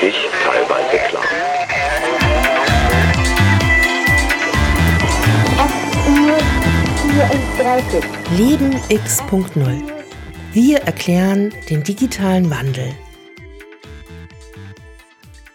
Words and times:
wirklich 0.00 0.28
teilweise 0.44 0.98
klar. 1.08 1.24
Leben 8.36 8.80
X.0. 8.88 9.82
Wir 10.52 10.78
erklären 10.82 11.52
den 11.68 11.82
digitalen 11.82 12.50
Wandel. 12.50 12.94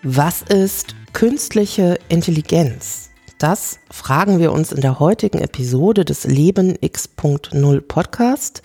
Was 0.04 0.44
ist 0.44 0.96
künstliche 1.14 1.98
Intelligenz? 2.10 3.05
Das 3.38 3.80
fragen 3.92 4.40
wir 4.40 4.54
uns 4.54 4.72
in 4.72 4.80
der 4.80 5.00
heutigen 5.00 5.40
Episode 5.40 6.06
des 6.06 6.24
Leben 6.24 6.78
X.0 6.80 7.82
Podcast 7.82 8.62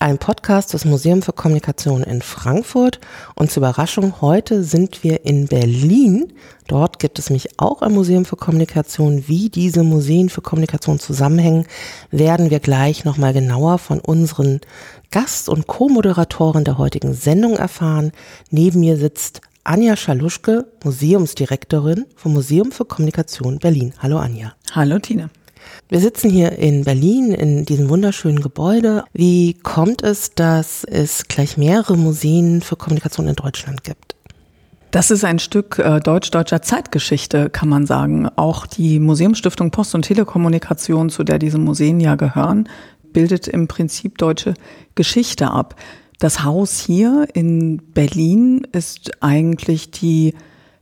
einem 0.00 0.18
Podcast 0.18 0.74
des 0.74 0.84
Museum 0.84 1.22
für 1.22 1.32
Kommunikation 1.32 2.02
in 2.02 2.20
Frankfurt. 2.22 3.00
Und 3.34 3.50
zur 3.50 3.62
Überraschung, 3.62 4.20
heute 4.20 4.64
sind 4.64 5.02
wir 5.04 5.24
in 5.24 5.46
Berlin. 5.46 6.32
Dort 6.66 6.98
gibt 6.98 7.18
es 7.18 7.30
mich 7.30 7.58
auch 7.58 7.82
ein 7.82 7.92
Museum 7.92 8.24
für 8.24 8.36
Kommunikation. 8.36 9.28
Wie 9.28 9.48
diese 9.48 9.82
Museen 9.82 10.28
für 10.28 10.42
Kommunikation 10.42 10.98
zusammenhängen, 10.98 11.66
werden 12.10 12.50
wir 12.50 12.60
gleich 12.60 13.04
nochmal 13.04 13.32
genauer 13.32 13.78
von 13.78 14.00
unseren 14.00 14.60
Gast- 15.10 15.48
und 15.48 15.66
Co-Moderatoren 15.66 16.64
der 16.64 16.78
heutigen 16.78 17.14
Sendung 17.14 17.56
erfahren. 17.56 18.12
Neben 18.50 18.80
mir 18.80 18.96
sitzt 18.96 19.40
Anja 19.66 19.96
Schaluschke, 19.96 20.66
Museumsdirektorin 20.84 22.06
vom 22.14 22.34
Museum 22.34 22.70
für 22.70 22.84
Kommunikation 22.84 23.58
Berlin. 23.58 23.92
Hallo 23.98 24.18
Anja. 24.18 24.52
Hallo 24.70 25.00
Tina. 25.00 25.28
Wir 25.88 25.98
sitzen 25.98 26.30
hier 26.30 26.52
in 26.52 26.84
Berlin 26.84 27.32
in 27.32 27.64
diesem 27.64 27.88
wunderschönen 27.88 28.40
Gebäude. 28.40 29.02
Wie 29.12 29.54
kommt 29.54 30.02
es, 30.04 30.32
dass 30.36 30.84
es 30.84 31.26
gleich 31.26 31.56
mehrere 31.56 31.96
Museen 31.96 32.62
für 32.62 32.76
Kommunikation 32.76 33.26
in 33.26 33.34
Deutschland 33.34 33.82
gibt? 33.82 34.14
Das 34.92 35.10
ist 35.10 35.24
ein 35.24 35.40
Stück 35.40 35.80
äh, 35.80 35.98
deutsch-deutscher 35.98 36.62
Zeitgeschichte, 36.62 37.50
kann 37.50 37.68
man 37.68 37.86
sagen. 37.86 38.28
Auch 38.36 38.66
die 38.66 39.00
Museumsstiftung 39.00 39.72
Post- 39.72 39.96
und 39.96 40.02
Telekommunikation, 40.02 41.10
zu 41.10 41.24
der 41.24 41.40
diese 41.40 41.58
Museen 41.58 41.98
ja 41.98 42.14
gehören, 42.14 42.68
bildet 43.12 43.48
im 43.48 43.66
Prinzip 43.66 44.18
deutsche 44.18 44.54
Geschichte 44.94 45.50
ab. 45.50 45.74
Das 46.18 46.44
Haus 46.44 46.80
hier 46.80 47.28
in 47.34 47.78
Berlin 47.92 48.66
ist 48.72 49.22
eigentlich 49.22 49.90
die 49.90 50.34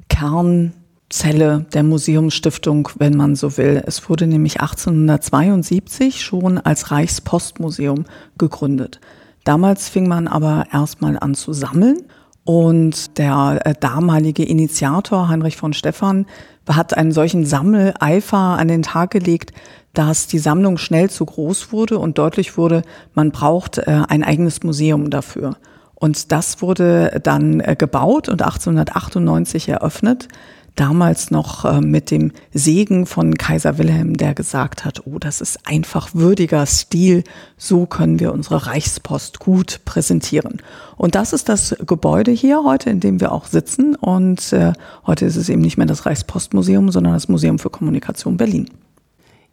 Kern 0.09 0.75
Zelle 1.11 1.67
der 1.73 1.83
Museumsstiftung, 1.83 2.89
wenn 2.99 3.17
man 3.17 3.37
so 3.37 3.57
will. 3.57 3.83
Es 3.87 4.09
wurde 4.09 4.27
nämlich 4.27 4.61
1872 4.61 6.23
schon 6.23 6.59
als 6.59 6.91
Reichspostmuseum 6.91 8.05
gegründet. 8.39 9.01
Damals 9.45 9.89
fing 9.89 10.09
man 10.09 10.27
aber 10.27 10.67
erstmal 10.73 11.19
an 11.19 11.35
zu 11.35 11.53
sammeln 11.53 11.99
und 12.45 13.19
der 13.19 13.61
äh, 13.65 13.75
damalige 13.79 14.45
Initiator 14.45 15.29
Heinrich 15.29 15.57
von 15.57 15.73
Stephan 15.73 16.27
hat 16.69 16.97
einen 16.97 17.13
solchen 17.13 17.45
Sammeleifer 17.45 18.37
an 18.37 18.69
den 18.69 18.83
Tag 18.83 19.11
gelegt, 19.11 19.53
dass 19.93 20.27
die 20.27 20.39
Sammlung 20.39 20.77
schnell 20.77 21.09
zu 21.09 21.25
groß 21.25 21.73
wurde 21.73 21.99
und 21.99 22.19
deutlich 22.19 22.57
wurde, 22.57 22.83
man 23.15 23.31
braucht 23.31 23.79
äh, 23.79 24.03
ein 24.09 24.25
eigenes 24.25 24.63
Museum 24.63 25.11
dafür. 25.11 25.57
Und 25.95 26.33
das 26.33 26.61
wurde 26.61 27.21
dann 27.23 27.61
äh, 27.61 27.77
gebaut 27.79 28.29
und 28.29 28.43
1898 28.43 29.69
eröffnet 29.69 30.29
damals 30.75 31.31
noch 31.31 31.65
äh, 31.65 31.81
mit 31.81 32.11
dem 32.11 32.33
Segen 32.53 33.07
von 33.07 33.35
Kaiser 33.35 33.79
Wilhelm, 33.79 34.17
der 34.17 34.35
gesagt 34.35 34.85
hat, 34.85 35.07
oh, 35.07 35.19
das 35.19 35.41
ist 35.41 35.61
einfach 35.65 36.11
würdiger 36.15 36.67
Stil, 36.67 37.25
so 37.57 37.87
können 37.87 38.21
wir 38.21 38.33
unsere 38.33 38.67
Reichspost 38.67 39.39
gut 39.39 39.81
präsentieren. 39.85 40.61
Und 40.97 41.15
das 41.15 41.33
ist 41.33 41.49
das 41.49 41.77
Gebäude 41.87 42.31
hier 42.31 42.65
heute, 42.65 42.91
in 42.91 43.01
dem 43.01 43.21
wir 43.21 43.33
auch 43.33 43.47
sitzen. 43.47 43.95
Und 43.95 44.53
äh, 44.53 44.73
heute 45.07 45.27
ist 45.27 45.37
es 45.37 45.49
eben 45.49 45.63
nicht 45.63 45.77
mehr 45.77 45.87
das 45.87 46.07
Reichspostmuseum, 46.07 46.91
sondern 46.91 47.15
das 47.15 47.29
Museum 47.29 47.59
für 47.59 47.71
Kommunikation 47.71 48.37
Berlin. 48.37 48.69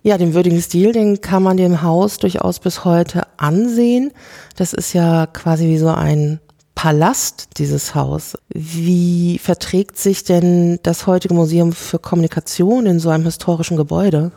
Ja, 0.04 0.18
den 0.18 0.34
würdigen 0.34 0.62
Stil, 0.62 0.94
den 0.94 1.22
kann 1.22 1.44
man 1.44 1.58
dem 1.58 1.84
Haus 1.84 2.18
durchaus 2.18 2.60
bis 2.60 2.86
heute 2.86 3.22
ansehen. 3.38 4.12
Das 4.56 4.74
ist 4.74 4.94
ja 4.94 5.28
quasi 5.28 5.68
wie 5.68 5.78
so 5.78 5.90
ein 5.90 6.40
Palast, 6.82 7.60
dieses 7.60 7.94
Haus. 7.94 8.36
Wie 8.50 9.38
verträgt 9.38 10.00
sich 10.00 10.24
denn 10.24 10.80
das 10.82 11.06
heutige 11.06 11.36
Museum 11.36 11.74
für 11.74 12.00
Kommunikation 12.00 12.88
in 12.88 13.00
so 13.00 13.10
einem 13.10 13.24
historischen 13.24 13.78
Gebäude? 13.78 14.32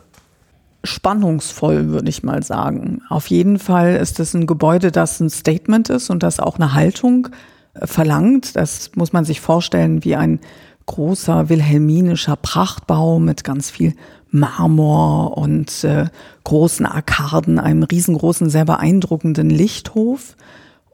spannungsvoll, 0.83 1.87
würde 1.87 2.07
ich 2.09 2.21
mal 2.21 2.43
sagen. 2.43 3.01
Auf 3.09 3.25
jeden 3.31 3.57
Fall 3.57 3.95
ist 3.95 4.19
es 4.19 4.35
ein 4.35 4.45
Gebäude, 4.45 4.91
das 4.91 5.19
ein 5.19 5.31
Statement 5.31 5.89
ist 5.89 6.11
und 6.11 6.21
das 6.21 6.39
auch 6.39 6.57
eine 6.57 6.75
Haltung 6.75 7.29
äh, 7.73 7.87
verlangt. 7.87 8.55
Das 8.55 8.91
muss 8.93 9.11
man 9.11 9.25
sich 9.25 9.41
vorstellen 9.41 10.03
wie 10.03 10.15
ein 10.15 10.39
großer 10.85 11.49
wilhelminischer 11.49 12.35
Prachtbau 12.35 13.17
mit 13.17 13.43
ganz 13.43 13.71
viel 13.71 13.95
Marmor 14.29 15.35
und 15.35 15.83
äh, 15.83 16.05
großen 16.43 16.85
Arkaden, 16.85 17.57
einem 17.57 17.81
riesengroßen, 17.81 18.51
sehr 18.51 18.65
beeindruckenden 18.65 19.49
Lichthof. 19.49 20.35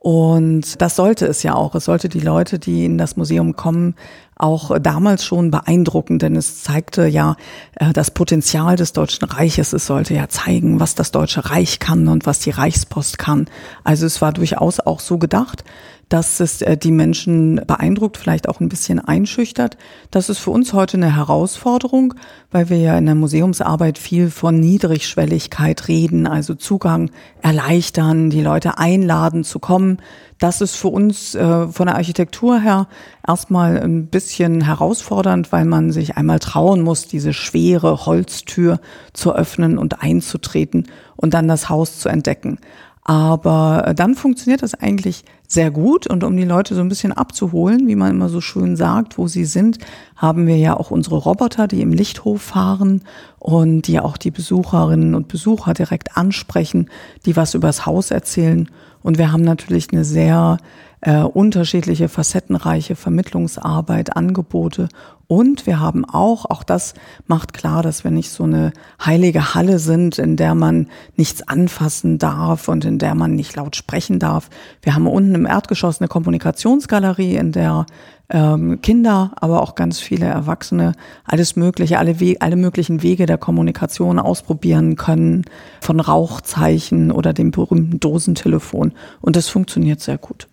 Und 0.03 0.81
das 0.81 0.95
sollte 0.95 1.27
es 1.27 1.43
ja 1.43 1.53
auch. 1.53 1.75
Es 1.75 1.85
sollte 1.85 2.09
die 2.09 2.21
Leute, 2.21 2.57
die 2.57 2.85
in 2.85 2.97
das 2.97 3.17
Museum 3.17 3.55
kommen, 3.55 3.93
auch 4.35 4.79
damals 4.79 5.23
schon 5.23 5.51
beeindrucken, 5.51 6.17
denn 6.17 6.35
es 6.35 6.63
zeigte 6.63 7.05
ja 7.05 7.35
äh, 7.75 7.93
das 7.93 8.09
Potenzial 8.09 8.77
des 8.77 8.93
Deutschen 8.93 9.25
Reiches. 9.25 9.73
Es 9.73 9.85
sollte 9.85 10.15
ja 10.15 10.27
zeigen, 10.27 10.79
was 10.79 10.95
das 10.95 11.11
Deutsche 11.11 11.51
Reich 11.51 11.77
kann 11.77 12.07
und 12.07 12.25
was 12.25 12.39
die 12.39 12.49
Reichspost 12.49 13.19
kann. 13.19 13.47
Also 13.83 14.07
es 14.07 14.23
war 14.23 14.33
durchaus 14.33 14.79
auch 14.79 14.99
so 14.99 15.19
gedacht, 15.19 15.63
dass 16.11 16.41
es 16.41 16.61
äh, 16.61 16.75
die 16.75 16.91
Menschen 16.91 17.61
beeindruckt, 17.65 18.17
vielleicht 18.17 18.49
auch 18.49 18.59
ein 18.59 18.67
bisschen 18.67 18.99
einschüchtert. 18.99 19.77
Das 20.11 20.27
ist 20.27 20.39
für 20.39 20.51
uns 20.51 20.73
heute 20.73 20.97
eine 20.97 21.15
Herausforderung, 21.15 22.15
weil 22.51 22.69
wir 22.69 22.77
ja 22.77 22.97
in 22.97 23.05
der 23.05 23.15
Museumsarbeit 23.15 23.97
viel 23.97 24.29
von 24.29 24.59
Niedrigschwelligkeit 24.59 25.87
reden, 25.87 26.27
also 26.27 26.53
Zugang 26.53 27.11
erleichtern, 27.41 28.29
die 28.29 28.41
Leute 28.41 28.77
einladen 28.77 29.45
zu 29.45 29.59
kommen. 29.59 29.99
Das 30.37 30.59
ist 30.59 30.75
für 30.75 30.89
uns 30.89 31.33
äh, 31.33 31.67
von 31.67 31.85
der 31.85 31.95
Architektur 31.95 32.59
her 32.59 32.87
erstmal 33.25 33.79
ein 33.79 34.07
bisschen 34.07 34.65
herausfordernd, 34.65 35.53
weil 35.53 35.63
man 35.63 35.91
sich 35.91 36.17
einmal 36.17 36.39
trauen 36.39 36.81
muss, 36.81 37.07
diese 37.07 37.31
schwere 37.31 38.05
Holztür 38.05 38.81
zu 39.13 39.33
öffnen 39.33 39.77
und 39.77 40.03
einzutreten 40.03 40.87
und 41.15 41.33
dann 41.33 41.47
das 41.47 41.69
Haus 41.69 41.99
zu 41.99 42.09
entdecken. 42.09 42.57
Aber 43.03 43.83
äh, 43.87 43.95
dann 43.95 44.15
funktioniert 44.15 44.61
das 44.61 44.75
eigentlich 44.75 45.23
sehr 45.47 45.71
gut 45.71 46.07
und 46.07 46.23
um 46.23 46.37
die 46.37 46.45
Leute 46.45 46.75
so 46.75 46.81
ein 46.81 46.87
bisschen 46.87 47.11
abzuholen, 47.11 47.87
wie 47.87 47.95
man 47.95 48.11
immer 48.11 48.29
so 48.29 48.41
schön 48.41 48.75
sagt, 48.75 49.17
wo 49.17 49.27
sie 49.27 49.45
sind, 49.45 49.79
haben 50.15 50.47
wir 50.47 50.57
ja 50.57 50.77
auch 50.77 50.91
unsere 50.91 51.17
Roboter, 51.17 51.67
die 51.67 51.81
im 51.81 51.91
Lichthof 51.91 52.41
fahren 52.41 53.01
und 53.39 53.87
die 53.87 53.99
auch 53.99 54.17
die 54.17 54.31
Besucherinnen 54.31 55.15
und 55.15 55.27
Besucher 55.27 55.73
direkt 55.73 56.15
ansprechen, 56.15 56.89
die 57.25 57.35
was 57.35 57.53
übers 57.53 57.85
Haus 57.85 58.11
erzählen. 58.11 58.69
Und 59.03 59.17
wir 59.17 59.31
haben 59.31 59.43
natürlich 59.43 59.91
eine 59.91 60.05
sehr 60.05 60.57
äh, 61.01 61.21
unterschiedliche, 61.21 62.09
facettenreiche 62.09 62.95
Vermittlungsarbeit, 62.95 64.15
Angebote. 64.15 64.87
Und 65.27 65.65
wir 65.65 65.79
haben 65.79 66.03
auch, 66.05 66.45
auch 66.45 66.63
das 66.63 66.93
macht 67.25 67.53
klar, 67.53 67.83
dass 67.83 68.03
wir 68.03 68.11
nicht 68.11 68.29
so 68.31 68.43
eine 68.43 68.73
heilige 69.03 69.55
Halle 69.55 69.79
sind, 69.79 70.19
in 70.19 70.35
der 70.35 70.55
man 70.55 70.87
nichts 71.15 71.47
anfassen 71.47 72.19
darf 72.19 72.67
und 72.67 72.83
in 72.85 72.99
der 72.99 73.15
man 73.15 73.35
nicht 73.35 73.55
laut 73.55 73.75
sprechen 73.75 74.19
darf. 74.19 74.49
Wir 74.81 74.93
haben 74.93 75.07
unten 75.07 75.33
im 75.33 75.45
Erdgeschoss 75.45 76.01
eine 76.01 76.09
Kommunikationsgalerie, 76.09 77.35
in 77.37 77.53
der 77.53 77.85
ähm, 78.29 78.81
Kinder, 78.81 79.31
aber 79.35 79.61
auch 79.61 79.75
ganz 79.75 79.99
viele 79.99 80.25
Erwachsene 80.25 80.93
alles 81.23 81.55
Mögliche, 81.55 81.97
alle, 81.97 82.19
We 82.19 82.35
alle 82.39 82.57
möglichen 82.57 83.01
Wege 83.01 83.25
der 83.25 83.37
Kommunikation 83.37 84.19
ausprobieren 84.19 84.97
können, 84.97 85.45
von 85.79 85.99
Rauchzeichen 85.99 87.11
oder 87.11 87.33
dem 87.33 87.51
berühmten 87.51 87.99
Dosentelefon. 87.99 88.93
Und 89.21 89.35
das 89.35 89.47
funktioniert 89.47 90.01
sehr 90.01 90.17
gut. 90.17 90.47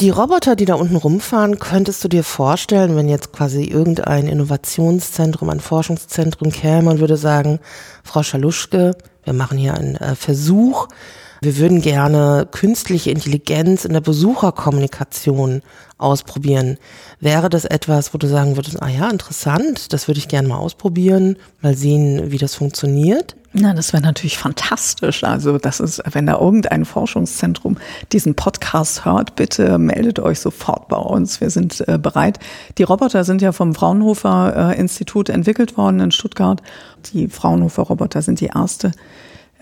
Die 0.00 0.10
Roboter, 0.10 0.56
die 0.56 0.64
da 0.64 0.74
unten 0.74 0.96
rumfahren, 0.96 1.60
könntest 1.60 2.02
du 2.02 2.08
dir 2.08 2.24
vorstellen, 2.24 2.96
wenn 2.96 3.08
jetzt 3.08 3.32
quasi 3.32 3.62
irgendein 3.62 4.26
Innovationszentrum, 4.26 5.48
ein 5.50 5.60
Forschungszentrum 5.60 6.50
käme 6.50 6.90
und 6.90 6.98
würde 6.98 7.16
sagen, 7.16 7.60
Frau 8.02 8.24
Schaluschke, 8.24 8.96
wir 9.22 9.32
machen 9.34 9.56
hier 9.56 9.74
einen 9.74 9.94
äh, 9.94 10.16
Versuch, 10.16 10.88
wir 11.44 11.58
würden 11.58 11.82
gerne 11.82 12.48
künstliche 12.50 13.10
Intelligenz 13.10 13.84
in 13.84 13.92
der 13.92 14.00
Besucherkommunikation 14.00 15.62
ausprobieren. 15.98 16.78
Wäre 17.20 17.48
das 17.48 17.64
etwas, 17.64 18.12
wo 18.12 18.18
du 18.18 18.26
sagen 18.26 18.56
würdest, 18.56 18.82
ah 18.82 18.88
ja, 18.88 19.08
interessant, 19.08 19.92
das 19.92 20.08
würde 20.08 20.18
ich 20.18 20.28
gerne 20.28 20.48
mal 20.48 20.56
ausprobieren, 20.56 21.36
mal 21.60 21.76
sehen, 21.76 22.30
wie 22.30 22.38
das 22.38 22.54
funktioniert? 22.54 23.36
Na, 23.56 23.72
das 23.72 23.92
wäre 23.92 24.02
natürlich 24.02 24.36
fantastisch. 24.36 25.22
Also 25.22 25.58
das 25.58 25.78
ist, 25.78 26.02
wenn 26.10 26.26
da 26.26 26.40
irgendein 26.40 26.84
Forschungszentrum 26.84 27.76
diesen 28.10 28.34
Podcast 28.34 29.04
hört, 29.04 29.36
bitte 29.36 29.78
meldet 29.78 30.18
euch 30.18 30.40
sofort 30.40 30.88
bei 30.88 30.96
uns. 30.96 31.40
Wir 31.40 31.50
sind 31.50 31.86
äh, 31.86 31.96
bereit. 31.96 32.40
Die 32.78 32.82
Roboter 32.82 33.22
sind 33.22 33.42
ja 33.42 33.52
vom 33.52 33.74
Fraunhofer 33.74 34.72
äh, 34.72 34.80
Institut 34.80 35.28
entwickelt 35.28 35.76
worden 35.76 36.00
in 36.00 36.10
Stuttgart. 36.10 36.62
Die 37.12 37.28
Fraunhofer 37.28 37.84
Roboter 37.84 38.22
sind 38.22 38.40
die 38.40 38.50
erste 38.54 38.90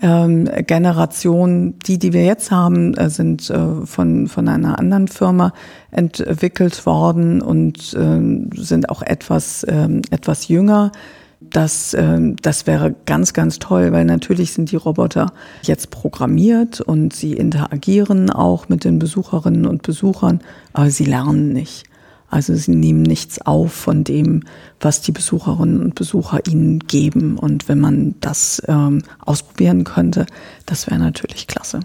ähm, 0.03 0.49
Generation, 0.67 1.79
die, 1.79 1.97
die 1.97 2.11
wir 2.11 2.25
jetzt 2.25 2.51
haben, 2.51 2.93
äh, 2.95 3.09
sind 3.09 3.49
äh, 3.49 3.85
von, 3.85 4.27
von 4.27 4.47
einer 4.49 4.77
anderen 4.77 5.07
Firma 5.07 5.53
entwickelt 5.91 6.85
worden 6.85 7.41
und 7.41 7.93
äh, 7.93 8.61
sind 8.61 8.89
auch 8.89 9.01
etwas, 9.01 9.63
äh, 9.63 9.87
etwas 10.11 10.49
jünger. 10.49 10.91
Das, 11.39 11.93
äh, 11.93 12.19
das 12.41 12.67
wäre 12.67 12.93
ganz, 13.05 13.31
ganz 13.31 13.59
toll, 13.59 13.93
weil 13.93 14.03
natürlich 14.03 14.51
sind 14.51 14.71
die 14.71 14.75
Roboter 14.75 15.31
jetzt 15.61 15.89
programmiert 15.89 16.81
und 16.81 17.13
sie 17.13 17.33
interagieren 17.33 18.29
auch 18.29 18.67
mit 18.67 18.83
den 18.83 18.99
Besucherinnen 18.99 19.65
und 19.65 19.83
Besuchern, 19.83 20.41
aber 20.73 20.89
sie 20.89 21.05
lernen 21.05 21.53
nicht. 21.53 21.85
Also 22.33 22.55
sie 22.55 22.73
nehmen 22.73 23.03
nichts 23.03 23.39
auf 23.45 23.71
von 23.73 24.03
dem, 24.03 24.43
was 24.79 25.01
die 25.01 25.11
Besucherinnen 25.11 25.79
und 25.79 25.93
Besucher 25.93 26.39
ihnen 26.47 26.79
geben. 26.79 27.37
Und 27.37 27.69
wenn 27.69 27.79
man 27.79 28.15
das 28.21 28.59
ähm, 28.67 29.03
ausprobieren 29.23 29.83
könnte, 29.83 30.25
das 30.65 30.87
wäre 30.87 30.99
natürlich 30.99 31.45
klasse. 31.45 31.81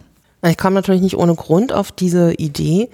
Ich 0.46 0.56
komme 0.56 0.76
natürlich 0.76 1.02
nicht 1.02 1.18
ohne 1.18 1.34
Grund 1.34 1.74
auf 1.74 1.92
diese 1.92 2.32
Idee, 2.32 2.88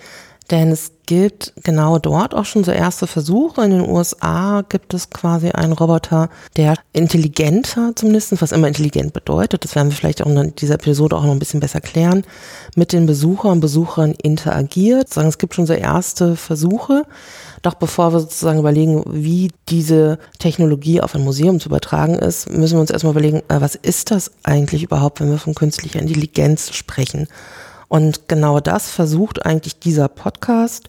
denn 0.50 0.70
es 0.70 0.92
gibt 1.06 1.52
genau 1.62 1.98
dort 1.98 2.34
auch 2.34 2.44
schon 2.44 2.64
so 2.64 2.70
erste 2.70 3.06
Versuche. 3.06 3.64
In 3.64 3.70
den 3.70 3.88
USA 3.88 4.62
gibt 4.68 4.94
es 4.94 5.10
quasi 5.10 5.50
einen 5.50 5.72
Roboter, 5.72 6.28
der 6.56 6.76
intelligenter 6.92 7.92
zumindest, 7.94 8.40
was 8.40 8.52
immer 8.52 8.68
intelligent 8.68 9.12
bedeutet, 9.12 9.64
das 9.64 9.74
werden 9.74 9.90
wir 9.90 9.96
vielleicht 9.96 10.22
auch 10.22 10.26
in 10.26 10.54
dieser 10.56 10.74
Episode 10.74 11.16
auch 11.16 11.24
noch 11.24 11.32
ein 11.32 11.38
bisschen 11.38 11.60
besser 11.60 11.80
klären, 11.80 12.24
mit 12.74 12.92
den 12.92 13.06
Besuchern 13.06 13.52
und 13.52 13.60
Besuchern 13.60 14.14
interagiert. 14.22 15.14
Es 15.16 15.38
gibt 15.38 15.54
schon 15.54 15.66
so 15.66 15.72
erste 15.72 16.36
Versuche. 16.36 17.04
Doch 17.62 17.74
bevor 17.74 18.12
wir 18.12 18.20
sozusagen 18.20 18.58
überlegen, 18.58 19.02
wie 19.06 19.50
diese 19.70 20.18
Technologie 20.38 21.00
auf 21.00 21.14
ein 21.14 21.24
Museum 21.24 21.60
zu 21.60 21.70
übertragen 21.70 22.18
ist, 22.18 22.50
müssen 22.50 22.74
wir 22.76 22.80
uns 22.80 22.90
erstmal 22.90 23.12
überlegen, 23.12 23.38
äh, 23.48 23.60
was 23.60 23.74
ist 23.74 24.10
das 24.10 24.32
eigentlich 24.42 24.82
überhaupt, 24.82 25.20
wenn 25.20 25.30
wir 25.30 25.38
von 25.38 25.54
künstlicher 25.54 25.98
Intelligenz 25.98 26.74
sprechen? 26.74 27.26
Und 27.88 28.28
genau 28.28 28.60
das 28.60 28.90
versucht 28.90 29.44
eigentlich 29.44 29.78
dieser 29.78 30.08
Podcast. 30.08 30.88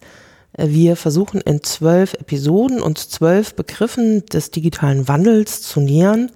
Wir 0.57 0.95
versuchen 0.95 1.41
in 1.41 1.63
zwölf 1.63 2.13
Episoden 2.13 2.81
uns 2.81 3.09
zwölf 3.09 3.55
Begriffen 3.55 4.25
des 4.27 4.51
digitalen 4.51 5.07
Wandels 5.07 5.61
zu 5.61 5.81
nähern. 5.81 6.31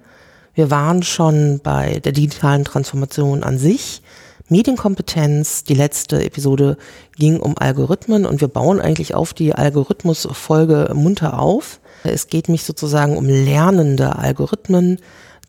Wir 0.54 0.70
waren 0.70 1.02
schon 1.02 1.60
bei 1.62 2.00
der 2.00 2.12
digitalen 2.12 2.64
Transformation 2.64 3.42
an 3.42 3.56
sich, 3.56 4.02
Medienkompetenz. 4.48 5.64
Die 5.64 5.74
letzte 5.74 6.22
Episode 6.22 6.76
ging 7.16 7.40
um 7.40 7.56
Algorithmen 7.56 8.26
und 8.26 8.40
wir 8.40 8.48
bauen 8.48 8.80
eigentlich 8.80 9.14
auf 9.14 9.32
die 9.32 9.54
Algorithmusfolge 9.54 10.90
munter 10.94 11.38
auf. 11.38 11.80
Es 12.04 12.26
geht 12.26 12.48
mich 12.48 12.64
sozusagen 12.64 13.16
um 13.16 13.26
lernende 13.26 14.16
Algorithmen, 14.16 14.98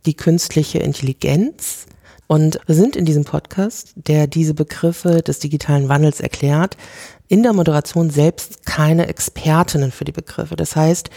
die 0.06 0.14
künstliche 0.14 0.80
Intelligenz. 0.80 1.88
Und 2.32 2.62
wir 2.66 2.76
sind 2.76 2.96
in 2.96 3.04
diesem 3.04 3.26
Podcast, 3.26 3.92
der 3.98 4.26
diese 4.26 4.54
Begriffe 4.54 5.22
des 5.22 5.40
digitalen 5.40 5.90
Wandels 5.90 6.22
erklärt, 6.22 6.78
in 7.28 7.44
der 7.44 7.52
Moderation 7.52 8.10
selbst 8.10 8.66
keine 8.66 9.08
Expertinnen 9.08 9.92
für 9.92 10.06
die 10.06 10.14
Begriffe. 10.14 10.56
Das 10.56 10.78
heißt, 10.78 11.10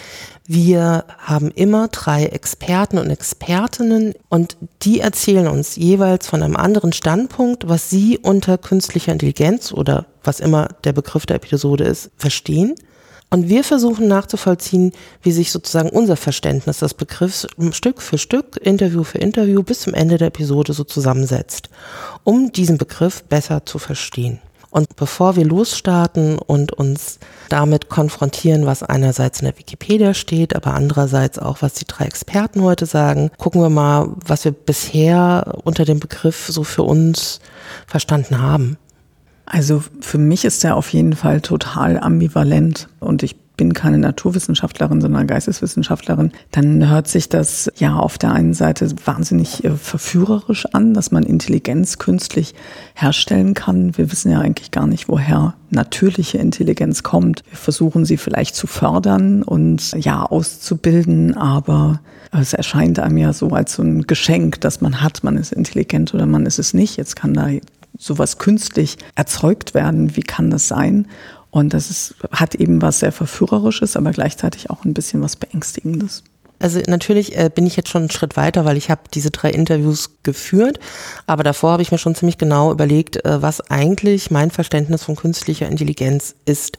wir 0.45 1.05
haben 1.19 1.53
immer 1.53 1.87
drei 1.87 2.25
Experten 2.25 2.99
und 2.99 3.11
Expertinnen 3.11 4.15
und 4.29 4.57
die 4.83 4.99
erzählen 4.99 5.47
uns 5.47 5.77
jeweils 5.77 6.27
von 6.27 6.43
einem 6.43 6.57
anderen 6.57 6.93
Standpunkt, 6.93 7.69
was 7.69 7.91
sie 7.91 8.19
unter 8.19 8.59
künstlicher 8.59 9.13
Intelligenz 9.13 9.73
oder 9.73 10.07
was 10.25 10.41
immer 10.41 10.71
der 10.83 10.95
Begriff 10.95 11.27
der 11.27 11.37
Episode 11.37 11.85
ist, 11.85 12.11
verstehen. 12.17 12.75
Und 13.35 13.49
wir 13.49 13.65
versuchen 13.65 14.07
nachzuvollziehen, 14.07 14.93
wie 15.21 15.33
sich 15.33 15.51
sozusagen 15.51 15.89
unser 15.89 16.15
Verständnis 16.15 16.79
des 16.79 16.95
Begriffs 16.95 17.49
Stück 17.73 18.01
für 18.01 18.17
Stück, 18.17 18.59
Interview 18.59 19.03
für 19.03 19.19
Interview 19.19 19.65
bis 19.65 19.81
zum 19.81 19.93
Ende 19.93 20.19
der 20.19 20.29
Episode 20.29 20.73
so 20.73 20.85
zusammensetzt, 20.85 21.69
um 22.23 22.53
diesen 22.53 22.79
Begriff 22.79 23.25
besser 23.25 23.67
zu 23.67 23.81
verstehen. 23.81 24.39
Und 24.71 24.95
bevor 24.95 25.35
wir 25.35 25.45
losstarten 25.45 26.39
und 26.39 26.75
uns 26.75 27.19
damit 27.49 27.89
konfrontieren, 27.89 28.67
was 28.67 28.85
einerseits 28.85 29.41
in 29.41 29.47
der 29.47 29.59
Wikipedia 29.59 30.15
steht, 30.15 30.55
aber 30.55 30.75
andererseits 30.75 31.41
auch, 31.41 31.61
was 31.61 31.75
die 31.75 31.87
drei 31.87 32.05
Experten 32.05 32.63
heute 32.63 32.87
sagen, 32.87 33.33
gucken 33.39 33.61
wir 33.63 33.69
mal, 33.69 34.11
was 34.25 34.45
wir 34.45 34.53
bisher 34.53 35.59
unter 35.65 35.85
dem 35.85 35.99
Begriff 35.99 36.47
so 36.47 36.63
für 36.63 36.85
uns 36.85 37.41
verstanden 37.89 38.41
haben. 38.41 38.79
Also 39.47 39.83
für 40.01 40.19
mich 40.19 40.45
ist 40.45 40.65
er 40.65 40.77
auf 40.77 40.93
jeden 40.93 41.15
Fall 41.15 41.41
total 41.41 41.99
ambivalent 41.99 42.89
und 43.01 43.23
ich 43.23 43.37
bin 43.57 43.73
keine 43.73 43.99
Naturwissenschaftlerin, 43.99 45.01
sondern 45.01 45.27
Geisteswissenschaftlerin, 45.27 46.33
dann 46.51 46.89
hört 46.89 47.07
sich 47.07 47.29
das 47.29 47.71
ja 47.77 47.97
auf 47.97 48.19
der 48.19 48.33
einen 48.33 48.55
Seite 48.55 48.91
wahnsinnig 49.05 49.65
äh, 49.65 49.71
verführerisch 49.71 50.67
an, 50.73 50.93
dass 50.95 51.13
man 51.13 51.23
Intelligenz 51.23 51.99
künstlich 51.99 52.55
herstellen 52.95 53.55
kann. 53.55 53.97
Wir 53.97 54.11
wissen 54.11 54.33
ja 54.33 54.41
eigentlich 54.41 54.71
gar 54.71 54.87
nicht, 54.87 55.09
woher 55.09 55.55
natürliche 55.71 56.39
Intelligenz 56.39 57.03
kommt. 57.03 57.43
Wir 57.49 57.59
versuchen 57.59 58.05
sie 58.05 58.17
vielleicht 58.17 58.57
zu 58.57 58.67
fördern 58.67 59.43
und 59.43 59.93
ja 59.93 60.25
auszubilden, 60.25 61.37
aber 61.37 62.01
es 62.33 62.53
erscheint 62.53 62.99
einem 62.99 63.19
ja 63.19 63.33
so 63.33 63.51
als 63.51 63.75
so 63.75 63.83
ein 63.83 64.03
Geschenk, 64.03 64.61
dass 64.61 64.81
man 64.81 65.01
hat, 65.01 65.23
man 65.23 65.37
ist 65.37 65.53
intelligent 65.53 66.15
oder 66.15 66.27
man 66.27 66.47
ist 66.47 66.59
es 66.59 66.75
nicht. 66.75 66.97
Jetzt 66.97 67.15
kann 67.15 67.35
da 67.35 67.49
sowas 67.99 68.39
künstlich 68.39 68.99
erzeugt 69.15 69.75
werden. 69.75 70.17
Wie 70.17 70.23
kann 70.23 70.51
das 70.51 70.69
sein? 70.69 71.09
Und 71.51 71.73
das 71.73 71.91
ist, 71.91 72.17
hat 72.33 72.57
eben 72.57 72.83
was 72.83 73.01
sehr 73.01 73.13
Verführerisches, 73.13 73.97
aber 73.97 74.11
gleichzeitig 74.11 74.71
auch 74.71 74.85
ein 74.85 74.95
bisschen 74.95 75.23
was 75.23 75.37
Beängstigendes. 75.37 76.25
Also 76.59 76.81
natürlich 76.87 77.37
äh, 77.37 77.51
bin 77.55 77.67
ich 77.67 77.77
jetzt 77.77 77.89
schon 77.89 78.03
einen 78.03 78.11
Schritt 78.11 78.37
weiter, 78.37 78.65
weil 78.65 78.77
ich 78.77 78.91
habe 78.91 79.03
diese 79.13 79.31
drei 79.31 79.51
Interviews 79.51 80.11
geführt, 80.23 80.79
aber 81.27 81.43
davor 81.43 81.73
habe 81.73 81.83
ich 81.83 81.93
mir 81.93 81.99
schon 81.99 82.15
ziemlich 82.15 82.39
genau 82.39 82.73
überlegt, 82.73 83.25
äh, 83.25 83.43
was 83.43 83.61
eigentlich 83.71 84.31
mein 84.31 84.51
Verständnis 84.51 85.05
von 85.05 85.17
künstlicher 85.17 85.67
Intelligenz 85.67 86.35
ist. 86.45 86.79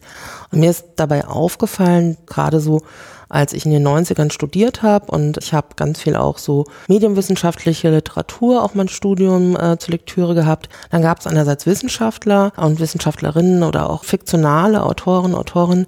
Und 0.51 0.60
mir 0.62 0.72
ist 0.72 0.86
dabei 0.95 1.25
aufgefallen, 1.27 2.18
gerade 2.25 2.60
so 2.60 2.81
als 3.30 3.54
ich 3.54 3.66
in 3.66 3.72
den 3.72 3.86
90ern 3.88 4.31
studiert 4.31 4.81
habe 4.81 5.12
und 5.12 5.38
ich 5.38 5.54
habe 5.54 5.69
ganz 5.75 6.00
viel 6.00 6.16
auch 6.16 6.38
so 6.38 6.66
medienwissenschaftliche 6.88 7.89
Literatur, 7.89 8.63
auch 8.63 8.74
mein 8.75 8.88
Studium 8.88 9.56
äh, 9.56 9.78
zur 9.78 9.94
Lektüre 9.94 10.36
gehabt. 10.36 10.69
Dann 10.92 11.01
gab 11.01 11.19
es 11.19 11.28
einerseits 11.28 11.66
Wissenschaftler 11.66 12.54
und 12.56 12.80
Wissenschaftlerinnen 12.80 13.63
oder 13.63 13.89
auch 13.89 14.04
fiktionale 14.04 14.83
Autoren, 14.83 15.36
Autoren, 15.36 15.86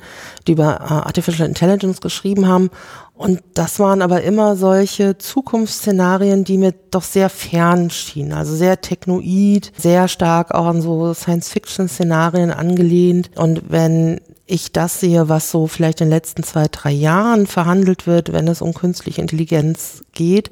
die 0.47 0.53
über 0.53 0.81
äh, 0.81 0.93
Artificial 0.93 1.47
Intelligence 1.47 2.01
geschrieben 2.01 2.47
haben 2.47 2.69
und 3.17 3.41
das 3.55 3.79
waren 3.79 4.03
aber 4.03 4.21
immer 4.21 4.55
solche 4.55 5.17
Zukunftsszenarien, 5.17 6.43
die 6.43 6.59
mir 6.59 6.73
doch 6.91 7.01
sehr 7.01 7.29
fern 7.29 7.89
schienen. 7.89 8.33
Also 8.33 8.55
sehr 8.55 8.79
technoid, 8.79 9.71
sehr 9.75 10.07
stark 10.07 10.53
auch 10.53 10.67
an 10.67 10.83
so 10.83 11.15
Science-Fiction-Szenarien 11.15 12.51
angelehnt. 12.51 13.31
Und 13.35 13.71
wenn 13.71 14.21
ich 14.45 14.71
das 14.71 14.99
sehe, 14.99 15.29
was 15.29 15.49
so 15.49 15.65
vielleicht 15.65 15.99
in 15.99 16.07
den 16.07 16.13
letzten 16.13 16.43
zwei, 16.43 16.67
drei 16.71 16.91
Jahren 16.91 17.47
verhandelt 17.47 18.05
wird, 18.05 18.33
wenn 18.33 18.47
es 18.47 18.61
um 18.61 18.75
künstliche 18.75 19.21
Intelligenz 19.21 20.03
geht, 20.13 20.51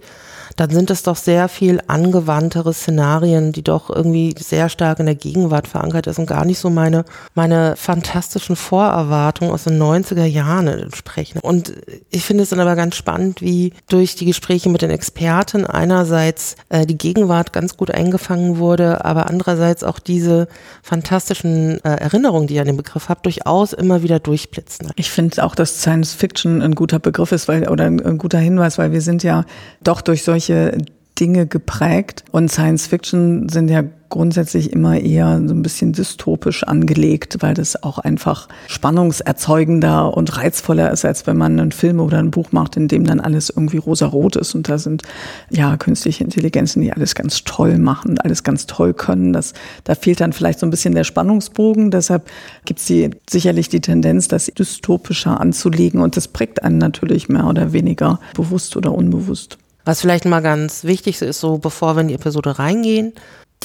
dann 0.56 0.70
sind 0.70 0.90
es 0.90 1.04
doch 1.04 1.16
sehr 1.16 1.50
viel 1.50 1.82
angewandtere 1.88 2.74
Szenarien, 2.74 3.52
die 3.52 3.64
doch 3.64 3.90
irgendwie 3.90 4.34
sehr 4.40 4.70
stark 4.70 5.00
in 5.00 5.06
der 5.06 5.16
Gegenwart 5.16 5.68
verankert 5.68 6.08
ist 6.08 6.20
und 6.20 6.26
gar 6.26 6.46
nicht 6.46 6.60
so 6.60 6.70
meine, 6.70 7.06
meine 7.34 7.76
fantastischen 7.76 8.56
Vorerwartungen 8.56 9.54
aus 9.54 9.66
den 9.66 9.82
90er 9.82 10.26
Jahren 10.26 10.68
entsprechen. 10.68 11.40
Und 11.40 11.74
ich 12.10 12.24
finde 12.24 12.44
es 12.44 12.50
dann 12.50 12.60
aber 12.60 12.76
ganz 12.76 12.96
spannend, 12.96 13.42
wie 13.42 13.74
durch 13.90 14.16
die 14.16 14.26
Gespräche 14.26 14.70
mit 14.70 14.82
den 14.82 14.90
Experten 14.90 15.66
einerseits 15.66 16.56
äh, 16.70 16.86
die 16.86 16.98
Gegenwart 16.98 17.54
ganz 17.54 17.78
gut 17.78 17.92
eingefangen 17.92 18.58
wurde, 18.58 19.04
aber 19.04 19.30
andererseits 19.30 19.84
auch 19.84 20.00
diese 20.00 20.48
fantastischen 20.82 21.84
äh, 21.84 21.90
Erinnerungen, 21.90 22.48
die 22.48 22.56
ich 22.56 22.60
an 22.60 22.68
den 22.68 22.78
Begriff 22.78 23.10
habe, 23.10 23.22
durchaus 23.24 23.74
immer 23.74 24.04
wieder 24.04 24.20
durchblitzen. 24.20 24.92
Ich 24.96 25.12
finde 25.12 25.44
auch, 25.44 25.56
dass 25.56 25.82
Science 25.82 26.14
Fiction 26.14 26.62
ein 26.62 26.76
guter 26.76 27.00
Begriff 27.00 27.32
ist, 27.32 27.48
weil, 27.48 27.68
oder 27.68 27.86
ein 27.86 28.18
guter 28.18 28.40
Hinweis, 28.40 28.78
weil 28.78 28.92
wir 28.92 29.02
sind 29.02 29.24
ja 29.24 29.46
doch 29.84 30.02
durch 30.02 30.24
solche 30.24 30.35
solche 30.36 30.78
Dinge 31.20 31.48
geprägt. 31.48 32.26
Und 32.32 32.52
Science 32.52 32.88
Fiction 32.88 33.48
sind 33.48 33.70
ja 33.70 33.84
grundsätzlich 34.10 34.72
immer 34.72 35.00
eher 35.00 35.42
so 35.46 35.54
ein 35.54 35.62
bisschen 35.62 35.94
dystopisch 35.94 36.64
angelegt, 36.64 37.38
weil 37.40 37.54
das 37.54 37.82
auch 37.84 38.00
einfach 38.00 38.48
spannungserzeugender 38.68 40.16
und 40.16 40.38
reizvoller 40.38 40.92
ist, 40.92 41.06
als 41.06 41.26
wenn 41.26 41.38
man 41.38 41.60
einen 41.60 41.72
Film 41.72 42.02
oder 42.02 42.20
ein 42.20 42.32
Buch 42.32 42.52
macht, 42.52 42.76
in 42.76 42.88
dem 42.88 43.06
dann 43.06 43.22
alles 43.22 43.50
irgendwie 43.50 43.78
rosarot 43.78 44.36
ist. 44.36 44.56
Und 44.56 44.68
da 44.68 44.78
sind 44.78 45.04
ja 45.50 45.78
künstliche 45.78 46.24
Intelligenzen, 46.24 46.82
die 46.82 46.92
alles 46.92 47.16
ganz 47.16 47.44
toll 47.46 47.78
machen, 47.78 48.20
alles 48.20 48.44
ganz 48.44 48.68
toll 48.68 48.94
können. 48.94 49.32
Das, 49.32 49.54
da 49.86 49.96
fehlt 49.96 50.20
dann 50.20 50.34
vielleicht 50.34 50.60
so 50.60 50.68
ein 50.68 50.72
bisschen 50.72 50.96
der 50.96 51.06
Spannungsbogen. 51.06 51.92
Deshalb 51.92 52.30
gibt 52.66 52.82
es 52.82 52.92
sicherlich 53.30 53.70
die 53.70 53.82
Tendenz, 53.82 54.28
das 54.28 54.48
dystopischer 54.48 55.40
anzulegen. 55.40 56.02
Und 56.02 56.18
das 56.18 56.28
prägt 56.28 56.64
einen 56.64 56.78
natürlich 56.78 57.30
mehr 57.30 57.48
oder 57.48 57.72
weniger 57.72 58.20
bewusst 58.34 58.76
oder 58.76 58.94
unbewusst. 58.94 59.58
Was 59.86 60.02
vielleicht 60.02 60.26
mal 60.26 60.42
ganz 60.42 60.84
wichtig 60.84 61.22
ist, 61.22 61.40
so 61.40 61.60
bevor 61.60 61.96
wir 61.96 62.02
in 62.02 62.08
die 62.08 62.16
Episode 62.16 62.58
reingehen, 62.58 63.14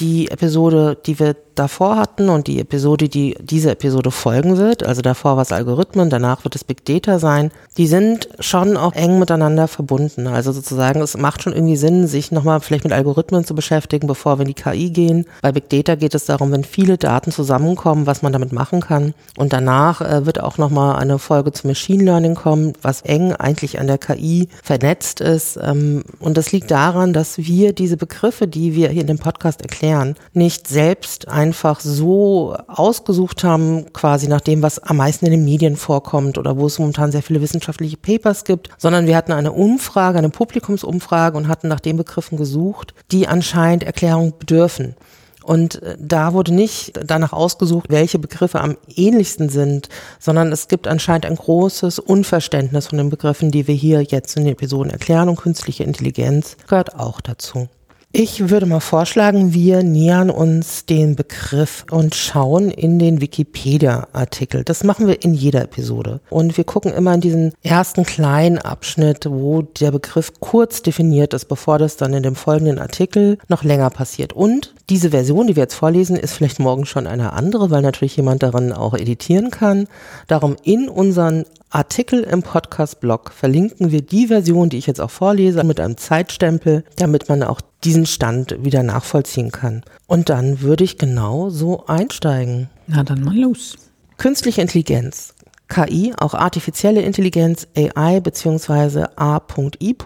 die 0.01 0.31
Episode, 0.31 0.97
die 1.07 1.19
wir 1.19 1.37
davor 1.55 1.97
hatten 1.97 2.31
und 2.31 2.47
die 2.47 2.59
Episode, 2.59 3.09
die 3.09 3.37
diese 3.39 3.73
Episode 3.73 4.11
folgen 4.11 4.57
wird, 4.57 4.83
also 4.83 5.03
davor 5.03 5.37
war 5.37 5.43
es 5.43 5.53
Algorithmen, 5.53 6.09
danach 6.09 6.43
wird 6.45 6.57
es 6.57 6.65
Big 6.65 6.87
Data 6.87 7.19
sein, 7.19 7.51
die 7.77 7.87
sind 7.87 8.31
schon 8.41 8.79
auch 8.79 8.95
eng 8.95 9.19
miteinander 9.19 9.69
verbunden. 9.69 10.27
Also 10.27 10.53
sozusagen, 10.53 11.03
es 11.03 11.19
macht 11.19 11.43
schon 11.43 11.53
irgendwie 11.53 11.77
Sinn, 11.77 12.07
sich 12.07 12.33
nochmal 12.33 12.61
vielleicht 12.61 12.85
mit 12.85 12.95
Algorithmen 12.95 13.45
zu 13.45 13.55
beschäftigen, 13.55 14.07
bevor 14.07 14.39
wir 14.39 14.43
in 14.43 14.49
die 14.49 14.55
KI 14.55 14.91
gehen. 14.91 15.27
Bei 15.43 15.53
Big 15.53 15.69
Data 15.69 15.97
geht 15.97 16.15
es 16.15 16.25
darum, 16.25 16.51
wenn 16.53 16.65
viele 16.65 16.97
Daten 16.97 17.31
zusammenkommen, 17.31 18.07
was 18.07 18.23
man 18.23 18.33
damit 18.33 18.53
machen 18.53 18.81
kann. 18.81 19.13
Und 19.37 19.53
danach 19.53 20.01
äh, 20.01 20.25
wird 20.25 20.41
auch 20.41 20.57
nochmal 20.57 20.97
eine 20.97 21.19
Folge 21.19 21.53
zu 21.53 21.67
Machine 21.67 22.05
Learning 22.05 22.37
kommen, 22.37 22.73
was 22.81 23.03
eng 23.03 23.35
eigentlich 23.35 23.79
an 23.79 23.87
der 23.87 23.99
KI 23.99 24.49
vernetzt 24.63 25.21
ist. 25.21 25.59
Ähm, 25.63 26.05
und 26.21 26.39
das 26.39 26.53
liegt 26.53 26.71
daran, 26.71 27.13
dass 27.13 27.37
wir 27.37 27.75
diese 27.75 27.99
Begriffe, 27.99 28.47
die 28.47 28.75
wir 28.75 28.89
hier 28.89 29.03
in 29.03 29.07
dem 29.07 29.19
Podcast 29.19 29.61
erklären, 29.61 29.90
nicht 30.33 30.69
selbst 30.69 31.29
einfach 31.29 31.81
so 31.81 32.57
ausgesucht 32.67 33.45
haben, 33.45 33.93
quasi 33.93 34.29
nach 34.29 34.41
dem, 34.41 34.63
was 34.63 34.79
am 34.79 34.97
meisten 34.97 35.27
in 35.27 35.33
den 35.33 35.45
Medien 35.45 35.77
vorkommt 35.77 36.39
oder 36.39 36.57
wo 36.57 36.67
es 36.67 36.79
momentan 36.79 37.13
sehr 37.13 37.23
viele 37.23 37.41
wissenschaftliche 37.41 37.97
Papers 37.97 38.45
gibt, 38.45 38.71
sondern 38.79 39.07
wir 39.07 39.17
hatten 39.17 39.33
eine 39.33 39.53
Umfrage, 39.53 40.19
eine 40.19 40.31
Publikumsumfrage 40.31 41.37
und 41.37 41.49
hatten 41.49 41.69
nach 41.69 41.81
den 41.81 41.97
Begriffen 41.97 42.37
gesucht, 42.37 42.95
die 43.11 43.29
anscheinend 43.29 43.85
Erklärung 43.85 44.35
bedürfen. 44.39 44.95
Und 45.43 45.83
äh, 45.83 45.97
da 45.99 46.33
wurde 46.33 46.55
nicht 46.55 46.93
danach 47.05 47.33
ausgesucht, 47.33 47.87
welche 47.89 48.19
Begriffe 48.19 48.61
am 48.61 48.77
ähnlichsten 48.95 49.49
sind, 49.49 49.89
sondern 50.19 50.53
es 50.53 50.69
gibt 50.69 50.87
anscheinend 50.87 51.27
ein 51.27 51.37
großes 51.37 51.99
Unverständnis 51.99 52.89
von 52.89 52.99
den 52.99 53.11
Begriffen, 53.11 53.51
die 53.51 53.67
wir 53.67 53.75
hier 53.75 54.03
jetzt 54.03 54.37
in 54.37 54.45
den 54.45 54.53
Episoden 54.53 54.91
erklären 54.91 55.29
und 55.29 55.37
künstliche 55.37 55.85
Intelligenz 55.85 56.57
gehört 56.69 56.95
auch 56.95 57.21
dazu. 57.21 57.69
Ich 58.13 58.51
würde 58.51 58.67
mal 58.67 58.81
vorschlagen, 58.81 59.55
wir 59.55 59.85
nähern 59.85 60.31
uns 60.31 60.85
den 60.85 61.15
Begriff 61.15 61.85
und 61.93 62.17
schauen 62.17 62.69
in 62.69 62.99
den 62.99 63.21
Wikipedia-Artikel. 63.21 64.65
Das 64.65 64.83
machen 64.83 65.07
wir 65.07 65.23
in 65.23 65.33
jeder 65.33 65.63
Episode. 65.63 66.21
Und 66.29 66.57
wir 66.57 66.65
gucken 66.65 66.93
immer 66.93 67.15
in 67.15 67.21
diesen 67.21 67.53
ersten 67.63 68.05
kleinen 68.05 68.59
Abschnitt, 68.59 69.27
wo 69.31 69.63
der 69.63 69.93
Begriff 69.93 70.33
kurz 70.41 70.83
definiert 70.83 71.35
ist, 71.35 71.45
bevor 71.45 71.79
das 71.79 71.97
dann 71.99 72.13
in 72.13 72.25
dem 72.25 72.35
folgenden 72.35 72.81
Artikel 72.81 73.39
noch 73.47 73.63
länger 73.63 73.91
passiert. 73.91 74.33
Und 74.33 74.75
diese 74.89 75.11
Version, 75.11 75.47
die 75.47 75.55
wir 75.55 75.63
jetzt 75.63 75.77
vorlesen, 75.77 76.17
ist 76.17 76.33
vielleicht 76.33 76.59
morgen 76.59 76.87
schon 76.87 77.07
eine 77.07 77.33
andere, 77.33 77.71
weil 77.71 77.83
natürlich 77.83 78.17
jemand 78.17 78.43
darin 78.43 78.73
auch 78.73 78.95
editieren 78.95 79.53
kann. 79.53 79.87
Darum 80.27 80.57
in 80.65 80.89
unseren 80.89 81.45
Artikel 81.73 82.25
im 82.25 82.43
Podcast-Blog 82.43 83.33
verlinken 83.33 83.93
wir 83.93 84.03
die 84.03 84.27
Version, 84.27 84.71
die 84.71 84.79
ich 84.79 84.89
jetzt 84.89 85.01
auch 85.01 85.11
vorlese, 85.11 85.63
mit 85.63 85.79
einem 85.79 85.97
Zeitstempel, 85.97 86.85
damit 86.97 87.29
man 87.29 87.45
auch 87.45 87.61
diesen 87.85 88.07
Stand 88.07 88.57
wieder 88.65 88.83
nachvollziehen 88.83 89.53
kann. 89.53 89.85
Und 90.09 90.31
dann 90.31 90.63
würde 90.63 90.83
ich 90.83 90.99
genau 90.99 91.49
so 91.49 91.87
einsteigen. 91.87 92.69
Na 92.89 93.05
dann 93.05 93.23
mal 93.23 93.37
los. 93.37 93.77
Künstliche 94.17 94.61
Intelligenz. 94.61 95.35
KI, 95.69 96.13
auch 96.19 96.35
artifizielle 96.35 97.03
Intelligenz, 97.03 97.69
AI 97.77 98.19
bzw. 98.19 99.05
A.I. 99.15 99.97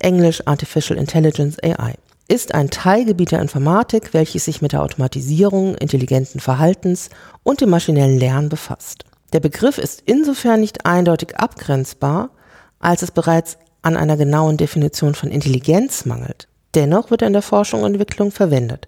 Englisch 0.00 0.46
Artificial 0.46 0.98
Intelligence 0.98 1.56
AI 1.62 1.94
ist 2.28 2.54
ein 2.54 2.68
Teilgebiet 2.68 3.32
der 3.32 3.40
Informatik, 3.40 4.12
welches 4.12 4.44
sich 4.44 4.60
mit 4.60 4.72
der 4.72 4.82
Automatisierung 4.82 5.74
intelligenten 5.76 6.40
Verhaltens 6.40 7.08
und 7.42 7.62
dem 7.62 7.70
maschinellen 7.70 8.18
Lernen 8.18 8.50
befasst. 8.50 9.04
Der 9.34 9.40
Begriff 9.40 9.78
ist 9.78 10.04
insofern 10.06 10.60
nicht 10.60 10.86
eindeutig 10.86 11.36
abgrenzbar, 11.36 12.30
als 12.78 13.02
es 13.02 13.10
bereits 13.10 13.58
an 13.82 13.96
einer 13.96 14.16
genauen 14.16 14.56
Definition 14.56 15.16
von 15.16 15.28
Intelligenz 15.28 16.04
mangelt. 16.04 16.46
Dennoch 16.76 17.10
wird 17.10 17.22
er 17.22 17.26
in 17.26 17.32
der 17.32 17.42
Forschung 17.42 17.82
und 17.82 17.94
Entwicklung 17.94 18.30
verwendet. 18.30 18.86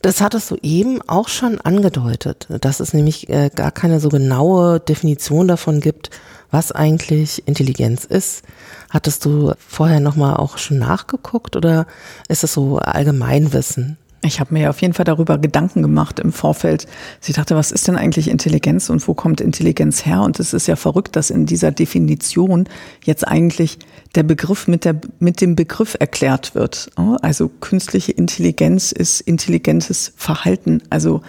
Das 0.00 0.20
hat 0.20 0.34
es 0.34 0.46
soeben 0.46 1.02
auch 1.08 1.28
schon 1.28 1.60
angedeutet, 1.60 2.46
dass 2.60 2.78
es 2.78 2.94
nämlich 2.94 3.28
äh, 3.28 3.50
gar 3.52 3.72
keine 3.72 3.98
so 3.98 4.08
genaue 4.08 4.78
Definition 4.78 5.48
davon 5.48 5.80
gibt, 5.80 6.10
was 6.52 6.70
eigentlich 6.70 7.46
Intelligenz 7.48 8.04
ist. 8.04 8.44
Hattest 8.90 9.24
du 9.24 9.54
vorher 9.58 9.98
nochmal 9.98 10.36
auch 10.36 10.56
schon 10.56 10.78
nachgeguckt 10.78 11.56
oder 11.56 11.86
ist 12.28 12.44
es 12.44 12.52
so 12.52 12.78
Allgemeinwissen? 12.78 13.98
Ich 14.22 14.38
habe 14.38 14.52
mir 14.52 14.68
auf 14.68 14.82
jeden 14.82 14.92
Fall 14.92 15.06
darüber 15.06 15.38
Gedanken 15.38 15.80
gemacht 15.80 16.20
im 16.20 16.30
Vorfeld. 16.30 16.86
Ich 17.26 17.34
dachte, 17.34 17.56
was 17.56 17.72
ist 17.72 17.88
denn 17.88 17.96
eigentlich 17.96 18.28
Intelligenz 18.28 18.90
und 18.90 19.06
wo 19.08 19.14
kommt 19.14 19.40
Intelligenz 19.40 20.04
her? 20.04 20.20
Und 20.20 20.38
es 20.40 20.52
ist 20.52 20.66
ja 20.66 20.76
verrückt, 20.76 21.16
dass 21.16 21.30
in 21.30 21.46
dieser 21.46 21.70
Definition 21.70 22.68
jetzt 23.02 23.26
eigentlich 23.26 23.78
der 24.14 24.22
Begriff 24.22 24.68
mit, 24.68 24.84
der, 24.84 25.00
mit 25.20 25.40
dem 25.40 25.56
Begriff 25.56 25.96
erklärt 25.98 26.54
wird. 26.54 26.90
Also 27.22 27.48
künstliche 27.48 28.12
Intelligenz 28.12 28.92
ist 28.92 29.22
intelligentes 29.22 30.12
Verhalten. 30.16 30.82
Also 30.90 31.22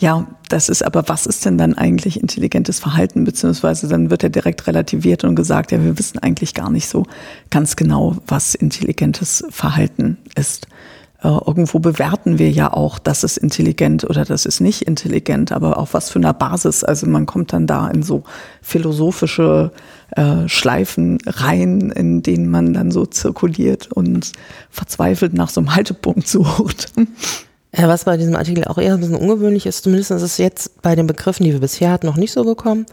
ja, 0.00 0.26
das 0.48 0.68
ist 0.68 0.82
aber, 0.82 1.08
was 1.08 1.26
ist 1.26 1.46
denn 1.46 1.56
dann 1.56 1.74
eigentlich 1.74 2.20
intelligentes 2.20 2.80
Verhalten? 2.80 3.24
Beziehungsweise 3.24 3.88
dann 3.88 4.10
wird 4.10 4.24
er 4.24 4.30
direkt 4.30 4.66
relativiert 4.66 5.22
und 5.24 5.36
gesagt, 5.36 5.72
ja, 5.72 5.82
wir 5.82 5.96
wissen 5.96 6.18
eigentlich 6.18 6.54
gar 6.54 6.70
nicht 6.70 6.88
so 6.88 7.04
ganz 7.50 7.76
genau, 7.76 8.16
was 8.26 8.54
intelligentes 8.54 9.44
Verhalten 9.50 10.18
ist. 10.34 10.66
Äh, 11.22 11.28
irgendwo 11.28 11.78
bewerten 11.78 12.38
wir 12.38 12.50
ja 12.50 12.72
auch, 12.72 12.98
das 12.98 13.24
ist 13.24 13.38
intelligent 13.38 14.04
oder 14.04 14.24
das 14.24 14.44
ist 14.44 14.60
nicht 14.60 14.82
intelligent, 14.82 15.52
aber 15.52 15.78
auf 15.78 15.94
was 15.94 16.10
für 16.10 16.18
einer 16.18 16.34
Basis. 16.34 16.84
Also 16.84 17.06
man 17.06 17.26
kommt 17.26 17.52
dann 17.52 17.66
da 17.66 17.88
in 17.88 18.02
so 18.02 18.24
philosophische 18.62 19.72
äh, 20.10 20.48
Schleifen 20.48 21.18
rein, 21.26 21.90
in 21.90 22.22
denen 22.22 22.50
man 22.50 22.74
dann 22.74 22.90
so 22.90 23.06
zirkuliert 23.06 23.90
und 23.92 24.32
verzweifelt 24.70 25.32
nach 25.32 25.48
so 25.48 25.60
einem 25.60 25.74
Haltepunkt 25.74 26.28
sucht. 26.28 26.92
Ja, 27.78 27.88
was 27.88 28.04
bei 28.04 28.16
diesem 28.16 28.36
Artikel 28.36 28.64
auch 28.64 28.78
eher 28.78 28.94
ein 28.94 29.00
bisschen 29.00 29.16
ungewöhnlich 29.16 29.66
ist, 29.66 29.84
zumindest 29.84 30.10
ist 30.10 30.22
es 30.22 30.38
jetzt 30.38 30.80
bei 30.80 30.96
den 30.96 31.06
Begriffen, 31.06 31.44
die 31.44 31.52
wir 31.52 31.60
bisher 31.60 31.90
hatten, 31.90 32.06
noch 32.06 32.16
nicht 32.16 32.32
so 32.32 32.42
gekommen, 32.42 32.86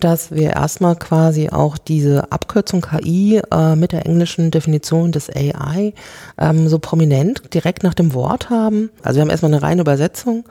dass 0.00 0.30
wir 0.30 0.54
erstmal 0.54 0.96
quasi 0.96 1.50
auch 1.50 1.76
diese 1.76 2.32
Abkürzung 2.32 2.80
KI 2.80 3.42
äh, 3.52 3.76
mit 3.76 3.92
der 3.92 4.06
englischen 4.06 4.50
Definition 4.50 5.12
des 5.12 5.28
AI 5.28 5.92
ähm, 6.38 6.66
so 6.68 6.78
prominent 6.78 7.52
direkt 7.52 7.82
nach 7.82 7.92
dem 7.92 8.14
Wort 8.14 8.48
haben. 8.48 8.88
Also 9.02 9.16
wir 9.16 9.20
haben 9.20 9.30
erstmal 9.30 9.52
eine 9.52 9.62
reine 9.62 9.82
Übersetzung 9.82 10.44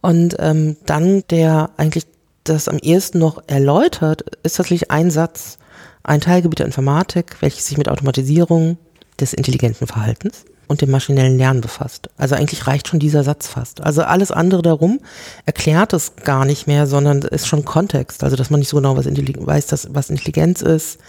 und 0.00 0.34
ähm, 0.40 0.76
dann 0.86 1.22
der 1.30 1.70
eigentlich 1.76 2.06
das 2.42 2.66
am 2.66 2.78
ehesten 2.78 3.20
noch 3.20 3.44
erläutert, 3.46 4.22
ist 4.42 4.56
tatsächlich 4.56 4.90
ein 4.90 5.12
Satz, 5.12 5.58
ein 6.02 6.20
Teilgebiet 6.20 6.58
der 6.58 6.66
Informatik, 6.66 7.36
welches 7.40 7.66
sich 7.66 7.78
mit 7.78 7.88
Automatisierung 7.88 8.76
des 9.20 9.34
intelligenten 9.34 9.86
Verhaltens 9.86 10.46
und 10.70 10.82
dem 10.82 10.90
maschinellen 10.92 11.36
Lernen 11.36 11.60
befasst. 11.60 12.10
Also 12.16 12.36
eigentlich 12.36 12.68
reicht 12.68 12.86
schon 12.86 13.00
dieser 13.00 13.24
Satz 13.24 13.48
fast. 13.48 13.80
Also 13.80 14.02
alles 14.02 14.30
andere 14.30 14.62
darum 14.62 15.00
erklärt 15.44 15.92
es 15.92 16.14
gar 16.22 16.44
nicht 16.44 16.68
mehr, 16.68 16.86
sondern 16.86 17.22
ist 17.22 17.48
schon 17.48 17.64
Kontext. 17.64 18.22
Also 18.22 18.36
dass 18.36 18.50
man 18.50 18.60
nicht 18.60 18.68
so 18.68 18.76
genau 18.76 18.96
was 18.96 19.06
weiß, 19.06 19.66
dass, 19.66 19.88
was 19.92 20.10
Intelligenz 20.10 20.62
ist 20.62 21.00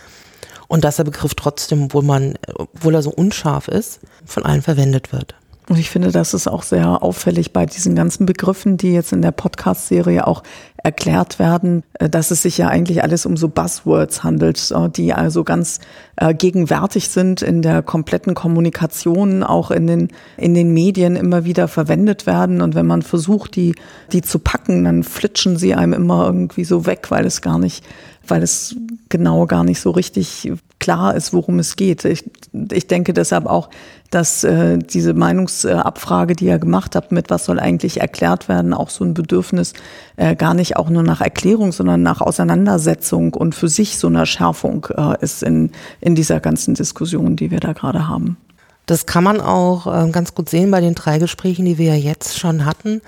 und 0.68 0.84
dass 0.84 0.96
der 0.96 1.03
Begriff 1.03 1.36
trotzdem, 1.36 1.84
obwohl 1.84 2.01
man, 2.01 2.39
obwohl 2.56 2.96
er 2.96 3.03
so 3.03 3.12
unscharf 3.12 3.68
ist, 3.68 4.00
von 4.25 4.44
allen 4.44 4.63
verwendet 4.63 5.13
wird. 5.13 5.36
Und 5.70 5.77
ich 5.77 5.89
finde, 5.89 6.12
das 6.12 6.34
ist 6.34 6.48
auch 6.48 6.63
sehr 6.63 7.03
auffällig 7.03 7.53
bei 7.53 7.65
diesen 7.65 7.96
ganzen 7.96 8.25
Begriffen, 8.25 8.77
die 8.77 8.94
jetzt 8.94 9.13
in 9.13 9.22
der 9.22 9.32
Podcast-Serie 9.32 10.27
auch 10.27 10.44
erklärt 10.84 11.39
werden, 11.39 11.84
äh, 11.94 12.10
dass 12.10 12.32
es 12.32 12.41
sich 12.41 12.58
ja 12.58 12.68
eigentlich 12.68 13.03
alles 13.03 13.25
um 13.25 13.38
so 13.38 13.48
Buzzwords 13.48 14.24
handelt, 14.24 14.72
äh, 14.72 14.89
die 14.89 15.13
also 15.13 15.44
ganz 15.44 15.80
äh, 16.15 16.34
gegenwärtig 16.34 17.10
sind 17.10 17.41
in 17.41 17.62
der 17.62 17.84
kompletten 17.84 18.34
Kommunikation, 18.34 19.44
auch 19.44 19.72
in 19.72 19.88
den, 19.88 20.08
in 20.38 20.53
den 20.56 20.74
Medien 20.74 21.15
immer 21.15 21.46
wieder 21.46 21.68
verwendet 21.68 22.25
werden. 22.25 22.62
Und 22.62 22.75
wenn 22.75 22.88
man 22.88 23.03
versucht, 23.03 23.56
die, 23.56 23.75
die 24.12 24.22
zu 24.22 24.39
packen, 24.39 24.84
dann 24.84 25.03
flitschen 25.03 25.58
sie 25.58 25.75
einem 25.75 25.94
immer 25.94 26.25
irgendwie 26.25 26.63
so 26.63 26.86
weg, 26.86 27.08
weil 27.10 27.25
es 27.25 27.41
gar 27.41 27.60
nicht, 27.60 27.86
weil 28.28 28.44
es 28.44 28.75
genau 29.10 29.46
gar 29.46 29.63
nicht 29.63 29.82
so 29.82 29.92
richtig 29.92 30.51
klar 30.80 31.16
ist, 31.16 31.32
worum 31.32 31.60
es 31.60 31.75
geht. 31.75 32.06
Ich, 32.06 32.30
ich 32.72 32.88
denke 32.88 33.13
deshalb 33.13 33.46
auch, 33.46 33.70
dass 34.10 34.44
äh, 34.44 34.78
diese 34.78 35.13
Meinungsabfrage, 35.13 36.36
die 36.36 36.46
ihr 36.46 36.60
gemacht 36.60 36.96
habt, 36.96 37.12
mit 37.12 37.30
was 37.30 37.46
soll 37.46 37.60
eigentlich 37.60 38.01
erklärt 38.01 38.50
werden, 38.50 38.74
auch 38.74 38.90
so 38.90 39.06
ein 39.06 39.13
Bedürfnis 39.13 39.74
äh, 40.18 40.36
gar 40.36 40.54
nicht 40.54 40.75
auch 40.78 40.90
nur 40.90 41.04
nach 41.04 41.22
Erklärung, 41.22 41.72
sondern 41.72 42.04
nach 42.04 42.20
Auseinandersetzung 42.20 43.34
und 43.34 43.56
für 43.56 43.70
sich 43.70 43.98
so 43.98 44.08
einer 44.08 44.25
Schärfung 44.25 44.88
äh, 44.98 45.16
ist 45.22 45.44
in, 45.44 45.72
in 46.01 46.16
dieser 46.16 46.40
ganzen 46.40 46.74
Diskussion, 46.74 47.36
die 47.36 47.51
wir 47.51 47.60
da 47.60 47.74
gerade 47.74 48.08
haben. 48.08 48.38
Das 48.86 49.06
kann 49.06 49.24
man 49.24 49.40
auch 49.40 49.88
äh, 49.88 50.10
ganz 50.12 50.36
gut 50.36 50.50
sehen 50.50 50.72
bei 50.72 50.82
den 50.82 50.96
drei 50.96 51.20
Gesprächen, 51.20 51.66
die 51.66 51.78
wir 51.78 51.96
ja 51.96 52.12
jetzt 52.12 52.38
schon 52.38 52.66
hatten, 52.66 53.01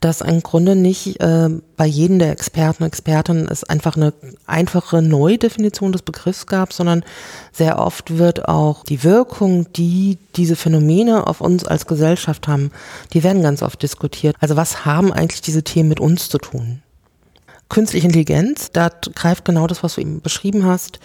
dass 0.00 0.22
im 0.22 0.42
Grunde 0.42 0.76
nicht 0.76 1.20
äh, 1.20 1.50
bei 1.76 1.84
jedem 1.84 2.18
der 2.18 2.30
Experten 2.30 2.82
und 2.82 2.88
Expertinnen 2.88 3.48
es 3.48 3.64
einfach 3.64 3.96
eine 3.96 4.14
einfache 4.46 5.02
Neudefinition 5.02 5.92
des 5.92 6.02
Begriffs 6.02 6.46
gab, 6.46 6.72
sondern 6.72 7.04
sehr 7.52 7.78
oft 7.78 8.16
wird 8.16 8.48
auch 8.48 8.82
die 8.82 9.04
Wirkung, 9.04 9.70
die 9.74 10.16
diese 10.36 10.56
Phänomene 10.56 11.26
auf 11.26 11.42
uns 11.42 11.64
als 11.64 11.86
Gesellschaft 11.86 12.48
haben, 12.48 12.70
die 13.12 13.22
werden 13.22 13.42
ganz 13.42 13.62
oft 13.62 13.82
diskutiert. 13.82 14.36
Also 14.40 14.56
was 14.56 14.86
haben 14.86 15.12
eigentlich 15.12 15.42
diese 15.42 15.62
Themen 15.62 15.90
mit 15.90 16.00
uns 16.00 16.30
zu 16.30 16.38
tun? 16.38 16.82
Künstliche 17.68 18.06
Intelligenz, 18.06 18.70
da 18.72 18.90
greift 19.14 19.44
genau 19.44 19.66
das, 19.66 19.82
was 19.82 19.94
du 19.96 20.00
eben 20.00 20.22
beschrieben 20.22 20.64
hast, 20.64 20.98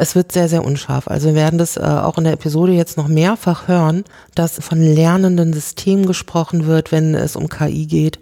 Es 0.00 0.14
wird 0.14 0.32
sehr, 0.32 0.48
sehr 0.48 0.64
unscharf. 0.64 1.08
Also 1.08 1.28
wir 1.28 1.34
werden 1.34 1.58
das 1.58 1.76
äh, 1.76 1.80
auch 1.80 2.16
in 2.16 2.24
der 2.24 2.32
Episode 2.32 2.72
jetzt 2.72 2.96
noch 2.96 3.06
mehrfach 3.06 3.68
hören, 3.68 4.04
dass 4.34 4.58
von 4.58 4.80
lernenden 4.80 5.52
Systemen 5.52 6.06
gesprochen 6.06 6.66
wird, 6.66 6.90
wenn 6.90 7.14
es 7.14 7.36
um 7.36 7.50
KI 7.50 7.84
geht. 7.84 8.18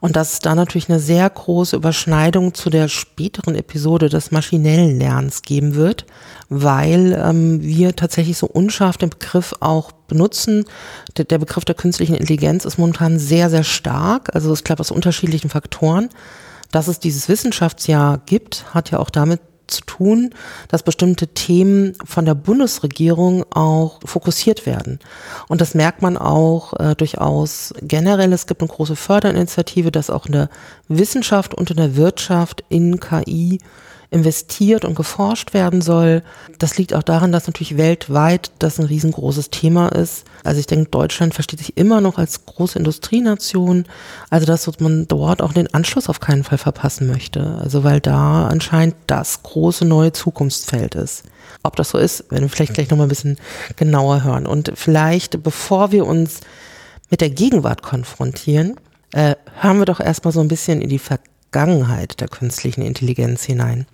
Und 0.00 0.16
dass 0.16 0.34
es 0.34 0.40
da 0.40 0.54
natürlich 0.54 0.90
eine 0.90 1.00
sehr 1.00 1.30
große 1.30 1.76
Überschneidung 1.76 2.52
zu 2.52 2.68
der 2.68 2.88
späteren 2.88 3.54
Episode 3.54 4.10
des 4.10 4.32
maschinellen 4.32 4.98
Lernens 4.98 5.40
geben 5.40 5.76
wird, 5.76 6.04
weil 6.50 7.18
ähm, 7.18 7.62
wir 7.62 7.96
tatsächlich 7.96 8.36
so 8.36 8.46
unscharf 8.46 8.98
den 8.98 9.08
Begriff 9.08 9.54
auch 9.60 9.92
benutzen. 9.92 10.66
Der, 11.16 11.24
der 11.24 11.38
Begriff 11.38 11.64
der 11.64 11.74
künstlichen 11.74 12.16
Intelligenz 12.16 12.66
ist 12.66 12.76
momentan 12.76 13.18
sehr, 13.18 13.48
sehr 13.48 13.64
stark. 13.64 14.34
Also 14.34 14.52
es 14.52 14.62
klappt 14.62 14.82
aus 14.82 14.90
unterschiedlichen 14.90 15.48
Faktoren. 15.48 16.10
Dass 16.70 16.86
es 16.86 16.98
dieses 16.98 17.30
Wissenschaftsjahr 17.30 18.20
gibt, 18.26 18.74
hat 18.74 18.90
ja 18.90 18.98
auch 18.98 19.08
damit 19.08 19.40
zu 19.66 19.82
tun, 19.82 20.30
dass 20.68 20.82
bestimmte 20.82 21.28
Themen 21.28 21.94
von 22.04 22.24
der 22.24 22.34
Bundesregierung 22.34 23.44
auch 23.52 24.00
fokussiert 24.04 24.66
werden. 24.66 24.98
Und 25.48 25.60
das 25.60 25.74
merkt 25.74 26.02
man 26.02 26.16
auch 26.16 26.78
äh, 26.78 26.94
durchaus 26.94 27.74
generell. 27.82 28.32
Es 28.32 28.46
gibt 28.46 28.60
eine 28.60 28.68
große 28.68 28.96
Förderinitiative, 28.96 29.90
dass 29.90 30.10
auch 30.10 30.26
in 30.26 30.32
der 30.32 30.48
Wissenschaft 30.88 31.54
und 31.54 31.70
in 31.70 31.76
der 31.76 31.96
Wirtschaft 31.96 32.64
in 32.68 33.00
KI 33.00 33.58
investiert 34.14 34.84
und 34.84 34.94
geforscht 34.94 35.54
werden 35.54 35.82
soll. 35.82 36.22
Das 36.58 36.78
liegt 36.78 36.94
auch 36.94 37.02
daran, 37.02 37.32
dass 37.32 37.48
natürlich 37.48 37.76
weltweit 37.76 38.52
das 38.60 38.78
ein 38.78 38.86
riesengroßes 38.86 39.50
Thema 39.50 39.88
ist. 39.88 40.24
Also 40.44 40.60
ich 40.60 40.66
denke, 40.66 40.88
Deutschland 40.90 41.34
versteht 41.34 41.58
sich 41.58 41.76
immer 41.76 42.00
noch 42.00 42.16
als 42.16 42.46
große 42.46 42.78
Industrienation. 42.78 43.86
Also 44.30 44.46
dass 44.46 44.70
man 44.78 45.08
dort 45.08 45.42
auch 45.42 45.52
den 45.52 45.72
Anschluss 45.74 46.08
auf 46.08 46.20
keinen 46.20 46.44
Fall 46.44 46.58
verpassen 46.58 47.08
möchte. 47.08 47.58
Also 47.60 47.82
weil 47.82 48.00
da 48.00 48.46
anscheinend 48.46 48.94
das 49.08 49.42
große 49.42 49.84
neue 49.84 50.12
Zukunftsfeld 50.12 50.94
ist. 50.94 51.24
Ob 51.64 51.74
das 51.74 51.90
so 51.90 51.98
ist, 51.98 52.30
werden 52.30 52.44
wir 52.44 52.48
vielleicht 52.48 52.74
gleich 52.74 52.90
nochmal 52.90 53.06
ein 53.06 53.10
bisschen 53.10 53.36
genauer 53.74 54.22
hören. 54.22 54.46
Und 54.46 54.72
vielleicht, 54.76 55.42
bevor 55.42 55.90
wir 55.90 56.06
uns 56.06 56.40
mit 57.10 57.20
der 57.20 57.30
Gegenwart 57.30 57.82
konfrontieren, 57.82 58.76
äh, 59.12 59.34
hören 59.60 59.78
wir 59.78 59.86
doch 59.86 60.00
erstmal 60.00 60.32
so 60.32 60.40
ein 60.40 60.48
bisschen 60.48 60.80
in 60.80 60.88
die 60.88 60.98
Vergangenheit 60.98 61.33
Vergangenheit 61.54 62.20
der 62.20 62.26
künstlichen 62.26 62.82
Intelligenz 62.82 63.44
hinein. 63.44 63.86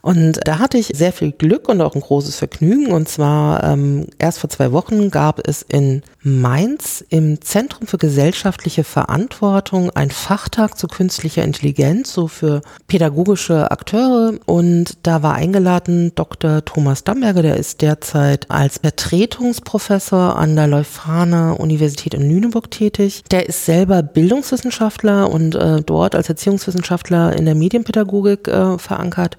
Und 0.00 0.40
da 0.44 0.58
hatte 0.58 0.78
ich 0.78 0.92
sehr 0.94 1.12
viel 1.12 1.30
Glück 1.30 1.68
und 1.68 1.82
auch 1.82 1.94
ein 1.94 2.00
großes 2.00 2.36
Vergnügen. 2.36 2.90
Und 2.90 3.06
zwar 3.06 3.62
ähm, 3.64 4.06
erst 4.18 4.38
vor 4.38 4.48
zwei 4.48 4.72
Wochen 4.72 5.10
gab 5.10 5.46
es 5.46 5.60
in 5.60 6.02
Mainz 6.22 7.04
im 7.10 7.42
Zentrum 7.42 7.86
für 7.86 7.98
gesellschaftliche 7.98 8.82
Verantwortung 8.82 9.90
ein 9.90 10.10
Fachtag 10.10 10.78
zu 10.78 10.88
künstlicher 10.88 11.44
Intelligenz, 11.44 12.14
so 12.14 12.28
für 12.28 12.62
pädagogische 12.88 13.70
Akteure. 13.70 14.32
Und 14.46 14.96
da 15.02 15.22
war 15.22 15.34
eingeladen 15.34 16.12
Dr. 16.14 16.64
Thomas 16.64 17.04
Damberger, 17.04 17.42
der 17.42 17.58
ist 17.58 17.82
derzeit 17.82 18.50
als 18.50 18.78
Vertretungsprofessor 18.78 20.36
an 20.36 20.56
der 20.56 20.66
Leuphana 20.66 21.52
Universität 21.52 22.14
in 22.14 22.26
Lüneburg 22.26 22.70
tätig. 22.70 23.22
Der 23.30 23.46
ist 23.48 23.66
selber 23.66 24.02
Bildungswissenschaftler 24.02 25.30
und 25.30 25.54
äh, 25.56 25.82
dort 25.82 26.14
als 26.14 26.30
Erziehungswissenschaftler 26.30 26.85
Wissenschaftler 26.86 27.36
in 27.36 27.46
der 27.46 27.56
Medienpädagogik 27.56 28.46
äh, 28.46 28.78
verankert. 28.78 29.36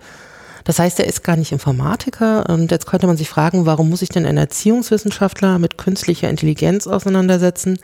Das 0.66 0.80
heißt, 0.80 1.00
er 1.00 1.08
ist 1.08 1.24
gar 1.24 1.38
nicht 1.38 1.54
Informatiker. 1.54 2.50
Und 2.50 2.72
jetzt 2.72 2.88
könnte 2.88 3.08
man 3.08 3.16
sich 3.16 3.30
fragen, 3.30 3.66
warum 3.66 3.89
muss 3.89 4.00
sich 4.00 4.10
denn 4.10 4.25
ein 4.25 4.36
Erziehungswissenschaftler 4.36 5.60
mit 5.60 5.77
künstlicher 5.77 6.30
Intelligenz 6.30 6.88
auseinandersetzen? 6.88 7.80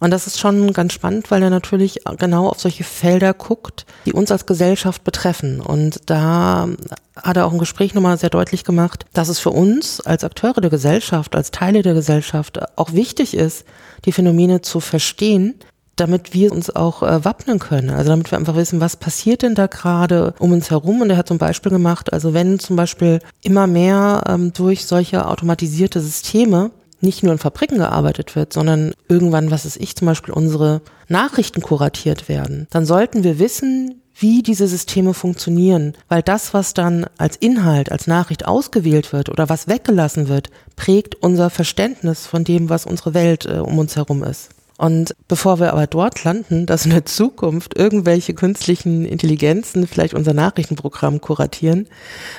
Und 0.00 0.10
das 0.10 0.26
ist 0.26 0.38
schon 0.38 0.72
ganz 0.74 0.92
spannend, 0.92 1.30
weil 1.30 1.42
er 1.42 1.50
natürlich 1.50 2.00
genau 2.18 2.48
auf 2.48 2.60
solche 2.60 2.84
Felder 2.84 3.32
guckt, 3.32 3.86
die 4.04 4.12
uns 4.12 4.30
als 4.30 4.44
Gesellschaft 4.46 5.02
betreffen. 5.04 5.60
Und 5.60 6.00
da 6.06 6.68
hat 7.16 7.36
er 7.36 7.46
auch 7.46 7.52
im 7.52 7.58
Gespräch 7.58 7.94
nochmal 7.94 8.18
sehr 8.18 8.30
deutlich 8.30 8.64
gemacht, 8.64 9.06
dass 9.14 9.28
es 9.28 9.38
für 9.38 9.50
uns 9.50 10.00
als 10.00 10.24
Akteure 10.24 10.60
der 10.60 10.70
Gesellschaft, 10.70 11.34
als 11.34 11.50
Teile 11.50 11.82
der 11.82 11.94
Gesellschaft 11.94 12.60
auch 12.78 12.92
wichtig 12.92 13.34
ist, 13.34 13.64
die 14.04 14.12
Phänomene 14.12 14.62
zu 14.62 14.80
verstehen, 14.80 15.54
damit 15.96 16.32
wir 16.34 16.52
uns 16.52 16.74
auch 16.74 17.02
äh, 17.02 17.24
wappnen 17.24 17.58
können. 17.58 17.90
Also 17.90 18.10
damit 18.10 18.30
wir 18.30 18.38
einfach 18.38 18.56
wissen, 18.56 18.80
was 18.80 18.96
passiert 18.96 19.42
denn 19.42 19.54
da 19.54 19.66
gerade 19.66 20.34
um 20.38 20.52
uns 20.52 20.70
herum. 20.70 21.00
Und 21.02 21.10
er 21.10 21.16
hat 21.16 21.28
zum 21.28 21.38
Beispiel 21.38 21.70
gemacht, 21.70 22.12
also 22.12 22.32
wenn 22.34 22.58
zum 22.58 22.76
Beispiel 22.76 23.20
immer 23.42 23.66
mehr 23.66 24.22
ähm, 24.26 24.52
durch 24.52 24.86
solche 24.86 25.26
automatisierte 25.26 26.00
Systeme 26.00 26.70
nicht 27.02 27.22
nur 27.22 27.32
in 27.32 27.38
Fabriken 27.38 27.78
gearbeitet 27.78 28.36
wird, 28.36 28.52
sondern 28.52 28.92
irgendwann, 29.08 29.50
was 29.50 29.64
ist 29.64 29.78
ich, 29.78 29.96
zum 29.96 30.06
Beispiel 30.06 30.34
unsere 30.34 30.82
Nachrichten 31.08 31.62
kuratiert 31.62 32.28
werden, 32.28 32.66
dann 32.70 32.84
sollten 32.84 33.24
wir 33.24 33.38
wissen, 33.38 34.02
wie 34.14 34.42
diese 34.42 34.66
Systeme 34.66 35.14
funktionieren, 35.14 35.94
weil 36.08 36.22
das, 36.22 36.52
was 36.52 36.74
dann 36.74 37.06
als 37.16 37.36
Inhalt, 37.36 37.90
als 37.90 38.06
Nachricht 38.06 38.46
ausgewählt 38.46 39.14
wird 39.14 39.30
oder 39.30 39.48
was 39.48 39.66
weggelassen 39.66 40.28
wird, 40.28 40.50
prägt 40.76 41.14
unser 41.14 41.48
Verständnis 41.48 42.26
von 42.26 42.44
dem, 42.44 42.68
was 42.68 42.84
unsere 42.84 43.14
Welt 43.14 43.46
äh, 43.46 43.58
um 43.58 43.78
uns 43.78 43.96
herum 43.96 44.22
ist. 44.22 44.50
Und 44.80 45.14
bevor 45.28 45.60
wir 45.60 45.74
aber 45.74 45.86
dort 45.86 46.24
landen, 46.24 46.64
dass 46.64 46.86
in 46.86 46.92
der 46.92 47.04
Zukunft 47.04 47.76
irgendwelche 47.76 48.32
künstlichen 48.32 49.04
Intelligenzen 49.04 49.86
vielleicht 49.86 50.14
unser 50.14 50.32
Nachrichtenprogramm 50.32 51.20
kuratieren, 51.20 51.86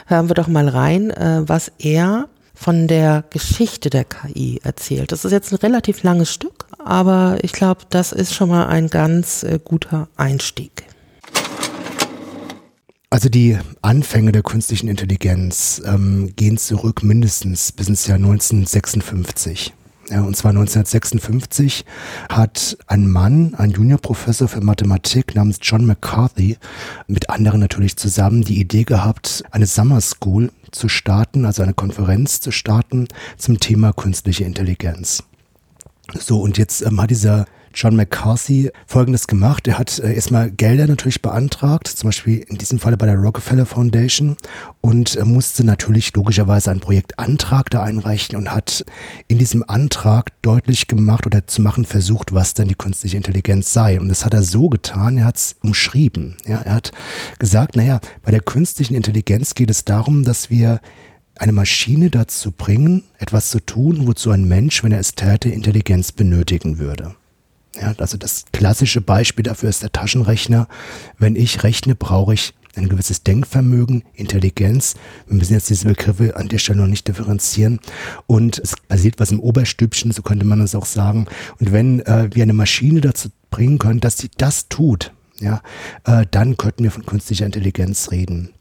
hören 0.07 0.27
wir 0.27 0.33
doch 0.33 0.47
mal 0.47 0.67
rein, 0.67 1.11
äh, 1.11 1.43
was 1.45 1.71
er 1.77 2.29
von 2.55 2.87
der 2.87 3.25
Geschichte 3.29 3.91
der 3.91 4.05
KI 4.05 4.59
erzählt. 4.63 5.11
Das 5.11 5.23
ist 5.23 5.31
jetzt 5.31 5.51
ein 5.51 5.57
relativ 5.57 6.01
langes 6.01 6.33
Stück, 6.33 6.65
aber 6.83 7.37
ich 7.43 7.51
glaube, 7.51 7.81
das 7.91 8.11
ist 8.11 8.33
schon 8.33 8.49
mal 8.49 8.65
ein 8.65 8.87
ganz 8.87 9.43
äh, 9.43 9.59
guter 9.63 10.07
Einstieg. 10.17 10.71
Also 13.11 13.29
die 13.29 13.59
Anfänge 13.83 14.31
der 14.31 14.41
künstlichen 14.41 14.87
Intelligenz 14.87 15.79
ähm, 15.85 16.33
gehen 16.35 16.57
zurück 16.57 17.03
mindestens 17.03 17.71
bis 17.71 17.87
ins 17.87 18.07
Jahr 18.07 18.17
1956. 18.17 19.73
Ja, 20.11 20.23
und 20.23 20.35
zwar 20.35 20.49
1956 20.49 21.85
hat 22.27 22.77
ein 22.87 23.09
Mann, 23.09 23.55
ein 23.55 23.71
Juniorprofessor 23.71 24.49
für 24.49 24.59
Mathematik 24.59 25.35
namens 25.35 25.59
John 25.61 25.85
McCarthy, 25.85 26.57
mit 27.07 27.29
anderen 27.29 27.61
natürlich 27.61 27.95
zusammen 27.95 28.41
die 28.41 28.59
Idee 28.59 28.83
gehabt, 28.83 29.45
eine 29.51 29.67
Summer 29.67 30.01
School 30.01 30.51
zu 30.71 30.89
starten, 30.89 31.45
also 31.45 31.63
eine 31.63 31.73
Konferenz 31.73 32.41
zu 32.41 32.51
starten 32.51 33.07
zum 33.37 33.61
Thema 33.61 33.93
künstliche 33.93 34.43
Intelligenz. 34.43 35.23
So, 36.19 36.41
und 36.41 36.57
jetzt 36.57 36.81
ähm, 36.81 36.99
hat 36.99 37.09
dieser 37.09 37.45
John 37.73 37.95
McCarthy 37.95 38.71
Folgendes 38.85 39.27
gemacht. 39.27 39.67
Er 39.67 39.77
hat 39.77 39.99
äh, 39.99 40.13
erstmal 40.13 40.51
Gelder 40.51 40.87
natürlich 40.87 41.21
beantragt, 41.21 41.87
zum 41.87 42.07
Beispiel 42.07 42.39
in 42.39 42.57
diesem 42.57 42.79
Falle 42.79 42.97
bei 42.97 43.05
der 43.05 43.17
Rockefeller 43.17 43.65
Foundation 43.65 44.37
und 44.81 45.15
äh, 45.15 45.25
musste 45.25 45.63
natürlich 45.63 46.13
logischerweise 46.13 46.71
einen 46.71 46.79
Projektantrag 46.79 47.69
da 47.69 47.83
einreichen 47.83 48.35
und 48.35 48.51
hat 48.51 48.85
in 49.27 49.37
diesem 49.37 49.63
Antrag 49.67 50.31
deutlich 50.41 50.87
gemacht 50.87 51.25
oder 51.25 51.47
zu 51.47 51.61
machen 51.61 51.85
versucht, 51.85 52.33
was 52.33 52.53
denn 52.53 52.67
die 52.67 52.75
künstliche 52.75 53.17
Intelligenz 53.17 53.73
sei. 53.73 53.99
Und 53.99 54.09
das 54.09 54.25
hat 54.25 54.33
er 54.33 54.43
so 54.43 54.69
getan, 54.69 55.17
er 55.17 55.25
hat 55.25 55.37
es 55.37 55.55
umschrieben. 55.61 56.37
Ja, 56.45 56.61
er 56.61 56.73
hat 56.73 56.91
gesagt, 57.39 57.75
naja, 57.75 57.99
bei 58.23 58.31
der 58.31 58.41
künstlichen 58.41 58.95
Intelligenz 58.95 59.55
geht 59.55 59.69
es 59.69 59.85
darum, 59.85 60.23
dass 60.23 60.49
wir 60.49 60.79
eine 61.35 61.53
Maschine 61.53 62.09
dazu 62.09 62.51
bringen, 62.51 63.03
etwas 63.17 63.49
zu 63.49 63.59
tun, 63.59 64.05
wozu 64.05 64.31
ein 64.31 64.47
Mensch, 64.47 64.83
wenn 64.83 64.91
er 64.91 64.99
es 64.99 65.15
täte, 65.15 65.49
Intelligenz 65.49 66.11
benötigen 66.11 66.77
würde. 66.77 67.15
Ja, 67.79 67.93
also 67.97 68.17
das 68.17 68.45
klassische 68.51 69.01
Beispiel 69.01 69.43
dafür 69.43 69.69
ist 69.69 69.83
der 69.83 69.91
Taschenrechner. 69.91 70.67
Wenn 71.17 71.35
ich 71.35 71.63
rechne, 71.63 71.95
brauche 71.95 72.33
ich 72.33 72.53
ein 72.75 72.89
gewisses 72.89 73.23
Denkvermögen, 73.23 74.03
Intelligenz. 74.13 74.95
Wir 75.27 75.37
müssen 75.37 75.53
jetzt 75.53 75.69
diese 75.69 75.87
Begriffe 75.87 76.35
an 76.35 76.47
der 76.47 76.57
Stelle 76.57 76.81
noch 76.81 76.87
nicht 76.87 77.07
differenzieren. 77.07 77.79
Und 78.27 78.59
es 78.59 78.75
passiert 78.87 79.19
was 79.19 79.31
im 79.31 79.39
Oberstübchen, 79.39 80.11
so 80.11 80.21
könnte 80.21 80.45
man 80.45 80.61
es 80.61 80.75
auch 80.75 80.85
sagen. 80.85 81.27
Und 81.59 81.71
wenn 81.71 82.01
äh, 82.01 82.29
wir 82.33 82.43
eine 82.43 82.53
Maschine 82.53 83.01
dazu 83.01 83.29
bringen 83.49 83.77
können, 83.77 83.99
dass 83.99 84.17
sie 84.17 84.29
das 84.37 84.69
tut, 84.69 85.13
ja, 85.39 85.61
äh, 86.05 86.25
dann 86.29 86.57
könnten 86.57 86.83
wir 86.83 86.91
von 86.91 87.05
künstlicher 87.05 87.45
Intelligenz 87.45 88.11
reden. 88.11 88.53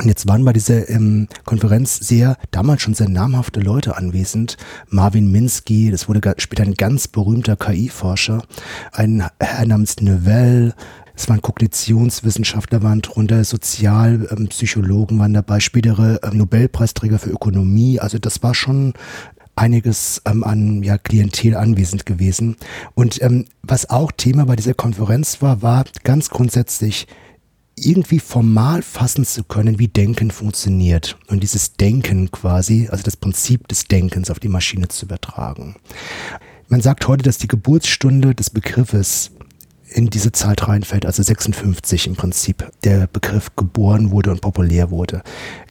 Und 0.00 0.08
jetzt 0.08 0.26
waren 0.26 0.44
bei 0.46 0.54
dieser 0.54 0.88
ähm, 0.88 1.28
Konferenz 1.44 1.96
sehr, 1.98 2.38
damals 2.52 2.80
schon 2.80 2.94
sehr 2.94 3.10
namhafte 3.10 3.60
Leute 3.60 3.98
anwesend. 3.98 4.56
Marvin 4.88 5.30
Minsky, 5.30 5.90
das 5.90 6.08
wurde 6.08 6.34
später 6.38 6.62
ein 6.62 6.74
ganz 6.74 7.06
berühmter 7.06 7.56
KI-Forscher, 7.56 8.42
ein 8.92 9.24
Herr 9.38 9.66
namens 9.66 10.00
Neville, 10.00 10.74
es 11.14 11.28
waren 11.28 11.42
Kognitionswissenschaftler 11.42 12.82
waren 12.82 13.02
drunter, 13.02 13.44
Sozialpsychologen 13.44 15.18
waren 15.18 15.34
dabei, 15.34 15.60
spätere 15.60 16.18
ähm, 16.22 16.38
Nobelpreisträger 16.38 17.18
für 17.18 17.28
Ökonomie. 17.28 18.00
Also 18.00 18.18
das 18.18 18.42
war 18.42 18.54
schon 18.54 18.94
einiges 19.54 20.22
ähm, 20.24 20.44
an 20.44 20.82
ja, 20.82 20.96
Klientel 20.96 21.56
anwesend 21.56 22.06
gewesen. 22.06 22.56
Und 22.94 23.20
ähm, 23.20 23.44
was 23.62 23.90
auch 23.90 24.12
Thema 24.12 24.46
bei 24.46 24.56
dieser 24.56 24.72
Konferenz 24.72 25.42
war, 25.42 25.60
war 25.60 25.84
ganz 26.04 26.30
grundsätzlich 26.30 27.06
irgendwie 27.84 28.20
formal 28.20 28.82
fassen 28.82 29.24
zu 29.24 29.44
können, 29.44 29.78
wie 29.78 29.88
Denken 29.88 30.30
funktioniert 30.30 31.16
und 31.28 31.42
dieses 31.42 31.74
Denken 31.74 32.30
quasi, 32.30 32.88
also 32.90 33.02
das 33.02 33.16
Prinzip 33.16 33.68
des 33.68 33.84
Denkens 33.86 34.30
auf 34.30 34.40
die 34.40 34.48
Maschine 34.48 34.88
zu 34.88 35.06
übertragen. 35.06 35.76
Man 36.68 36.80
sagt 36.80 37.08
heute, 37.08 37.24
dass 37.24 37.38
die 37.38 37.48
Geburtsstunde 37.48 38.34
des 38.34 38.50
Begriffes 38.50 39.32
in 39.92 40.08
diese 40.08 40.32
Zeit 40.32 40.68
reinfällt, 40.68 41.04
also 41.04 41.22
56 41.22 42.06
im 42.06 42.16
Prinzip, 42.16 42.70
der 42.84 43.08
Begriff 43.08 43.56
geboren 43.56 44.10
wurde 44.12 44.30
und 44.30 44.40
populär 44.40 44.90
wurde. 44.90 45.22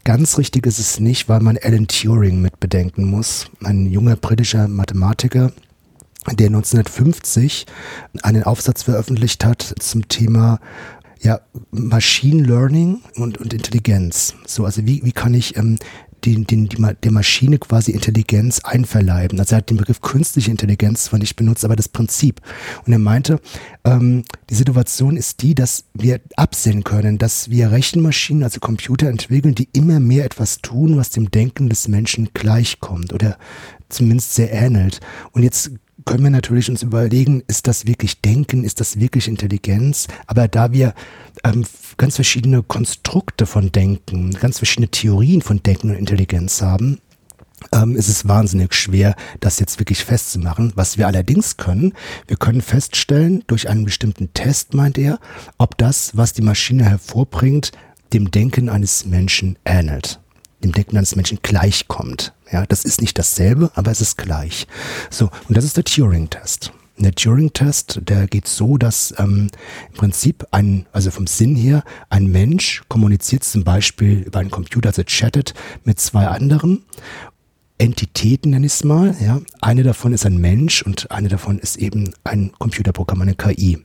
Ganz 0.03 0.37
richtig 0.37 0.65
ist 0.65 0.79
es 0.79 0.99
nicht, 0.99 1.29
weil 1.29 1.39
man 1.39 1.57
Alan 1.61 1.87
Turing 1.87 2.41
mit 2.41 2.59
bedenken 2.59 3.05
muss, 3.05 3.49
ein 3.63 3.89
junger 3.89 4.17
britischer 4.17 4.67
Mathematiker, 4.67 5.53
der 6.27 6.47
1950 6.47 7.65
einen 8.23 8.43
Aufsatz 8.43 8.83
veröffentlicht 8.83 9.45
hat 9.45 9.73
zum 9.79 10.07
Thema 10.09 10.59
ja, 11.21 11.41
Machine 11.71 12.43
Learning 12.43 13.01
und, 13.15 13.37
und 13.37 13.53
Intelligenz. 13.53 14.35
So, 14.45 14.65
also 14.65 14.85
wie, 14.85 15.03
wie 15.03 15.11
kann 15.11 15.33
ich 15.33 15.57
ähm, 15.57 15.77
den, 16.25 16.45
den, 16.45 16.67
die, 16.67 16.77
der 17.03 17.11
Maschine 17.11 17.57
quasi 17.57 17.91
Intelligenz 17.91 18.59
einverleiben. 18.59 19.39
Also 19.39 19.55
er 19.55 19.59
hat 19.59 19.69
den 19.69 19.77
Begriff 19.77 20.01
künstliche 20.01 20.51
Intelligenz 20.51 21.05
zwar 21.05 21.19
nicht 21.19 21.35
benutzt, 21.35 21.65
aber 21.65 21.75
das 21.75 21.89
Prinzip. 21.89 22.41
Und 22.85 22.93
er 22.93 22.99
meinte, 22.99 23.39
ähm, 23.83 24.23
die 24.49 24.55
Situation 24.55 25.17
ist 25.17 25.41
die, 25.41 25.55
dass 25.55 25.85
wir 25.93 26.19
absehen 26.35 26.83
können, 26.83 27.17
dass 27.17 27.49
wir 27.49 27.71
Rechenmaschinen, 27.71 28.43
also 28.43 28.59
Computer 28.59 29.07
entwickeln, 29.07 29.55
die 29.55 29.69
immer 29.73 29.99
mehr 29.99 30.25
etwas 30.25 30.59
tun, 30.59 30.97
was 30.97 31.09
dem 31.09 31.31
Denken 31.31 31.69
des 31.69 31.87
Menschen 31.87 32.29
gleichkommt 32.33 33.13
oder 33.13 33.37
zumindest 33.89 34.35
sehr 34.35 34.51
ähnelt. 34.51 34.99
Und 35.31 35.43
jetzt 35.43 35.71
können 36.05 36.23
wir 36.23 36.31
natürlich 36.31 36.69
uns 36.69 36.83
überlegen, 36.83 37.43
ist 37.47 37.67
das 37.67 37.85
wirklich 37.85 38.21
Denken, 38.21 38.63
ist 38.63 38.79
das 38.79 38.99
wirklich 38.99 39.27
Intelligenz? 39.27 40.07
Aber 40.27 40.47
da 40.47 40.71
wir 40.71 40.93
ähm, 41.43 41.65
ganz 41.97 42.15
verschiedene 42.15 42.63
Konstrukte 42.63 43.45
von 43.45 43.71
Denken, 43.71 44.31
ganz 44.31 44.57
verschiedene 44.57 44.89
Theorien 44.89 45.41
von 45.41 45.61
Denken 45.63 45.89
und 45.89 45.97
Intelligenz 45.97 46.61
haben, 46.61 46.99
ähm, 47.73 47.95
ist 47.95 48.07
es 48.07 48.27
wahnsinnig 48.27 48.73
schwer, 48.73 49.15
das 49.39 49.59
jetzt 49.59 49.79
wirklich 49.79 50.05
festzumachen. 50.05 50.71
Was 50.75 50.97
wir 50.97 51.07
allerdings 51.07 51.57
können, 51.57 51.93
wir 52.27 52.37
können 52.37 52.61
feststellen, 52.61 53.43
durch 53.47 53.69
einen 53.69 53.85
bestimmten 53.85 54.33
Test, 54.33 54.73
meint 54.73 54.97
er, 54.97 55.19
ob 55.57 55.77
das, 55.77 56.15
was 56.15 56.33
die 56.33 56.41
Maschine 56.41 56.85
hervorbringt, 56.85 57.71
dem 58.13 58.31
Denken 58.31 58.69
eines 58.69 59.05
Menschen 59.05 59.57
ähnelt 59.65 60.19
dem 60.63 60.71
Denken 60.71 60.97
eines 60.97 61.15
Menschen 61.15 61.39
gleichkommt. 61.41 62.33
Ja, 62.51 62.65
das 62.65 62.83
ist 62.85 63.01
nicht 63.01 63.17
dasselbe, 63.17 63.71
aber 63.75 63.91
es 63.91 64.01
ist 64.01 64.17
gleich. 64.17 64.67
So, 65.09 65.29
und 65.47 65.57
das 65.57 65.63
ist 65.65 65.77
der 65.77 65.83
Turing-Test. 65.83 66.71
Der 66.97 67.15
Turing-Test, 67.15 68.01
der 68.03 68.27
geht 68.27 68.45
so, 68.47 68.77
dass 68.77 69.13
ähm, 69.17 69.49
im 69.89 69.93
Prinzip 69.95 70.45
ein, 70.51 70.85
also 70.91 71.11
vom 71.11 71.27
Sinn 71.27 71.55
her, 71.55 71.83
ein 72.09 72.27
Mensch 72.27 72.83
kommuniziert 72.89 73.45
zum 73.45 73.63
Beispiel 73.63 74.19
über 74.19 74.39
einen 74.39 74.51
Computer, 74.51 74.89
also 74.89 75.03
chattet 75.03 75.53
mit 75.85 75.99
zwei 75.99 76.27
anderen 76.27 76.83
Entitäten, 77.77 78.49
nenne 78.49 78.65
ich 78.65 78.73
es 78.73 78.83
mal. 78.83 79.15
Ja. 79.21 79.39
Eine 79.61 79.83
davon 79.83 80.11
ist 80.11 80.25
ein 80.25 80.39
Mensch 80.39 80.81
und 80.81 81.09
eine 81.09 81.29
davon 81.29 81.59
ist 81.59 81.77
eben 81.77 82.13
ein 82.25 82.51
Computerprogramm, 82.59 83.21
eine 83.21 83.35
KI. 83.35 83.79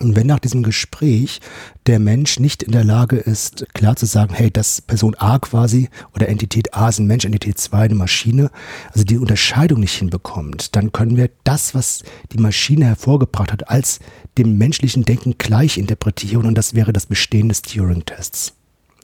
Und 0.00 0.14
wenn 0.14 0.26
nach 0.26 0.38
diesem 0.38 0.62
Gespräch 0.62 1.40
der 1.86 1.98
Mensch 1.98 2.38
nicht 2.38 2.62
in 2.62 2.72
der 2.72 2.84
Lage 2.84 3.16
ist, 3.16 3.66
klar 3.74 3.96
zu 3.96 4.06
sagen, 4.06 4.34
hey, 4.34 4.50
das 4.50 4.80
Person 4.80 5.16
A 5.16 5.38
quasi 5.38 5.88
oder 6.14 6.28
Entität 6.28 6.74
A 6.74 6.88
ist 6.88 6.98
ein 6.98 7.06
Mensch, 7.06 7.24
Entität 7.24 7.58
2 7.58 7.78
eine 7.78 7.94
Maschine, 7.94 8.50
also 8.92 9.04
die 9.04 9.18
Unterscheidung 9.18 9.80
nicht 9.80 9.94
hinbekommt, 9.94 10.76
dann 10.76 10.92
können 10.92 11.16
wir 11.16 11.30
das, 11.44 11.74
was 11.74 12.04
die 12.32 12.38
Maschine 12.38 12.84
hervorgebracht 12.84 13.52
hat, 13.52 13.68
als 13.70 13.98
dem 14.36 14.56
menschlichen 14.56 15.04
Denken 15.04 15.36
gleich 15.38 15.78
interpretieren 15.78 16.46
und 16.46 16.56
das 16.56 16.74
wäre 16.74 16.92
das 16.92 17.06
Bestehen 17.06 17.48
des 17.48 17.62
Turing-Tests. 17.62 18.54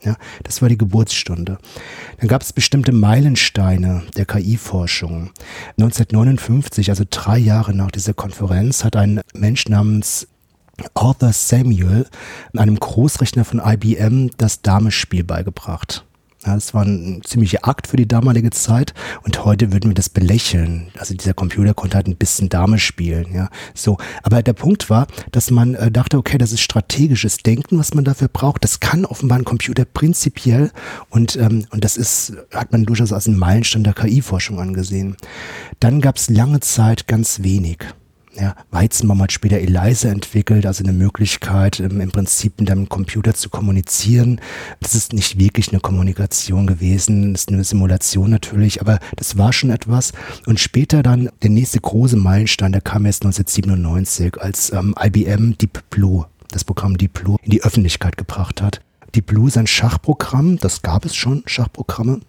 Ja, 0.04 0.16
das 0.42 0.61
war 0.61 0.68
die 0.68 0.76
Geburtsstunde. 0.76 1.59
Dann 2.18 2.28
gab 2.28 2.42
es 2.42 2.52
bestimmte 2.52 2.92
Meilensteine 2.92 4.02
der 4.16 4.26
KI-Forschung. 4.26 5.30
1959, 5.78 6.90
also 6.90 7.04
drei 7.09 7.38
Jahre 7.38 7.74
nach 7.74 7.90
dieser 7.90 8.12
Konferenz, 8.12 8.85
hat 8.85 8.96
ein 8.96 9.22
Mensch 9.33 9.66
namens 9.66 10.28
Arthur 10.94 11.32
Samuel, 11.32 12.06
einem 12.56 12.78
Großrechner 12.78 13.44
von 13.44 13.60
IBM, 13.64 14.30
das 14.37 14.62
Damespiel 14.62 15.24
beigebracht. 15.24 16.04
Ja, 16.46 16.54
das 16.54 16.74
war 16.74 16.84
ein 16.84 17.22
ziemlicher 17.24 17.66
Akt 17.66 17.87
für 17.87 17.96
die 17.96 18.06
damalige 18.06 18.50
Zeit 18.50 18.92
und 19.22 19.46
heute 19.46 19.72
würden 19.72 19.90
wir 19.90 19.94
das 19.94 20.10
belächeln. 20.10 20.88
Also 20.98 21.14
dieser 21.14 21.32
Computer 21.32 21.72
konnte 21.72 21.96
halt 21.96 22.06
ein 22.06 22.16
bisschen 22.16 22.50
Dame 22.50 22.78
spielen, 22.78 23.32
ja. 23.32 23.48
So. 23.72 23.96
Aber 24.22 24.42
der 24.42 24.52
Punkt 24.52 24.90
war, 24.90 25.06
dass 25.32 25.50
man 25.50 25.74
äh, 25.74 25.90
dachte, 25.90 26.18
okay, 26.18 26.37
das 26.37 26.52
ist 26.52 26.60
strategisches 26.60 27.38
Denken, 27.38 27.78
was 27.78 27.94
man 27.94 28.04
dafür 28.04 28.28
braucht. 28.28 28.62
Das 28.62 28.80
kann 28.80 29.06
offenbar 29.06 29.38
ein 29.38 29.44
Computer 29.44 29.87
prinzipiell 29.87 30.70
und, 31.08 31.37
ähm, 31.37 31.66
und 31.70 31.82
das 31.82 31.96
ist, 31.96 32.34
hat 32.52 32.72
man 32.72 32.84
durchaus 32.84 33.12
als 33.12 33.26
einen 33.26 33.38
Meilenstein 33.38 33.84
der 33.84 33.94
KI-Forschung 33.94 34.60
angesehen. 34.60 35.16
Dann 35.80 36.02
gab 36.02 36.16
es 36.16 36.28
lange 36.28 36.60
Zeit 36.60 37.06
ganz 37.06 37.42
wenig. 37.42 37.78
Ja, 38.37 38.57
Weizenbaum 38.73 39.23
hat 39.23 39.31
später 39.31 39.59
ELISA 39.59 40.09
entwickelt, 40.09 40.66
also 40.66 40.83
eine 40.83 40.92
Möglichkeit, 40.92 41.79
im, 41.79 42.01
im 42.01 42.11
Prinzip 42.11 42.59
mit 42.59 42.68
einem 42.68 42.88
Computer 42.88 43.33
zu 43.35 43.49
kommunizieren. 43.49 44.40
Das 44.81 44.97
ist 44.97 45.12
nicht 45.12 45.38
wirklich 45.38 45.68
eine 45.68 45.81
Kommunikation 45.81 46.66
gewesen, 46.66 47.33
das 47.33 47.42
ist 47.42 47.51
eine 47.51 47.62
Simulation 47.62 48.31
natürlich, 48.31 48.81
aber 48.81 48.99
das 49.16 49.38
war 49.38 49.53
schon 49.53 49.70
etwas. 49.70 50.12
Und 50.47 50.59
später 50.59 51.05
dann 51.05 51.31
der 51.42 51.51
nächste 51.51 51.81
große 51.81 52.16
Meilenstein, 52.16 52.73
der 52.73 52.81
kam 52.81 53.07
erst 53.07 53.25
1997, 53.25 54.40
als 54.40 54.73
ähm, 54.73 54.97
IBM 55.01 55.57
Deep 55.59 55.85
Blue, 55.90 56.27
das 56.51 56.64
Programm 56.64 56.99
Deep 56.99 57.12
Blue, 57.12 57.37
in 57.42 57.51
die 57.51 57.62
Öffentlichkeit 57.62 58.16
gebracht 58.16 58.61
hat. 58.61 58.81
Deep 59.14 59.27
Blue 59.27 59.47
ist 59.47 59.57
ein 59.57 59.68
Schachprogramm, 59.68 60.59
das 60.59 60.83
gab 60.83 61.05
es 61.05 61.14
schon, 61.14 61.44
Schachprogramme, 61.47 62.20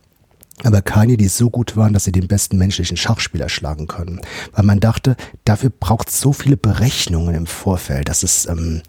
aber 0.63 0.81
keine, 0.81 1.17
die 1.17 1.27
so 1.27 1.49
gut 1.49 1.75
waren, 1.75 1.93
dass 1.93 2.05
sie 2.05 2.13
den 2.13 2.27
besten 2.27 2.57
menschlichen 2.57 2.95
Schachspieler 2.95 3.49
schlagen 3.49 3.87
können. 3.87 4.21
Weil 4.53 4.63
man 4.63 4.79
dachte, 4.79 5.17
dafür 5.43 5.69
braucht 5.69 6.09
es 6.09 6.21
so 6.21 6.31
viele 6.31 6.55
Berechnungen 6.55 7.35
im 7.35 7.45
Vorfeld, 7.45 8.07
dass 8.07 8.23
es, 8.23 8.47
ähm, 8.47 8.81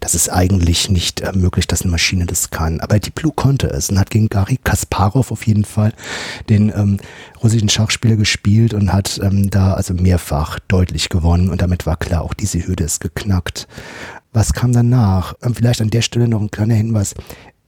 dass 0.00 0.14
es 0.14 0.28
eigentlich 0.28 0.90
nicht 0.90 1.20
äh, 1.20 1.32
möglich, 1.32 1.68
dass 1.68 1.82
eine 1.82 1.92
Maschine 1.92 2.26
das 2.26 2.50
kann. 2.50 2.80
Aber 2.80 2.98
die 2.98 3.10
Blue 3.10 3.32
konnte 3.34 3.68
es 3.68 3.88
und 3.88 4.00
hat 4.00 4.10
gegen 4.10 4.28
Gary 4.28 4.58
Kasparov 4.62 5.30
auf 5.30 5.46
jeden 5.46 5.64
Fall 5.64 5.92
den 6.48 6.70
ähm, 6.74 6.98
russischen 7.40 7.68
Schachspieler 7.68 8.16
gespielt 8.16 8.74
und 8.74 8.92
hat 8.92 9.20
ähm, 9.22 9.48
da 9.48 9.74
also 9.74 9.94
mehrfach 9.94 10.58
deutlich 10.66 11.08
gewonnen 11.08 11.50
und 11.50 11.62
damit 11.62 11.86
war 11.86 11.96
klar, 11.96 12.22
auch 12.22 12.34
diese 12.34 12.66
Hürde 12.66 12.84
ist 12.84 13.00
geknackt. 13.00 13.68
Was 14.32 14.54
kam 14.54 14.72
danach? 14.72 15.34
Ähm, 15.42 15.54
vielleicht 15.54 15.82
an 15.82 15.90
der 15.90 16.02
Stelle 16.02 16.26
noch 16.26 16.40
ein 16.40 16.50
kleiner 16.50 16.74
Hinweis 16.74 17.14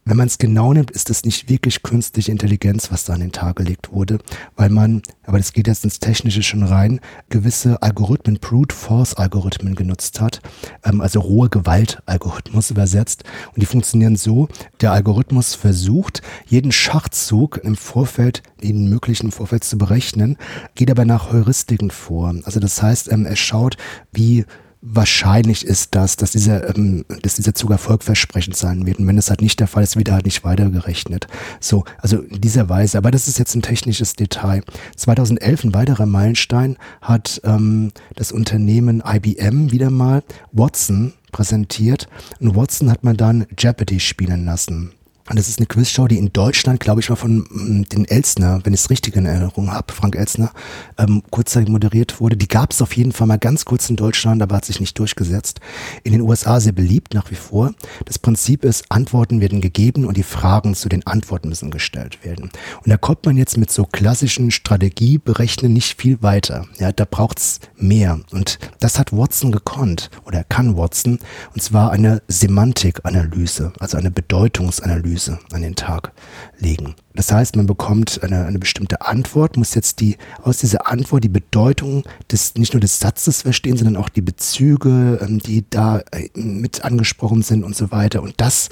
wenn 0.07 0.17
man 0.17 0.27
es 0.27 0.37
genau 0.37 0.71
nimmt, 0.71 0.91
ist 0.91 1.09
es 1.09 1.25
nicht 1.25 1.49
wirklich 1.49 1.81
künstliche 1.81 2.31
Intelligenz, 2.31 2.91
was 2.91 3.05
da 3.05 3.13
an 3.13 3.21
den 3.21 3.31
Tag 3.31 3.55
gelegt 3.55 3.91
wurde, 3.91 4.19
weil 4.55 4.69
man, 4.69 5.01
aber 5.23 5.39
das 5.39 5.51
geht 5.51 5.65
jetzt 5.65 5.83
ins 5.83 5.99
Technische 5.99 6.43
schon 6.43 6.61
rein, 6.61 6.99
gewisse 7.29 7.81
Algorithmen, 7.81 8.37
Brute 8.39 8.75
Force 8.75 9.15
Algorithmen 9.15 9.73
genutzt 9.73 10.21
hat, 10.21 10.41
ähm, 10.83 11.01
also 11.01 11.21
rohe 11.21 11.49
Gewalt 11.49 12.03
Algorithmus 12.05 12.69
übersetzt. 12.69 13.23
Und 13.53 13.61
die 13.63 13.65
funktionieren 13.65 14.15
so, 14.15 14.47
der 14.79 14.91
Algorithmus 14.91 15.55
versucht, 15.55 16.21
jeden 16.45 16.71
Schachzug 16.71 17.57
im 17.63 17.75
Vorfeld, 17.75 18.43
den 18.61 18.87
möglichen 18.87 19.31
Vorfeld 19.31 19.63
zu 19.63 19.79
berechnen, 19.79 20.37
geht 20.75 20.91
aber 20.91 21.05
nach 21.05 21.31
Heuristiken 21.31 21.89
vor. 21.89 22.35
Also 22.43 22.59
das 22.59 22.79
heißt, 22.79 23.11
ähm, 23.11 23.25
er 23.25 23.35
schaut, 23.35 23.77
wie 24.11 24.45
wahrscheinlich 24.87 25.65
ist 25.65 25.95
das, 25.95 26.15
dass 26.15 26.31
dieser, 26.31 26.75
ähm, 26.75 27.05
dass 27.23 27.35
dieser 27.35 27.55
Zug 27.55 27.71
erfolgversprechend 27.71 28.55
sein 28.55 28.85
wird. 28.85 28.99
Und 28.99 29.07
wenn 29.07 29.15
das 29.15 29.29
halt 29.29 29.41
nicht 29.41 29.59
der 29.59 29.67
Fall 29.67 29.83
ist, 29.83 29.97
wird 29.97 30.09
er 30.09 30.15
halt 30.15 30.25
nicht 30.25 30.43
weitergerechnet. 30.43 31.27
So, 31.59 31.83
also 31.97 32.19
in 32.19 32.41
dieser 32.41 32.69
Weise. 32.69 32.97
Aber 32.97 33.11
das 33.11 33.27
ist 33.27 33.39
jetzt 33.39 33.55
ein 33.55 33.61
technisches 33.61 34.13
Detail. 34.13 34.61
2011 34.95 35.63
ein 35.65 35.73
weiterer 35.73 36.05
Meilenstein 36.05 36.77
hat 37.01 37.41
ähm, 37.43 37.91
das 38.15 38.31
Unternehmen 38.31 39.01
IBM 39.05 39.71
wieder 39.71 39.89
mal 39.89 40.23
Watson 40.51 41.13
präsentiert. 41.31 42.07
Und 42.39 42.55
Watson 42.55 42.91
hat 42.91 43.03
man 43.03 43.17
dann 43.17 43.47
Jeopardy 43.57 43.99
spielen 43.99 44.45
lassen. 44.45 44.91
Und 45.27 45.39
das 45.39 45.49
ist 45.49 45.57
eine 45.57 45.65
Quizshow, 45.65 46.07
die 46.07 46.19
in 46.19 46.31
Deutschland, 46.31 46.79
glaube 46.79 47.01
ich, 47.01 47.09
mal 47.09 47.15
von 47.15 47.47
mm, 47.49 47.85
den 47.91 48.05
Elsner, 48.05 48.59
wenn 48.63 48.73
ich 48.73 48.81
es 48.81 48.89
richtig 48.91 49.15
in 49.15 49.25
Erinnerung 49.25 49.71
habe, 49.71 49.91
Frank 49.91 50.15
Elsner, 50.15 50.51
ähm, 50.99 51.23
kurzzeitig 51.31 51.67
moderiert 51.67 52.21
wurde. 52.21 52.37
Die 52.37 52.47
gab 52.47 52.71
es 52.71 52.81
auf 52.81 52.95
jeden 52.95 53.11
Fall 53.11 53.25
mal 53.25 53.39
ganz 53.39 53.65
kurz 53.65 53.89
in 53.89 53.95
Deutschland, 53.95 54.43
aber 54.43 54.55
hat 54.55 54.65
sich 54.65 54.79
nicht 54.79 54.99
durchgesetzt. 54.99 55.61
In 56.03 56.11
den 56.11 56.21
USA 56.21 56.59
sehr 56.59 56.73
beliebt 56.73 57.15
nach 57.15 57.31
wie 57.31 57.35
vor. 57.35 57.73
Das 58.05 58.19
Prinzip 58.19 58.63
ist, 58.63 58.85
Antworten 58.89 59.41
werden 59.41 59.61
gegeben 59.61 60.05
und 60.05 60.15
die 60.15 60.23
Fragen 60.23 60.75
zu 60.75 60.89
den 60.89 61.07
Antworten 61.07 61.49
müssen 61.49 61.71
gestellt 61.71 62.23
werden. 62.23 62.51
Und 62.83 62.89
da 62.91 62.97
kommt 62.97 63.25
man 63.25 63.35
jetzt 63.35 63.57
mit 63.57 63.71
so 63.71 63.85
klassischen 63.85 64.51
Strategieberechnen 64.51 65.73
nicht 65.73 65.99
viel 65.99 66.21
weiter. 66.21 66.67
Ja, 66.77 66.91
da 66.91 67.05
braucht's 67.09 67.61
mehr. 67.77 68.19
Und 68.31 68.59
das 68.79 68.99
hat 68.99 69.11
Watson 69.11 69.51
gekonnt 69.51 70.11
oder 70.25 70.43
kann 70.43 70.77
Watson. 70.77 71.17
Und 71.55 71.63
zwar 71.63 71.89
eine 71.89 72.21
Semantikanalyse, 72.27 73.73
also 73.79 73.97
eine 73.97 74.11
Bedeutungsanalyse 74.11 75.14
Analyse 75.15 75.39
an 75.51 75.61
den 75.61 75.75
Tag 75.75 76.11
legen. 76.59 76.95
Das 77.13 77.31
heißt, 77.31 77.55
man 77.55 77.65
bekommt 77.65 78.21
eine, 78.23 78.45
eine 78.45 78.59
bestimmte 78.59 79.01
Antwort, 79.01 79.57
muss 79.57 79.73
jetzt 79.73 80.01
die 80.01 80.17
aus 80.41 80.57
dieser 80.57 80.87
Antwort 80.87 81.23
die 81.23 81.29
Bedeutung 81.29 82.03
des 82.31 82.55
nicht 82.55 82.73
nur 82.73 82.81
des 82.81 82.99
Satzes 82.99 83.41
verstehen, 83.43 83.77
sondern 83.77 83.97
auch 83.97 84.09
die 84.09 84.21
Bezüge, 84.21 85.19
ähm, 85.21 85.39
die 85.39 85.65
da 85.69 86.01
äh, 86.11 86.29
mit 86.33 86.83
angesprochen 86.83 87.41
sind 87.41 87.63
und 87.63 87.75
so 87.75 87.91
weiter. 87.91 88.21
Und 88.21 88.33
das 88.37 88.69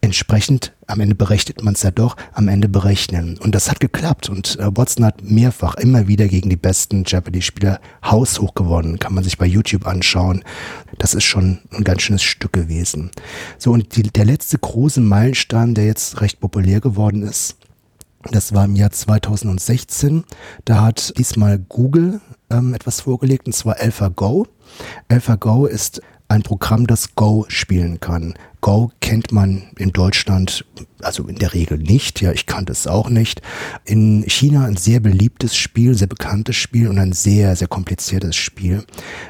entsprechend, 0.00 0.72
am 0.86 1.00
Ende 1.00 1.14
berechnet 1.14 1.62
man 1.62 1.74
es 1.74 1.82
ja 1.82 1.90
doch, 1.90 2.16
am 2.32 2.48
Ende 2.48 2.68
berechnen. 2.68 3.38
Und 3.38 3.54
das 3.54 3.70
hat 3.70 3.80
geklappt. 3.80 4.28
Und 4.28 4.58
äh, 4.58 4.76
Watson 4.76 5.04
hat 5.04 5.22
mehrfach 5.22 5.74
immer 5.76 6.08
wieder 6.08 6.28
gegen 6.28 6.50
die 6.50 6.56
besten 6.56 7.04
Jeopardy-Spieler 7.04 7.80
haushoch 8.04 8.54
gewonnen. 8.54 8.98
Kann 8.98 9.14
man 9.14 9.24
sich 9.24 9.38
bei 9.38 9.46
YouTube 9.46 9.86
anschauen. 9.86 10.44
Das 10.98 11.14
ist 11.14 11.24
schon 11.24 11.58
ein 11.72 11.84
ganz 11.84 12.02
schönes 12.02 12.22
Stück 12.22 12.52
gewesen. 12.52 13.10
So, 13.58 13.72
und 13.72 13.96
die, 13.96 14.02
der 14.02 14.24
letzte 14.24 14.58
große 14.58 15.00
Meilenstein, 15.00 15.74
der 15.74 15.86
jetzt 15.86 16.20
recht 16.20 16.40
populär 16.40 16.80
geworden 16.80 17.22
ist, 17.22 17.56
das 18.30 18.52
war 18.52 18.66
im 18.66 18.76
Jahr 18.76 18.90
2016. 18.90 20.24
Da 20.66 20.82
hat 20.82 21.16
diesmal 21.16 21.58
Google 21.58 22.20
ähm, 22.50 22.74
etwas 22.74 23.00
vorgelegt, 23.00 23.46
und 23.46 23.54
zwar 23.54 23.80
AlphaGo. 23.80 24.46
AlphaGo 25.08 25.66
ist 25.66 26.02
ein 26.30 26.42
Programm, 26.42 26.86
das 26.86 27.14
Go 27.16 27.44
spielen 27.48 28.00
kann. 28.00 28.34
Go 28.60 28.92
kennt 29.00 29.32
man 29.32 29.64
in 29.78 29.90
Deutschland 29.90 30.64
also 31.02 31.26
in 31.26 31.36
der 31.36 31.54
Regel 31.54 31.78
nicht. 31.78 32.20
Ja, 32.20 32.32
ich 32.32 32.46
kannte 32.46 32.72
es 32.72 32.86
auch 32.86 33.08
nicht. 33.08 33.42
In 33.84 34.24
China 34.28 34.64
ein 34.64 34.76
sehr 34.76 35.00
beliebtes 35.00 35.56
Spiel, 35.56 35.94
sehr 35.94 36.06
bekanntes 36.06 36.56
Spiel 36.56 36.88
und 36.88 36.98
ein 36.98 37.12
sehr, 37.12 37.56
sehr 37.56 37.68
kompliziertes 37.68 38.36
Spiel. 38.36 38.84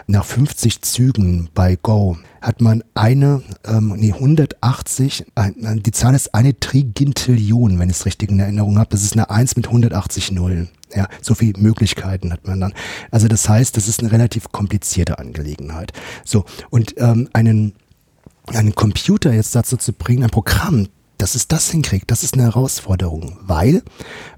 Nach 0.07 0.25
50 0.25 0.83
Zügen 0.83 1.49
bei 1.55 1.77
Go 1.81 2.19
hat 2.41 2.61
man 2.61 2.83
eine, 2.95 3.43
ähm, 3.65 3.95
nee, 3.97 4.13
180, 4.13 5.27
äh, 5.37 5.51
die 5.77 5.93
Zahl 5.93 6.15
ist 6.15 6.35
eine 6.35 6.59
Trigintillion, 6.59 7.79
wenn 7.79 7.91
ich 7.91 7.97
es 7.97 8.07
richtig 8.07 8.31
in 8.31 8.41
Erinnerung 8.41 8.79
habe. 8.79 8.91
Das 8.91 9.03
ist 9.03 9.15
eine 9.15 9.31
1 9.31 9.57
mit 9.57 9.67
180 9.67 10.33
Nullen. 10.33 10.71
Ja, 10.95 11.09
so 11.23 11.35
viele 11.35 11.59
Möglichkeiten 11.61 12.33
hat 12.33 12.47
man 12.47 12.61
dann. 12.61 12.75
Also 13.11 13.29
das 13.29 13.49
heißt, 13.49 13.77
das 13.77 13.89
ist 13.89 14.01
eine 14.01 14.13
relativ 14.13 14.51
komplizierte 14.51 15.19
Angelegenheit. 15.19 15.93
So, 16.25 16.45
und 16.71 16.95
ähm, 16.99 17.29
einen 17.33 17.75
einen 18.47 18.75
Computer 18.75 19.33
jetzt 19.33 19.55
dazu 19.55 19.77
zu 19.77 19.93
bringen, 19.93 20.25
ein 20.25 20.31
Programm, 20.31 20.89
dass 21.19 21.35
es 21.35 21.49
das 21.49 21.71
hinkriegt, 21.71 22.11
das 22.11 22.23
ist 22.23 22.35
eine 22.35 22.45
Herausforderung, 22.45 23.39
weil 23.43 23.83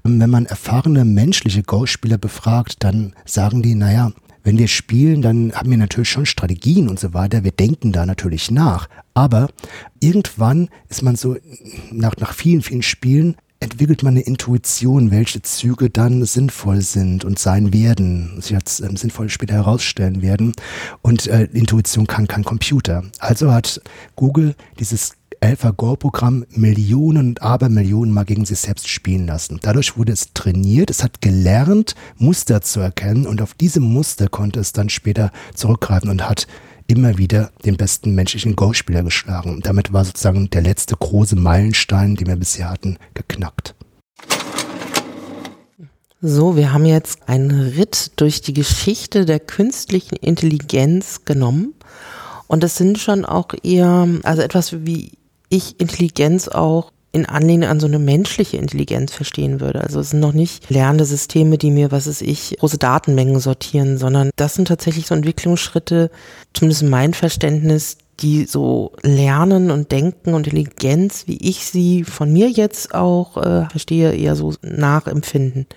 ähm, 0.05 0.19
wenn 0.19 0.29
man 0.29 0.45
erfahrene 0.45 1.05
menschliche 1.05 1.63
Go-Spieler 1.63 2.17
befragt, 2.17 2.83
dann 2.83 3.13
sagen 3.25 3.61
die, 3.61 3.75
naja, 3.75 4.11
wenn 4.43 4.57
wir 4.57 4.67
spielen, 4.67 5.21
dann 5.21 5.53
haben 5.53 5.71
wir 5.71 5.77
natürlich 5.77 6.09
schon 6.09 6.25
Strategien 6.25 6.89
und 6.89 6.99
so 6.99 7.13
weiter. 7.13 7.45
Wir 7.45 7.53
denken 7.53 7.93
da 7.93 8.05
natürlich 8.05 8.51
nach. 8.51 8.89
Aber 9.13 9.47
irgendwann 10.01 10.67
ist 10.89 11.01
man 11.01 11.15
so, 11.15 11.37
nach, 11.93 12.17
nach 12.17 12.33
vielen, 12.33 12.61
vielen 12.61 12.81
Spielen, 12.81 13.37
entwickelt 13.63 14.03
man 14.03 14.15
eine 14.15 14.21
Intuition, 14.21 15.09
welche 15.09 15.41
Züge 15.41 15.89
dann 15.89 16.25
sinnvoll 16.25 16.81
sind 16.81 17.23
und 17.23 17.39
sein 17.39 17.73
werden, 17.73 18.41
sich 18.41 18.55
als 18.55 18.81
ähm, 18.81 18.97
sinnvoll 18.97 19.29
später 19.29 19.55
herausstellen 19.55 20.21
werden. 20.21 20.53
Und 21.01 21.27
äh, 21.27 21.45
Intuition 21.53 22.05
kann 22.05 22.27
kein 22.27 22.43
Computer. 22.43 23.03
Also 23.19 23.51
hat 23.51 23.81
Google 24.15 24.55
dieses 24.79 25.13
AlphaGo-Programm 25.39 26.45
Millionen 26.51 27.29
und 27.29 27.41
Abermillionen 27.41 28.13
Mal 28.13 28.23
gegen 28.25 28.45
sich 28.45 28.59
selbst 28.59 28.87
spielen 28.87 29.27
lassen. 29.27 29.59
Dadurch 29.61 29.97
wurde 29.97 30.13
es 30.13 30.33
trainiert, 30.33 30.89
es 30.89 31.03
hat 31.03 31.21
gelernt, 31.21 31.95
Muster 32.17 32.61
zu 32.61 32.79
erkennen 32.79 33.27
und 33.27 33.41
auf 33.41 33.53
diese 33.53 33.79
Muster 33.79 34.29
konnte 34.29 34.59
es 34.59 34.71
dann 34.73 34.89
später 34.89 35.31
zurückgreifen 35.53 36.09
und 36.09 36.29
hat 36.29 36.47
immer 36.87 37.17
wieder 37.17 37.51
den 37.65 37.77
besten 37.77 38.15
menschlichen 38.15 38.55
Go-Spieler 38.55 39.03
geschlagen. 39.03 39.55
Und 39.55 39.65
damit 39.65 39.93
war 39.93 40.05
sozusagen 40.05 40.49
der 40.49 40.61
letzte 40.61 40.95
große 40.95 41.35
Meilenstein, 41.35 42.15
den 42.15 42.27
wir 42.27 42.35
bisher 42.35 42.69
hatten, 42.69 42.97
geknackt. 43.13 43.75
So, 46.21 46.55
wir 46.55 46.71
haben 46.71 46.85
jetzt 46.85 47.27
einen 47.27 47.51
Ritt 47.51 48.13
durch 48.15 48.41
die 48.41 48.53
Geschichte 48.53 49.25
der 49.25 49.41
künstlichen 49.41 50.15
Intelligenz 50.15 51.25
genommen. 51.25 51.73
Und 52.47 52.63
das 52.63 52.77
sind 52.77 52.97
schon 52.97 53.25
auch 53.25 53.49
eher, 53.61 54.07
also 54.23 54.41
etwas 54.41 54.85
wie 54.85 55.11
ich 55.49 55.79
Intelligenz 55.81 56.47
auch 56.47 56.91
in 57.13 57.27
Anlehnung 57.27 57.69
an 57.69 57.79
so 57.79 57.85
eine 57.85 57.99
menschliche 57.99 58.57
Intelligenz 58.57 59.13
verstehen 59.13 59.59
würde. 59.61 59.81
Also 59.81 59.99
es 59.99 60.09
sind 60.09 60.19
noch 60.19 60.33
nicht 60.33 60.69
lernende 60.71 61.05
Systeme, 61.05 61.59
die 61.59 61.69
mir, 61.69 61.91
was 61.91 62.07
ist 62.07 62.23
ich, 62.23 62.57
große 62.59 62.79
Datenmengen 62.79 63.39
sortieren, 63.39 63.99
sondern 63.99 64.31
das 64.35 64.55
sind 64.55 64.67
tatsächlich 64.67 65.05
so 65.05 65.13
Entwicklungsschritte, 65.13 66.09
zumindest 66.53 66.83
mein 66.83 67.13
Verständnis, 67.13 67.97
die 68.19 68.45
so 68.45 68.93
lernen 69.03 69.69
und 69.69 69.91
denken 69.91 70.33
und 70.33 70.47
Intelligenz, 70.47 71.27
wie 71.27 71.37
ich 71.37 71.65
sie 71.65 72.03
von 72.03 72.33
mir 72.33 72.49
jetzt 72.49 72.95
auch 72.95 73.37
äh, 73.37 73.69
verstehe, 73.69 74.13
eher 74.13 74.35
so 74.35 74.55
nachempfinden. 74.63 75.67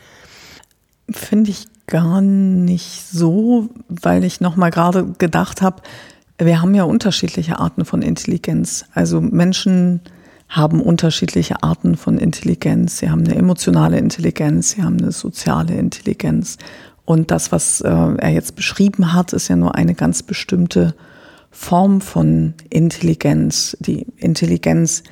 Finde 1.11 1.51
ich 1.51 1.67
gar 1.87 2.23
nicht 2.23 3.09
so, 3.13 3.69
weil 3.89 4.25
ich 4.25 4.41
noch 4.41 4.57
mal 4.57 4.71
gerade 4.71 5.13
gedacht 5.19 5.61
habe, 5.61 5.83
wir 6.39 6.63
haben 6.63 6.75
ja 6.75 6.85
unterschiedliche 6.85 7.59
Arten 7.59 7.85
von 7.85 8.01
Intelligenz. 8.01 8.87
Also 8.95 9.21
Menschen 9.21 10.01
haben 10.49 10.81
unterschiedliche 10.81 11.63
Arten 11.63 11.97
von 11.97 12.19
Intelligenz. 12.19 12.99
Sie 12.99 13.11
haben 13.11 13.25
eine 13.25 13.35
emotionale 13.35 13.99
Intelligenz, 13.99 14.71
sie 14.71 14.83
haben 14.83 14.99
eine 14.99 15.13
soziale 15.13 15.75
Intelligenz. 15.75 16.59
Und 17.05 17.31
das, 17.31 17.53
was 17.53 17.81
äh, 17.81 17.89
er 17.89 18.31
jetzt 18.31 18.57
beschrieben 18.57 19.13
hat, 19.13 19.33
ist 19.33 19.49
ja 19.49 19.57
nur 19.57 19.75
eine 19.75 19.95
ganz 19.95 20.23
bestimmte 20.23 20.95
Form 21.51 22.01
von 22.01 22.55
Intelligenz. 22.69 23.77
Die 23.81 24.07
Intelligenz, 24.17 25.03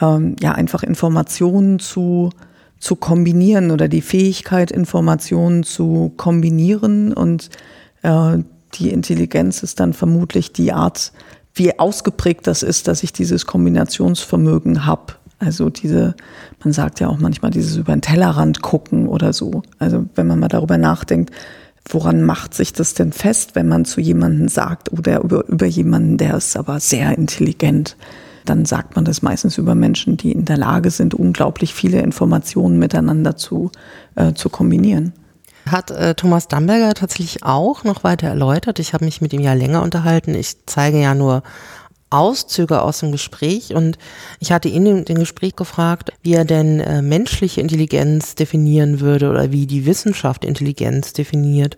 ähm, 0.00 0.36
ja, 0.40 0.52
einfach 0.52 0.82
Informationen 0.82 1.78
zu, 1.78 2.30
zu 2.78 2.96
kombinieren 2.96 3.70
oder 3.70 3.88
die 3.88 4.02
Fähigkeit, 4.02 4.70
Informationen 4.70 5.62
zu 5.62 6.12
kombinieren 6.16 7.12
und 7.12 7.50
äh, 8.02 8.38
die 8.74 8.90
Intelligenz 8.90 9.62
ist 9.62 9.80
dann 9.80 9.92
vermutlich 9.92 10.52
die 10.52 10.72
Art, 10.72 11.12
wie 11.54 11.78
ausgeprägt 11.78 12.46
das 12.46 12.62
ist, 12.62 12.88
dass 12.88 13.02
ich 13.02 13.12
dieses 13.12 13.46
Kombinationsvermögen 13.46 14.86
habe. 14.86 15.14
Also 15.38 15.70
diese, 15.70 16.14
man 16.62 16.72
sagt 16.72 17.00
ja 17.00 17.08
auch 17.08 17.18
manchmal 17.18 17.50
dieses 17.50 17.76
über 17.76 17.92
den 17.92 18.02
Tellerrand 18.02 18.62
gucken 18.62 19.08
oder 19.08 19.32
so. 19.32 19.62
Also 19.78 20.04
wenn 20.14 20.26
man 20.26 20.38
mal 20.38 20.48
darüber 20.48 20.78
nachdenkt, 20.78 21.32
woran 21.88 22.22
macht 22.22 22.54
sich 22.54 22.72
das 22.72 22.94
denn 22.94 23.12
fest, 23.12 23.54
wenn 23.54 23.68
man 23.68 23.84
zu 23.84 24.00
jemandem 24.00 24.48
sagt 24.48 24.92
oder 24.92 25.22
über, 25.22 25.46
über 25.48 25.66
jemanden, 25.66 26.16
der 26.16 26.36
ist 26.36 26.56
aber 26.56 26.80
sehr 26.80 27.16
intelligent, 27.16 27.96
dann 28.44 28.64
sagt 28.64 28.96
man 28.96 29.04
das 29.04 29.22
meistens 29.22 29.58
über 29.58 29.74
Menschen, 29.74 30.16
die 30.16 30.32
in 30.32 30.44
der 30.44 30.56
Lage 30.56 30.90
sind, 30.90 31.14
unglaublich 31.14 31.74
viele 31.74 32.00
Informationen 32.00 32.78
miteinander 32.78 33.36
zu, 33.36 33.70
äh, 34.16 34.34
zu 34.34 34.48
kombinieren. 34.48 35.12
Hat 35.66 35.90
äh, 35.90 36.14
Thomas 36.14 36.48
Damberger 36.48 36.92
tatsächlich 36.94 37.42
auch 37.42 37.84
noch 37.84 38.04
weiter 38.04 38.28
erläutert. 38.28 38.78
Ich 38.78 38.92
habe 38.92 39.04
mich 39.04 39.20
mit 39.20 39.32
ihm 39.32 39.40
ja 39.40 39.54
länger 39.54 39.82
unterhalten. 39.82 40.34
Ich 40.34 40.66
zeige 40.66 41.00
ja 41.00 41.14
nur 41.14 41.42
Auszüge 42.10 42.82
aus 42.82 43.00
dem 43.00 43.12
Gespräch 43.12 43.74
und 43.74 43.98
ich 44.38 44.52
hatte 44.52 44.68
ihn 44.68 44.86
in 44.86 45.04
dem 45.04 45.18
Gespräch 45.18 45.56
gefragt, 45.56 46.12
wie 46.22 46.34
er 46.34 46.44
denn 46.44 46.80
äh, 46.80 47.02
menschliche 47.02 47.60
Intelligenz 47.60 48.34
definieren 48.34 49.00
würde 49.00 49.30
oder 49.30 49.50
wie 49.52 49.66
die 49.66 49.84
Wissenschaft 49.84 50.44
Intelligenz 50.44 51.12
definiert. 51.12 51.76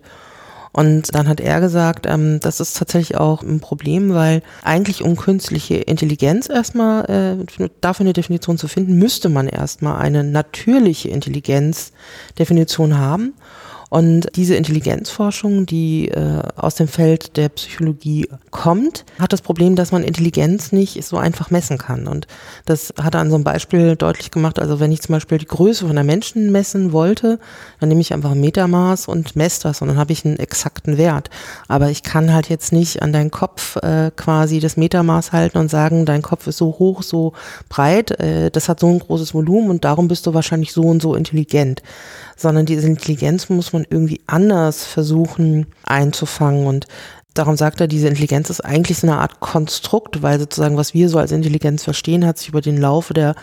Und 0.73 1.15
dann 1.15 1.27
hat 1.27 1.39
er 1.39 1.59
gesagt, 1.59 2.05
ähm, 2.05 2.39
das 2.39 2.59
ist 2.59 2.77
tatsächlich 2.77 3.17
auch 3.17 3.41
ein 3.41 3.59
Problem, 3.59 4.13
weil 4.13 4.43
eigentlich 4.63 5.01
um 5.01 5.15
künstliche 5.15 5.77
Intelligenz 5.77 6.49
erstmal 6.49 7.05
äh, 7.05 7.65
dafür 7.81 8.03
eine 8.03 8.13
Definition 8.13 8.59
zu 8.59 8.67
finden, 8.67 8.99
müsste 8.99 9.29
man 9.29 9.47
erstmal 9.47 9.97
eine 9.99 10.23
natürliche 10.23 11.09
Intelligenzdefinition 11.09 12.95
haben. 12.95 13.33
Und 13.89 14.27
diese 14.35 14.55
Intelligenzforschung, 14.55 15.65
die 15.65 16.09
äh, 16.09 16.41
aus 16.57 16.75
dem 16.75 16.89
Feld 16.89 17.37
der 17.37 17.47
Psychologie 17.49 18.27
kommt, 18.51 19.05
hat 19.17 19.31
das 19.31 19.41
Problem, 19.41 19.77
dass 19.77 19.93
man 19.93 20.03
Intelligenz 20.03 20.73
nicht 20.73 21.01
so 21.05 21.17
einfach 21.17 21.51
messen 21.51 21.77
kann. 21.77 22.05
Und 22.07 22.27
das 22.65 22.93
hat 23.01 23.15
er 23.15 23.21
an 23.21 23.29
so 23.29 23.35
einem 23.35 23.45
Beispiel 23.45 23.95
deutlich 23.95 24.31
gemacht. 24.31 24.59
Also 24.59 24.81
wenn 24.81 24.91
ich 24.91 25.01
zum 25.01 25.13
Beispiel 25.13 25.37
die 25.37 25.45
Größe 25.45 25.87
von 25.87 25.97
einem 25.97 26.07
Menschen 26.07 26.51
messen 26.51 26.91
wollte, 26.91 27.39
dann 27.79 27.87
nehme 27.87 28.01
ich 28.01 28.13
einfach 28.13 28.31
ein 28.31 28.41
Metermaß 28.41 29.07
und 29.07 29.37
messe 29.37 29.63
das 29.63 29.81
und 29.81 29.87
dann 29.87 29.97
habe 29.97 30.11
ich 30.11 30.25
einen 30.25 30.37
exakten 30.37 30.97
Wert. 30.97 31.29
Aber 31.69 31.89
ich 31.89 32.03
kann 32.03 32.33
halt 32.33 32.49
jetzt 32.49 32.73
nicht 32.73 33.01
an 33.01 33.13
deinen 33.13 33.31
Kopf 33.31 33.77
äh, 33.77 34.11
quasi 34.15 34.59
das 34.59 34.75
Metermaß 34.75 35.31
halten 35.31 35.59
und 35.59 35.69
sagen, 35.69 36.05
dein 36.05 36.21
Kopf 36.21 36.47
ist 36.47 36.57
so 36.57 36.75
hoch, 36.77 37.03
so 37.03 37.31
breit, 37.69 38.11
äh, 38.19 38.51
das 38.51 38.67
hat 38.67 38.81
so 38.81 38.87
ein 38.87 38.99
großes 38.99 39.33
Volumen 39.33 39.69
und 39.69 39.85
darum 39.85 40.09
bist 40.09 40.27
du 40.27 40.33
wahrscheinlich 40.33 40.73
so 40.73 40.81
und 40.81 41.01
so 41.01 41.15
intelligent 41.15 41.81
sondern 42.37 42.65
diese 42.65 42.87
Intelligenz 42.87 43.49
muss 43.49 43.73
man 43.73 43.85
irgendwie 43.89 44.21
anders 44.27 44.85
versuchen 44.85 45.67
einzufangen 45.83 46.65
und 46.65 46.87
Darum 47.33 47.55
sagt 47.55 47.81
er, 47.81 47.87
diese 47.87 48.07
Intelligenz 48.07 48.49
ist 48.49 48.61
eigentlich 48.61 48.97
so 48.97 49.05
eine 49.05 49.19
Art 49.19 49.41
Konstrukt, 49.41 50.23
weil 50.23 50.39
sozusagen, 50.39 50.75
was 50.75 50.95
wir 50.95 51.07
so 51.07 51.19
als 51.19 51.31
Intelligenz 51.31 51.83
verstehen, 51.83 52.25
hat 52.25 52.39
sich 52.39 52.49
über 52.49 52.61
den 52.61 52.77
Laufe 52.77 53.13
der 53.13 53.35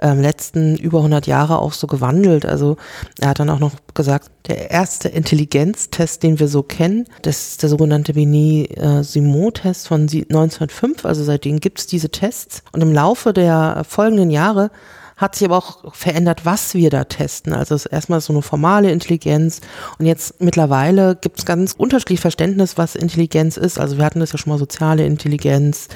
ähm, 0.00 0.20
letzten 0.20 0.76
über 0.76 0.98
100 0.98 1.26
Jahre 1.26 1.58
auch 1.58 1.72
so 1.72 1.86
gewandelt. 1.86 2.46
Also 2.46 2.76
er 3.20 3.30
hat 3.30 3.38
dann 3.38 3.50
auch 3.50 3.58
noch 3.58 3.72
gesagt, 3.94 4.30
der 4.48 4.70
erste 4.70 5.08
Intelligenztest, 5.08 6.22
den 6.22 6.38
wir 6.38 6.48
so 6.48 6.62
kennen, 6.62 7.04
das 7.22 7.48
ist 7.48 7.62
der 7.62 7.70
sogenannte 7.70 8.14
Benet-Simon-Test 8.14 9.88
von 9.88 10.02
1905. 10.02 11.04
Also 11.04 11.24
seitdem 11.24 11.60
gibt 11.60 11.78
es 11.78 11.86
diese 11.86 12.10
Tests. 12.10 12.62
Und 12.72 12.82
im 12.82 12.92
Laufe 12.92 13.32
der 13.32 13.84
folgenden 13.88 14.30
Jahre 14.30 14.70
hat 15.16 15.34
sich 15.34 15.46
aber 15.46 15.56
auch 15.56 15.94
verändert, 15.94 16.44
was 16.44 16.74
wir 16.74 16.90
da 16.90 17.04
testen. 17.04 17.54
Also 17.54 17.74
es 17.74 17.86
ist 17.86 17.92
erstmal 17.92 18.20
so 18.20 18.34
eine 18.34 18.42
formale 18.42 18.90
Intelligenz 18.90 19.62
und 19.98 20.04
jetzt 20.04 20.42
mittlerweile 20.42 21.16
gibt 21.16 21.38
es 21.38 21.46
ganz 21.46 21.72
unterschiedlich 21.72 22.20
Verständnis, 22.20 22.76
was 22.76 22.94
Intelligenz 22.94 23.56
ist. 23.56 23.78
Also 23.78 23.96
wir 23.96 24.04
hatten 24.04 24.20
das 24.20 24.32
ja 24.32 24.38
schon 24.38 24.52
mal 24.52 24.58
soziale 24.58 25.06
Intelligenz, 25.06 25.88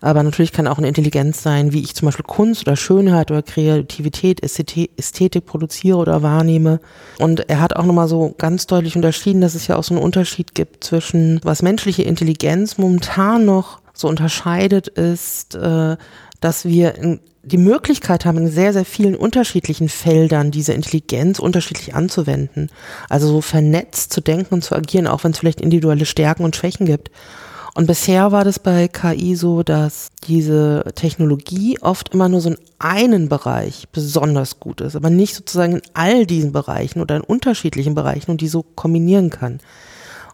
aber 0.00 0.22
natürlich 0.22 0.52
kann 0.52 0.66
auch 0.66 0.78
eine 0.78 0.88
Intelligenz 0.88 1.42
sein, 1.42 1.72
wie 1.72 1.82
ich 1.82 1.94
zum 1.94 2.06
Beispiel 2.06 2.24
Kunst 2.24 2.66
oder 2.66 2.76
Schönheit 2.76 3.30
oder 3.30 3.42
Kreativität, 3.42 4.42
Ästhetik 4.42 5.44
produziere 5.44 5.98
oder 5.98 6.22
wahrnehme. 6.22 6.80
Und 7.18 7.50
er 7.50 7.60
hat 7.60 7.76
auch 7.76 7.84
nochmal 7.84 8.08
so 8.08 8.34
ganz 8.38 8.66
deutlich 8.66 8.96
unterschieden, 8.96 9.42
dass 9.42 9.54
es 9.54 9.66
ja 9.66 9.76
auch 9.76 9.84
so 9.84 9.94
einen 9.94 10.02
Unterschied 10.02 10.54
gibt 10.54 10.82
zwischen, 10.84 11.40
was 11.44 11.60
menschliche 11.60 12.04
Intelligenz 12.04 12.78
momentan 12.78 13.44
noch 13.44 13.80
so 13.92 14.08
unterscheidet, 14.08 14.88
ist, 14.88 15.54
äh, 15.56 15.96
dass 16.40 16.64
wir 16.64 16.94
in, 16.94 17.20
die 17.44 17.58
Möglichkeit 17.58 18.24
haben, 18.24 18.38
in 18.38 18.50
sehr, 18.50 18.72
sehr 18.72 18.84
vielen 18.84 19.16
unterschiedlichen 19.16 19.88
Feldern 19.88 20.50
diese 20.50 20.72
Intelligenz 20.72 21.38
unterschiedlich 21.38 21.94
anzuwenden. 21.94 22.70
Also 23.08 23.26
so 23.28 23.40
vernetzt 23.40 24.12
zu 24.12 24.20
denken 24.20 24.54
und 24.54 24.62
zu 24.62 24.74
agieren, 24.76 25.06
auch 25.06 25.24
wenn 25.24 25.32
es 25.32 25.38
vielleicht 25.38 25.60
individuelle 25.60 26.06
Stärken 26.06 26.44
und 26.44 26.54
Schwächen 26.54 26.86
gibt. 26.86 27.10
Und 27.74 27.86
bisher 27.86 28.32
war 28.32 28.44
das 28.44 28.58
bei 28.58 28.86
KI 28.86 29.34
so, 29.34 29.62
dass 29.62 30.10
diese 30.26 30.84
Technologie 30.94 31.78
oft 31.80 32.12
immer 32.12 32.28
nur 32.28 32.42
so 32.42 32.50
in 32.50 32.58
einen 32.78 33.28
Bereich 33.30 33.88
besonders 33.90 34.60
gut 34.60 34.82
ist, 34.82 34.94
aber 34.94 35.08
nicht 35.08 35.34
sozusagen 35.34 35.76
in 35.76 35.82
all 35.94 36.26
diesen 36.26 36.52
Bereichen 36.52 37.00
oder 37.00 37.16
in 37.16 37.22
unterschiedlichen 37.22 37.94
Bereichen 37.94 38.30
und 38.30 38.42
die 38.42 38.48
so 38.48 38.62
kombinieren 38.62 39.30
kann. 39.30 39.58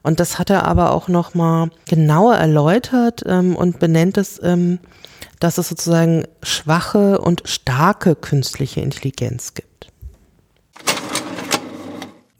Und 0.02 0.20
das 0.20 0.38
hat 0.38 0.50
er 0.50 0.64
aber 0.64 0.92
auch 0.92 1.08
nochmal 1.08 1.70
genauer 1.88 2.34
erläutert 2.34 3.22
ähm, 3.26 3.54
und 3.54 3.78
benennt 3.78 4.16
es, 4.18 4.40
ähm, 4.42 4.78
dass 5.40 5.58
es 5.58 5.68
sozusagen 5.68 6.24
schwache 6.42 7.20
und 7.20 7.42
starke 7.44 8.14
künstliche 8.14 8.80
Intelligenz 8.80 9.54
gibt. 9.54 9.92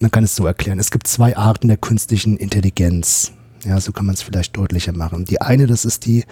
Man 0.01 0.11
kann 0.11 0.25
es 0.25 0.37
so 0.37 0.47
erklären. 0.47 0.79
Es 0.79 0.91
gibt 0.91 1.09
zwei 1.09 1.37
Arten 1.37 1.69
der 1.69 1.77
künstlichen 1.77 2.37
Intelligenz. 2.37 3.33
Ja, 3.65 3.81
so 3.81 3.91
kann 3.91 4.07
man 4.07 4.15
es 4.15 4.23
vielleicht 4.23 4.57
deutlicher 4.57 4.93
machen. 4.93 5.25
Die 5.25 5.41
eine, 5.41 5.67
das 5.67 5.85
ist 5.85 6.07
die, 6.07 6.25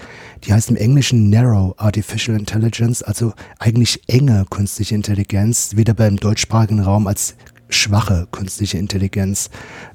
die 0.45 0.53
heißt 0.53 0.71
im 0.71 0.77
Englischen 0.77 1.29
Narrow 1.29 1.75
Artificial 1.77 2.39
Intelligence, 2.39 3.03
also 3.03 3.33
eigentlich 3.59 4.09
enge 4.09 4.47
künstliche 4.49 4.95
Intelligenz, 4.95 5.73
weder 5.75 5.95
beim 5.95 6.17
deutschsprachigen 6.17 6.81
Raum 6.81 7.09
als 7.09 7.35
schwache 7.69 8.29
künstliche 8.31 8.79
Intelligenz 8.79 9.51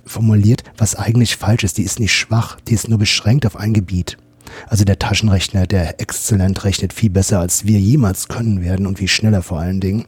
formuliert, 0.06 0.64
was 0.78 0.96
eigentlich 0.96 1.38
falsch 1.38 1.64
ist. 1.64 1.78
Die 1.78 1.84
ist 1.84 2.00
nicht 2.00 2.14
schwach, 2.14 2.60
die 2.68 2.74
ist 2.74 2.90
nur 2.90 3.00
beschränkt 3.00 3.46
auf 3.46 3.56
ein 3.56 3.74
Gebiet. 3.74 4.18
Also 4.68 4.84
der 4.84 5.00
Taschenrechner, 5.00 5.68
der 5.68 6.00
exzellent 6.00 6.64
rechnet, 6.64 6.94
viel 6.94 7.10
besser 7.10 7.40
als 7.40 7.66
wir 7.66 7.80
jemals 7.80 8.28
können 8.28 8.62
werden 8.62 8.88
und 8.88 9.00
viel 9.00 9.08
schneller 9.08 9.42
vor 9.42 9.60
allen 9.60 9.80
Dingen, 9.80 10.06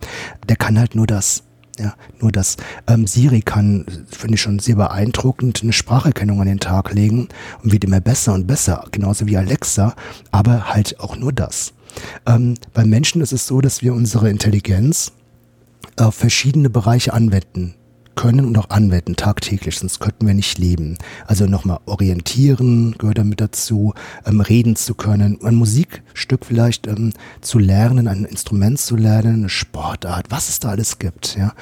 der 0.48 0.56
kann 0.56 0.80
halt 0.80 0.96
nur 0.96 1.08
das. 1.08 1.44
Ja, 1.80 1.96
nur 2.20 2.32
das. 2.32 2.58
Ähm, 2.86 3.08
Siri 3.08 3.42
kann, 3.42 3.86
finde 4.08 4.36
ich 4.36 4.42
schon 4.42 4.60
sehr 4.60 4.76
beeindruckend, 4.76 5.62
eine 5.64 5.74
Spracherkennung 5.74 6.40
an 6.40 6.48
den 6.48 6.60
Tag 6.60 6.94
legen 6.94 7.30
und 7.64 7.72
wird 7.72 7.84
immer 7.84 8.00
besser 8.00 8.34
und 8.36 8.46
besser, 8.46 8.86
genauso 8.92 9.26
wie 9.26 9.38
Alexa, 9.38 9.96
aber 10.30 10.72
halt 10.72 11.00
auch 11.00 11.18
nur 11.18 11.34
das. 11.34 11.74
Ähm, 12.28 12.56
beim 12.74 12.90
Menschen 12.90 13.22
ist 13.22 13.34
es 13.34 13.48
so, 13.48 13.60
dass 13.60 13.82
wir 13.82 13.96
unsere 13.96 14.30
Intelligenz 14.30 15.14
auf 15.98 16.14
verschiedene 16.14 16.70
Bereiche 16.70 17.12
anwenden 17.14 17.74
können 18.15 18.45
und 18.45 18.58
auch 18.58 18.69
anwenden 18.69 19.15
tagtäglich, 19.15 19.80
sonst 19.80 19.99
könnten 19.99 20.28
wir 20.28 20.34
nicht 20.34 20.58
leben. 20.58 20.97
Also 21.26 21.45
nochmal 21.45 21.80
orientieren 21.86 22.95
gehört 22.97 23.17
damit 23.17 23.41
dazu, 23.41 23.93
ähm, 24.26 24.41
reden 24.41 24.76
zu 24.76 24.95
können, 24.95 25.39
ein 25.43 25.56
Musikstück 25.56 26.45
vielleicht 26.45 26.88
ähm, 26.88 27.13
zu 27.41 27.60
lernen, 27.60 28.08
ein 28.08 28.26
Instrument 28.26 28.80
zu 28.80 28.95
lernen, 28.95 29.36
eine 29.36 29.49
Sportart, 29.49 30.28
was 30.30 30.49
es 30.49 30.60
da 30.60 30.69
alles 30.69 30.99
gibt. 30.99 31.36
Ja, 31.38 31.54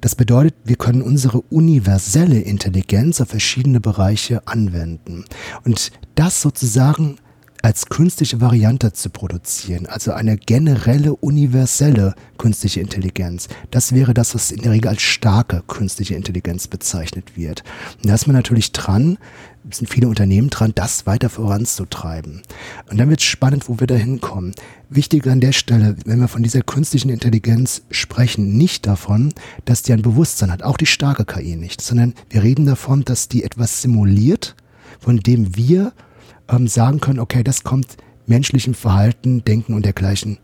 das 0.00 0.14
bedeutet, 0.14 0.54
wir 0.64 0.76
können 0.76 1.02
unsere 1.02 1.40
universelle 1.40 2.40
Intelligenz 2.40 3.20
auf 3.20 3.28
verschiedene 3.28 3.80
Bereiche 3.80 4.46
anwenden 4.46 5.24
und 5.64 5.90
das 6.14 6.40
sozusagen 6.40 7.18
als 7.66 7.86
künstliche 7.86 8.40
Variante 8.40 8.92
zu 8.92 9.10
produzieren, 9.10 9.86
also 9.86 10.12
eine 10.12 10.36
generelle, 10.36 11.16
universelle 11.16 12.14
künstliche 12.38 12.80
Intelligenz. 12.80 13.48
Das 13.72 13.92
wäre 13.92 14.14
das, 14.14 14.36
was 14.36 14.52
in 14.52 14.62
der 14.62 14.70
Regel 14.70 14.86
als 14.86 15.02
starke 15.02 15.64
künstliche 15.66 16.14
Intelligenz 16.14 16.68
bezeichnet 16.68 17.36
wird. 17.36 17.64
Und 17.96 18.08
da 18.08 18.14
ist 18.14 18.28
man 18.28 18.36
natürlich 18.36 18.70
dran, 18.70 19.18
sind 19.68 19.90
viele 19.90 20.06
Unternehmen 20.06 20.48
dran, 20.48 20.74
das 20.76 21.06
weiter 21.06 21.28
voranzutreiben. 21.28 22.42
Und 22.88 22.98
dann 22.98 23.10
wird 23.10 23.18
es 23.18 23.26
spannend, 23.26 23.68
wo 23.68 23.80
wir 23.80 23.88
da 23.88 23.96
hinkommen. 23.96 24.54
Wichtig 24.88 25.26
an 25.26 25.40
der 25.40 25.50
Stelle, 25.50 25.96
wenn 26.04 26.20
wir 26.20 26.28
von 26.28 26.44
dieser 26.44 26.60
künstlichen 26.60 27.08
Intelligenz 27.10 27.82
sprechen, 27.90 28.56
nicht 28.56 28.86
davon, 28.86 29.34
dass 29.64 29.82
die 29.82 29.92
ein 29.92 30.02
Bewusstsein 30.02 30.52
hat, 30.52 30.62
auch 30.62 30.76
die 30.76 30.86
starke 30.86 31.24
KI 31.24 31.56
nicht, 31.56 31.80
sondern 31.80 32.14
wir 32.30 32.44
reden 32.44 32.66
davon, 32.66 33.04
dass 33.04 33.26
die 33.26 33.42
etwas 33.42 33.82
simuliert, 33.82 34.54
von 35.00 35.16
dem 35.16 35.56
wir 35.56 35.92
ähm, 36.48 36.68
sagen 36.68 37.00
können, 37.00 37.20
okay, 37.20 37.42
das 37.42 37.64
kommt 37.64 37.96
menschlichem 38.26 38.74
Verhalten, 38.74 39.44
Denken 39.44 39.74
und 39.74 39.84
dergleichen 39.84 40.38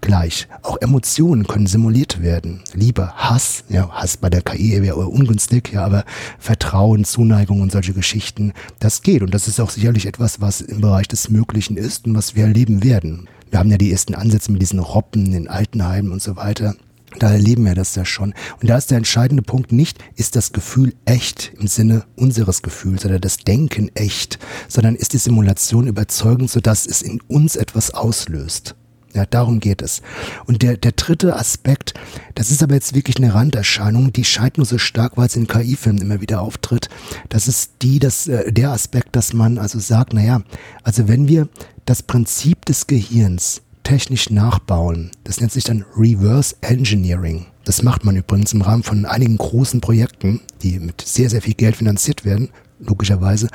gleich. 0.00 0.46
Auch 0.62 0.76
Emotionen 0.80 1.46
können 1.46 1.66
simuliert 1.66 2.22
werden. 2.22 2.62
Liebe, 2.74 3.12
Hass, 3.16 3.64
ja, 3.68 3.90
Hass 3.90 4.16
bei 4.16 4.30
der 4.30 4.42
KI 4.42 4.80
wäre 4.82 5.06
ungünstig, 5.06 5.72
ja, 5.72 5.84
aber 5.84 6.04
Vertrauen, 6.38 7.04
Zuneigung 7.04 7.60
und 7.60 7.72
solche 7.72 7.92
Geschichten, 7.92 8.52
das 8.78 9.02
geht. 9.02 9.22
Und 9.22 9.34
das 9.34 9.48
ist 9.48 9.60
auch 9.60 9.70
sicherlich 9.70 10.06
etwas, 10.06 10.40
was 10.40 10.60
im 10.60 10.80
Bereich 10.80 11.08
des 11.08 11.28
Möglichen 11.28 11.76
ist 11.76 12.06
und 12.06 12.14
was 12.14 12.36
wir 12.36 12.44
erleben 12.44 12.84
werden. 12.84 13.28
Wir 13.50 13.58
haben 13.58 13.70
ja 13.70 13.78
die 13.78 13.90
ersten 13.90 14.14
Ansätze 14.14 14.52
mit 14.52 14.62
diesen 14.62 14.78
Robben 14.78 15.32
in 15.32 15.48
Altenheimen 15.48 16.12
und 16.12 16.22
so 16.22 16.36
weiter. 16.36 16.76
Da 17.18 17.30
erleben 17.30 17.64
wir 17.64 17.74
das 17.74 17.94
ja 17.94 18.04
schon. 18.04 18.34
Und 18.60 18.68
da 18.68 18.76
ist 18.76 18.90
der 18.90 18.98
entscheidende 18.98 19.42
Punkt 19.42 19.72
nicht, 19.72 19.98
ist 20.14 20.36
das 20.36 20.52
Gefühl 20.52 20.94
echt 21.04 21.52
im 21.58 21.66
Sinne 21.66 22.04
unseres 22.16 22.62
Gefühls 22.62 23.04
oder 23.04 23.18
das 23.18 23.38
Denken 23.38 23.90
echt, 23.94 24.38
sondern 24.68 24.94
ist 24.94 25.12
die 25.12 25.18
Simulation 25.18 25.86
überzeugend, 25.86 26.50
sodass 26.50 26.86
es 26.86 27.02
in 27.02 27.20
uns 27.28 27.56
etwas 27.56 27.92
auslöst. 27.92 28.74
Ja, 29.16 29.24
darum 29.24 29.60
geht 29.60 29.80
es. 29.80 30.02
Und 30.44 30.60
der, 30.60 30.76
der 30.76 30.92
dritte 30.92 31.36
Aspekt, 31.36 31.94
das 32.34 32.50
ist 32.50 32.62
aber 32.62 32.74
jetzt 32.74 32.94
wirklich 32.94 33.16
eine 33.16 33.32
Randerscheinung, 33.32 34.12
die 34.12 34.24
scheint 34.24 34.58
nur 34.58 34.66
so 34.66 34.76
stark, 34.76 35.16
weil 35.16 35.26
es 35.26 35.36
in 35.36 35.46
KI-Filmen 35.46 36.02
immer 36.02 36.20
wieder 36.20 36.42
auftritt. 36.42 36.90
Das 37.30 37.48
ist 37.48 37.76
die, 37.80 37.98
das, 37.98 38.26
äh, 38.26 38.52
der 38.52 38.72
Aspekt, 38.72 39.16
dass 39.16 39.32
man 39.32 39.56
also 39.56 39.78
sagt, 39.78 40.12
naja, 40.12 40.42
also 40.82 41.08
wenn 41.08 41.28
wir 41.28 41.48
das 41.86 42.02
Prinzip 42.02 42.66
des 42.66 42.86
Gehirns 42.86 43.62
technisch 43.86 44.30
nachbauen. 44.30 45.12
Das 45.22 45.40
nennt 45.40 45.52
sich 45.52 45.62
dann 45.62 45.84
Reverse 45.96 46.56
Engineering. 46.60 47.46
Das 47.64 47.84
macht 47.84 48.04
man 48.04 48.16
übrigens 48.16 48.52
im 48.52 48.62
Rahmen 48.62 48.82
von 48.82 49.04
einigen 49.06 49.36
großen 49.36 49.80
Projekten, 49.80 50.40
die 50.60 50.80
mit 50.80 51.02
sehr, 51.02 51.30
sehr 51.30 51.40
viel 51.40 51.54
Geld 51.54 51.76
finanziert 51.76 52.24
werden, 52.24 52.48
logischerweise. 52.80 53.46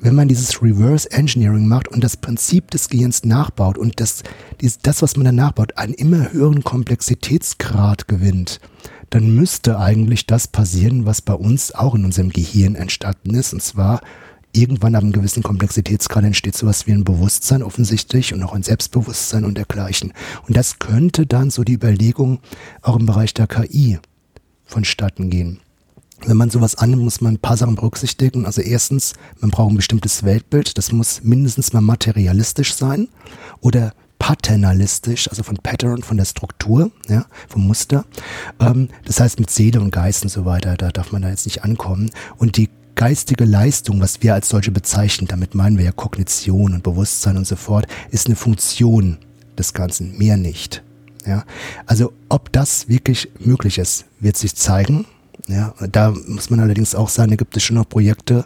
Wenn 0.00 0.16
man 0.16 0.26
dieses 0.26 0.60
Reverse 0.60 1.08
Engineering 1.12 1.68
macht 1.68 1.86
und 1.86 2.02
das 2.02 2.16
Prinzip 2.16 2.72
des 2.72 2.88
Gehirns 2.88 3.24
nachbaut 3.24 3.78
und 3.78 4.00
das, 4.00 4.24
das, 4.82 5.02
was 5.02 5.16
man 5.16 5.26
dann 5.26 5.36
nachbaut, 5.36 5.76
einen 5.76 5.94
immer 5.94 6.32
höheren 6.32 6.64
Komplexitätsgrad 6.64 8.08
gewinnt, 8.08 8.58
dann 9.10 9.36
müsste 9.36 9.78
eigentlich 9.78 10.26
das 10.26 10.48
passieren, 10.48 11.06
was 11.06 11.22
bei 11.22 11.34
uns 11.34 11.72
auch 11.72 11.94
in 11.94 12.04
unserem 12.04 12.30
Gehirn 12.30 12.74
entstanden 12.74 13.34
ist, 13.36 13.52
und 13.52 13.62
zwar 13.62 14.00
irgendwann 14.52 14.94
ab 14.94 15.02
einem 15.02 15.12
gewissen 15.12 15.42
Komplexitätsgrad 15.42 16.24
entsteht 16.24 16.56
sowas 16.56 16.86
wie 16.86 16.92
ein 16.92 17.04
Bewusstsein 17.04 17.62
offensichtlich 17.62 18.34
und 18.34 18.42
auch 18.42 18.52
ein 18.52 18.62
Selbstbewusstsein 18.62 19.44
und 19.44 19.56
dergleichen. 19.56 20.12
Und 20.46 20.56
das 20.56 20.78
könnte 20.78 21.26
dann 21.26 21.50
so 21.50 21.64
die 21.64 21.74
Überlegung 21.74 22.40
auch 22.82 22.98
im 22.98 23.06
Bereich 23.06 23.34
der 23.34 23.46
KI 23.46 23.98
vonstatten 24.64 25.30
gehen. 25.30 25.60
Wenn 26.26 26.36
man 26.36 26.50
sowas 26.50 26.74
annimmt, 26.74 27.02
muss 27.02 27.20
man 27.20 27.34
ein 27.34 27.38
paar 27.38 27.56
Sachen 27.56 27.76
berücksichtigen. 27.76 28.44
Also 28.44 28.60
erstens, 28.60 29.14
man 29.40 29.50
braucht 29.50 29.72
ein 29.72 29.76
bestimmtes 29.76 30.22
Weltbild. 30.22 30.76
Das 30.76 30.92
muss 30.92 31.22
mindestens 31.22 31.72
mal 31.72 31.80
materialistisch 31.80 32.74
sein 32.74 33.08
oder 33.60 33.94
paternalistisch, 34.18 35.28
also 35.28 35.42
von 35.42 35.56
Pattern, 35.56 36.02
von 36.02 36.18
der 36.18 36.26
Struktur, 36.26 36.90
ja, 37.08 37.24
vom 37.48 37.66
Muster. 37.66 38.04
Ähm, 38.60 38.88
das 39.06 39.18
heißt 39.18 39.40
mit 39.40 39.50
Seele 39.50 39.80
und 39.80 39.92
Geist 39.92 40.22
und 40.22 40.28
so 40.28 40.44
weiter, 40.44 40.76
da 40.76 40.90
darf 40.90 41.10
man 41.10 41.22
da 41.22 41.30
jetzt 41.30 41.46
nicht 41.46 41.64
ankommen. 41.64 42.10
Und 42.36 42.58
die 42.58 42.68
geistige 43.00 43.46
Leistung, 43.46 43.98
was 44.02 44.22
wir 44.22 44.34
als 44.34 44.50
solche 44.50 44.72
bezeichnen, 44.72 45.26
damit 45.26 45.54
meinen 45.54 45.78
wir 45.78 45.86
ja 45.86 45.90
Kognition 45.90 46.74
und 46.74 46.82
Bewusstsein 46.82 47.38
und 47.38 47.46
so 47.46 47.56
fort, 47.56 47.86
ist 48.10 48.26
eine 48.26 48.36
Funktion 48.36 49.16
des 49.56 49.72
Ganzen, 49.72 50.18
mehr 50.18 50.36
nicht. 50.36 50.82
Ja, 51.24 51.44
also 51.86 52.12
ob 52.28 52.52
das 52.52 52.88
wirklich 52.88 53.30
möglich 53.38 53.78
ist, 53.78 54.04
wird 54.18 54.36
sich 54.36 54.54
zeigen. 54.54 55.06
Ja, 55.48 55.72
da 55.90 56.14
muss 56.26 56.50
man 56.50 56.60
allerdings 56.60 56.94
auch 56.94 57.08
sagen, 57.08 57.30
da 57.30 57.36
gibt 57.36 57.56
es 57.56 57.62
schon 57.62 57.76
noch 57.76 57.88
Projekte, 57.88 58.44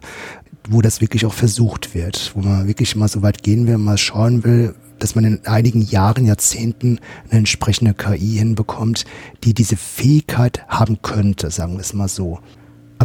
wo 0.70 0.82
das 0.82 1.00
wirklich 1.00 1.26
auch 1.26 1.34
versucht 1.34 1.92
wird, 1.92 2.30
wo 2.36 2.40
man 2.42 2.68
wirklich 2.68 2.94
mal 2.94 3.08
so 3.08 3.22
weit 3.22 3.42
gehen 3.42 3.66
will, 3.66 3.78
mal 3.78 3.98
schauen 3.98 4.44
will, 4.44 4.76
dass 5.00 5.16
man 5.16 5.24
in 5.24 5.44
einigen 5.46 5.82
Jahren, 5.82 6.26
Jahrzehnten 6.26 7.00
eine 7.28 7.40
entsprechende 7.40 7.92
KI 7.92 8.36
hinbekommt, 8.38 9.04
die 9.42 9.52
diese 9.52 9.76
Fähigkeit 9.76 10.64
haben 10.68 11.02
könnte, 11.02 11.50
sagen 11.50 11.72
wir 11.72 11.80
es 11.80 11.92
mal 11.92 12.06
so. 12.06 12.38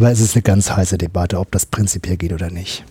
Aber 0.00 0.10
es 0.10 0.20
ist 0.20 0.34
eine 0.34 0.40
ganz 0.40 0.74
heiße 0.74 0.96
Debatte, 0.96 1.38
ob 1.38 1.52
das 1.52 1.66
prinzipiell 1.66 2.16
geht 2.16 2.32
oder 2.32 2.48
nicht. 2.48 2.86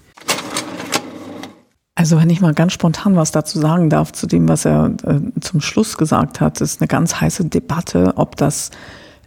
Also 1.95 2.17
wenn 2.19 2.29
ich 2.29 2.39
mal 2.39 2.53
ganz 2.53 2.73
spontan 2.73 3.15
was 3.15 3.31
dazu 3.31 3.57
sagen 3.57 3.89
darf, 3.89 4.11
zu 4.11 4.27
dem, 4.27 4.47
was 4.47 4.63
er 4.63 4.93
äh, 5.03 5.39
zum 5.41 5.59
Schluss 5.59 5.97
gesagt 5.97 6.39
hat, 6.39 6.61
ist 6.61 6.81
eine 6.81 6.87
ganz 6.87 7.19
heiße 7.19 7.45
Debatte, 7.45 8.13
ob 8.15 8.35
das, 8.35 8.69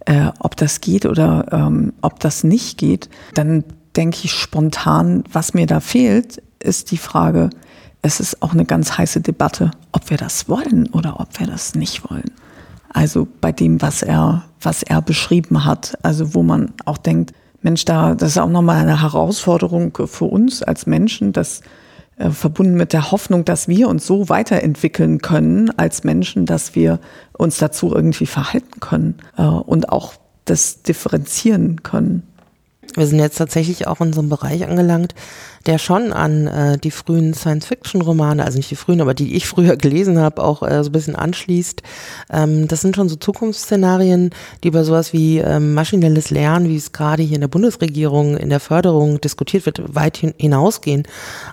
äh, 0.05 0.27
ob 0.39 0.55
das 0.55 0.79
geht 0.79 1.05
oder 1.05 1.45
ähm, 1.51 1.91
ob 2.01 2.21
das 2.21 2.45
nicht 2.45 2.77
geht. 2.77 3.09
Dann 3.33 3.65
denke 3.97 4.19
ich 4.23 4.31
spontan, 4.31 5.25
was 5.29 5.53
mir 5.53 5.65
da 5.65 5.81
fehlt, 5.81 6.41
ist 6.59 6.89
die 6.89 6.97
Frage, 6.97 7.49
es 8.01 8.21
ist 8.21 8.41
auch 8.41 8.53
eine 8.53 8.63
ganz 8.63 8.97
heiße 8.97 9.19
Debatte, 9.19 9.71
ob 9.91 10.09
wir 10.09 10.15
das 10.15 10.47
wollen 10.47 10.87
oder 10.93 11.19
ob 11.19 11.37
wir 11.37 11.47
das 11.47 11.75
nicht 11.75 12.09
wollen. 12.09 12.31
Also 12.93 13.27
bei 13.41 13.51
dem, 13.51 13.81
was 13.81 14.03
er, 14.03 14.45
was 14.61 14.83
er 14.83 15.01
beschrieben 15.01 15.65
hat, 15.65 15.97
also 16.01 16.33
wo 16.33 16.43
man 16.43 16.71
auch 16.85 16.97
denkt, 16.97 17.33
Mensch, 17.63 17.85
da, 17.85 18.15
das 18.15 18.31
ist 18.31 18.37
auch 18.37 18.49
nochmal 18.49 18.81
eine 18.81 19.01
Herausforderung 19.01 19.97
für 20.05 20.25
uns 20.25 20.63
als 20.63 20.85
Menschen, 20.85 21.33
dass 21.33 21.61
äh, 22.17 22.29
verbunden 22.29 22.75
mit 22.75 22.93
der 22.93 23.11
Hoffnung, 23.11 23.43
dass 23.43 23.67
wir 23.67 23.87
uns 23.87 24.05
so 24.05 24.29
weiterentwickeln 24.29 25.19
können 25.19 25.71
als 25.77 26.03
Menschen, 26.03 26.45
dass 26.45 26.75
wir 26.75 26.99
uns 27.33 27.57
dazu 27.57 27.93
irgendwie 27.93 28.27
verhalten 28.27 28.79
können 28.79 29.15
äh, 29.37 29.43
und 29.43 29.89
auch 29.89 30.13
das 30.45 30.83
differenzieren 30.83 31.81
können. 31.81 32.23
Wir 32.95 33.07
sind 33.07 33.19
jetzt 33.19 33.37
tatsächlich 33.37 33.87
auch 33.87 34.01
in 34.01 34.13
so 34.13 34.19
einem 34.19 34.29
Bereich 34.29 34.67
angelangt, 34.67 35.15
der 35.65 35.77
schon 35.77 36.11
an 36.11 36.47
äh, 36.47 36.77
die 36.77 36.91
frühen 36.91 37.33
Science-Fiction-Romane, 37.33 38.43
also 38.43 38.57
nicht 38.57 38.71
die 38.71 38.75
frühen, 38.75 39.01
aber 39.01 39.13
die 39.13 39.35
ich 39.35 39.47
früher 39.47 39.75
gelesen 39.77 40.19
habe, 40.19 40.43
auch 40.43 40.63
äh, 40.63 40.83
so 40.83 40.89
ein 40.89 40.93
bisschen 40.93 41.15
anschließt. 41.15 41.81
Ähm, 42.31 42.67
das 42.67 42.81
sind 42.81 42.95
schon 42.95 43.09
so 43.09 43.15
Zukunftsszenarien, 43.15 44.31
die 44.63 44.67
über 44.67 44.83
sowas 44.83 45.13
wie 45.13 45.39
ähm, 45.39 45.73
maschinelles 45.73 46.29
Lernen, 46.29 46.67
wie 46.67 46.75
es 46.75 46.91
gerade 46.91 47.23
hier 47.23 47.35
in 47.35 47.41
der 47.41 47.47
Bundesregierung 47.47 48.37
in 48.37 48.49
der 48.49 48.59
Förderung 48.59 49.21
diskutiert 49.21 49.65
wird, 49.65 49.95
weit 49.95 50.17
hin 50.17 50.33
hinausgehen. 50.37 51.03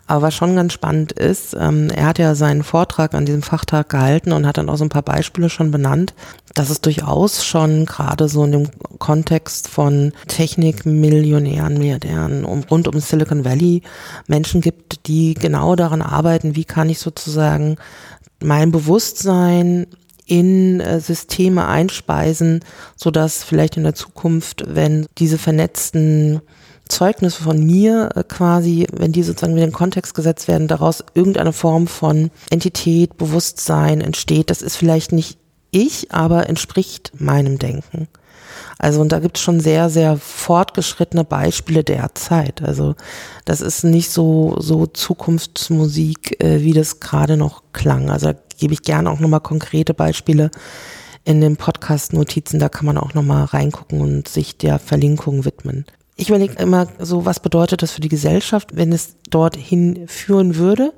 Aber 0.07 0.23
was 0.23 0.35
schon 0.35 0.57
ganz 0.57 0.73
spannend 0.73 1.13
ist, 1.13 1.55
ähm, 1.59 1.89
er 1.91 2.07
hat 2.07 2.19
ja 2.19 2.35
seinen 2.35 2.63
Vortrag 2.63 3.15
an 3.15 3.27
diesem 3.27 3.43
Fachtag 3.43 3.89
gehalten 3.89 4.33
und 4.33 4.47
hat 4.47 4.59
dann 4.59 4.69
auch 4.69 4.77
so 4.77 4.85
ein 4.85 4.91
paar 4.91 5.03
Beispiele 5.03 5.51
schon 5.51 5.71
benannt, 5.71 6.15
dass 6.55 6.71
es 6.71 6.81
durchaus 6.81 7.45
schon 7.45 7.87
gerade 7.87 8.29
so 8.29 8.45
in 8.45 8.53
dem 8.53 8.69
Kontext 8.99 9.69
von 9.69 10.13
Technikmillionären, 10.27 11.75
Milliardären 11.75 12.45
um, 12.45 12.65
rund 12.71 12.89
um 12.89 12.99
Silicon 13.01 13.45
Valley 13.45 13.83
Menschen 14.27 14.61
gibt, 14.61 15.07
die 15.07 15.35
genau 15.35 15.77
daran 15.77 16.03
arbeiten, 16.03 16.57
wie 16.57 16.65
kann 16.65 16.89
ich 16.89 16.99
sozusagen 16.99 17.77
mein 18.43 18.73
Bewusstsein 18.73 19.87
in 20.27 20.81
äh, 20.81 21.01
Systeme 21.01 21.67
einspeisen, 21.67 22.61
so 22.97 23.11
dass 23.11 23.43
vielleicht 23.43 23.77
in 23.77 23.83
der 23.83 23.95
Zukunft, 23.95 24.65
wenn 24.67 25.07
diese 25.19 25.39
vernetzten 25.39 26.41
Zeugnisse 26.89 27.43
von 27.43 27.65
mir 27.65 28.11
äh, 28.15 28.23
quasi, 28.23 28.87
wenn 28.93 29.13
die 29.13 29.23
sozusagen 29.23 29.55
in 29.55 29.61
den 29.61 29.73
Kontext 29.73 30.15
gesetzt 30.15 30.47
werden, 30.47 30.69
daraus 30.69 31.05
irgendeine 31.15 31.53
Form 31.53 31.87
von 31.89 32.31
Entität, 32.51 33.17
Bewusstsein 33.17 34.01
entsteht. 34.01 34.51
Das 34.51 34.63
ist 34.63 34.77
vielleicht 34.77 35.13
nicht 35.13 35.39
ich, 35.73 36.13
aber 36.13 36.49
entspricht 36.49 37.13
meinem 37.19 37.59
Denken. 37.59 38.09
Also 38.83 39.03
und 39.03 39.13
da 39.13 39.19
gibt 39.19 39.37
es 39.37 39.43
schon 39.43 39.61
sehr, 39.61 39.91
sehr 39.91 40.17
fortgeschrittene 40.17 41.23
Beispiele 41.23 41.85
derzeit. 41.85 42.63
Also 42.63 42.95
das 43.45 43.61
ist 43.61 43.85
nicht 43.85 44.11
so, 44.11 44.57
so 44.59 44.87
Zukunftsmusik, 44.87 46.43
äh, 46.43 46.63
wie 46.63 46.73
das 46.73 46.99
gerade 46.99 47.37
noch 47.37 47.63
klang. 47.75 48.09
Also 48.09 48.33
da 48.33 48.39
gebe 48.59 48.73
ich 48.73 48.81
gerne 48.81 49.11
auch 49.11 49.21
nochmal 49.21 49.43
konkrete 49.43 49.93
Beispiele 49.93 50.51
in 51.25 51.43
den 51.43 51.59
Podcast-Notizen. 51.59 52.59
Da 52.59 52.71
kann 52.71 52.87
man 52.87 52.97
auch 52.97 53.13
nochmal 53.13 53.45
reingucken 53.45 54.01
und 54.01 54.29
sich 54.29 54.57
der 54.57 54.79
Verlinkung 54.79 55.45
widmen. 55.45 55.85
Ich 56.17 56.31
überlege 56.31 56.55
immer 56.55 56.89
so, 56.99 57.27
was 57.27 57.39
bedeutet 57.39 57.83
das 57.83 57.93
für 57.93 58.01
die 58.01 58.09
Gesellschaft, 58.09 58.77
wenn 58.77 58.93
es 58.93 59.17
dorthin 59.29 60.09
führen 60.09 60.57
würde? 60.57 60.95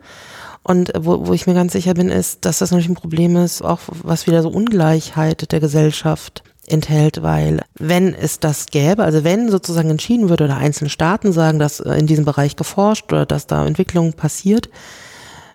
Und 0.63 0.93
wo, 0.97 1.27
wo 1.27 1.33
ich 1.33 1.49
mir 1.49 1.55
ganz 1.55 1.73
sicher 1.73 1.95
bin, 1.95 2.11
ist, 2.11 2.45
dass 2.45 2.61
das 2.61 2.71
natürlich 2.71 2.91
ein 2.91 2.95
Problem 2.95 3.35
ist, 3.35 3.61
auch 3.61 3.81
was 3.89 4.29
wieder 4.29 4.41
so 4.41 4.51
Ungleichheit 4.51 5.51
der 5.51 5.59
Gesellschaft 5.59 6.45
enthält, 6.73 7.23
weil 7.23 7.61
wenn 7.79 8.15
es 8.15 8.41
das 8.41 8.67
gäbe, 8.67 9.05
also 9.05 9.25
wenn 9.25 9.51
sozusagen 9.51 9.91
entschieden 9.91 10.29
würde 10.29 10.45
oder 10.45 10.57
einzelne 10.57 10.91
Staaten 10.91 11.33
sagen, 11.33 11.59
dass 11.59 11.81
äh, 11.81 11.95
in 11.95 12.07
diesem 12.07 12.25
Bereich 12.25 12.57
geforscht 12.57 13.13
oder 13.13 13.27
dass 13.27 13.47
da 13.47 13.67
Entwicklung 13.67 14.15
passiert, 14.15 14.69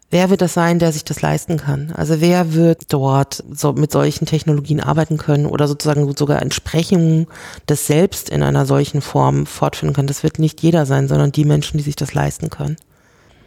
wer 0.09 0.29
wird 0.29 0.41
das 0.41 0.53
sein, 0.53 0.79
der 0.79 0.91
sich 0.91 1.03
das 1.03 1.21
leisten 1.21 1.57
kann? 1.57 1.91
Also 1.95 2.21
wer 2.21 2.53
wird 2.53 2.93
dort 2.93 3.43
so 3.51 3.73
mit 3.73 3.91
solchen 3.91 4.25
Technologien 4.25 4.79
arbeiten 4.79 5.17
können 5.17 5.45
oder 5.45 5.67
sozusagen 5.67 6.15
sogar 6.15 6.41
Entsprechungen 6.41 7.27
des 7.67 7.87
Selbst 7.87 8.29
in 8.29 8.43
einer 8.43 8.65
solchen 8.65 9.01
Form 9.01 9.45
fortführen 9.45 9.93
können? 9.93 10.07
Das 10.07 10.23
wird 10.23 10.39
nicht 10.39 10.61
jeder 10.61 10.85
sein, 10.85 11.07
sondern 11.07 11.31
die 11.31 11.45
Menschen, 11.45 11.77
die 11.77 11.83
sich 11.83 11.95
das 11.95 12.13
leisten 12.13 12.49
können. 12.49 12.77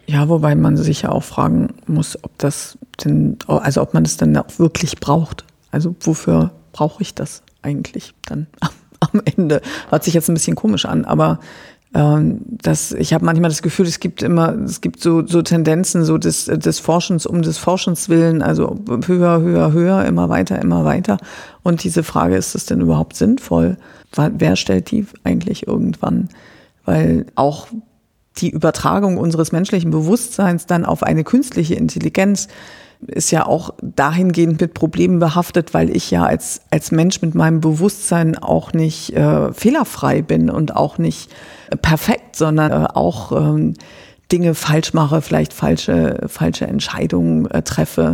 Ja, 0.07 0.27
wobei 0.27 0.55
man 0.55 0.77
sich 0.77 1.03
ja 1.03 1.11
auch 1.11 1.23
fragen 1.23 1.75
muss, 1.87 2.21
ob 2.23 2.37
das 2.37 2.77
denn, 3.03 3.37
also 3.47 3.81
ob 3.81 3.93
man 3.93 4.03
das 4.03 4.17
dann 4.17 4.35
auch 4.35 4.59
wirklich 4.59 4.99
braucht. 4.99 5.45
Also 5.71 5.95
wofür 6.01 6.51
brauche 6.73 7.01
ich 7.01 7.15
das? 7.15 7.43
Eigentlich 7.61 8.13
dann 8.23 8.47
am 8.99 9.21
Ende. 9.23 9.61
Hört 9.89 10.03
sich 10.03 10.13
jetzt 10.13 10.29
ein 10.29 10.33
bisschen 10.33 10.55
komisch 10.55 10.85
an, 10.85 11.05
aber 11.05 11.39
ähm, 11.93 12.41
das, 12.45 12.93
ich 12.93 13.13
habe 13.13 13.25
manchmal 13.25 13.49
das 13.49 13.61
Gefühl, 13.61 13.85
es 13.85 13.99
gibt 13.99 14.23
immer, 14.23 14.53
es 14.63 14.79
gibt 14.79 15.01
so, 15.01 15.25
so 15.27 15.41
Tendenzen 15.41 16.05
so 16.05 16.17
des, 16.17 16.45
des 16.45 16.79
Forschens 16.79 17.25
um 17.25 17.41
des 17.41 17.57
Forschens 17.57 18.07
willen, 18.07 18.41
also 18.41 18.79
höher, 19.05 19.41
höher, 19.41 19.73
höher, 19.73 20.05
immer 20.05 20.29
weiter, 20.29 20.59
immer 20.61 20.85
weiter. 20.85 21.17
Und 21.63 21.83
diese 21.83 22.03
Frage, 22.03 22.37
ist 22.37 22.55
das 22.55 22.65
denn 22.65 22.79
überhaupt 22.79 23.17
sinnvoll? 23.17 23.77
Wer 24.15 24.55
stellt 24.55 24.91
die 24.91 25.05
eigentlich 25.23 25.67
irgendwann? 25.67 26.29
Weil 26.85 27.25
auch 27.35 27.67
die 28.37 28.49
Übertragung 28.49 29.17
unseres 29.17 29.51
menschlichen 29.51 29.91
Bewusstseins 29.91 30.65
dann 30.65 30.85
auf 30.85 31.03
eine 31.03 31.25
künstliche 31.25 31.75
Intelligenz 31.75 32.47
ist 33.07 33.31
ja 33.31 33.45
auch 33.45 33.71
dahingehend 33.81 34.61
mit 34.61 34.73
Problemen 34.73 35.19
behaftet, 35.19 35.73
weil 35.73 35.95
ich 35.95 36.11
ja 36.11 36.23
als, 36.25 36.61
als 36.69 36.91
Mensch 36.91 37.21
mit 37.21 37.35
meinem 37.35 37.61
Bewusstsein 37.61 38.37
auch 38.37 38.73
nicht 38.73 39.15
äh, 39.15 39.51
fehlerfrei 39.53 40.21
bin 40.21 40.49
und 40.49 40.75
auch 40.75 40.97
nicht 40.97 41.31
äh, 41.69 41.77
perfekt, 41.77 42.35
sondern 42.35 42.71
äh, 42.71 42.87
auch 42.93 43.31
ähm, 43.31 43.73
Dinge 44.31 44.55
falsch 44.55 44.93
mache, 44.93 45.21
vielleicht 45.21 45.53
falsche, 45.53 46.25
falsche 46.27 46.65
Entscheidungen 46.65 47.49
äh, 47.51 47.61
treffe. 47.63 48.13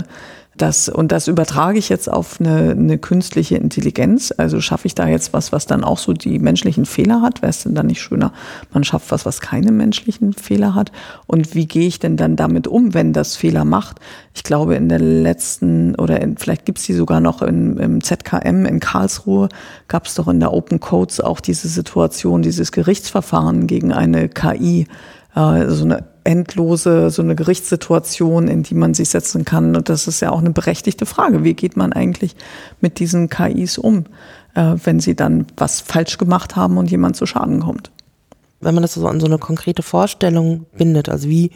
Das, 0.57 0.89
und 0.89 1.11
das 1.11 1.27
übertrage 1.27 1.77
ich 1.77 1.87
jetzt 1.87 2.11
auf 2.11 2.39
eine, 2.39 2.71
eine 2.71 2.97
künstliche 2.97 3.57
Intelligenz. 3.57 4.33
Also 4.35 4.59
schaffe 4.59 4.87
ich 4.87 4.95
da 4.95 5.07
jetzt 5.07 5.31
was, 5.31 5.51
was 5.51 5.67
dann 5.67 5.83
auch 5.83 5.99
so 5.99 6.13
die 6.13 6.39
menschlichen 6.39 6.87
Fehler 6.87 7.21
hat? 7.21 7.43
Wäre 7.43 7.51
es 7.51 7.63
denn 7.63 7.75
dann 7.75 7.85
nicht 7.85 8.01
schöner, 8.01 8.33
man 8.73 8.83
schafft 8.83 9.11
was, 9.11 9.25
was 9.25 9.39
keine 9.39 9.71
menschlichen 9.71 10.33
Fehler 10.33 10.73
hat? 10.73 10.91
Und 11.27 11.53
wie 11.53 11.67
gehe 11.67 11.87
ich 11.87 11.99
denn 11.99 12.17
dann 12.17 12.35
damit 12.35 12.67
um, 12.67 12.95
wenn 12.95 13.13
das 13.13 13.35
Fehler 13.35 13.65
macht? 13.65 13.99
Ich 14.33 14.43
glaube, 14.43 14.75
in 14.75 14.89
der 14.89 14.99
letzten, 14.99 15.93
oder 15.95 16.21
in, 16.21 16.37
vielleicht 16.37 16.65
gibt's 16.65 16.83
die 16.83 16.93
sogar 16.93 17.19
noch 17.19 17.43
in, 17.43 17.77
im 17.77 18.03
ZKM 18.03 18.65
in 18.65 18.79
Karlsruhe, 18.79 19.49
gab 19.87 20.07
es 20.07 20.15
doch 20.15 20.27
in 20.27 20.39
der 20.39 20.53
Open 20.53 20.79
Codes 20.79 21.21
auch 21.21 21.39
diese 21.39 21.67
Situation, 21.67 22.41
dieses 22.41 22.71
Gerichtsverfahren 22.71 23.67
gegen 23.67 23.93
eine 23.93 24.27
KI, 24.27 24.87
äh, 25.37 25.69
so 25.69 25.85
eine 25.85 26.03
endlose, 26.23 27.09
so 27.09 27.21
eine 27.21 27.35
Gerichtssituation, 27.35 28.47
in 28.47 28.63
die 28.63 28.73
man 28.73 28.93
sich 28.93 29.09
setzen 29.09 29.45
kann. 29.45 29.75
Und 29.75 29.87
das 29.87 30.07
ist 30.07 30.19
ja 30.19 30.31
auch 30.31 30.39
eine 30.39 30.49
berechtigte 30.49 31.05
Frage. 31.05 31.43
Wie 31.43 31.53
geht 31.53 31.77
man 31.77 31.93
eigentlich 31.93 32.35
mit 32.81 32.99
diesen 32.99 33.29
KIs 33.29 33.77
um, 33.77 34.05
äh, 34.55 34.75
wenn 34.83 34.99
sie 34.99 35.15
dann 35.15 35.45
was 35.55 35.79
falsch 35.79 36.17
gemacht 36.17 36.55
haben 36.55 36.77
und 36.77 36.91
jemand 36.91 37.15
zu 37.15 37.25
Schaden 37.25 37.61
kommt? 37.61 37.91
Wenn 38.59 38.73
man 38.73 38.81
das 38.81 38.95
so 38.95 39.07
an 39.07 39.19
so 39.19 39.27
eine 39.27 39.37
konkrete 39.37 39.83
Vorstellung 39.83 40.65
bindet, 40.75 41.07
also 41.07 41.29
wie 41.29 41.51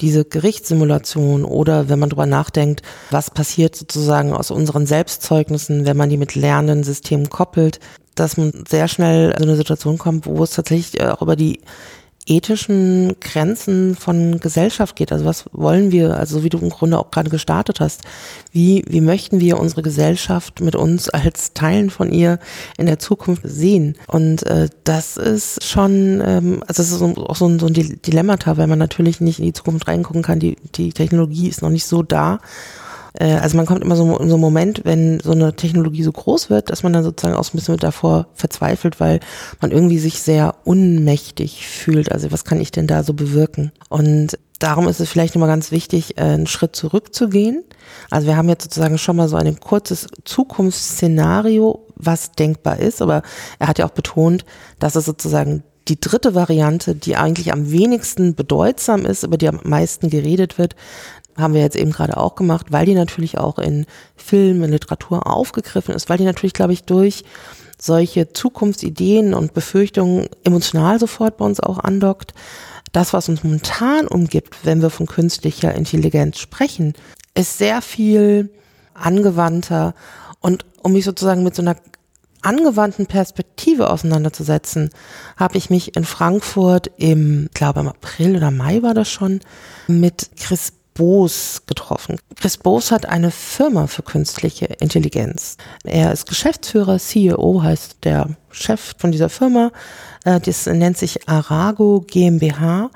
diese 0.00 0.24
Gerichtssimulation 0.24 1.44
oder 1.44 1.88
wenn 1.88 2.00
man 2.00 2.10
drüber 2.10 2.26
nachdenkt, 2.26 2.82
was 3.12 3.30
passiert 3.30 3.76
sozusagen 3.76 4.32
aus 4.32 4.50
unseren 4.50 4.84
Selbstzeugnissen, 4.84 5.86
wenn 5.86 5.96
man 5.96 6.10
die 6.10 6.16
mit 6.16 6.34
lernenden 6.34 6.82
Systemen 6.82 7.30
koppelt, 7.30 7.78
dass 8.16 8.36
man 8.36 8.64
sehr 8.68 8.88
schnell 8.88 9.30
in 9.30 9.44
eine 9.44 9.56
Situation 9.56 9.96
kommt, 9.96 10.26
wo 10.26 10.42
es 10.42 10.50
tatsächlich 10.50 11.00
auch 11.02 11.22
über 11.22 11.36
die 11.36 11.60
ethischen 12.30 13.16
Grenzen 13.20 13.96
von 13.96 14.38
Gesellschaft 14.38 14.94
geht. 14.94 15.10
Also 15.10 15.24
was 15.24 15.46
wollen 15.52 15.90
wir, 15.90 16.16
also 16.16 16.44
wie 16.44 16.48
du 16.48 16.58
im 16.58 16.70
Grunde 16.70 16.98
auch 16.98 17.10
gerade 17.10 17.28
gestartet 17.28 17.80
hast, 17.80 18.02
wie, 18.52 18.84
wie 18.88 19.00
möchten 19.00 19.40
wir 19.40 19.58
unsere 19.58 19.82
Gesellschaft 19.82 20.60
mit 20.60 20.76
uns 20.76 21.08
als 21.08 21.52
Teilen 21.52 21.90
von 21.90 22.12
ihr 22.12 22.38
in 22.78 22.86
der 22.86 23.00
Zukunft 23.00 23.42
sehen? 23.44 23.96
Und 24.06 24.46
äh, 24.46 24.68
das 24.84 25.16
ist 25.16 25.64
schon, 25.64 26.22
ähm, 26.24 26.62
also 26.66 26.82
es 26.82 26.92
ist 26.92 27.02
auch 27.02 27.36
so 27.36 27.46
ein, 27.46 27.58
so 27.58 27.66
ein 27.66 27.74
Dilemmata, 27.74 28.56
weil 28.56 28.68
man 28.68 28.78
natürlich 28.78 29.20
nicht 29.20 29.40
in 29.40 29.46
die 29.46 29.52
Zukunft 29.52 29.88
reingucken 29.88 30.22
kann. 30.22 30.38
Die, 30.38 30.56
die 30.76 30.92
Technologie 30.92 31.48
ist 31.48 31.62
noch 31.62 31.70
nicht 31.70 31.84
so 31.84 32.02
da 32.02 32.38
äh, 33.14 33.34
also 33.34 33.56
man 33.56 33.66
kommt 33.66 33.82
immer 33.82 33.96
so 33.96 34.16
in 34.18 34.28
so 34.28 34.34
einen 34.34 34.40
Moment, 34.40 34.82
wenn 34.84 35.20
so 35.20 35.32
eine 35.32 35.54
Technologie 35.54 36.02
so 36.02 36.12
groß 36.12 36.50
wird, 36.50 36.70
dass 36.70 36.82
man 36.82 36.92
dann 36.92 37.04
sozusagen 37.04 37.36
auch 37.36 37.44
so 37.44 37.54
ein 37.54 37.58
bisschen 37.58 37.76
davor 37.76 38.28
verzweifelt, 38.34 39.00
weil 39.00 39.20
man 39.60 39.70
irgendwie 39.70 39.98
sich 39.98 40.20
sehr 40.20 40.54
unmächtig 40.64 41.66
fühlt. 41.66 42.12
Also 42.12 42.32
was 42.32 42.44
kann 42.44 42.60
ich 42.60 42.70
denn 42.70 42.86
da 42.86 43.02
so 43.02 43.14
bewirken? 43.14 43.72
Und 43.88 44.38
darum 44.58 44.88
ist 44.88 45.00
es 45.00 45.08
vielleicht 45.08 45.34
immer 45.34 45.46
ganz 45.46 45.72
wichtig, 45.72 46.18
äh, 46.18 46.22
einen 46.22 46.46
Schritt 46.46 46.76
zurückzugehen. 46.76 47.64
Also 48.10 48.26
wir 48.26 48.36
haben 48.36 48.48
jetzt 48.48 48.64
sozusagen 48.64 48.98
schon 48.98 49.16
mal 49.16 49.28
so 49.28 49.36
ein 49.36 49.58
kurzes 49.58 50.06
Zukunftsszenario, 50.24 51.86
was 51.96 52.32
denkbar 52.32 52.78
ist, 52.78 53.02
aber 53.02 53.22
er 53.58 53.68
hat 53.68 53.78
ja 53.78 53.86
auch 53.86 53.90
betont, 53.90 54.44
dass 54.78 54.96
es 54.96 55.04
sozusagen 55.04 55.64
die 55.88 56.00
dritte 56.00 56.34
Variante, 56.34 56.94
die 56.94 57.16
eigentlich 57.16 57.52
am 57.52 57.72
wenigsten 57.72 58.34
bedeutsam 58.34 59.04
ist, 59.04 59.24
über 59.24 59.36
die 59.36 59.48
am 59.48 59.60
meisten 59.64 60.08
geredet 60.08 60.56
wird, 60.56 60.76
haben 61.36 61.54
wir 61.54 61.60
jetzt 61.60 61.76
eben 61.76 61.92
gerade 61.92 62.16
auch 62.16 62.34
gemacht, 62.34 62.66
weil 62.70 62.86
die 62.86 62.94
natürlich 62.94 63.38
auch 63.38 63.58
in 63.58 63.86
Film, 64.16 64.62
in 64.62 64.70
Literatur 64.70 65.26
aufgegriffen 65.26 65.94
ist, 65.94 66.08
weil 66.08 66.18
die 66.18 66.24
natürlich, 66.24 66.52
glaube 66.52 66.72
ich, 66.72 66.84
durch 66.84 67.24
solche 67.80 68.32
Zukunftsideen 68.32 69.34
und 69.34 69.54
Befürchtungen 69.54 70.28
emotional 70.44 70.98
sofort 71.00 71.36
bei 71.36 71.44
uns 71.44 71.60
auch 71.60 71.78
andockt. 71.78 72.34
Das, 72.92 73.12
was 73.12 73.28
uns 73.28 73.44
momentan 73.44 74.06
umgibt, 74.06 74.64
wenn 74.64 74.82
wir 74.82 74.90
von 74.90 75.06
künstlicher 75.06 75.74
Intelligenz 75.74 76.38
sprechen, 76.38 76.94
ist 77.34 77.58
sehr 77.58 77.82
viel 77.82 78.50
angewandter. 78.94 79.94
Und 80.40 80.66
um 80.82 80.92
mich 80.92 81.04
sozusagen 81.04 81.42
mit 81.42 81.54
so 81.54 81.62
einer 81.62 81.76
angewandten 82.42 83.06
Perspektive 83.06 83.90
auseinanderzusetzen, 83.90 84.90
habe 85.36 85.58
ich 85.58 85.70
mich 85.70 85.96
in 85.96 86.04
Frankfurt 86.04 86.90
im, 86.96 87.48
glaube 87.54 87.80
im 87.80 87.88
April 87.88 88.36
oder 88.36 88.50
Mai 88.50 88.82
war 88.82 88.94
das 88.94 89.10
schon, 89.10 89.40
mit 89.86 90.30
Chris 90.36 90.72
Boos 90.94 91.62
getroffen. 91.66 92.18
Chris 92.36 92.56
Boos 92.56 92.90
hat 92.90 93.06
eine 93.06 93.30
Firma 93.30 93.86
für 93.86 94.02
künstliche 94.02 94.66
Intelligenz. 94.80 95.56
Er 95.84 96.12
ist 96.12 96.28
Geschäftsführer, 96.28 96.98
CEO 96.98 97.62
heißt 97.62 97.98
der 98.04 98.28
Chef 98.50 98.94
von 98.98 99.12
dieser 99.12 99.28
Firma. 99.28 99.70
Äh, 100.24 100.40
das 100.40 100.66
nennt 100.66 100.98
sich 100.98 101.28
Arago 101.28 102.04
GmbH 102.06 102.90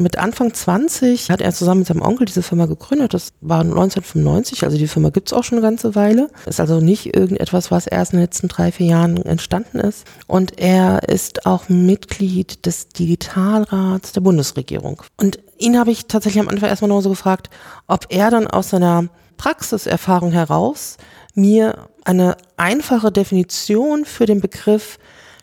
mit 0.00 0.18
Anfang 0.18 0.52
20 0.52 1.30
hat 1.30 1.40
er 1.40 1.52
zusammen 1.52 1.80
mit 1.80 1.88
seinem 1.88 2.02
Onkel 2.02 2.24
diese 2.24 2.42
Firma 2.42 2.66
gegründet. 2.66 3.14
Das 3.14 3.32
war 3.40 3.60
1995, 3.60 4.64
also 4.64 4.78
die 4.78 4.88
Firma 4.88 5.10
gibt's 5.10 5.32
auch 5.32 5.44
schon 5.44 5.58
eine 5.58 5.66
ganze 5.66 5.94
Weile. 5.94 6.30
Ist 6.46 6.60
also 6.60 6.80
nicht 6.80 7.14
irgendetwas, 7.14 7.70
was 7.70 7.86
erst 7.86 8.12
in 8.12 8.18
den 8.18 8.24
letzten 8.24 8.48
drei, 8.48 8.72
vier 8.72 8.86
Jahren 8.86 9.18
entstanden 9.18 9.78
ist. 9.78 10.06
Und 10.26 10.58
er 10.58 11.08
ist 11.08 11.46
auch 11.46 11.68
Mitglied 11.68 12.64
des 12.66 12.88
Digitalrats 12.88 14.12
der 14.12 14.22
Bundesregierung. 14.22 15.02
Und 15.18 15.38
ihn 15.60 15.78
habe 15.78 15.90
ich 15.90 16.06
tatsächlich 16.06 16.40
am 16.40 16.48
Anfang 16.48 16.68
erstmal 16.68 16.88
nur 16.88 17.02
so 17.02 17.10
gefragt, 17.10 17.50
ob 17.86 18.06
er 18.08 18.30
dann 18.30 18.46
aus 18.46 18.70
seiner 18.70 19.08
Praxiserfahrung 19.36 20.32
heraus 20.32 20.96
mir 21.34 21.88
eine 22.04 22.36
einfache 22.56 23.12
Definition 23.12 24.04
für 24.04 24.26
den 24.26 24.40
Begriff 24.40 24.98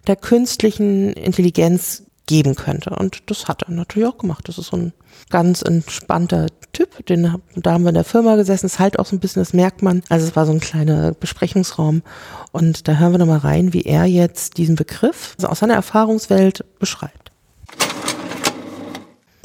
der 0.07 0.15
künstlichen 0.15 1.13
Intelligenz 1.13 2.03
geben 2.27 2.55
könnte. 2.55 2.91
Und 2.91 3.29
das 3.29 3.47
hat 3.47 3.63
er 3.63 3.71
natürlich 3.71 4.07
auch 4.07 4.17
gemacht. 4.17 4.47
Das 4.47 4.57
ist 4.57 4.67
so 4.67 4.77
ein 4.77 4.93
ganz 5.29 5.61
entspannter 5.61 6.47
Typ. 6.73 7.05
Den, 7.07 7.41
da 7.55 7.71
haben 7.71 7.83
wir 7.83 7.89
in 7.89 7.95
der 7.95 8.03
Firma 8.03 8.35
gesessen. 8.35 8.65
ist 8.65 8.79
halt 8.79 8.99
auch 8.99 9.05
so 9.05 9.15
ein 9.15 9.19
bisschen, 9.19 9.41
das 9.41 9.53
merkt 9.53 9.81
man. 9.81 10.03
Also 10.09 10.27
es 10.27 10.35
war 10.35 10.45
so 10.45 10.51
ein 10.51 10.59
kleiner 10.59 11.13
Besprechungsraum. 11.13 12.03
Und 12.51 12.87
da 12.87 12.97
hören 12.97 13.13
wir 13.13 13.19
nochmal 13.19 13.39
rein, 13.39 13.73
wie 13.73 13.83
er 13.83 14.05
jetzt 14.05 14.57
diesen 14.57 14.75
Begriff 14.75 15.35
aus 15.43 15.59
seiner 15.59 15.75
Erfahrungswelt 15.75 16.65
beschreibt. 16.79 17.31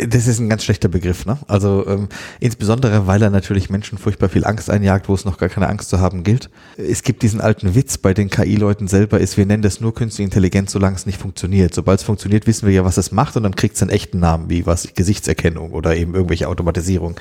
Das 0.09 0.26
ist 0.26 0.38
ein 0.38 0.48
ganz 0.48 0.64
schlechter 0.64 0.88
Begriff, 0.88 1.26
ne? 1.26 1.38
Also 1.48 1.86
ähm, 1.86 2.09
insbesondere, 2.40 3.07
weil 3.07 3.22
er 3.22 3.30
natürlich 3.30 3.70
Menschen 3.70 3.98
furchtbar 3.98 4.28
viel 4.28 4.44
Angst 4.44 4.70
einjagt, 4.70 5.09
wo 5.09 5.14
es 5.14 5.24
noch 5.24 5.38
gar 5.38 5.48
keine 5.48 5.68
Angst 5.68 5.90
zu 5.90 6.00
haben 6.00 6.24
gilt. 6.24 6.50
Es 6.76 7.03
gibt 7.03 7.22
diesen 7.22 7.40
alten 7.40 7.74
Witz 7.74 7.98
bei 7.98 8.14
den 8.14 8.30
KI-Leuten 8.30 8.88
selber, 8.88 9.20
ist, 9.20 9.36
wir 9.36 9.46
nennen 9.46 9.62
das 9.62 9.80
nur 9.80 9.94
künstliche 9.94 10.24
Intelligenz, 10.24 10.72
solange 10.72 10.96
es 10.96 11.07
nicht 11.07 11.20
funktioniert. 11.20 11.74
Sobald 11.74 12.00
es 12.00 12.05
funktioniert, 12.05 12.46
wissen 12.46 12.66
wir 12.66 12.74
ja, 12.74 12.84
was 12.84 12.96
es 12.96 13.12
macht 13.12 13.36
und 13.36 13.42
dann 13.42 13.55
kriegt 13.55 13.76
es 13.76 13.82
einen 13.82 13.90
echten 13.90 14.18
Namen, 14.18 14.50
wie 14.50 14.66
was 14.66 14.88
Gesichtserkennung 14.94 15.72
oder 15.72 15.96
eben 15.96 16.14
irgendwelche 16.14 16.48
Automatisierung. 16.48 17.16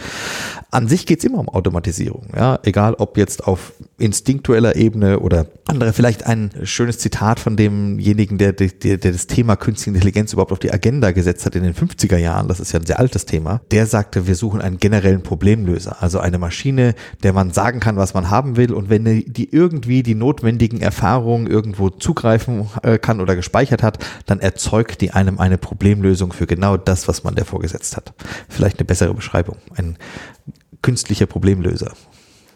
An 0.71 0.87
sich 0.87 1.05
geht's 1.05 1.23
immer 1.23 1.39
um 1.39 1.49
Automatisierung, 1.49 2.27
ja, 2.35 2.59
egal 2.63 2.95
ob 2.95 3.17
jetzt 3.17 3.45
auf 3.45 3.73
instinktueller 3.97 4.75
Ebene 4.75 5.19
oder 5.19 5.47
andere. 5.67 5.93
Vielleicht 5.93 6.25
ein 6.25 6.51
schönes 6.63 6.97
Zitat 6.97 7.39
von 7.39 7.57
demjenigen, 7.57 8.37
der, 8.37 8.53
der, 8.53 8.69
der 8.69 9.11
das 9.11 9.27
Thema 9.27 9.55
künstliche 9.55 9.95
Intelligenz 9.95 10.33
überhaupt 10.33 10.51
auf 10.51 10.59
die 10.59 10.71
Agenda 10.71 11.11
gesetzt 11.11 11.45
hat 11.45 11.55
in 11.55 11.63
den 11.63 11.73
50er 11.73 12.17
Jahren. 12.17 12.47
Das 12.47 12.59
ist 12.59 12.70
ja 12.73 12.79
ein 12.79 12.85
sehr 12.85 12.99
altes 12.99 13.25
Thema. 13.25 13.61
Der 13.71 13.85
sagte, 13.85 14.27
wir 14.27 14.35
suchen 14.35 14.61
einen 14.61 14.77
generellen 14.77 15.23
Problemlöser, 15.23 16.01
also 16.01 16.19
eine 16.19 16.37
Maschine, 16.37 16.95
der 17.23 17.33
man 17.33 17.51
sagen 17.51 17.79
kann, 17.79 17.97
was 17.97 18.13
man 18.13 18.29
haben 18.29 18.57
will 18.57 18.73
und 18.73 18.89
wenn 18.89 19.05
die 19.05 19.49
irgendwie 19.51 20.03
die 20.03 20.15
notwendigen 20.15 20.81
Erfahrungen 20.81 21.47
irgendwo 21.47 21.89
zugreifen 21.89 22.67
äh, 22.83 22.97
kann 22.97 23.21
oder 23.21 23.35
gespeichert 23.35 23.83
hat, 23.83 23.99
dann 24.25 24.39
erzeugt 24.39 25.01
die 25.01 25.11
einem 25.11 25.39
eine 25.39 25.57
Problemlösung 25.57 26.33
für 26.33 26.47
genau 26.47 26.77
das, 26.77 27.07
was 27.07 27.23
man 27.23 27.35
der 27.35 27.45
vorgesetzt 27.45 27.97
hat. 27.97 28.13
Vielleicht 28.49 28.79
eine 28.79 28.85
bessere 28.85 29.13
Beschreibung. 29.13 29.57
Ein 29.75 29.97
künstlicher 30.81 31.25
Problemlöser 31.25 31.91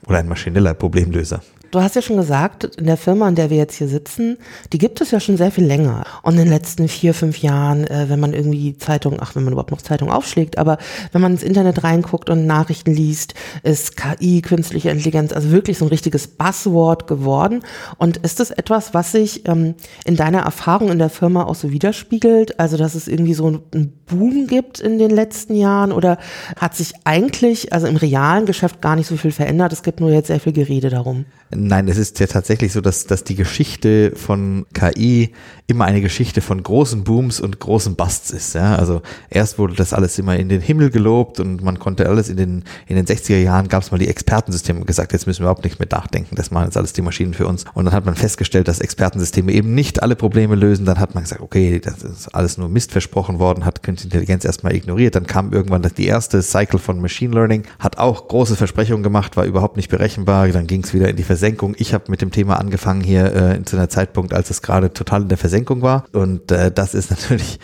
oder 0.07 0.19
ein 0.19 0.27
maschineller 0.27 0.73
Problemlöser. 0.73 1.41
Du 1.75 1.81
hast 1.81 1.95
ja 1.95 2.01
schon 2.01 2.15
gesagt, 2.15 2.63
in 2.77 2.85
der 2.85 2.95
Firma, 2.95 3.27
in 3.27 3.35
der 3.35 3.49
wir 3.49 3.57
jetzt 3.57 3.75
hier 3.75 3.89
sitzen, 3.89 4.37
die 4.71 4.77
gibt 4.77 5.01
es 5.01 5.11
ja 5.11 5.19
schon 5.19 5.35
sehr 5.35 5.51
viel 5.51 5.65
länger. 5.65 6.05
Und 6.21 6.35
in 6.35 6.39
den 6.39 6.47
letzten 6.47 6.87
vier, 6.87 7.13
fünf 7.13 7.39
Jahren, 7.39 7.85
äh, 7.87 8.05
wenn 8.07 8.21
man 8.21 8.33
irgendwie 8.33 8.77
Zeitung, 8.77 9.17
ach, 9.19 9.35
wenn 9.35 9.43
man 9.43 9.51
überhaupt 9.51 9.71
noch 9.71 9.81
Zeitung 9.81 10.09
aufschlägt, 10.09 10.57
aber 10.57 10.77
wenn 11.11 11.21
man 11.21 11.33
ins 11.33 11.43
Internet 11.43 11.83
reinguckt 11.83 12.29
und 12.29 12.45
Nachrichten 12.45 12.93
liest, 12.93 13.33
ist 13.63 13.97
KI, 13.97 14.41
künstliche 14.41 14.89
Intelligenz, 14.89 15.33
also 15.33 15.51
wirklich 15.51 15.77
so 15.77 15.83
ein 15.83 15.89
richtiges 15.89 16.27
Buzzword 16.27 17.07
geworden. 17.07 17.61
Und 17.97 18.17
ist 18.17 18.39
das 18.39 18.51
etwas, 18.51 18.93
was 18.93 19.11
sich 19.11 19.45
ähm, 19.45 19.75
in 20.05 20.15
deiner 20.15 20.43
Erfahrung 20.43 20.91
in 20.91 20.99
der 20.99 21.09
Firma 21.09 21.43
auch 21.43 21.55
so 21.55 21.71
widerspiegelt? 21.71 22.57
Also, 22.57 22.77
dass 22.77 22.95
es 22.95 23.09
irgendwie 23.09 23.33
so 23.33 23.47
einen 23.47 23.99
Boom 24.05 24.47
gibt 24.47 24.79
in 24.79 24.97
den 24.97 25.11
letzten 25.11 25.55
Jahren 25.55 25.91
oder 25.91 26.19
hat 26.57 26.73
sich 26.73 26.93
eigentlich, 27.03 27.73
also 27.73 27.87
im 27.87 27.97
realen 27.97 28.45
Geschäft 28.45 28.81
gar 28.81 28.95
nicht 28.95 29.07
so 29.07 29.17
viel 29.17 29.31
verändert? 29.31 29.73
Es 29.73 29.83
gibt 29.83 29.94
nur 29.99 30.11
jetzt 30.11 30.27
sehr 30.27 30.39
viel 30.39 30.53
Gerede 30.53 30.89
darum. 30.89 31.25
Nein, 31.51 31.87
es 31.87 31.97
ist 31.97 32.19
ja 32.19 32.27
tatsächlich 32.27 32.73
so, 32.73 32.81
dass, 32.81 33.05
dass 33.05 33.23
die 33.23 33.35
Geschichte 33.35 34.11
von 34.15 34.65
KI 34.73 35.31
immer 35.67 35.85
eine 35.85 36.01
Geschichte 36.01 36.41
von 36.41 36.61
großen 36.61 37.03
Booms 37.03 37.39
und 37.39 37.59
großen 37.59 37.95
Busts 37.95 38.29
ist. 38.29 38.53
Ja? 38.53 38.75
Also 38.75 39.01
erst 39.31 39.57
wurde 39.57 39.73
das 39.73 39.93
alles 39.93 40.19
immer 40.19 40.35
in 40.35 40.47
den 40.47 40.61
Himmel 40.61 40.91
gelobt 40.91 41.39
und 41.39 41.63
man 41.63 41.79
konnte 41.79 42.07
alles 42.07 42.29
in 42.29 42.37
den, 42.37 42.63
in 42.85 42.95
den 42.95 43.05
60er 43.05 43.39
Jahren 43.39 43.67
gab 43.67 43.81
es 43.81 43.89
mal 43.89 43.97
die 43.97 44.07
Expertensysteme 44.07 44.85
gesagt, 44.85 45.11
jetzt 45.11 45.25
müssen 45.25 45.39
wir 45.39 45.45
überhaupt 45.45 45.63
nicht 45.63 45.79
mehr 45.79 45.87
nachdenken, 45.91 46.35
das 46.35 46.51
machen 46.51 46.65
jetzt 46.65 46.77
alles 46.77 46.93
die 46.93 47.01
Maschinen 47.01 47.33
für 47.33 47.47
uns. 47.47 47.65
Und 47.73 47.85
dann 47.85 47.95
hat 47.95 48.05
man 48.05 48.15
festgestellt, 48.15 48.67
dass 48.67 48.79
Expertensysteme 48.79 49.51
eben 49.51 49.73
nicht 49.73 50.03
alle 50.03 50.15
Probleme 50.15 50.53
lösen. 50.53 50.85
Dann 50.85 50.99
hat 50.99 51.15
man 51.15 51.23
gesagt, 51.23 51.41
okay, 51.41 51.79
das 51.79 52.03
ist 52.03 52.27
alles 52.35 52.59
nur 52.59 52.69
Mist 52.69 52.91
versprochen 52.91 53.39
worden, 53.39 53.65
hat 53.65 53.81
künstliche 53.81 54.13
Intelligenz 54.13 54.45
erstmal 54.45 54.75
ignoriert. 54.75 55.15
Dann 55.15 55.25
kam 55.25 55.51
irgendwann 55.51 55.81
die 55.97 56.05
erste 56.05 56.43
Cycle 56.43 56.79
von 56.79 57.01
Machine 57.01 57.33
Learning, 57.33 57.63
hat 57.79 57.97
auch 57.97 58.27
große 58.27 58.55
Versprechungen 58.55 59.01
gemacht, 59.01 59.35
war 59.35 59.45
überhaupt 59.45 59.77
nicht 59.77 59.89
berechenbar. 59.89 60.47
Dann 60.49 60.67
ging 60.67 60.83
es 60.83 60.93
wieder 60.93 61.09
in 61.09 61.15
die 61.15 61.23
Versenkung. 61.23 61.73
Ich 61.79 61.95
habe 61.95 62.03
mit 62.09 62.21
dem 62.21 62.29
Thema 62.29 62.59
angefangen 62.59 63.01
hier 63.01 63.33
äh, 63.35 63.63
zu 63.63 63.77
einer 63.77 63.89
Zeitpunkt, 63.89 64.33
als 64.33 64.51
es 64.51 64.61
gerade 64.61 64.93
total 64.93 65.23
in 65.23 65.29
der 65.29 65.39
Versenkung 65.39 65.54
war. 65.81 66.05
Und 66.11 66.51
äh, 66.51 66.71
das 66.71 66.93
ist 66.93 67.11
natürlich 67.11 67.59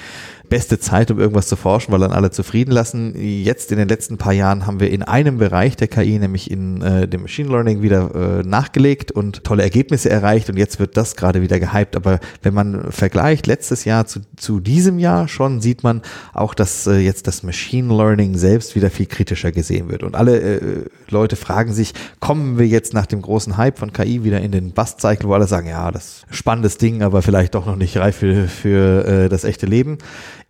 beste 0.52 0.80
Zeit, 0.80 1.10
um 1.10 1.18
irgendwas 1.18 1.48
zu 1.48 1.56
forschen, 1.56 1.94
weil 1.94 2.02
dann 2.02 2.12
alle 2.12 2.30
zufrieden 2.30 2.72
lassen. 2.72 3.16
Jetzt 3.16 3.72
in 3.72 3.78
den 3.78 3.88
letzten 3.88 4.18
paar 4.18 4.34
Jahren 4.34 4.68
haben 4.68 4.82
wir 4.82 4.92
in 4.92 5.02
einem 5.02 5.38
Bereich 5.38 5.78
der 5.78 5.88
KI, 5.88 6.20
nämlich 6.20 6.52
in 6.52 6.82
äh, 6.82 7.08
dem 7.08 7.22
Machine 7.22 7.50
Learning, 7.50 7.82
wieder 7.82 8.42
äh, 8.42 8.44
nachgelegt 8.44 9.14
und 9.14 9.46
tolle 9.46 9.64
Ergebnisse 9.64 10.10
erreicht 10.10 10.50
und 10.50 10.58
jetzt 10.58 10.78
wird 10.78 10.98
das 10.98 11.16
gerade 11.16 11.42
wieder 11.42 11.58
gehypt. 11.58 11.96
Aber 11.96 12.20
wenn 12.44 12.54
man 12.54 12.92
vergleicht 12.92 13.48
letztes 13.48 13.86
Jahr 13.86 14.06
zu, 14.08 14.20
zu 14.36 14.60
diesem 14.60 15.00
Jahr 15.00 15.30
schon, 15.30 15.62
sieht 15.62 15.84
man 15.84 16.02
auch, 16.34 16.54
dass 16.54 16.86
äh, 16.86 16.98
jetzt 16.98 17.28
das 17.28 17.44
Machine 17.44 17.96
Learning 17.96 18.36
selbst 18.36 18.76
wieder 18.76 18.90
viel 18.90 19.06
kritischer 19.06 19.54
gesehen 19.54 19.90
wird. 19.90 20.04
Und 20.04 20.16
alle 20.16 20.38
äh, 20.42 20.86
Leute 21.10 21.38
fragen 21.38 21.72
sich, 21.72 21.94
kommen 22.20 22.60
wir 22.60 22.68
jetzt 22.68 22.94
nach 22.94 23.06
dem 23.06 23.22
großen 23.22 23.56
Hype 23.56 23.80
von 23.80 23.94
KI 23.94 24.26
wieder 24.26 24.42
in 24.42 24.52
den 24.52 24.74
Bust-Cycle, 24.74 25.30
wo 25.30 25.34
alle 25.34 25.48
sagen, 25.48 25.70
ja, 25.70 25.92
das 25.92 26.24
spannendes 26.30 26.78
Ding, 26.78 27.04
aber 27.04 27.22
vielleicht 27.22 27.56
doch 27.56 27.66
noch 27.66 27.78
nicht 27.78 27.96
reif 27.96 28.18
für, 28.18 28.50
für 28.50 29.06
äh, 29.06 29.30
das 29.30 29.46
echte 29.46 29.66
Leben. 29.66 29.98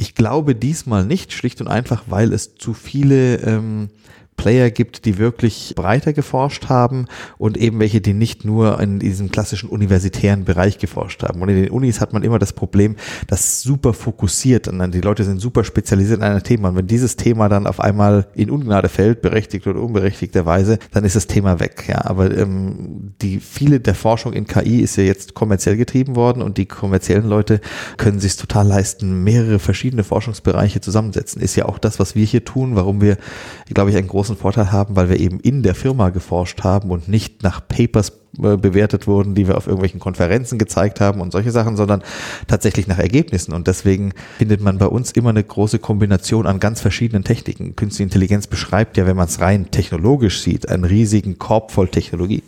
Ich 0.02 0.16
glaube 0.16 0.56
diesmal 0.56 1.06
nicht, 1.06 1.32
schlicht 1.32 1.62
und 1.62 1.68
einfach, 1.68 2.06
weil 2.08 2.34
es 2.34 2.56
zu 2.56 2.74
viele 2.74 3.36
ähm, 3.42 3.92
Player 4.42 4.72
gibt, 4.72 5.06
die 5.06 5.20
wirklich 5.20 5.74
breiter 5.76 6.14
geforscht 6.14 6.68
haben 6.68 7.06
und 7.38 7.58
eben 7.58 7.80
welche, 7.80 8.02
die 8.02 8.14
nicht 8.14 8.44
nur 8.44 8.80
in 8.80 8.98
diesem 8.98 9.30
klassischen 9.30 9.70
universitären 9.70 10.46
Bereich 10.46 10.80
geforscht 10.80 11.22
haben. 11.22 11.44
Und 11.44 11.50
in 11.50 11.58
den 11.62 11.70
Unis 11.70 12.02
hat 12.02 12.12
man 12.12 12.24
immer 12.24 12.40
das 12.40 12.54
Problem, 12.54 12.96
dass 13.28 13.62
super 13.62 13.94
fokussiert 13.94 14.68
und 14.68 14.80
dann 14.80 14.92
die 14.92 15.02
Leute 15.02 15.24
sind 15.26 15.40
super 15.40 15.64
spezialisiert 15.64 16.18
in 16.18 16.24
einem 16.24 16.42
Thema. 16.42 16.70
Und 16.70 16.76
wenn 16.76 16.88
dieses 16.88 17.18
Thema 17.18 17.50
dann 17.50 17.68
auf 17.68 17.80
einmal 17.80 18.26
in 18.34 18.50
Ungnade 18.50 18.90
fällt, 18.90 19.22
berechtigt 19.22 19.68
oder 19.68 19.80
unberechtigterweise, 19.80 20.80
dann 20.92 21.04
ist 21.04 21.16
das 21.16 21.28
Thema 21.28 21.60
weg. 21.60 21.86
Ja, 21.88 22.06
aber 22.06 22.36
ähm, 22.36 23.14
die 23.22 23.40
viele 23.40 23.80
der 23.80 23.94
Forschung 23.94 24.34
in 24.34 24.48
KI 24.48 24.80
ist 24.80 24.96
ja 24.96 25.04
jetzt 25.04 25.36
kommerziell 25.36 25.78
getrieben 25.78 26.16
worden 26.16 26.42
und 26.42 26.58
die 26.58 26.66
kommerziellen 26.66 27.28
Leute 27.28 27.62
können 27.98 28.20
sich 28.20 28.38
total 28.38 28.68
leisten, 28.68 29.24
mehrere 29.24 29.60
verschiedene 29.60 30.04
Forschungsbereiche 30.04 30.82
zusammensetzen. 30.82 31.44
Ist 31.44 31.56
ja 31.56 31.66
auch 31.66 31.78
das, 31.78 32.00
was 32.00 32.16
wir 32.16 32.26
hier 32.26 32.44
tun, 32.44 32.76
warum 32.76 33.02
wir, 33.02 33.18
glaube 33.72 33.92
ich, 33.92 33.98
einen 33.98 34.08
großen 34.08 34.21
großen 34.22 34.38
Vorteil 34.38 34.72
haben, 34.72 34.96
weil 34.96 35.10
wir 35.10 35.20
eben 35.20 35.40
in 35.40 35.64
der 35.64 35.74
Firma 35.74 36.10
geforscht 36.10 36.64
haben 36.64 36.92
und 36.92 37.08
nicht 37.08 37.42
nach 37.42 37.68
Papers 37.68 38.12
äh, 38.38 38.56
bewertet 38.56 39.08
wurden, 39.08 39.34
die 39.34 39.48
wir 39.48 39.58
auf 39.58 39.66
irgendwelchen 39.66 40.00
Konferenzen 40.00 40.60
gezeigt 40.60 41.02
haben 41.02 41.22
und 41.22 41.32
solche 41.32 41.50
Sachen, 41.50 41.76
sondern 41.76 42.04
tatsächlich 42.46 42.86
nach 42.86 43.00
Ergebnissen. 43.00 43.52
Und 43.52 43.66
deswegen 43.66 44.14
findet 44.38 44.62
man 44.62 44.78
bei 44.78 44.86
uns 44.86 45.12
immer 45.14 45.32
eine 45.32 45.44
große 45.44 45.80
Kombination 45.80 46.46
an 46.46 46.60
ganz 46.60 46.82
verschiedenen 46.82 47.24
Techniken. 47.24 47.76
Künstliche 47.76 48.04
Intelligenz 48.04 48.46
beschreibt 48.46 48.96
ja, 48.96 49.08
wenn 49.08 49.18
man 49.18 49.28
es 49.28 49.42
rein 49.42 49.72
technologisch 49.72 50.42
sieht, 50.42 50.70
einen 50.70 50.84
riesigen 50.84 51.40
Korb 51.40 51.72
voll 51.72 51.88
Technologie. 51.88 52.44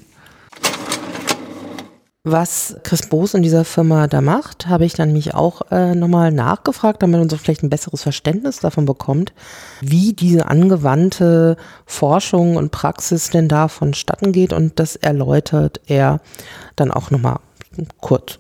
Was 2.26 2.78
Chris 2.84 3.08
Boos 3.08 3.34
in 3.34 3.44
dieser 3.44 3.66
Firma 3.66 4.08
da 4.08 4.22
macht, 4.22 4.68
habe 4.68 4.86
ich 4.86 4.94
dann 4.94 5.12
mich 5.12 5.34
auch 5.34 5.70
äh, 5.72 5.94
nochmal 5.94 6.32
nachgefragt, 6.32 7.04
damit 7.04 7.20
man 7.20 7.28
so 7.28 7.36
vielleicht 7.36 7.64
ein 7.64 7.70
besseres 7.70 8.02
Verständnis 8.02 8.62
davon 8.62 8.86
bekommt, 8.86 9.34
wie 9.82 10.14
diese 10.14 10.48
angewandte 10.48 11.58
Forschung 11.86 12.56
und 12.56 12.72
Praxis 12.72 13.30
denn 13.30 13.50
da 13.50 13.68
vonstatten 13.68 14.32
geht 14.32 14.54
und 14.54 14.80
das 14.80 14.96
erläutert 14.96 15.82
er 15.88 16.22
dann 16.78 16.92
auch 16.92 17.12
nochmal 17.12 17.40
kurz. 18.00 18.40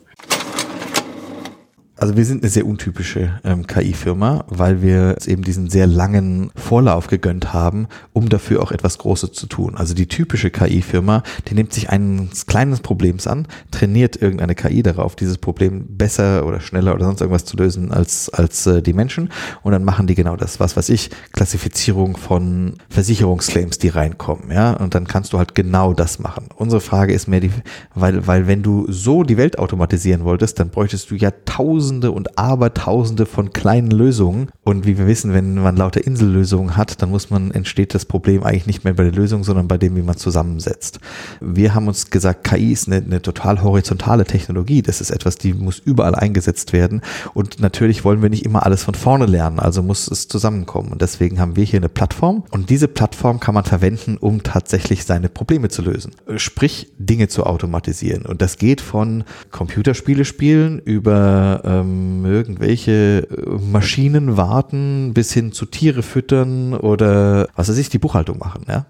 Also 2.03 2.17
wir 2.17 2.25
sind 2.25 2.43
eine 2.43 2.49
sehr 2.49 2.65
untypische 2.65 3.39
ähm, 3.45 3.65
KI-Firma, 3.65 4.43
weil 4.49 4.81
wir 4.81 5.15
eben 5.25 5.41
diesen 5.41 5.69
sehr 5.69 5.87
langen 5.87 6.51
Vorlauf 6.53 7.07
gegönnt 7.07 7.53
haben, 7.53 7.87
um 8.11 8.27
dafür 8.27 8.61
auch 8.61 8.73
etwas 8.73 8.97
Großes 8.97 9.31
zu 9.31 9.47
tun. 9.47 9.75
Also 9.77 9.93
die 9.93 10.09
typische 10.09 10.49
KI-Firma, 10.49 11.23
die 11.47 11.53
nimmt 11.55 11.71
sich 11.71 11.91
eines 11.91 12.45
kleines 12.45 12.81
Problems 12.81 13.25
an, 13.25 13.47
trainiert 13.71 14.21
irgendeine 14.21 14.53
KI 14.53 14.83
darauf, 14.83 15.15
dieses 15.15 15.37
Problem 15.37 15.95
besser 15.95 16.45
oder 16.45 16.59
schneller 16.59 16.93
oder 16.93 17.05
sonst 17.05 17.21
irgendwas 17.21 17.45
zu 17.45 17.55
lösen 17.55 17.93
als, 17.93 18.27
als 18.27 18.67
äh, 18.67 18.81
die 18.81 18.91
Menschen. 18.91 19.29
Und 19.61 19.71
dann 19.71 19.85
machen 19.85 20.05
die 20.05 20.15
genau 20.15 20.35
das, 20.35 20.59
was 20.59 20.75
weiß 20.75 20.89
ich, 20.89 21.09
Klassifizierung 21.31 22.17
von 22.17 22.73
Versicherungsclaims, 22.89 23.77
die 23.77 23.87
reinkommen. 23.87 24.51
Ja, 24.51 24.73
und 24.73 24.93
dann 24.93 25.07
kannst 25.07 25.31
du 25.31 25.37
halt 25.37 25.55
genau 25.55 25.93
das 25.93 26.19
machen. 26.19 26.49
Unsere 26.57 26.81
Frage 26.81 27.13
ist 27.13 27.29
mehr 27.29 27.39
die, 27.39 27.51
weil, 27.95 28.27
weil 28.27 28.45
wenn 28.47 28.61
du 28.61 28.91
so 28.91 29.23
die 29.23 29.37
Welt 29.37 29.57
automatisieren 29.57 30.25
wolltest, 30.25 30.59
dann 30.59 30.67
bräuchtest 30.67 31.09
du 31.09 31.15
ja 31.15 31.31
tausend 31.45 31.92
Tausende 31.93 32.11
und 32.11 32.39
Abertausende 32.39 33.25
von 33.27 33.53
kleinen 33.53 33.91
Lösungen. 33.91 34.49
Und 34.63 34.87
wie 34.87 34.97
wir 34.97 35.05
wissen, 35.05 35.33
wenn 35.33 35.55
man 35.55 35.75
lauter 35.75 36.05
Insellösungen 36.05 36.75
hat, 36.75 37.01
dann 37.01 37.11
muss 37.11 37.29
man, 37.29 37.51
entsteht 37.51 37.93
das 37.93 38.05
Problem 38.05 38.43
eigentlich 38.43 38.65
nicht 38.65 38.83
mehr 38.83 38.93
bei 38.93 39.03
der 39.03 39.11
Lösung, 39.11 39.43
sondern 39.43 39.67
bei 39.67 39.77
dem, 39.77 39.95
wie 39.95 40.01
man 40.01 40.17
zusammensetzt. 40.17 40.99
Wir 41.39 41.75
haben 41.75 41.87
uns 41.87 42.09
gesagt, 42.09 42.45
KI 42.45 42.71
ist 42.71 42.87
eine, 42.87 42.97
eine 42.97 43.21
total 43.21 43.61
horizontale 43.61 44.25
Technologie. 44.25 44.81
Das 44.81 45.01
ist 45.01 45.11
etwas, 45.11 45.37
die 45.37 45.53
muss 45.53 45.77
überall 45.77 46.15
eingesetzt 46.15 46.73
werden. 46.73 47.01
Und 47.35 47.59
natürlich 47.59 48.03
wollen 48.03 48.23
wir 48.23 48.29
nicht 48.29 48.45
immer 48.45 48.65
alles 48.65 48.83
von 48.83 48.95
vorne 48.95 49.27
lernen, 49.27 49.59
also 49.59 49.83
muss 49.83 50.09
es 50.09 50.27
zusammenkommen. 50.27 50.93
Und 50.93 51.01
deswegen 51.01 51.39
haben 51.39 51.55
wir 51.55 51.63
hier 51.63 51.79
eine 51.79 51.89
Plattform. 51.89 52.43
Und 52.49 52.69
diese 52.71 52.87
Plattform 52.87 53.39
kann 53.39 53.53
man 53.53 53.65
verwenden, 53.65 54.17
um 54.17 54.41
tatsächlich 54.41 55.05
seine 55.05 55.29
Probleme 55.29 55.69
zu 55.69 55.83
lösen. 55.83 56.11
Sprich, 56.37 56.91
Dinge 56.97 57.27
zu 57.27 57.45
automatisieren. 57.45 58.25
Und 58.25 58.41
das 58.41 58.57
geht 58.57 58.81
von 58.81 59.25
Computerspiele 59.51 60.25
spielen 60.25 60.79
über 60.79 61.61
ähm, 61.81 62.25
irgendwelche 62.25 63.27
äh, 63.29 63.49
Maschinen 63.71 64.37
warten, 64.37 65.13
bis 65.13 65.33
hin 65.33 65.51
zu 65.51 65.65
Tiere 65.65 66.03
füttern 66.03 66.73
oder 66.73 67.47
was 67.55 67.69
weiß 67.69 67.77
ich, 67.77 67.89
die 67.89 67.99
Buchhaltung 67.99 68.37
machen, 68.39 68.65
ja. 68.67 68.85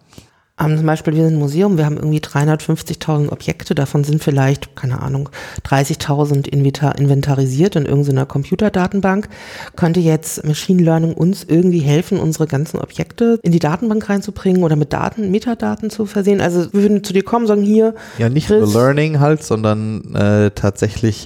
Um, 0.62 0.78
zum 0.78 0.86
Beispiel, 0.86 1.16
wir 1.16 1.24
sind 1.24 1.34
ein 1.34 1.40
Museum, 1.40 1.80
wir 1.80 1.86
haben 1.88 1.98
irgendwie 1.98 2.20
350.000 2.20 3.32
Objekte, 3.32 3.74
davon 3.74 4.04
sind 4.04 4.24
vielleicht, 4.24 4.76
keine 4.76 5.02
Ahnung, 5.02 5.30
30.000 5.66 6.48
inventarisiert 6.48 7.76
in 7.76 7.88
irgendeiner 7.88 8.28
Computerdatenbank. 8.28 9.30
Könnte 9.76 10.00
jetzt 10.00 10.46
Machine 10.46 10.84
Learning 10.84 11.14
uns 11.14 11.44
irgendwie 11.44 11.80
helfen, 11.80 12.20
unsere 12.20 12.46
ganzen 12.46 12.80
Objekte 12.80 13.40
in 13.42 13.52
die 13.52 13.58
Datenbank 13.58 14.08
reinzubringen 14.08 14.64
oder 14.64 14.76
mit 14.76 14.94
Daten, 14.94 15.32
Metadaten 15.32 15.90
zu 15.90 16.06
versehen? 16.06 16.40
Also 16.40 16.72
wir 16.72 16.84
würden 16.84 17.04
zu 17.04 17.14
dir 17.14 17.24
kommen, 17.24 17.48
sagen 17.48 17.64
hier. 17.64 17.96
Ja, 18.20 18.30
nicht 18.30 18.46
Chris, 18.46 18.72
nur 18.72 18.80
Learning 18.80 19.20
halt, 19.20 19.44
sondern 19.44 20.14
äh, 20.14 20.52
tatsächlich, 20.52 21.26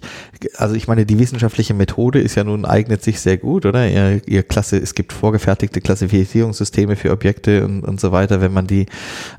also 0.55 0.73
ich 0.73 0.87
meine, 0.87 1.05
die 1.05 1.19
wissenschaftliche 1.19 1.73
Methode 1.73 2.21
ist 2.21 2.35
ja 2.35 2.45
nun, 2.45 2.63
eignet 2.63 3.03
sich 3.03 3.19
sehr 3.19 3.37
gut, 3.37 3.65
oder? 3.65 3.89
Ihr, 3.89 4.21
ihr 4.25 4.43
Klasse, 4.43 4.77
es 4.77 4.95
gibt 4.95 5.11
vorgefertigte 5.11 5.81
Klassifizierungssysteme 5.81 6.95
für 6.95 7.11
Objekte 7.11 7.65
und, 7.65 7.83
und 7.83 7.99
so 7.99 8.13
weiter, 8.13 8.39
wenn 8.39 8.53
man 8.53 8.67
die 8.67 8.85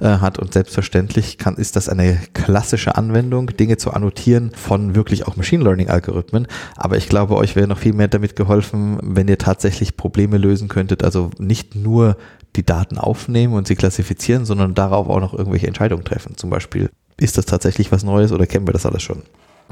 äh, 0.01 0.07
hat. 0.07 0.39
Und 0.39 0.53
selbstverständlich 0.53 1.39
kann, 1.39 1.57
ist 1.57 1.77
das 1.77 1.89
eine 1.89 2.19
klassische 2.35 2.97
Anwendung, 2.97 3.49
Dinge 3.49 3.77
zu 3.77 3.93
annotieren 3.93 4.53
von 4.55 4.95
wirklich 4.95 5.27
auch 5.27 5.37
Machine 5.37 5.65
Learning 5.65 5.89
Algorithmen. 5.89 6.47
Aber 6.77 6.97
ich 6.97 7.09
glaube, 7.09 7.37
euch 7.37 7.57
wäre 7.57 7.69
noch 7.69 7.79
viel 7.79 7.93
mehr 7.93 8.09
damit 8.09 8.37
geholfen, 8.37 8.99
wenn 9.03 9.29
ihr 9.29 9.39
tatsächlich 9.39 9.97
Probleme 9.97 10.39
lösen 10.39 10.69
könntet. 10.69 11.05
Also 11.05 11.31
nicht 11.39 11.75
nur 11.75 12.17
die 12.57 12.65
Daten 12.65 12.99
aufnehmen 12.99 13.55
und 13.55 13.67
sie 13.67 13.77
klassifizieren, 13.77 14.45
sondern 14.45 14.75
darauf 14.75 15.09
auch 15.09 15.21
noch 15.21 15.35
irgendwelche 15.35 15.67
Entscheidungen 15.67 16.05
treffen. 16.05 16.37
Zum 16.37 16.51
Beispiel, 16.51 16.91
ist 17.19 17.39
das 17.39 17.47
tatsächlich 17.47 17.93
was 17.93 18.05
Neues 18.05 18.33
oder 18.33 18.47
kennen 18.47 18.67
wir 18.67 18.73
das 18.73 18.87
alles 18.87 19.03
schon? 19.03 19.23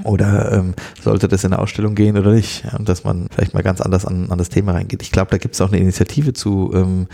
Oder 0.05 0.53
ähm, 0.53 0.75
sollte 1.03 1.27
das 1.29 1.45
in 1.45 1.53
eine 1.53 1.63
Ausstellung 1.63 1.95
gehen 1.95 2.19
oder 2.19 2.33
nicht? 2.33 2.65
Ja, 2.65 2.79
und 2.79 2.89
dass 2.89 3.05
man 3.05 3.29
vielleicht 3.31 3.55
mal 3.55 3.63
ganz 3.63 3.81
anders 3.81 4.05
an, 4.05 4.31
an 4.31 4.39
das 4.39 4.51
Thema 4.51 4.73
reingeht. 4.73 5.03
Ich 5.03 5.11
glaube, 5.11 5.31
da 5.31 5.39
gibt 5.39 5.55
es 5.55 5.61
auch 5.61 5.69
eine 5.69 5.79
Initiative 5.79 6.33
zu 6.33 6.71
ähm, 6.75 7.07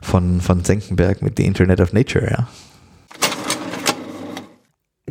von, 0.00 0.40
von 0.40 0.64
Senckenberg 0.64 1.22
mit 1.22 1.36
The 1.36 1.44
Internet 1.44 1.80
of 1.80 1.92
Nature, 1.92 2.30
ja. 2.30 2.48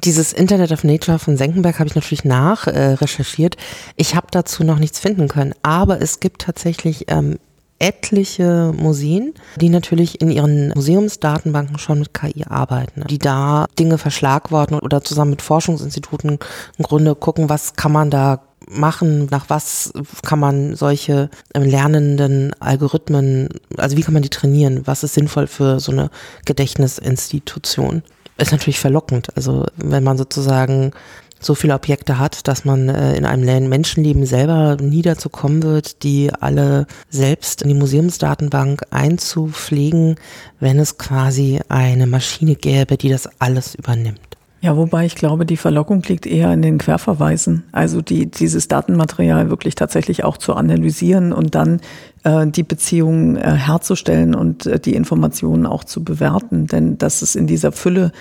Dieses 0.03 0.31
Internet 0.31 0.71
of 0.71 0.85
Nature 0.85 1.19
von 1.19 1.35
Senckenberg 1.35 1.77
habe 1.79 1.89
ich 1.89 1.95
natürlich 1.95 2.23
nach 2.23 2.67
äh, 2.67 2.93
recherchiert. 2.93 3.57
Ich 3.97 4.15
habe 4.15 4.27
dazu 4.31 4.63
noch 4.63 4.79
nichts 4.79 4.99
finden 4.99 5.27
können, 5.27 5.53
aber 5.61 6.01
es 6.01 6.21
gibt 6.21 6.41
tatsächlich 6.41 7.05
ähm, 7.09 7.37
etliche 7.79 8.73
Museen, 8.77 9.33
die 9.55 9.69
natürlich 9.69 10.21
in 10.21 10.29
ihren 10.29 10.69
Museumsdatenbanken 10.69 11.79
schon 11.79 11.99
mit 11.99 12.13
KI 12.13 12.43
arbeiten, 12.47 13.05
die 13.09 13.19
da 13.19 13.67
Dinge 13.79 13.97
verschlagworten 13.97 14.77
oder 14.79 15.01
zusammen 15.01 15.31
mit 15.31 15.41
Forschungsinstituten 15.41 16.39
im 16.77 16.83
Grunde 16.83 17.15
gucken, 17.15 17.49
was 17.49 17.75
kann 17.75 17.91
man 17.91 18.09
da 18.09 18.41
machen, 18.69 19.27
nach 19.31 19.49
was 19.49 19.91
kann 20.23 20.39
man 20.39 20.75
solche 20.75 21.29
ähm, 21.53 21.63
lernenden 21.63 22.53
Algorithmen, 22.59 23.49
also 23.77 23.97
wie 23.97 24.01
kann 24.01 24.13
man 24.13 24.23
die 24.23 24.29
trainieren, 24.29 24.85
was 24.85 25.03
ist 25.03 25.15
sinnvoll 25.15 25.47
für 25.47 25.79
so 25.79 25.91
eine 25.91 26.09
Gedächtnisinstitution. 26.45 28.03
Ist 28.37 28.51
natürlich 28.51 28.79
verlockend, 28.79 29.35
also 29.35 29.65
wenn 29.75 30.03
man 30.03 30.17
sozusagen 30.17 30.91
so 31.39 31.55
viele 31.55 31.73
Objekte 31.73 32.19
hat, 32.19 32.47
dass 32.47 32.65
man 32.65 32.89
äh, 32.89 33.15
in 33.15 33.25
einem 33.25 33.69
Menschenleben 33.69 34.25
selber 34.25 34.77
nie 34.81 35.01
dazu 35.01 35.29
kommen 35.29 35.63
wird, 35.63 36.03
die 36.03 36.31
alle 36.39 36.85
selbst 37.09 37.61
in 37.61 37.69
die 37.69 37.75
Museumsdatenbank 37.75 38.83
einzupflegen, 38.91 40.15
wenn 40.59 40.79
es 40.79 40.97
quasi 40.97 41.59
eine 41.69 42.07
Maschine 42.07 42.55
gäbe, 42.55 42.97
die 42.97 43.09
das 43.09 43.29
alles 43.39 43.75
übernimmt. 43.75 44.19
Ja, 44.61 44.75
wobei 44.75 45.05
ich 45.05 45.15
glaube, 45.15 45.45
die 45.45 45.55
Verlockung 45.55 46.03
liegt 46.03 46.25
eher 46.25 46.51
in 46.51 46.61
den 46.61 46.79
Querverweisen. 46.79 47.63
Also 47.71 48.01
die, 48.01 48.25
dieses 48.25 48.67
Datenmaterial 48.67 49.49
wirklich 49.49 49.75
tatsächlich 49.75 50.25
auch 50.25 50.37
zu 50.37 50.53
analysieren 50.53 51.31
und 51.31 51.55
dann 51.55 51.79
äh, 52.23 52.45
die 52.45 52.63
Beziehungen 52.63 53.37
äh, 53.37 53.53
herzustellen 53.53 54.35
und 54.35 54.65
äh, 54.65 54.77
die 54.77 54.95
Informationen 54.95 55.65
auch 55.65 55.85
zu 55.85 56.03
bewerten. 56.03 56.67
Denn 56.67 56.97
das 56.97 57.21
ist 57.21 57.37
in 57.37 57.47
dieser 57.47 57.71
Fülle 57.71 58.11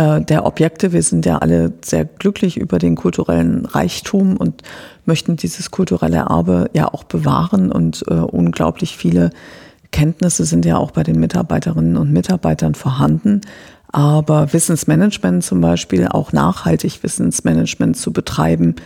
der 0.00 0.46
Objekte. 0.46 0.92
Wir 0.92 1.02
sind 1.02 1.26
ja 1.26 1.38
alle 1.38 1.72
sehr 1.82 2.04
glücklich 2.04 2.56
über 2.56 2.78
den 2.78 2.96
kulturellen 2.96 3.66
Reichtum 3.66 4.36
und 4.36 4.62
möchten 5.04 5.36
dieses 5.36 5.70
kulturelle 5.70 6.18
Erbe 6.28 6.70
ja 6.72 6.88
auch 6.88 7.04
bewahren 7.04 7.70
und 7.70 8.04
äh, 8.08 8.14
unglaublich 8.14 8.96
viele 8.96 9.30
Kenntnisse 9.92 10.44
sind 10.44 10.64
ja 10.64 10.76
auch 10.76 10.92
bei 10.92 11.02
den 11.02 11.18
Mitarbeiterinnen 11.18 11.96
und 11.96 12.12
Mitarbeitern 12.12 12.74
vorhanden. 12.74 13.40
Aber 13.92 14.52
Wissensmanagement 14.52 15.42
zum 15.42 15.60
Beispiel, 15.60 16.06
auch 16.06 16.32
nachhaltig 16.32 17.02
Wissensmanagement 17.02 17.96
zu 17.96 18.12
betreiben, 18.12 18.76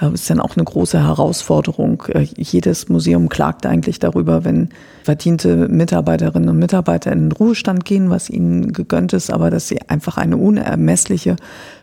äh, 0.00 0.10
ist 0.12 0.30
dann 0.30 0.40
auch 0.40 0.56
eine 0.56 0.64
große 0.64 1.02
Herausforderung. 1.02 2.02
Äh, 2.08 2.26
jedes 2.36 2.88
Museum 2.88 3.28
klagt 3.28 3.66
eigentlich 3.66 3.98
darüber, 3.98 4.44
wenn 4.44 4.70
verdiente 5.02 5.68
Mitarbeiterinnen 5.68 6.48
und 6.48 6.58
Mitarbeiter 6.58 7.12
in 7.12 7.28
den 7.28 7.32
Ruhestand 7.32 7.84
gehen, 7.84 8.08
was 8.08 8.30
ihnen 8.30 8.72
gegönnt 8.72 9.12
ist, 9.12 9.30
aber 9.30 9.50
dass 9.50 9.68
sie 9.68 9.82
einfach 9.90 10.16
eine 10.16 10.38
unermessliche 10.38 11.36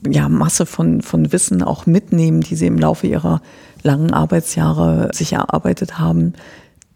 ja, 0.07 0.27
Masse 0.27 0.65
von, 0.65 1.03
von 1.03 1.32
Wissen 1.32 1.61
auch 1.61 1.86
mitnehmen, 1.86 2.41
die 2.41 2.55
sie 2.55 2.67
im 2.67 2.79
Laufe 2.79 3.05
ihrer 3.05 3.41
langen 3.84 4.11
Arbeitsjahre 4.11 5.09
sich 5.13 5.34
erarbeitet 5.34 5.99
haben. 5.99 6.34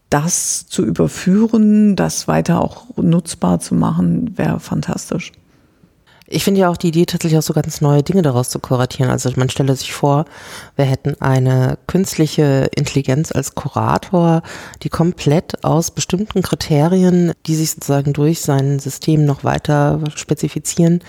Das 0.10 0.66
zu 0.66 0.84
überführen, 0.84 1.96
das 1.96 2.28
weiter 2.28 2.62
auch 2.62 2.86
nutzbar 2.98 3.60
zu 3.60 3.76
machen, 3.76 4.36
wäre 4.36 4.60
fantastisch. 4.60 5.32
Ich 6.28 6.44
finde 6.44 6.62
ja 6.62 6.70
auch 6.70 6.78
die 6.78 6.88
Idee, 6.88 7.06
tatsächlich 7.06 7.38
auch 7.38 7.44
so 7.44 7.54
ganz 7.54 7.82
neue 7.82 8.02
Dinge 8.02 8.24
daraus 8.24 8.50
zu 8.50 8.58
kuratieren. 8.58 9.12
Also 9.12 9.30
man 9.36 9.50
stelle 9.50 9.76
sich 9.76 9.94
vor, 9.94 10.26
wir 10.76 10.86
hätten 10.86 11.16
eine 11.22 11.78
künstliche 11.86 12.68
Intelligenz 12.76 13.32
als 13.32 13.54
Kurator, 13.54 14.42
die 14.82 14.90
komplett 14.90 15.64
aus 15.64 15.92
bestimmten 15.92 16.42
Kriterien, 16.42 17.34
die 17.46 17.54
sich 17.54 17.72
sozusagen 17.72 18.14
durch 18.14 18.42
sein 18.42 18.80
System 18.80 19.26
noch 19.26 19.44
weiter 19.44 20.00
spezifizieren, 20.16 21.04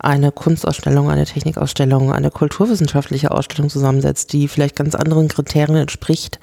eine 0.00 0.32
Kunstausstellung, 0.32 1.10
eine 1.10 1.26
Technikausstellung, 1.26 2.12
eine 2.12 2.32
kulturwissenschaftliche 2.32 3.30
Ausstellung 3.30 3.70
zusammensetzt, 3.70 4.32
die 4.32 4.48
vielleicht 4.48 4.74
ganz 4.74 4.96
anderen 4.96 5.28
Kriterien 5.28 5.76
entspricht 5.76 6.40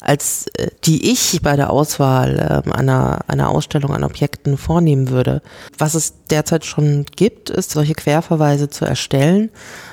als 0.00 0.46
äh, 0.54 0.68
die 0.84 1.10
ich 1.12 1.40
bei 1.42 1.56
der 1.56 1.70
Auswahl 1.70 2.64
äh, 2.66 2.70
einer, 2.70 3.20
einer 3.28 3.50
Ausstellung 3.50 3.92
an 3.92 4.04
Objekten 4.04 4.58
vornehmen 4.58 5.10
würde. 5.10 5.42
Was 5.78 5.94
es 5.94 6.14
derzeit 6.30 6.64
schon 6.64 7.04
gibt, 7.16 7.50
ist 7.50 7.70
solche 7.70 7.94
Querverweise 7.94 8.68
zu 8.68 8.84
erstellen. 8.84 9.50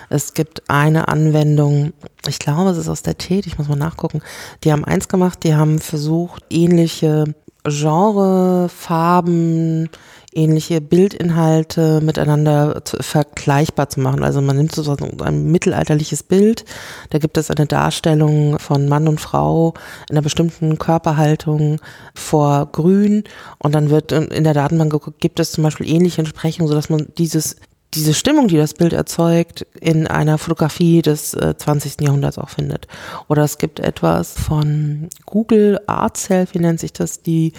Es 0.09 0.33
gibt 0.33 0.69
eine 0.69 1.07
Anwendung, 1.07 1.93
ich 2.27 2.39
glaube, 2.39 2.69
es 2.69 2.77
ist 2.77 2.89
aus 2.89 3.01
der 3.01 3.17
Tate, 3.17 3.47
ich 3.47 3.57
muss 3.57 3.67
mal 3.67 3.75
nachgucken. 3.75 4.21
Die 4.63 4.71
haben 4.71 4.85
eins 4.85 5.07
gemacht, 5.07 5.39
die 5.43 5.55
haben 5.55 5.79
versucht, 5.79 6.43
ähnliche 6.49 7.25
Genre, 7.65 8.69
Farben, 8.69 9.89
ähnliche 10.35 10.81
Bildinhalte 10.81 12.01
miteinander 12.01 12.83
zu, 12.85 12.97
vergleichbar 13.01 13.89
zu 13.89 13.99
machen. 13.99 14.23
Also 14.23 14.41
man 14.41 14.57
nimmt 14.57 14.73
sozusagen 14.73 15.21
ein 15.21 15.51
mittelalterliches 15.51 16.23
Bild, 16.23 16.65
da 17.09 17.19
gibt 17.19 17.37
es 17.37 17.51
eine 17.51 17.65
Darstellung 17.65 18.59
von 18.59 18.87
Mann 18.87 19.07
und 19.07 19.21
Frau 19.21 19.73
in 20.09 20.15
einer 20.15 20.23
bestimmten 20.23 20.77
Körperhaltung 20.77 21.79
vor 22.13 22.67
Grün 22.71 23.23
und 23.59 23.75
dann 23.75 23.89
wird 23.89 24.11
in 24.11 24.43
der 24.43 24.53
Datenbank 24.53 24.91
geguckt, 24.91 25.21
gibt 25.21 25.39
es 25.39 25.51
zum 25.51 25.63
Beispiel 25.63 25.89
ähnliche 25.89 26.21
Entsprechungen, 26.21 26.67
sodass 26.67 26.89
man 26.89 27.07
dieses 27.17 27.55
diese 27.93 28.13
Stimmung, 28.13 28.47
die 28.47 28.57
das 28.57 28.73
Bild 28.73 28.93
erzeugt, 28.93 29.65
in 29.79 30.07
einer 30.07 30.37
Fotografie 30.37 31.01
des 31.01 31.33
äh, 31.33 31.55
20. 31.55 32.01
Jahrhunderts 32.01 32.37
auch 32.37 32.49
findet. 32.49 32.87
Oder 33.27 33.43
es 33.43 33.57
gibt 33.57 33.79
etwas 33.79 34.33
von 34.33 35.09
Google 35.25 35.79
Art 35.87 36.17
Selfie 36.17 36.59
nennt 36.59 36.79
sich 36.79 36.93
das, 36.93 37.21
die 37.21 37.53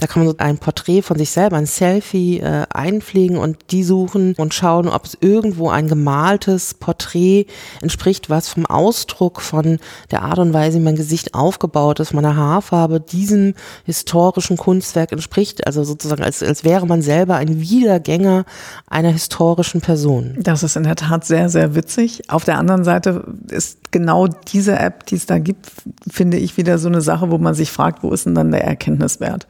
da 0.00 0.06
kann 0.06 0.24
man 0.24 0.32
so 0.32 0.38
ein 0.38 0.56
Porträt 0.56 1.02
von 1.02 1.18
sich 1.18 1.30
selber, 1.30 1.56
ein 1.56 1.66
Selfie 1.66 2.40
äh, 2.40 2.64
einpflegen 2.70 3.36
und 3.36 3.58
die 3.70 3.84
suchen 3.84 4.34
und 4.38 4.54
schauen, 4.54 4.88
ob 4.88 5.04
es 5.04 5.18
irgendwo 5.20 5.68
ein 5.68 5.88
gemaltes 5.88 6.72
Porträt 6.72 7.46
entspricht, 7.82 8.30
was 8.30 8.48
vom 8.48 8.64
Ausdruck, 8.64 9.42
von 9.42 9.78
der 10.10 10.22
Art 10.22 10.38
und 10.38 10.54
Weise, 10.54 10.78
wie 10.78 10.84
mein 10.84 10.96
Gesicht 10.96 11.34
aufgebaut 11.34 12.00
ist, 12.00 12.14
meiner 12.14 12.34
Haarfarbe, 12.34 13.00
diesem 13.00 13.54
historischen 13.84 14.56
Kunstwerk 14.56 15.12
entspricht. 15.12 15.66
Also 15.66 15.84
sozusagen, 15.84 16.22
als, 16.22 16.42
als 16.42 16.64
wäre 16.64 16.86
man 16.86 17.02
selber 17.02 17.36
ein 17.36 17.60
Wiedergänger 17.60 18.46
einer 18.86 19.10
historischen 19.10 19.82
Person. 19.82 20.36
Das 20.38 20.62
ist 20.62 20.76
in 20.76 20.84
der 20.84 20.96
Tat 20.96 21.26
sehr, 21.26 21.50
sehr 21.50 21.74
witzig. 21.74 22.22
Auf 22.30 22.44
der 22.44 22.56
anderen 22.56 22.84
Seite 22.84 23.24
ist 23.50 23.78
genau 23.90 24.28
diese 24.28 24.78
App, 24.78 25.04
die 25.06 25.16
es 25.16 25.26
da 25.26 25.38
gibt, 25.38 25.70
finde 26.10 26.38
ich 26.38 26.56
wieder 26.56 26.78
so 26.78 26.88
eine 26.88 27.02
Sache, 27.02 27.30
wo 27.30 27.36
man 27.36 27.54
sich 27.54 27.70
fragt, 27.70 28.02
wo 28.02 28.12
ist 28.12 28.24
denn 28.24 28.34
dann 28.34 28.50
der 28.50 28.64
Erkenntniswert? 28.64 29.46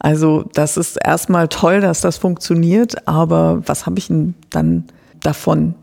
Also 0.00 0.44
das 0.54 0.78
ist 0.78 0.96
erstmal 0.96 1.48
toll, 1.48 1.82
dass 1.82 2.00
das 2.00 2.16
funktioniert, 2.16 3.06
aber 3.06 3.62
was 3.66 3.84
habe 3.86 3.98
ich 3.98 4.08
denn 4.08 4.34
dann 4.48 4.84
davon? 5.20 5.74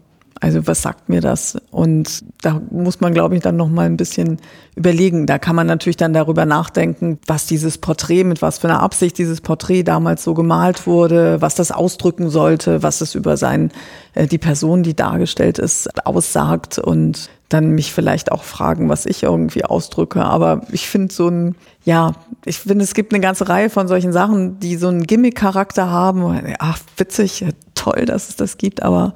Also 0.41 0.65
was 0.68 0.82
sagt 0.82 1.07
mir 1.09 1.22
das? 1.22 1.57
Und 1.72 2.24
da 2.41 2.61
muss 2.72 2.99
man, 2.99 3.13
glaube 3.13 3.36
ich, 3.36 3.41
dann 3.41 3.55
noch 3.55 3.70
mal 3.70 3.86
ein 3.86 3.97
bisschen 3.97 4.38
überlegen. 4.76 5.26
Da 5.26 5.39
kann 5.39 5.55
man 5.55 5.68
natürlich 5.68 5.97
dann 5.97 6.13
darüber 6.13 6.45
nachdenken, 6.45 7.20
was 7.28 7.45
dieses 7.45 7.78
Porträt, 7.78 8.24
mit 8.24 8.41
was 8.41 8.59
für 8.59 8.68
einer 8.68 8.82
Absicht 8.82 9.18
dieses 9.18 9.41
Porträt 9.41 9.84
damals 9.84 10.24
so 10.24 10.34
gemalt 10.34 10.86
wurde, 10.86 11.41
was 11.41 11.55
das 11.55 11.72
ausdrücken 11.72 12.30
sollte, 12.30 12.84
was 12.84 13.01
es 13.01 13.15
über 13.15 13.38
sein, 13.38 13.72
äh, 14.13 14.28
die 14.28 14.38
Person, 14.38 14.84
die 14.84 14.95
dargestellt 14.95 15.59
ist, 15.59 16.05
aussagt 16.05 16.80
und 16.80 17.30
dann 17.50 17.72
mich 17.72 17.93
vielleicht 17.93 18.32
auch 18.32 18.43
fragen, 18.43 18.89
was 18.89 19.06
ich 19.06 19.24
irgendwie 19.24 19.64
ausdrücke. 19.64 20.24
Aber 20.24 20.62
ich 20.72 20.88
finde 20.88 21.14
so 21.14 21.30
ein, 21.30 21.56
ja, 21.86 22.14
ich 22.45 22.60
finde, 22.60 22.84
es 22.84 22.93
gibt 22.93 23.14
eine 23.14 23.22
ganze 23.22 23.48
Reihe 23.48 23.70
von 23.70 23.88
solchen 23.88 24.12
Sachen, 24.12 24.60
die 24.60 24.76
so 24.76 24.89
einen 24.89 25.04
Gimmick-Charakter 25.04 25.89
haben. 25.89 26.56
Ach, 26.60 26.80
witzig, 26.98 27.45
toll, 27.76 28.06
dass 28.06 28.30
es 28.30 28.36
das 28.36 28.58
gibt, 28.58 28.84
aber 28.84 29.14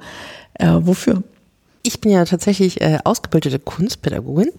äh, 0.54 0.78
wofür? 0.80 1.22
Ich 1.84 2.00
bin 2.00 2.12
ja 2.12 2.24
tatsächlich 2.24 2.80
äh, 2.80 2.98
ausgebildete 3.02 3.58
Kunstpädagogin 3.58 4.50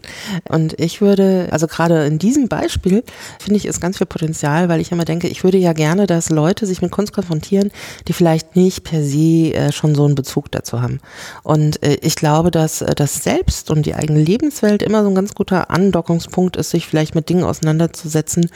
und 0.49 0.77
ich 0.77 0.99
würde, 0.99 1.47
also 1.51 1.67
gerade 1.67 2.05
in 2.05 2.19
diesem 2.19 2.49
Beispiel 2.49 3.01
finde 3.39 3.57
ich 3.57 3.65
ist 3.65 3.79
ganz 3.79 3.97
viel 3.97 4.07
Potenzial, 4.07 4.67
weil 4.67 4.81
ich 4.81 4.91
immer 4.91 5.05
denke, 5.05 5.29
ich 5.29 5.45
würde 5.45 5.57
ja 5.57 5.71
gerne, 5.71 6.05
dass 6.05 6.29
Leute 6.29 6.65
sich 6.65 6.81
mit 6.81 6.91
Kunst 6.91 7.13
konfrontieren, 7.13 7.71
die 8.09 8.13
vielleicht 8.13 8.57
nicht 8.57 8.83
per 8.83 9.01
se 9.01 9.53
äh, 9.53 9.71
schon 9.71 9.95
so 9.95 10.03
einen 10.03 10.15
Bezug 10.15 10.51
dazu 10.51 10.81
haben. 10.81 10.99
Und 11.43 11.81
äh, 11.81 11.97
ich 12.01 12.15
glaube, 12.17 12.51
dass 12.51 12.81
äh, 12.81 12.93
das 12.93 13.23
Selbst 13.23 13.71
und 13.71 13.85
die 13.85 13.95
eigene 13.95 14.21
Lebenswelt 14.21 14.81
immer 14.81 15.01
so 15.03 15.09
ein 15.09 15.15
ganz 15.15 15.33
guter 15.33 15.71
Andockungspunkt 15.71 16.57
ist, 16.57 16.71
sich 16.71 16.87
vielleicht 16.87 17.15
mit 17.15 17.29
Dingen 17.29 17.45
auseinanderzusetzen, 17.45 18.49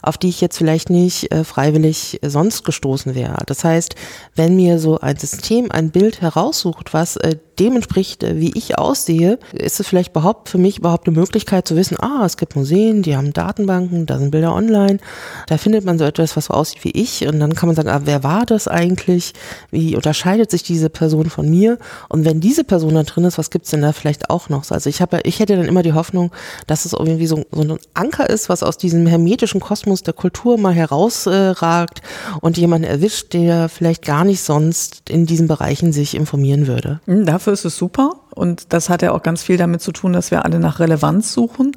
auf 0.00 0.16
die 0.16 0.28
ich 0.28 0.40
jetzt 0.40 0.58
vielleicht 0.58 0.90
nicht 0.90 1.32
äh, 1.32 1.42
freiwillig 1.42 2.20
sonst 2.22 2.64
gestoßen 2.64 3.16
wäre. 3.16 3.38
Das 3.46 3.64
heißt, 3.64 3.96
wenn 4.36 4.54
mir 4.54 4.78
so 4.78 5.00
ein 5.00 5.16
System 5.16 5.72
ein 5.72 5.90
Bild 5.90 6.20
heraussucht, 6.20 6.94
was 6.94 7.16
äh, 7.16 7.36
dem 7.58 7.76
entspricht, 7.76 8.22
äh, 8.22 8.38
wie 8.38 8.52
ich 8.56 8.78
aussehe, 8.78 9.38
ist 9.52 9.80
es 9.80 9.86
vielleicht 9.86 10.10
überhaupt 10.10 10.48
für 10.48 10.58
mich 10.58 10.78
überhaupt 10.78 11.06
eine 11.06 11.16
Möglichkeit 11.16 11.66
zu 11.66 11.76
wissen, 11.76 11.96
ah, 12.00 12.24
es 12.24 12.36
gibt 12.36 12.56
Museen, 12.56 13.02
die 13.02 13.16
haben 13.16 13.32
Datenbanken, 13.32 14.06
da 14.06 14.18
sind 14.18 14.30
Bilder 14.30 14.54
online, 14.54 14.98
da 15.46 15.58
findet 15.58 15.84
man 15.84 15.98
so 15.98 16.04
etwas, 16.04 16.36
was 16.36 16.46
so 16.46 16.54
aussieht 16.54 16.84
wie 16.84 16.90
ich 16.90 17.26
und 17.26 17.40
dann 17.40 17.54
kann 17.54 17.68
man 17.68 17.76
sagen, 17.76 17.88
ah, 17.88 18.02
wer 18.04 18.22
war 18.22 18.46
das 18.46 18.68
eigentlich? 18.68 19.32
Wie 19.70 19.96
unterscheidet 19.96 20.50
sich 20.50 20.62
diese 20.62 20.90
Person 20.90 21.30
von 21.30 21.48
mir? 21.48 21.78
Und 22.08 22.24
wenn 22.24 22.40
diese 22.40 22.64
Person 22.64 22.94
da 22.94 23.02
drin 23.02 23.24
ist, 23.24 23.38
was 23.38 23.50
gibt's 23.50 23.70
denn 23.70 23.82
da 23.82 23.92
vielleicht 23.92 24.30
auch 24.30 24.48
noch? 24.48 24.70
Also 24.70 24.88
ich 24.88 25.00
habe, 25.00 25.20
ich 25.24 25.40
hätte 25.40 25.56
dann 25.56 25.66
immer 25.66 25.82
die 25.82 25.92
Hoffnung, 25.92 26.32
dass 26.66 26.84
es 26.84 26.92
irgendwie 26.92 27.26
so, 27.26 27.44
so 27.50 27.62
ein 27.62 27.78
Anker 27.94 28.28
ist, 28.28 28.48
was 28.48 28.62
aus 28.62 28.78
diesem 28.78 29.06
hermetischen 29.06 29.60
Kosmos 29.60 30.02
der 30.02 30.14
Kultur 30.14 30.58
mal 30.58 30.74
herausragt 30.74 32.02
und 32.40 32.56
jemanden 32.56 32.86
erwischt, 32.86 33.32
der 33.32 33.68
vielleicht 33.68 34.04
gar 34.04 34.24
nicht 34.24 34.42
sonst 34.42 35.08
in 35.08 35.26
diesen 35.26 35.48
Bereichen 35.48 35.92
sich 35.92 36.14
informieren 36.14 36.66
würde. 36.66 37.00
Hm, 37.06 37.26
dafür 37.42 37.54
ist 37.54 37.64
es 37.64 37.76
super. 37.76 38.14
Und 38.34 38.72
das 38.72 38.88
hat 38.88 39.02
ja 39.02 39.10
auch 39.10 39.22
ganz 39.22 39.42
viel 39.42 39.56
damit 39.56 39.80
zu 39.80 39.90
tun, 39.90 40.12
dass 40.12 40.30
wir 40.30 40.44
alle 40.44 40.60
nach 40.60 40.78
Relevanz 40.78 41.32
suchen. 41.32 41.72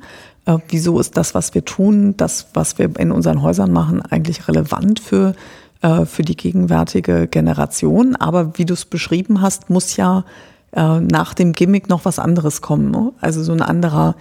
Äh, 0.46 0.60
wieso 0.70 1.00
ist 1.00 1.18
das, 1.18 1.34
was 1.34 1.56
wir 1.56 1.66
tun, 1.66 2.16
das, 2.18 2.48
was 2.54 2.78
wir 2.78 2.96
in 3.00 3.12
unseren 3.12 3.42
Häusern 3.42 3.72
machen, 3.72 4.04
eigentlich 4.04 4.48
relevant 4.48 5.00
für, 5.00 5.34
äh, 5.82 6.06
für 6.06 6.22
die 6.22 6.38
gegenwärtige 6.38 7.28
Generation? 7.28 8.16
Aber 8.16 8.60
wie 8.60 8.66
du 8.66 8.76
es 8.76 8.86
beschrieben 8.86 9.42
hast, 9.42 9.72
muss 9.72 9.98
ja 9.98 10.24
äh, 10.72 11.00
nach 11.00 11.34
dem 11.34 11.54
Gimmick 11.54 11.90
noch 11.90 12.06
was 12.06 12.20
anderes 12.20 12.62
kommen. 12.62 12.92
Ne? 12.92 13.12
Also 13.20 13.42
so 13.42 13.52
ein 13.52 13.64
anderer 13.64 14.16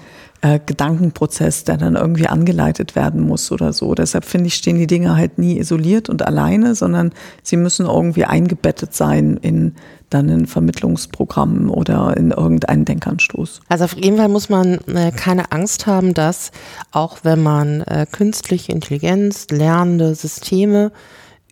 äh, 0.45 0.61
Gedankenprozess, 0.64 1.64
der 1.64 1.78
dann 1.78 1.97
irgendwie 1.97 2.26
angeleitet 2.26 2.95
werden 2.95 3.22
muss 3.22 3.51
oder 3.51 3.72
so. 3.72 3.95
Deshalb 3.95 4.26
finde 4.26 4.49
ich, 4.49 4.55
stehen 4.57 4.78
die 4.78 4.86
Dinge 4.86 5.16
halt 5.16 5.38
nie 5.38 5.59
isoliert 5.59 6.11
und 6.11 6.20
alleine, 6.20 6.74
sondern 6.74 7.12
sie 7.42 7.57
müssen 7.57 7.86
irgendwie 7.86 8.26
eingebettet 8.26 8.92
sein 8.92 9.38
in 9.40 9.74
dann 10.11 10.28
in 10.28 10.47
Vermittlungsprogrammen 10.47 11.70
oder 11.70 12.16
in 12.16 12.30
irgendeinen 12.30 12.84
Denkanstoß. 12.84 13.62
Also 13.68 13.84
auf 13.84 13.97
jeden 13.97 14.18
Fall 14.18 14.28
muss 14.28 14.49
man 14.49 14.78
äh, 14.86 15.11
keine 15.11 15.51
Angst 15.51 15.86
haben, 15.86 16.12
dass 16.12 16.53
auch 16.92 17.18
wenn 17.22 17.42
man 17.42 17.80
äh, 17.80 18.07
künstliche 18.12 18.70
Intelligenz, 18.70 19.47
lernende 19.51 20.14
Systeme 20.14 20.92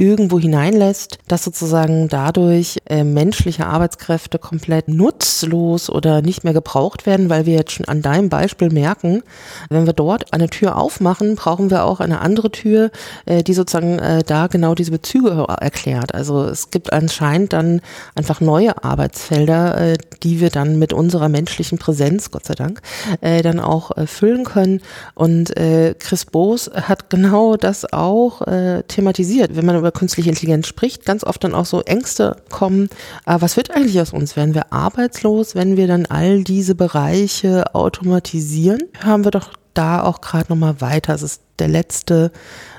irgendwo 0.02 0.40
hineinlässt, 0.40 1.18
dass 1.28 1.44
sozusagen 1.44 2.08
dadurch 2.08 2.78
äh, 2.86 3.04
menschliche 3.04 3.66
Arbeitskräfte 3.66 4.40
komplett 4.40 4.88
nutzlos 4.88 5.88
oder 5.88 6.22
nicht 6.22 6.42
mehr 6.42 6.52
gebraucht 6.52 7.06
werden, 7.06 7.30
weil 7.30 7.46
wir 7.46 7.54
jetzt 7.54 7.70
schon 7.70 7.86
an 7.86 8.02
deinem 8.02 8.28
Beispiel 8.28 8.70
merken, 8.70 9.22
wenn 9.70 9.86
wir 9.86 9.92
dort 9.92 10.32
eine 10.32 10.50
Tür 10.50 10.76
aufmachen, 10.76 11.36
brauchen 11.36 11.70
wir 11.70 11.84
auch 11.84 12.00
eine 12.00 12.20
andere 12.20 12.50
Tür, 12.50 12.90
äh, 13.26 13.44
die 13.44 13.54
sozusagen 13.54 14.00
äh, 14.00 14.24
da 14.26 14.48
genau 14.48 14.74
diese 14.74 14.90
Bezüge 14.90 15.46
erklärt. 15.60 16.16
Also 16.16 16.42
es 16.46 16.72
gibt 16.72 16.92
anscheinend 16.92 17.52
dann 17.52 17.80
einfach 18.16 18.40
neue 18.40 18.82
Arbeitsfelder, 18.82 19.92
äh, 19.92 19.98
die 20.24 20.40
wir 20.40 20.50
dann 20.50 20.80
mit 20.80 20.92
unserer 20.92 21.28
menschlichen 21.28 21.78
Präsenz, 21.78 22.32
Gott 22.32 22.46
sei 22.46 22.54
Dank, 22.54 22.82
äh, 23.20 23.42
dann 23.42 23.60
auch 23.60 23.96
äh, 23.96 24.08
füllen 24.08 24.42
können. 24.44 24.80
Und 25.14 25.56
äh, 25.56 25.94
Chris 25.96 26.24
Boos 26.24 26.68
hat 26.74 27.08
genau 27.08 27.56
das 27.56 27.92
auch 27.92 28.42
äh, 28.48 28.82
thematisiert. 28.88 29.54
Wenn 29.54 29.66
man 29.66 29.78
über 29.78 29.91
künstliche 29.92 30.30
Intelligenz 30.30 30.66
spricht, 30.66 31.04
ganz 31.04 31.24
oft 31.24 31.42
dann 31.44 31.54
auch 31.54 31.66
so 31.66 31.82
Ängste 31.82 32.36
kommen, 32.50 32.88
äh, 33.26 33.36
was 33.38 33.56
wird 33.56 33.70
eigentlich 33.70 34.00
aus 34.00 34.12
uns? 34.12 34.36
Werden 34.36 34.54
wir 34.54 34.72
arbeitslos, 34.72 35.54
wenn 35.54 35.76
wir 35.76 35.86
dann 35.86 36.06
all 36.06 36.44
diese 36.44 36.74
Bereiche 36.74 37.74
automatisieren? 37.74 38.82
Hören 39.00 39.24
wir 39.24 39.30
doch 39.30 39.52
da 39.74 40.02
auch 40.02 40.20
gerade 40.20 40.50
nochmal 40.50 40.80
weiter. 40.80 41.14
Es 41.14 41.22
ist 41.22 41.42
der 41.58 41.68
letzte 41.68 42.32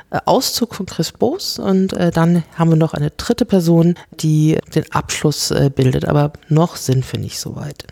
äh, 0.10 0.20
Auszug 0.26 0.76
von 0.76 0.86
Chris 0.86 1.12
Boos 1.12 1.60
und 1.60 1.94
äh, 1.94 2.12
dann 2.12 2.44
haben 2.56 2.70
wir 2.70 2.78
noch 2.78 2.94
eine 2.94 3.12
dritte 3.12 3.46
Person, 3.46 3.96
die 4.12 4.60
den 4.76 4.92
Abschluss 4.92 5.52
äh, 5.52 5.72
bildet, 5.74 6.06
aber 6.06 6.34
noch 6.50 6.76
sind 6.76 7.12
wir 7.12 7.20
nicht 7.20 7.40
so 7.40 7.56
weit. 7.56 7.86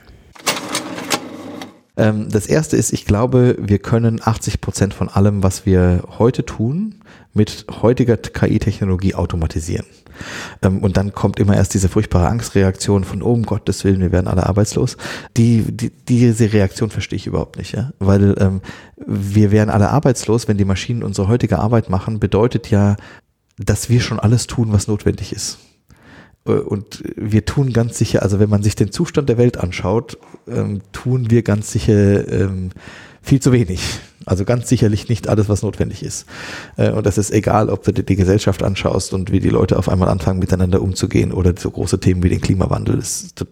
Ähm, 1.97 2.29
das 2.29 2.47
erste 2.47 2.77
ist, 2.77 2.93
ich 2.93 3.05
glaube, 3.05 3.57
wir 3.59 3.79
können 3.79 4.21
80 4.23 4.61
Prozent 4.61 4.93
von 4.93 5.09
allem, 5.09 5.43
was 5.43 5.65
wir 5.65 6.03
heute 6.17 6.45
tun, 6.45 6.95
mit 7.33 7.65
heutiger 7.81 8.17
KI-Technologie 8.17 9.15
automatisieren. 9.15 9.85
Ähm, 10.61 10.79
und 10.79 10.97
dann 10.97 11.13
kommt 11.13 11.39
immer 11.39 11.55
erst 11.55 11.73
diese 11.73 11.89
furchtbare 11.89 12.27
Angstreaktion 12.27 13.03
von, 13.03 13.21
oh, 13.21 13.33
um 13.33 13.43
Gottes 13.43 13.83
Willen, 13.83 14.01
wir 14.01 14.11
werden 14.11 14.27
alle 14.27 14.45
arbeitslos. 14.47 14.97
Die, 15.37 15.63
die, 15.63 15.91
diese 16.07 16.53
Reaktion 16.53 16.89
verstehe 16.89 17.17
ich 17.17 17.27
überhaupt 17.27 17.57
nicht, 17.57 17.73
ja. 17.73 17.91
Weil 17.99 18.35
ähm, 18.39 18.61
wir 19.05 19.51
wären 19.51 19.69
alle 19.69 19.89
arbeitslos, 19.89 20.47
wenn 20.47 20.57
die 20.57 20.65
Maschinen 20.65 21.03
unsere 21.03 21.27
heutige 21.27 21.59
Arbeit 21.59 21.89
machen, 21.89 22.19
bedeutet 22.19 22.69
ja, 22.69 22.95
dass 23.57 23.89
wir 23.89 24.01
schon 24.01 24.19
alles 24.19 24.47
tun, 24.47 24.71
was 24.71 24.87
notwendig 24.87 25.33
ist. 25.33 25.59
Äh, 26.45 26.51
und 26.51 27.03
wir 27.15 27.45
tun 27.45 27.73
ganz 27.73 27.97
sicher, 27.97 28.21
also 28.21 28.39
wenn 28.39 28.49
man 28.49 28.63
sich 28.63 28.75
den 28.75 28.91
Zustand 28.91 29.29
der 29.29 29.37
Welt 29.37 29.57
anschaut, 29.57 30.17
ähm, 30.47 30.81
tun 30.91 31.29
wir 31.29 31.43
ganz 31.43 31.71
sicher 31.71 32.27
ähm, 32.31 32.71
viel 33.21 33.41
zu 33.41 33.51
wenig. 33.51 33.99
Also 34.25 34.45
ganz 34.45 34.69
sicherlich 34.69 35.09
nicht 35.09 35.27
alles, 35.27 35.49
was 35.49 35.63
notwendig 35.63 36.03
ist. 36.03 36.25
Äh, 36.77 36.91
und 36.91 37.05
das 37.05 37.17
ist 37.17 37.31
egal, 37.31 37.69
ob 37.69 37.83
du 37.83 37.91
dir 37.91 38.03
die 38.03 38.15
Gesellschaft 38.15 38.63
anschaust 38.63 39.13
und 39.13 39.31
wie 39.31 39.39
die 39.39 39.49
Leute 39.49 39.77
auf 39.77 39.89
einmal 39.89 40.09
anfangen, 40.09 40.39
miteinander 40.39 40.81
umzugehen 40.81 41.31
oder 41.31 41.53
so 41.57 41.71
große 41.71 41.99
Themen 41.99 42.23
wie 42.23 42.29
den 42.29 42.41
Klimawandel. 42.41 43.01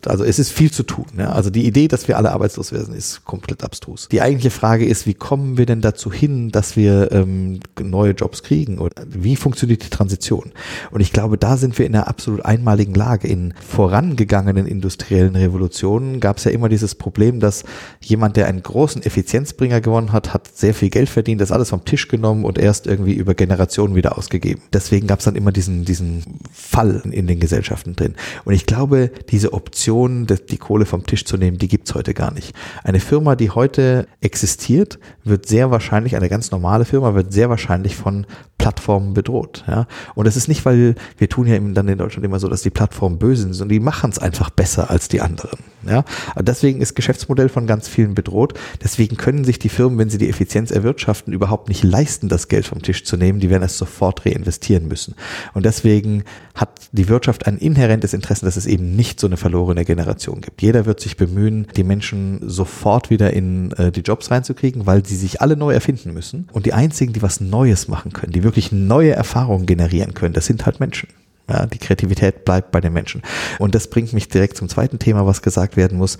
Also 0.05 0.23
es 0.23 0.39
ist 0.39 0.51
viel 0.51 0.71
zu 0.71 0.83
tun. 0.83 1.05
Also 1.17 1.49
die 1.49 1.65
Idee, 1.65 1.87
dass 1.87 2.07
wir 2.07 2.17
alle 2.17 2.31
arbeitslos 2.31 2.71
werden, 2.71 2.93
ist 2.93 3.25
komplett 3.25 3.63
abstrus. 3.63 4.07
Die 4.09 4.21
eigentliche 4.21 4.51
Frage 4.51 4.85
ist, 4.85 5.07
wie 5.07 5.13
kommen 5.13 5.57
wir 5.57 5.65
denn 5.65 5.81
dazu 5.81 6.11
hin, 6.11 6.49
dass 6.51 6.75
wir 6.75 7.11
ähm, 7.11 7.59
neue 7.81 8.11
Jobs 8.11 8.43
kriegen? 8.43 8.77
Oder 8.79 9.03
wie 9.07 9.35
funktioniert 9.35 9.83
die 9.83 9.89
Transition? 9.89 10.51
Und 10.91 11.01
ich 11.01 11.11
glaube, 11.11 11.37
da 11.37 11.57
sind 11.57 11.77
wir 11.79 11.85
in 11.85 11.95
einer 11.95 12.07
absolut 12.07 12.45
einmaligen 12.45 12.93
Lage. 12.93 13.27
In 13.27 13.53
vorangegangenen 13.67 14.67
industriellen 14.67 15.35
Revolutionen 15.35 16.19
gab 16.19 16.37
es 16.37 16.43
ja 16.43 16.51
immer 16.51 16.69
dieses 16.69 16.95
Problem, 16.95 17.39
dass 17.39 17.63
jemand, 18.01 18.37
der 18.37 18.47
einen 18.47 18.61
großen 18.61 19.01
Effizienzbringer 19.03 19.81
gewonnen 19.81 20.11
hat, 20.11 20.33
hat 20.33 20.58
sehr 20.59 20.73
viel 20.73 20.89
Geld 20.89 21.09
verdient, 21.09 21.39
das 21.39 21.51
alles 21.51 21.69
vom 21.69 21.85
Tisch 21.85 22.07
genommen 22.07 22.43
und 22.43 22.57
erst 22.57 22.85
irgendwie 22.85 23.13
über 23.13 23.33
Generationen 23.33 23.95
wieder 23.95 24.17
ausgegeben. 24.17 24.61
Deswegen 24.73 25.07
gab 25.07 25.19
es 25.19 25.25
dann 25.25 25.35
immer 25.35 25.51
diesen, 25.51 25.85
diesen 25.85 26.23
Fall 26.51 27.01
in 27.11 27.27
den 27.27 27.39
Gesellschaften 27.39 27.95
drin. 27.95 28.15
Und 28.43 28.53
ich 28.53 28.65
glaube, 28.65 29.11
diese 29.29 29.53
Option, 29.53 30.27
die 30.27 30.57
Kohle 30.57 30.85
vom 30.85 31.05
Tisch 31.05 31.23
zu 31.23 31.37
nehmen, 31.37 31.57
die 31.57 31.69
gibt's 31.69 31.95
heute 31.95 32.13
gar 32.13 32.33
nicht. 32.33 32.53
Eine 32.83 32.99
Firma, 32.99 33.35
die 33.35 33.51
heute 33.51 34.07
existiert, 34.19 34.99
wird 35.23 35.47
sehr 35.47 35.71
wahrscheinlich, 35.71 36.17
eine 36.17 36.29
ganz 36.29 36.51
normale 36.51 36.83
Firma, 36.83 37.15
wird 37.15 37.31
sehr 37.31 37.49
wahrscheinlich 37.49 37.95
von 37.95 38.25
Plattformen 38.59 39.13
bedroht. 39.13 39.63
Ja? 39.67 39.87
Und 40.13 40.27
das 40.27 40.35
ist 40.35 40.47
nicht, 40.49 40.65
weil 40.65 40.95
wir 41.17 41.29
tun 41.29 41.47
ja 41.47 41.57
dann 41.57 41.87
in 41.87 41.97
Deutschland 41.97 42.25
immer 42.25 42.39
so, 42.39 42.49
dass 42.49 42.61
die 42.61 42.69
Plattformen 42.69 43.17
böse 43.17 43.43
sind, 43.43 43.53
sondern 43.53 43.73
die 43.73 43.79
machen 43.79 44.11
es 44.11 44.19
einfach 44.19 44.51
besser 44.51 44.91
als 44.91 45.07
die 45.07 45.21
anderen. 45.21 45.59
Ja? 45.87 46.03
Deswegen 46.37 46.81
ist 46.81 46.93
Geschäftsmodell 46.93 47.49
von 47.49 47.65
ganz 47.65 47.87
vielen 47.87 48.13
bedroht. 48.13 48.53
Deswegen 48.83 49.17
können 49.17 49.45
sich 49.45 49.57
die 49.57 49.69
Firmen, 49.69 49.97
wenn 49.97 50.09
sie 50.09 50.17
die 50.17 50.29
Effizienz 50.29 50.48
erwirtschaften, 50.55 51.33
überhaupt 51.33 51.69
nicht 51.69 51.83
leisten, 51.83 52.29
das 52.29 52.47
Geld 52.47 52.65
vom 52.65 52.81
Tisch 52.81 53.03
zu 53.03 53.17
nehmen. 53.17 53.39
Die 53.39 53.49
werden 53.49 53.63
es 53.63 53.77
sofort 53.77 54.25
reinvestieren 54.25 54.87
müssen. 54.87 55.15
Und 55.53 55.65
deswegen 55.65 56.23
hat 56.55 56.69
die 56.91 57.07
Wirtschaft 57.07 57.47
ein 57.47 57.57
inhärentes 57.57 58.13
Interesse, 58.13 58.45
dass 58.45 58.57
es 58.57 58.65
eben 58.65 58.95
nicht 58.95 59.19
so 59.19 59.27
eine 59.27 59.37
verlorene 59.37 59.85
Generation 59.85 60.41
gibt. 60.41 60.61
Jeder 60.61 60.85
wird 60.85 60.99
sich 60.99 61.17
bemühen, 61.17 61.67
die 61.75 61.83
Menschen 61.83 62.39
sofort 62.47 63.09
wieder 63.09 63.33
in 63.33 63.71
äh, 63.73 63.91
die 63.91 64.01
Jobs 64.01 64.31
reinzukriegen, 64.31 64.85
weil 64.85 65.05
sie 65.05 65.15
sich 65.15 65.41
alle 65.41 65.55
neu 65.55 65.73
erfinden 65.73 66.13
müssen. 66.13 66.49
Und 66.51 66.65
die 66.65 66.73
einzigen, 66.73 67.13
die 67.13 67.21
was 67.21 67.39
Neues 67.39 67.87
machen 67.87 68.13
können, 68.13 68.33
die 68.33 68.43
wirklich 68.43 68.71
neue 68.71 69.11
Erfahrungen 69.11 69.65
generieren 69.65 70.13
können, 70.13 70.33
das 70.33 70.45
sind 70.45 70.65
halt 70.65 70.79
Menschen. 70.79 71.09
Ja, 71.49 71.65
die 71.65 71.79
Kreativität 71.79 72.45
bleibt 72.45 72.71
bei 72.71 72.79
den 72.79 72.93
Menschen. 72.93 73.23
Und 73.57 73.73
das 73.73 73.89
bringt 73.89 74.13
mich 74.13 74.29
direkt 74.29 74.55
zum 74.55 74.69
zweiten 74.69 74.99
Thema, 74.99 75.25
was 75.25 75.41
gesagt 75.41 75.77
werden 75.77 75.97
muss. 75.97 76.19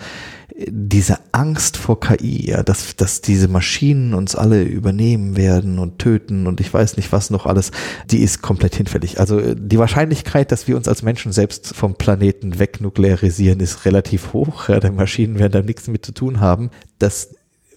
Diese 0.68 1.20
Angst 1.32 1.78
vor 1.78 2.00
KI, 2.00 2.50
ja, 2.50 2.64
dass, 2.64 2.96
dass 2.96 3.22
diese 3.22 3.48
Maschinen 3.48 4.14
uns 4.14 4.36
alle 4.36 4.64
übernehmen 4.64 5.38
werden 5.38 5.80
und 5.80 6.00
töten 6.00 6.48
und 6.48 6.60
ich 6.60 6.74
weiß 6.74 6.98
nicht 6.98 7.12
was 7.12 7.30
noch 7.30 7.46
alles, 7.46 7.72
die 8.12 8.20
ist 8.20 8.42
komplett 8.42 8.76
hinfällig. 8.76 9.20
Also 9.20 9.56
die 9.56 9.80
Wahrscheinlichkeit, 9.80 10.52
dass 10.52 10.68
wir 10.68 10.76
uns 10.76 10.88
als 10.88 11.02
Menschen 11.02 11.32
selbst 11.32 11.76
vom 11.76 11.96
Planeten 11.96 12.60
wegnuklearisieren, 12.60 13.60
ist 13.60 13.86
relativ 13.86 14.34
hoch. 14.34 14.68
Ja, 14.68 14.80
denn 14.80 14.96
Maschinen 14.96 15.40
werden 15.40 15.54
da 15.54 15.62
nichts 15.62 15.88
mit 15.88 16.06
zu 16.06 16.12
tun 16.12 16.40
haben. 16.42 16.72
Das 16.98 17.30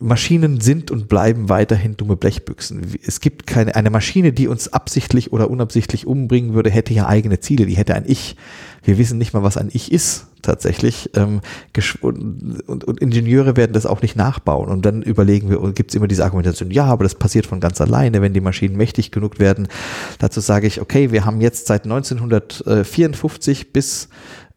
Maschinen 0.02 0.60
sind 0.60 0.90
und 0.90 1.08
bleiben 1.08 1.48
weiterhin 1.48 1.96
dumme 1.96 2.16
Blechbüchsen. 2.16 2.82
Es 3.06 3.20
gibt 3.20 3.46
keine, 3.46 3.74
eine 3.74 3.90
Maschine, 3.90 4.32
die 4.32 4.48
uns 4.48 4.72
absichtlich 4.72 5.32
oder 5.32 5.50
unabsichtlich 5.50 6.06
umbringen 6.06 6.54
würde, 6.54 6.70
hätte 6.70 6.92
ja 6.92 7.06
eigene 7.06 7.40
Ziele, 7.40 7.66
die 7.66 7.76
hätte 7.76 7.94
ein 7.94 8.04
Ich. 8.06 8.36
Wir 8.82 8.98
wissen 8.98 9.18
nicht 9.18 9.32
mal, 9.32 9.42
was 9.42 9.56
ein 9.56 9.70
Ich 9.72 9.92
ist, 9.92 10.26
tatsächlich. 10.42 11.10
Ähm, 11.14 11.40
und, 12.00 13.00
Ingenieure 13.00 13.56
werden 13.56 13.72
das 13.72 13.86
auch 13.86 14.02
nicht 14.02 14.16
nachbauen. 14.16 14.68
Und 14.68 14.84
dann 14.84 15.02
überlegen 15.02 15.48
wir, 15.48 15.60
und 15.60 15.76
gibt 15.76 15.90
es 15.90 15.94
immer 15.94 16.08
diese 16.08 16.24
Argumentation, 16.24 16.70
ja, 16.70 16.84
aber 16.86 17.04
das 17.04 17.14
passiert 17.14 17.46
von 17.46 17.60
ganz 17.60 17.80
alleine, 17.80 18.20
wenn 18.22 18.34
die 18.34 18.40
Maschinen 18.40 18.76
mächtig 18.76 19.12
genug 19.12 19.38
werden. 19.38 19.68
Dazu 20.18 20.40
sage 20.40 20.66
ich, 20.66 20.80
okay, 20.80 21.12
wir 21.12 21.24
haben 21.24 21.40
jetzt 21.40 21.66
seit 21.66 21.84
1954 21.84 23.72
bis 23.72 24.08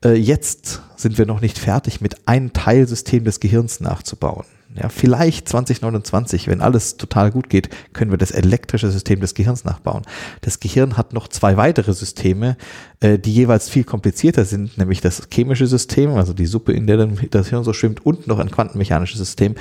äh, 0.04 0.14
jetzt 0.14 0.82
sind 0.96 1.18
wir 1.18 1.26
noch 1.26 1.42
nicht 1.42 1.60
fertig, 1.60 2.02
mit 2.02 2.28
einem 2.28 2.54
Teilsystem 2.54 3.24
des 3.24 3.40
Gehirns 3.40 3.80
nachzubauen. 3.80 4.46
Ja, 4.78 4.90
vielleicht 4.90 5.48
2029, 5.48 6.50
wenn 6.50 6.60
alles 6.60 6.98
total 6.98 7.32
gut 7.32 7.50
geht, 7.50 7.70
können 7.94 8.12
wir 8.12 8.18
das 8.18 8.32
elektrische 8.32 8.92
System 8.92 9.22
des 9.22 9.34
Gehirns 9.34 9.64
nachbauen. 9.64 10.02
Das 10.42 10.60
Gehirn 10.60 10.98
hat 10.98 11.14
noch 11.14 11.30
zwei 11.30 11.56
weitere 11.56 11.94
Systeme, 11.94 12.58
äh, 13.00 13.18
die 13.18 13.34
jeweils 13.34 13.70
viel 13.70 13.86
komplizierter 13.86 14.44
sind, 14.44 14.78
nämlich 14.78 15.00
das 15.00 15.30
chemische 15.34 15.68
System, 15.68 16.12
also 16.12 16.34
die 16.34 16.46
Suppe, 16.46 16.74
in 16.74 16.88
der 16.88 17.08
das 17.08 17.50
Hirn 17.50 17.64
so 17.64 17.72
schwimmt, 17.72 18.06
und 18.06 18.28
noch 18.28 18.40
ein 18.40 18.52
quantenmechanisches 18.52 19.18
System. 19.18 19.56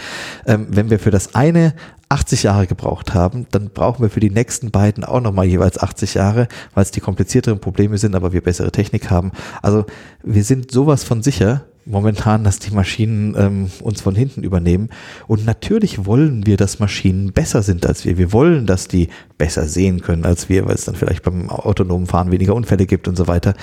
Ähm, 0.47 0.67
wenn 0.71 0.91
wir 0.91 0.99
für 0.99 1.13
das 1.13 1.37
eine 1.37 1.75
80 2.09 2.43
Jahre 2.43 2.67
gebraucht 2.67 3.15
haben, 3.15 3.47
dann 3.53 3.71
brauchen 3.71 4.03
wir 4.03 4.11
für 4.11 4.21
die 4.21 4.31
nächsten 4.31 4.73
beiden 4.73 5.05
auch 5.05 5.21
nochmal 5.21 5.47
jeweils 5.47 5.79
80 5.79 6.15
Jahre, 6.15 6.49
weil 6.75 6.83
es 6.83 6.91
die 6.91 7.01
komplizierteren 7.01 7.61
Probleme 7.61 7.99
sind, 7.99 8.17
aber 8.17 8.33
wir 8.33 8.43
bessere 8.43 8.73
Technik 8.73 9.11
haben. 9.11 9.31
Also 9.63 9.87
wir 10.25 10.43
sind 10.43 10.73
sowas 10.73 11.05
von 11.05 11.23
sicher, 11.23 11.65
momentan, 11.87 12.45
dass 12.45 12.59
die 12.59 12.71
Maschinen 12.71 13.35
ähm, 13.37 13.71
uns 13.83 14.01
von 14.01 14.15
hinten 14.15 14.43
übernehmen. 14.43 14.89
Und 15.27 15.45
natürlich 15.45 16.07
wollen 16.07 16.47
wir, 16.47 16.57
dass 16.57 16.79
Maschinen 16.79 17.33
besser 17.33 17.63
sind 17.63 17.87
als 17.87 18.05
wir. 18.05 18.19
Wir 18.19 18.33
wollen, 18.33 18.67
dass 18.67 18.89
die 18.89 19.09
besser 19.39 19.67
sehen 19.67 20.01
können 20.01 20.25
als 20.25 20.49
wir, 20.49 20.67
weil 20.67 20.75
es 20.75 20.85
dann 20.85 20.95
vielleicht 20.95 21.23
beim 21.23 21.51
autonomen 21.51 22.07
Fahren 22.07 22.31
weniger 22.31 22.55
Unfälle 22.55 22.87
gibt 22.87 23.09
und 23.09 23.17
so 23.17 23.27
weiter. 23.27 23.55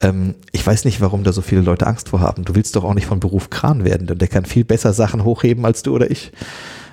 Ähm, 0.00 0.34
ich 0.52 0.66
weiß 0.66 0.84
nicht, 0.84 1.00
warum 1.00 1.24
da 1.24 1.32
so 1.32 1.42
viele 1.42 1.62
Leute 1.62 1.86
Angst 1.86 2.10
vor 2.10 2.20
haben. 2.20 2.44
Du 2.44 2.54
willst 2.54 2.76
doch 2.76 2.84
auch 2.84 2.94
nicht 2.94 3.06
von 3.06 3.20
Beruf 3.20 3.50
Kran 3.50 3.84
werden, 3.84 4.06
denn 4.06 4.18
der 4.18 4.28
kann 4.28 4.44
viel 4.44 4.64
besser 4.64 4.92
Sachen 4.92 5.24
hochheben 5.24 5.64
als 5.64 5.82
du 5.82 5.94
oder 5.94 6.10
ich. 6.10 6.32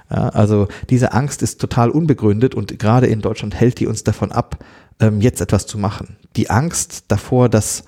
Ja, 0.09 0.29
also 0.29 0.67
diese 0.89 1.13
Angst 1.13 1.41
ist 1.41 1.61
total 1.61 1.89
unbegründet 1.89 2.53
und 2.53 2.77
gerade 2.79 3.07
in 3.07 3.21
Deutschland 3.21 3.55
hält 3.55 3.79
die 3.79 3.87
uns 3.87 4.03
davon 4.03 4.31
ab, 4.31 4.63
ähm, 4.99 5.21
jetzt 5.21 5.41
etwas 5.41 5.67
zu 5.67 5.77
machen. 5.77 6.17
Die 6.35 6.49
Angst 6.49 7.05
davor, 7.07 7.47
dass 7.47 7.83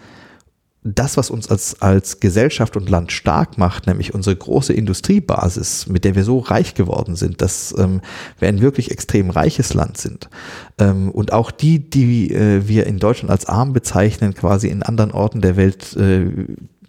das, 0.84 1.15
was 1.15 1.29
uns 1.29 1.49
als, 1.49 1.81
als 1.81 2.19
Gesellschaft 2.19 2.75
und 2.75 2.89
Land 2.89 3.11
stark 3.11 3.57
macht, 3.57 3.88
nämlich 3.88 4.13
unsere 4.13 4.36
große 4.36 4.73
Industriebasis, 4.73 5.88
mit 5.88 6.03
der 6.03 6.15
wir 6.15 6.23
so 6.23 6.39
reich 6.39 6.75
geworden 6.75 7.15
sind, 7.15 7.41
dass 7.41 7.73
ähm, 7.77 8.01
wir 8.39 8.49
ein 8.49 8.61
wirklich 8.61 8.91
extrem 8.91 9.29
reiches 9.29 9.73
Land 9.73 9.97
sind. 9.97 10.29
Ähm, 10.77 11.09
und 11.09 11.31
auch 11.31 11.51
die, 11.51 11.89
die 11.89 12.31
äh, 12.31 12.67
wir 12.67 12.86
in 12.86 12.99
Deutschland 12.99 13.31
als 13.31 13.45
arm 13.45 13.71
bezeichnen, 13.71 14.34
quasi 14.34 14.67
in 14.67 14.84
anderen 14.84 15.11
Orten 15.11 15.41
der 15.41 15.55
Welt 15.55 15.95
äh, 15.95 16.25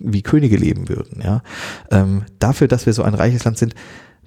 wie 0.00 0.22
Könige 0.22 0.56
leben 0.56 0.88
würden. 0.88 1.22
Ja? 1.22 1.42
Ähm, 1.90 2.22
dafür, 2.40 2.66
dass 2.66 2.86
wir 2.86 2.92
so 2.92 3.04
ein 3.04 3.14
reiches 3.14 3.44
Land 3.44 3.58
sind, 3.58 3.74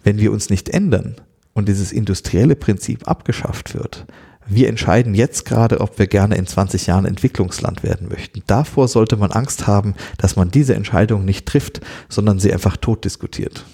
wenn 0.03 0.17
wir 0.17 0.31
uns 0.31 0.49
nicht 0.49 0.69
ändern 0.69 1.15
und 1.53 1.67
dieses 1.67 1.91
industrielle 1.91 2.55
Prinzip 2.55 3.07
abgeschafft 3.07 3.75
wird, 3.75 4.05
wir 4.47 4.69
entscheiden 4.69 5.13
jetzt 5.13 5.45
gerade, 5.45 5.81
ob 5.81 5.99
wir 5.99 6.07
gerne 6.07 6.35
in 6.35 6.47
20 6.47 6.87
Jahren 6.87 7.05
Entwicklungsland 7.05 7.83
werden 7.83 8.07
möchten. 8.09 8.43
Davor 8.47 8.87
sollte 8.87 9.17
man 9.17 9.31
Angst 9.31 9.67
haben, 9.67 9.95
dass 10.17 10.35
man 10.35 10.51
diese 10.51 10.75
Entscheidung 10.75 11.25
nicht 11.25 11.45
trifft, 11.45 11.81
sondern 12.09 12.39
sie 12.39 12.53
einfach 12.53 12.77
tot 12.77 13.05
diskutiert. 13.05 13.65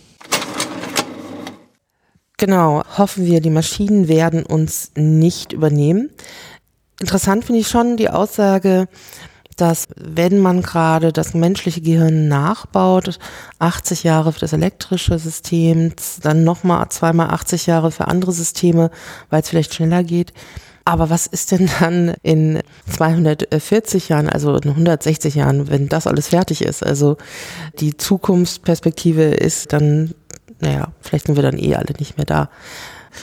Genau, 2.38 2.84
hoffen 2.98 3.26
wir, 3.26 3.42
die 3.42 3.50
Maschinen 3.50 4.08
werden 4.08 4.44
uns 4.46 4.92
nicht 4.96 5.54
übernehmen. 5.54 6.10
Interessant 7.00 7.46
finde 7.46 7.62
ich 7.62 7.68
schon 7.68 7.96
die 7.98 8.10
Aussage, 8.10 8.88
dass 9.56 9.88
wenn 9.96 10.40
man 10.40 10.62
gerade 10.62 11.12
das 11.12 11.34
menschliche 11.34 11.82
Gehirn 11.82 12.28
nachbaut, 12.28 13.20
80 13.60 14.04
Jahre 14.04 14.34
für 14.34 14.40
das 14.40 14.54
elektrische 14.54 15.20
System, 15.20 15.94
dann 16.22 16.44
nochmal 16.44 16.90
zweimal 16.90 17.30
80 17.30 17.68
Jahre 17.68 17.92
für 17.92 18.08
andere 18.08 18.32
Systeme, 18.32 18.92
weil 19.30 19.42
es 19.42 19.50
vielleicht 19.50 19.74
schneller 19.74 20.04
geht. 20.04 20.34
Aber 20.86 21.10
was 21.10 21.28
ist 21.28 21.52
denn 21.52 21.70
dann 21.80 22.14
in 22.24 22.62
240 22.90 24.10
Jahren, 24.10 24.28
also 24.28 24.56
in 24.56 24.70
160 24.70 25.36
Jahren, 25.36 25.70
wenn 25.70 25.88
das 25.88 26.08
alles 26.08 26.28
fertig 26.28 26.62
ist? 26.62 26.84
Also 26.84 27.18
die 27.80 27.96
Zukunftsperspektive 27.96 29.24
ist 29.24 29.72
dann, 29.72 30.14
naja, 30.60 30.90
vielleicht 31.00 31.28
sind 31.28 31.36
wir 31.36 31.44
dann 31.44 31.58
eh 31.58 31.76
alle 31.76 31.94
nicht 32.00 32.18
mehr 32.18 32.26
da. 32.26 32.50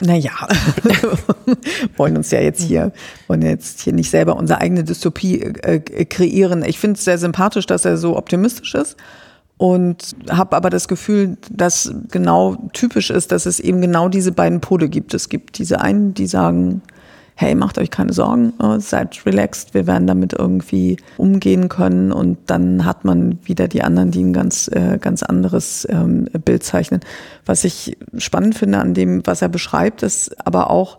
Naja, 0.00 0.32
wollen 1.96 2.16
uns 2.16 2.30
ja 2.30 2.40
jetzt 2.40 2.62
hier, 2.62 2.92
wollen 3.26 3.42
jetzt 3.42 3.80
hier 3.80 3.92
nicht 3.92 4.10
selber 4.10 4.36
unsere 4.36 4.60
eigene 4.60 4.84
Dystopie 4.84 5.40
äh, 5.40 5.80
kreieren. 6.04 6.64
Ich 6.64 6.78
finde 6.78 6.96
es 6.96 7.04
sehr 7.04 7.18
sympathisch, 7.18 7.66
dass 7.66 7.84
er 7.84 7.96
so 7.96 8.16
optimistisch 8.16 8.74
ist 8.74 8.96
und 9.60 10.16
habe 10.30 10.56
aber 10.56 10.70
das 10.70 10.88
Gefühl, 10.88 11.36
dass 11.50 11.92
genau 12.10 12.56
typisch 12.72 13.10
ist, 13.10 13.30
dass 13.30 13.44
es 13.44 13.60
eben 13.60 13.82
genau 13.82 14.08
diese 14.08 14.32
beiden 14.32 14.62
Pole 14.62 14.88
gibt. 14.88 15.12
Es 15.12 15.28
gibt 15.28 15.58
diese 15.58 15.82
einen, 15.82 16.14
die 16.14 16.26
sagen, 16.26 16.80
hey, 17.40 17.54
macht 17.54 17.78
euch 17.78 17.90
keine 17.90 18.12
Sorgen, 18.12 18.52
äh, 18.60 18.80
seid 18.80 19.24
relaxed, 19.24 19.72
wir 19.72 19.86
werden 19.86 20.06
damit 20.06 20.34
irgendwie 20.34 20.98
umgehen 21.16 21.70
können. 21.70 22.12
Und 22.12 22.36
dann 22.46 22.84
hat 22.84 23.06
man 23.06 23.38
wieder 23.44 23.66
die 23.66 23.82
anderen, 23.82 24.10
die 24.10 24.22
ein 24.22 24.34
ganz, 24.34 24.68
äh, 24.68 24.98
ganz 25.00 25.22
anderes 25.22 25.88
ähm, 25.90 26.26
Bild 26.44 26.62
zeichnen. 26.64 27.00
Was 27.46 27.64
ich 27.64 27.96
spannend 28.18 28.56
finde 28.56 28.78
an 28.78 28.92
dem, 28.92 29.26
was 29.26 29.40
er 29.40 29.48
beschreibt, 29.48 30.02
ist 30.02 30.36
aber 30.46 30.68
auch, 30.68 30.98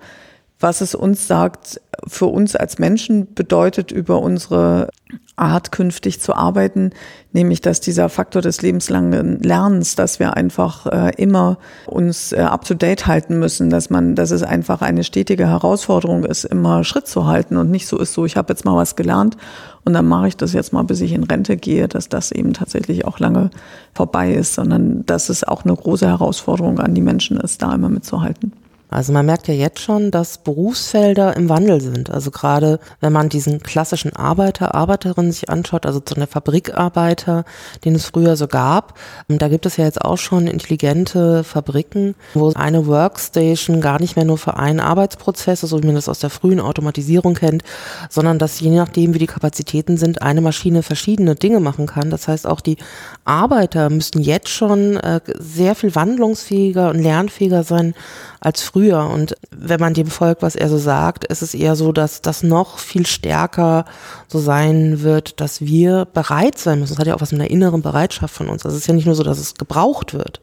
was 0.62 0.82
es 0.82 0.96
uns 0.96 1.28
sagt, 1.28 1.82
für 2.08 2.28
uns 2.28 2.56
als 2.56 2.80
Menschen 2.80 3.34
bedeutet 3.34 3.92
über 3.92 4.22
unsere 4.22 4.90
Art 5.36 5.72
künftig 5.72 6.22
zu 6.22 6.36
arbeiten, 6.36 6.92
nämlich 7.32 7.62
dass 7.62 7.82
dieser 7.82 8.10
Faktor 8.10 8.42
des 8.42 8.62
lebenslangen 8.62 9.40
Lernens, 9.40 9.96
dass 9.96 10.20
wir 10.20 10.36
einfach 10.36 10.86
äh, 10.86 11.12
immer 11.18 11.58
uns 11.88 12.32
äh, 12.32 12.42
up 12.42 12.66
to 12.66 12.76
date 12.76 13.08
halten 13.08 13.40
müssen, 13.40 13.70
dass 13.70 13.90
man, 13.90 14.16
dass 14.16 14.32
es 14.32 14.44
einfach 14.44 14.82
eine 14.82 15.04
stetige 15.04 15.48
Herausforderung 15.48 16.26
ist, 16.26 16.44
immer 16.44 16.84
Schritt 16.84 17.08
zu 17.08 17.26
halten 17.26 17.58
und 17.58 17.72
nicht 17.72 17.88
so 17.88 17.98
ist, 17.98 18.14
so 18.14 18.26
ich 18.26 18.38
habe 18.38 18.54
jetzt 18.54 18.66
mal 18.66 18.76
was 18.76 18.96
gelernt 18.96 19.36
und 19.84 19.94
dann 19.94 20.08
mache 20.08 20.28
ich 20.28 20.38
das 20.38 20.54
jetzt 20.54 20.74
mal, 20.74 20.84
bis 20.84 21.02
ich 21.02 21.14
in 21.14 21.24
Rente 21.24 21.58
gehe, 21.58 21.88
dass 21.88 22.08
das 22.08 22.32
eben 22.32 22.54
tatsächlich 22.54 23.06
auch 23.06 23.20
lange 23.20 23.50
vorbei 23.94 24.34
ist, 24.34 24.54
sondern 24.54 25.06
dass 25.06 25.30
es 25.30 25.44
auch 25.44 25.66
eine 25.66 25.76
große 25.76 26.08
Herausforderung 26.08 26.80
an 26.80 26.94
die 26.94 27.02
Menschen 27.02 27.38
ist, 27.38 27.62
da 27.62 27.74
immer 27.74 27.90
mitzuhalten. 27.90 28.54
Also 28.92 29.14
man 29.14 29.26
merkt 29.26 29.48
ja 29.48 29.54
jetzt 29.54 29.80
schon, 29.80 30.12
dass 30.12 30.38
Berufsfelder 30.38 31.38
im 31.38 31.48
Wandel 31.48 31.80
sind. 31.80 32.10
Also 32.10 32.30
gerade 32.30 32.80
wenn 33.00 33.14
man 33.14 33.30
diesen 33.30 33.64
klassischen 33.64 34.14
Arbeiter, 34.14 34.76
Arbeiterin 34.76 35.32
sich 35.32 35.50
anschaut, 35.50 35.86
also 35.86 36.02
so 36.08 36.16
eine 36.16 36.28
Fabrikarbeiter, 36.28 37.46
den 37.86 37.96
es 37.96 38.06
früher 38.06 38.36
so 38.36 38.48
gab, 38.48 39.00
da 39.30 39.48
gibt 39.48 39.66
es 39.66 39.78
ja 39.78 39.86
jetzt 39.86 40.02
auch 40.02 40.18
schon 40.18 40.46
intelligente 40.46 41.46
Fabriken, 41.46 42.16
wo 42.34 42.52
eine 42.54 42.86
Workstation 42.86 43.80
gar 43.80 44.02
nicht 44.02 44.18
mehr 44.18 44.26
nur 44.26 44.38
für 44.38 44.58
einen 44.58 44.82
Arbeitsprozess, 44.82 45.62
so 45.62 45.82
wie 45.82 45.86
man 45.86 45.96
das 45.96 46.10
aus 46.10 46.20
der 46.20 46.30
frühen 46.30 46.60
Automatisierung 46.60 47.34
kennt, 47.34 47.64
sondern 48.10 48.40
dass 48.40 48.60
je 48.60 48.72
nachdem, 48.72 49.14
wie 49.14 49.20
die 49.20 49.28
Kapazitäten 49.28 49.96
sind, 49.96 50.22
eine 50.22 50.42
Maschine 50.42 50.84
verschiedene 50.84 51.36
Dinge 51.36 51.62
machen 51.62 51.86
kann. 51.86 52.10
Das 52.10 52.28
heißt, 52.28 52.46
auch 52.46 52.60
die 52.60 52.76
Arbeiter 53.24 53.90
müssten 53.90 54.20
jetzt 54.20 54.50
schon 54.50 54.98
äh, 54.98 55.22
sehr 55.40 55.76
viel 55.76 55.96
wandlungsfähiger 55.96 56.90
und 56.90 57.00
lernfähiger 57.00 57.64
sein 57.64 57.94
als 58.42 58.64
früher. 58.64 59.08
Und 59.08 59.36
wenn 59.52 59.80
man 59.80 59.94
dem 59.94 60.08
folgt, 60.08 60.42
was 60.42 60.56
er 60.56 60.68
so 60.68 60.78
sagt, 60.78 61.24
ist 61.26 61.44
es 61.44 61.54
eher 61.54 61.76
so, 61.76 61.92
dass 61.92 62.22
das 62.22 62.44
noch 62.44 62.80
viel 62.80 63.06
stärker 63.06 63.86
so 64.28 64.40
sein 64.40 65.02
wird, 65.02 65.40
dass 65.40 65.62
wir 65.62 66.06
bereit 66.06 66.58
sein 66.58 66.80
müssen. 66.80 66.94
Das 66.94 67.00
hat 67.00 67.08
ja 67.08 67.16
auch 67.16 67.22
was 67.22 67.32
mit 67.32 67.40
einer 67.40 67.52
inneren 67.52 67.84
Bereitschaft 67.84 68.34
von 68.34 68.50
uns. 68.50 68.66
Also 68.66 68.76
es 68.76 68.84
ist 68.84 68.88
ja 68.88 68.96
nicht 68.96 69.06
nur 69.06 69.16
so, 69.16 69.24
dass 69.24 69.38
es 69.38 69.54
gebraucht 69.54 70.14
wird, 70.16 70.42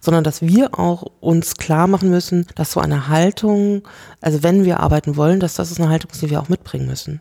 sondern 0.00 0.24
dass 0.24 0.42
wir 0.42 0.78
auch 0.78 1.04
uns 1.20 1.54
klar 1.54 1.86
machen 1.86 2.10
müssen, 2.10 2.46
dass 2.56 2.72
so 2.72 2.80
eine 2.80 3.08
Haltung, 3.08 3.82
also 4.20 4.42
wenn 4.42 4.64
wir 4.64 4.80
arbeiten 4.80 5.16
wollen, 5.16 5.38
dass 5.38 5.54
das 5.54 5.70
ist 5.70 5.80
eine 5.80 5.88
Haltung, 5.88 6.10
die 6.20 6.28
wir 6.28 6.40
auch 6.40 6.48
mitbringen 6.48 6.88
müssen. 6.88 7.20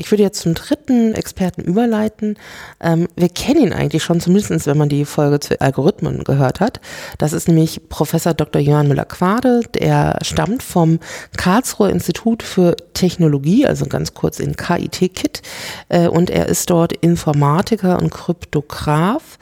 Ich 0.00 0.10
würde 0.10 0.22
jetzt 0.22 0.40
zum 0.40 0.54
dritten 0.54 1.14
Experten 1.14 1.60
überleiten. 1.60 2.38
Ähm, 2.80 3.06
wir 3.16 3.28
kennen 3.28 3.60
ihn 3.60 3.72
eigentlich 3.74 4.02
schon, 4.02 4.18
zumindest 4.18 4.66
wenn 4.66 4.78
man 4.78 4.88
die 4.88 5.04
Folge 5.04 5.40
zu 5.40 5.60
Algorithmen 5.60 6.24
gehört 6.24 6.60
hat. 6.60 6.80
Das 7.18 7.34
ist 7.34 7.48
nämlich 7.48 7.82
Professor 7.90 8.32
Dr. 8.32 8.62
Jörn 8.62 8.88
Müller-Quade. 8.88 9.60
Der 9.74 10.16
stammt 10.22 10.62
vom 10.62 11.00
Karlsruher 11.36 11.90
Institut 11.90 12.42
für 12.42 12.76
Technologie, 12.94 13.66
also 13.66 13.84
ganz 13.84 14.14
kurz 14.14 14.40
in 14.40 14.56
KIT-KIT. 14.56 15.42
Äh, 15.90 16.08
und 16.08 16.30
er 16.30 16.46
ist 16.46 16.70
dort 16.70 16.94
Informatiker 16.94 18.00
und 18.00 18.10
Kryptograph 18.10 19.38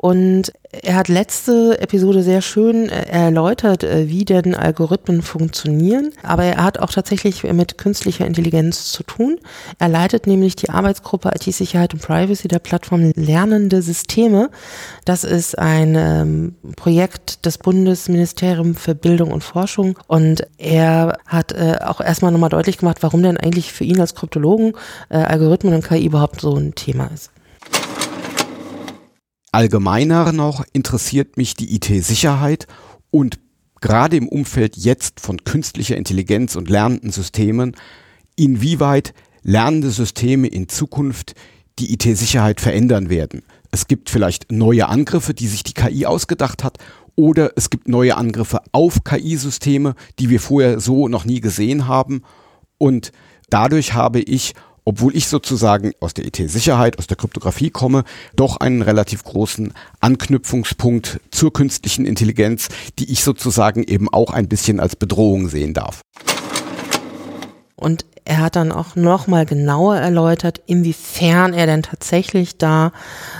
und 0.00 0.52
er 0.70 0.94
hat 0.94 1.08
letzte 1.08 1.80
Episode 1.80 2.22
sehr 2.22 2.40
schön 2.40 2.88
äh, 2.88 3.08
erläutert, 3.08 3.82
äh, 3.82 4.08
wie 4.08 4.24
denn 4.24 4.54
Algorithmen 4.54 5.22
funktionieren. 5.22 6.12
Aber 6.22 6.44
er 6.44 6.62
hat 6.62 6.78
auch 6.78 6.90
tatsächlich 6.90 7.42
mit 7.42 7.78
künstlicher 7.78 8.24
Intelligenz 8.24 8.92
zu 8.92 9.02
tun. 9.02 9.40
Er 9.80 9.88
leitet 9.88 10.28
nämlich 10.28 10.54
die 10.54 10.70
Arbeitsgruppe 10.70 11.32
IT-Sicherheit 11.34 11.94
und 11.94 12.02
Privacy 12.02 12.46
der 12.46 12.60
Plattform 12.60 13.12
Lernende 13.16 13.82
Systeme. 13.82 14.50
Das 15.04 15.24
ist 15.24 15.58
ein 15.58 15.96
ähm, 15.96 16.54
Projekt 16.76 17.44
des 17.44 17.58
Bundesministeriums 17.58 18.80
für 18.80 18.94
Bildung 18.94 19.32
und 19.32 19.42
Forschung. 19.42 19.98
Und 20.06 20.46
er 20.58 21.18
hat 21.26 21.50
äh, 21.50 21.78
auch 21.84 22.00
erstmal 22.00 22.30
nochmal 22.30 22.50
deutlich 22.50 22.78
gemacht, 22.78 22.98
warum 23.00 23.24
denn 23.24 23.36
eigentlich 23.36 23.72
für 23.72 23.84
ihn 23.84 24.00
als 24.00 24.14
Kryptologen 24.14 24.74
äh, 25.08 25.16
Algorithmen 25.16 25.74
und 25.74 25.84
KI 25.84 26.06
überhaupt 26.06 26.40
so 26.40 26.54
ein 26.54 26.76
Thema 26.76 27.10
ist. 27.12 27.32
Allgemeiner 29.58 30.30
noch 30.30 30.64
interessiert 30.72 31.36
mich 31.36 31.54
die 31.54 31.74
IT-Sicherheit 31.74 32.68
und 33.10 33.40
gerade 33.80 34.16
im 34.16 34.28
Umfeld 34.28 34.76
jetzt 34.76 35.18
von 35.18 35.42
künstlicher 35.42 35.96
Intelligenz 35.96 36.54
und 36.54 36.70
lernenden 36.70 37.10
Systemen, 37.10 37.74
inwieweit 38.36 39.14
lernende 39.42 39.90
Systeme 39.90 40.46
in 40.46 40.68
Zukunft 40.68 41.34
die 41.80 41.92
IT-Sicherheit 41.92 42.60
verändern 42.60 43.10
werden. 43.10 43.42
Es 43.72 43.88
gibt 43.88 44.10
vielleicht 44.10 44.52
neue 44.52 44.86
Angriffe, 44.86 45.34
die 45.34 45.48
sich 45.48 45.64
die 45.64 45.74
KI 45.74 46.06
ausgedacht 46.06 46.62
hat, 46.62 46.78
oder 47.16 47.50
es 47.56 47.68
gibt 47.68 47.88
neue 47.88 48.16
Angriffe 48.16 48.60
auf 48.70 49.02
KI-Systeme, 49.02 49.96
die 50.20 50.30
wir 50.30 50.38
vorher 50.38 50.78
so 50.78 51.08
noch 51.08 51.24
nie 51.24 51.40
gesehen 51.40 51.88
haben. 51.88 52.22
Und 52.78 53.10
dadurch 53.50 53.92
habe 53.92 54.20
ich 54.20 54.54
obwohl 54.88 55.14
ich 55.14 55.28
sozusagen 55.28 55.92
aus 56.00 56.14
der 56.14 56.24
IT-Sicherheit, 56.24 56.98
aus 56.98 57.06
der 57.06 57.18
Kryptographie 57.18 57.68
komme, 57.68 58.04
doch 58.36 58.56
einen 58.56 58.80
relativ 58.80 59.22
großen 59.22 59.74
Anknüpfungspunkt 60.00 61.20
zur 61.30 61.52
künstlichen 61.52 62.06
Intelligenz, 62.06 62.68
die 62.98 63.12
ich 63.12 63.22
sozusagen 63.22 63.82
eben 63.82 64.08
auch 64.08 64.32
ein 64.32 64.48
bisschen 64.48 64.80
als 64.80 64.96
Bedrohung 64.96 65.50
sehen 65.50 65.74
darf. 65.74 66.00
Und 67.76 68.06
er 68.24 68.38
hat 68.38 68.56
dann 68.56 68.72
auch 68.72 68.96
nochmal 68.96 69.44
genauer 69.44 69.96
erläutert, 69.96 70.62
inwiefern 70.64 71.52
er 71.52 71.66
denn 71.66 71.82
tatsächlich 71.82 72.56
da 72.56 72.92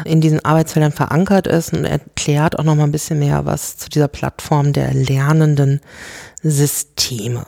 in 0.04 0.20
diesen 0.20 0.44
Arbeitsfeldern 0.44 0.92
verankert 0.92 1.46
ist 1.46 1.72
und 1.72 1.86
erklärt 1.86 2.58
auch 2.58 2.64
nochmal 2.64 2.88
ein 2.88 2.92
bisschen 2.92 3.20
mehr 3.20 3.46
was 3.46 3.78
zu 3.78 3.88
dieser 3.88 4.08
Plattform 4.08 4.74
der 4.74 4.92
lernenden 4.92 5.80
Systeme. 6.42 7.46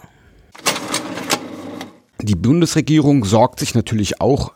Die 2.22 2.34
Bundesregierung 2.34 3.24
sorgt 3.24 3.60
sich 3.60 3.74
natürlich 3.74 4.20
auch 4.20 4.52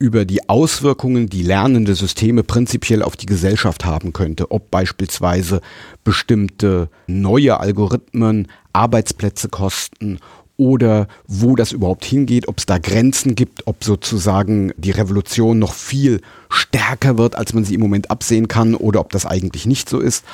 über 0.00 0.24
die 0.24 0.48
Auswirkungen, 0.48 1.28
die 1.28 1.42
lernende 1.42 1.94
Systeme 1.94 2.42
prinzipiell 2.42 3.02
auf 3.02 3.16
die 3.16 3.26
Gesellschaft 3.26 3.84
haben 3.84 4.12
könnte, 4.12 4.50
ob 4.50 4.70
beispielsweise 4.70 5.60
bestimmte 6.04 6.88
neue 7.06 7.58
Algorithmen 7.58 8.48
Arbeitsplätze 8.72 9.48
kosten 9.48 10.18
oder 10.56 11.06
wo 11.26 11.54
das 11.56 11.72
überhaupt 11.72 12.04
hingeht, 12.04 12.48
ob 12.48 12.58
es 12.58 12.66
da 12.66 12.78
Grenzen 12.78 13.34
gibt, 13.34 13.66
ob 13.66 13.84
sozusagen 13.84 14.72
die 14.76 14.90
Revolution 14.90 15.58
noch 15.58 15.72
viel 15.72 16.20
stärker 16.48 17.16
wird, 17.16 17.36
als 17.36 17.52
man 17.52 17.64
sie 17.64 17.74
im 17.74 17.80
Moment 17.80 18.10
absehen 18.10 18.48
kann 18.48 18.74
oder 18.74 19.00
ob 19.00 19.10
das 19.12 19.26
eigentlich 19.26 19.66
nicht 19.66 19.88
so 19.88 20.00
ist. 20.00 20.24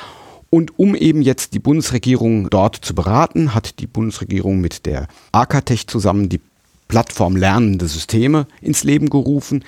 Und 0.49 0.79
um 0.79 0.95
eben 0.95 1.21
jetzt 1.21 1.53
die 1.53 1.59
Bundesregierung 1.59 2.49
dort 2.49 2.75
zu 2.75 2.95
beraten, 2.95 3.53
hat 3.53 3.79
die 3.79 3.87
Bundesregierung 3.87 4.61
mit 4.61 4.85
der 4.85 5.07
Akatech 5.31 5.87
zusammen 5.87 6.29
die 6.29 6.39
Plattform 6.87 7.35
Lernende 7.35 7.87
Systeme 7.87 8.47
ins 8.61 8.83
Leben 8.83 9.09
gerufen, 9.09 9.63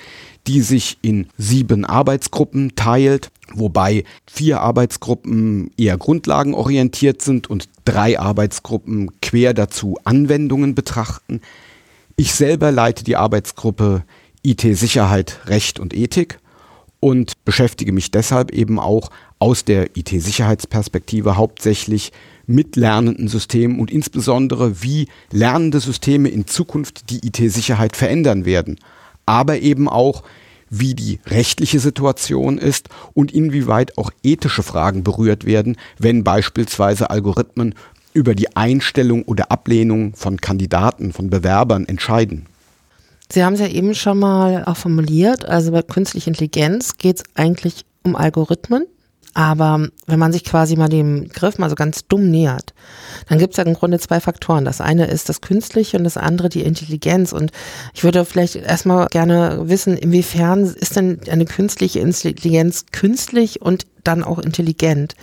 die 0.46 0.60
sich 0.60 0.98
in 1.02 1.26
sieben 1.36 1.84
Arbeitsgruppen 1.84 2.74
teilt, 2.76 3.30
wobei 3.52 4.04
vier 4.26 4.60
Arbeitsgruppen 4.60 5.70
eher 5.76 5.96
grundlagenorientiert 5.96 7.22
sind 7.22 7.48
und 7.48 7.68
drei 7.84 8.18
Arbeitsgruppen 8.18 9.20
quer 9.20 9.54
dazu 9.54 9.98
Anwendungen 10.04 10.74
betrachten. 10.74 11.40
Ich 12.16 12.34
selber 12.34 12.72
leite 12.72 13.04
die 13.04 13.16
Arbeitsgruppe 13.16 14.04
IT-Sicherheit, 14.42 15.40
Recht 15.46 15.78
und 15.78 15.94
Ethik 15.94 16.38
und 17.00 17.44
beschäftige 17.44 17.92
mich 17.92 18.10
deshalb 18.10 18.50
eben 18.50 18.78
auch 18.78 19.10
aus 19.38 19.64
der 19.64 19.96
IT-Sicherheitsperspektive 19.96 21.36
hauptsächlich 21.36 22.12
mit 22.48 22.76
lernenden 22.76 23.28
Systemen 23.28 23.78
und 23.78 23.92
insbesondere 23.92 24.82
wie 24.82 25.06
lernende 25.30 25.78
Systeme 25.78 26.30
in 26.30 26.46
Zukunft 26.46 27.10
die 27.10 27.24
IT-Sicherheit 27.24 27.94
verändern 27.94 28.44
werden, 28.44 28.80
aber 29.26 29.60
eben 29.60 29.88
auch 29.88 30.24
wie 30.70 30.94
die 30.94 31.20
rechtliche 31.26 31.78
Situation 31.78 32.58
ist 32.58 32.88
und 33.14 33.32
inwieweit 33.32 33.96
auch 33.98 34.10
ethische 34.22 34.62
Fragen 34.62 35.04
berührt 35.04 35.44
werden, 35.44 35.76
wenn 35.98 36.24
beispielsweise 36.24 37.10
Algorithmen 37.10 37.74
über 38.14 38.34
die 38.34 38.56
Einstellung 38.56 39.22
oder 39.24 39.50
Ablehnung 39.52 40.14
von 40.14 40.40
Kandidaten, 40.40 41.12
von 41.12 41.30
Bewerbern 41.30 41.86
entscheiden. 41.86 42.46
Sie 43.30 43.44
haben 43.44 43.54
es 43.54 43.60
ja 43.60 43.68
eben 43.68 43.94
schon 43.94 44.18
mal 44.18 44.64
auch 44.64 44.76
formuliert, 44.76 45.44
also 45.44 45.70
bei 45.70 45.82
künstlicher 45.82 46.28
Intelligenz 46.28 46.96
geht 46.96 47.18
es 47.18 47.24
eigentlich 47.34 47.84
um 48.02 48.16
Algorithmen, 48.16 48.86
aber 49.38 49.86
wenn 50.08 50.18
man 50.18 50.32
sich 50.32 50.42
quasi 50.42 50.74
mal 50.74 50.88
dem 50.88 51.28
Griff 51.28 51.58
mal 51.58 51.70
so 51.70 51.76
ganz 51.76 52.08
dumm 52.08 52.28
nähert, 52.28 52.74
dann 53.28 53.38
gibt 53.38 53.52
es 53.52 53.58
ja 53.58 53.62
im 53.62 53.74
Grunde 53.74 54.00
zwei 54.00 54.18
Faktoren. 54.18 54.64
Das 54.64 54.80
eine 54.80 55.06
ist 55.06 55.28
das 55.28 55.40
Künstliche 55.40 55.96
und 55.96 56.02
das 56.02 56.16
andere 56.16 56.48
die 56.48 56.62
Intelligenz. 56.62 57.32
Und 57.32 57.52
ich 57.94 58.02
würde 58.02 58.24
vielleicht 58.24 58.56
erstmal 58.56 59.06
gerne 59.06 59.68
wissen, 59.68 59.96
inwiefern 59.96 60.64
ist 60.64 60.96
denn 60.96 61.20
eine 61.30 61.44
künstliche 61.44 62.00
Intelligenz 62.00 62.86
künstlich 62.90 63.62
und 63.62 63.86
dann 64.02 64.24
auch 64.24 64.40
intelligent? 64.40 65.14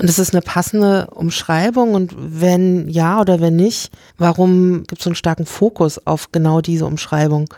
Und 0.00 0.08
ist 0.08 0.18
es 0.18 0.34
eine 0.34 0.42
passende 0.42 1.06
Umschreibung? 1.12 1.94
Und 1.94 2.16
wenn 2.18 2.88
ja 2.88 3.20
oder 3.20 3.40
wenn 3.40 3.54
nicht, 3.54 3.92
warum 4.18 4.82
gibt 4.88 4.98
es 4.98 5.04
so 5.04 5.10
einen 5.10 5.14
starken 5.14 5.46
Fokus 5.46 6.04
auf 6.04 6.32
genau 6.32 6.62
diese 6.62 6.84
Umschreibung? 6.84 7.48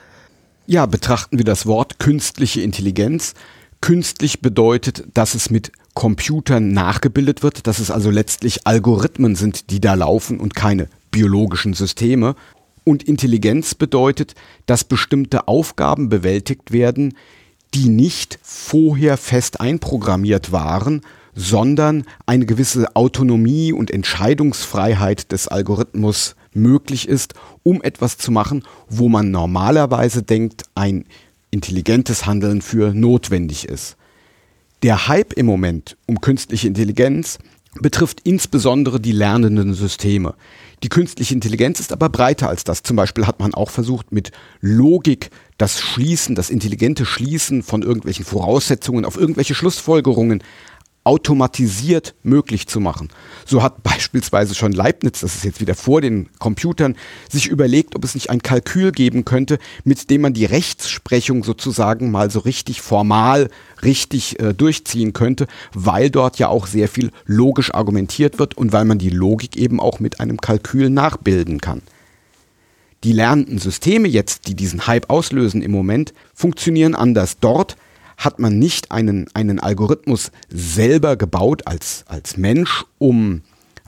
Ja, 0.66 0.84
betrachten 0.84 1.38
wir 1.38 1.46
das 1.46 1.64
Wort 1.64 1.98
künstliche 1.98 2.60
Intelligenz. 2.60 3.32
Künstlich 3.80 4.42
bedeutet, 4.42 5.04
dass 5.14 5.34
es 5.34 5.48
mit 5.48 5.72
Computern 5.94 6.72
nachgebildet 6.72 7.42
wird, 7.42 7.66
dass 7.66 7.78
es 7.78 7.90
also 7.90 8.10
letztlich 8.10 8.66
Algorithmen 8.66 9.36
sind, 9.36 9.70
die 9.70 9.80
da 9.80 9.94
laufen 9.94 10.40
und 10.40 10.54
keine 10.54 10.88
biologischen 11.10 11.72
Systeme. 11.72 12.34
Und 12.82 13.04
Intelligenz 13.04 13.74
bedeutet, 13.74 14.34
dass 14.66 14.84
bestimmte 14.84 15.48
Aufgaben 15.48 16.08
bewältigt 16.08 16.72
werden, 16.72 17.14
die 17.72 17.88
nicht 17.88 18.38
vorher 18.42 19.16
fest 19.16 19.60
einprogrammiert 19.60 20.52
waren, 20.52 21.00
sondern 21.34 22.04
eine 22.26 22.46
gewisse 22.46 22.94
Autonomie 22.94 23.72
und 23.72 23.90
Entscheidungsfreiheit 23.90 25.32
des 25.32 25.48
Algorithmus 25.48 26.36
möglich 26.52 27.08
ist, 27.08 27.34
um 27.62 27.82
etwas 27.82 28.18
zu 28.18 28.30
machen, 28.30 28.62
wo 28.88 29.08
man 29.08 29.30
normalerweise 29.30 30.22
denkt, 30.22 30.64
ein 30.74 31.06
intelligentes 31.50 32.26
Handeln 32.26 32.62
für 32.62 32.94
notwendig 32.94 33.68
ist. 33.68 33.96
Der 34.84 35.08
Hype 35.08 35.32
im 35.32 35.46
Moment 35.46 35.96
um 36.04 36.20
künstliche 36.20 36.68
Intelligenz 36.68 37.38
betrifft 37.80 38.20
insbesondere 38.24 39.00
die 39.00 39.12
lernenden 39.12 39.72
Systeme. 39.72 40.34
Die 40.82 40.90
künstliche 40.90 41.32
Intelligenz 41.32 41.80
ist 41.80 41.90
aber 41.90 42.10
breiter 42.10 42.50
als 42.50 42.64
das. 42.64 42.82
Zum 42.82 42.94
Beispiel 42.94 43.26
hat 43.26 43.40
man 43.40 43.54
auch 43.54 43.70
versucht, 43.70 44.12
mit 44.12 44.30
Logik 44.60 45.30
das 45.56 45.80
Schließen, 45.80 46.34
das 46.34 46.50
intelligente 46.50 47.06
Schließen 47.06 47.62
von 47.62 47.80
irgendwelchen 47.80 48.26
Voraussetzungen 48.26 49.06
auf 49.06 49.16
irgendwelche 49.16 49.54
Schlussfolgerungen 49.54 50.42
automatisiert 51.04 52.14
möglich 52.22 52.66
zu 52.66 52.80
machen. 52.80 53.10
So 53.46 53.62
hat 53.62 53.82
beispielsweise 53.82 54.54
schon 54.54 54.72
Leibniz, 54.72 55.20
das 55.20 55.36
ist 55.36 55.44
jetzt 55.44 55.60
wieder 55.60 55.74
vor 55.74 56.00
den 56.00 56.28
Computern, 56.38 56.96
sich 57.28 57.46
überlegt, 57.46 57.94
ob 57.94 58.04
es 58.04 58.14
nicht 58.14 58.30
ein 58.30 58.42
Kalkül 58.42 58.90
geben 58.90 59.24
könnte, 59.24 59.58
mit 59.84 60.10
dem 60.10 60.22
man 60.22 60.34
die 60.34 60.46
Rechtsprechung 60.46 61.44
sozusagen 61.44 62.10
mal 62.10 62.30
so 62.30 62.40
richtig 62.40 62.80
formal 62.80 63.50
richtig 63.82 64.40
äh, 64.40 64.54
durchziehen 64.54 65.12
könnte, 65.12 65.46
weil 65.74 66.10
dort 66.10 66.38
ja 66.38 66.48
auch 66.48 66.66
sehr 66.66 66.88
viel 66.88 67.10
logisch 67.26 67.74
argumentiert 67.74 68.38
wird 68.38 68.56
und 68.56 68.72
weil 68.72 68.84
man 68.84 68.98
die 68.98 69.10
Logik 69.10 69.56
eben 69.56 69.80
auch 69.80 70.00
mit 70.00 70.20
einem 70.20 70.40
Kalkül 70.40 70.90
nachbilden 70.90 71.60
kann. 71.60 71.82
Die 73.04 73.12
lernenden 73.12 73.58
Systeme 73.58 74.08
jetzt, 74.08 74.48
die 74.48 74.54
diesen 74.54 74.86
Hype 74.86 75.10
auslösen 75.10 75.60
im 75.60 75.70
Moment, 75.70 76.14
funktionieren 76.34 76.94
anders. 76.94 77.38
Dort 77.38 77.76
hat 78.16 78.38
man 78.38 78.58
nicht 78.58 78.90
einen, 78.90 79.26
einen 79.34 79.60
Algorithmus 79.60 80.30
selber 80.48 81.16
gebaut 81.16 81.66
als, 81.66 82.04
als 82.06 82.36
Mensch, 82.36 82.84
um 82.98 83.42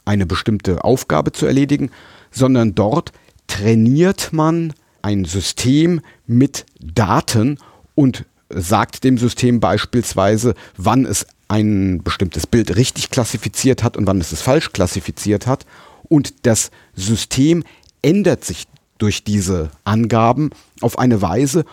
eine 0.04 0.26
bestimmte 0.26 0.84
Aufgabe 0.84 1.32
zu 1.32 1.46
erledigen, 1.46 1.90
sondern 2.30 2.74
dort 2.74 3.12
trainiert 3.46 4.32
man 4.32 4.72
ein 5.02 5.24
System 5.24 6.00
mit 6.26 6.66
Daten 6.80 7.58
und 7.94 8.24
sagt 8.48 9.04
dem 9.04 9.18
System 9.18 9.60
beispielsweise, 9.60 10.54
wann 10.76 11.04
es 11.04 11.26
ein 11.48 12.02
bestimmtes 12.02 12.46
Bild 12.46 12.76
richtig 12.76 13.10
klassifiziert 13.10 13.82
hat 13.82 13.96
und 13.96 14.06
wann 14.06 14.20
es 14.20 14.32
es 14.32 14.42
falsch 14.42 14.72
klassifiziert 14.72 15.46
hat. 15.46 15.64
Und 16.08 16.46
das 16.46 16.70
System 16.94 17.64
ändert 18.02 18.44
sich 18.44 18.66
durch 18.98 19.24
diese 19.24 19.70
Angaben 19.84 20.50
auf 20.80 20.98
eine 20.98 21.22
Weise, 21.22 21.64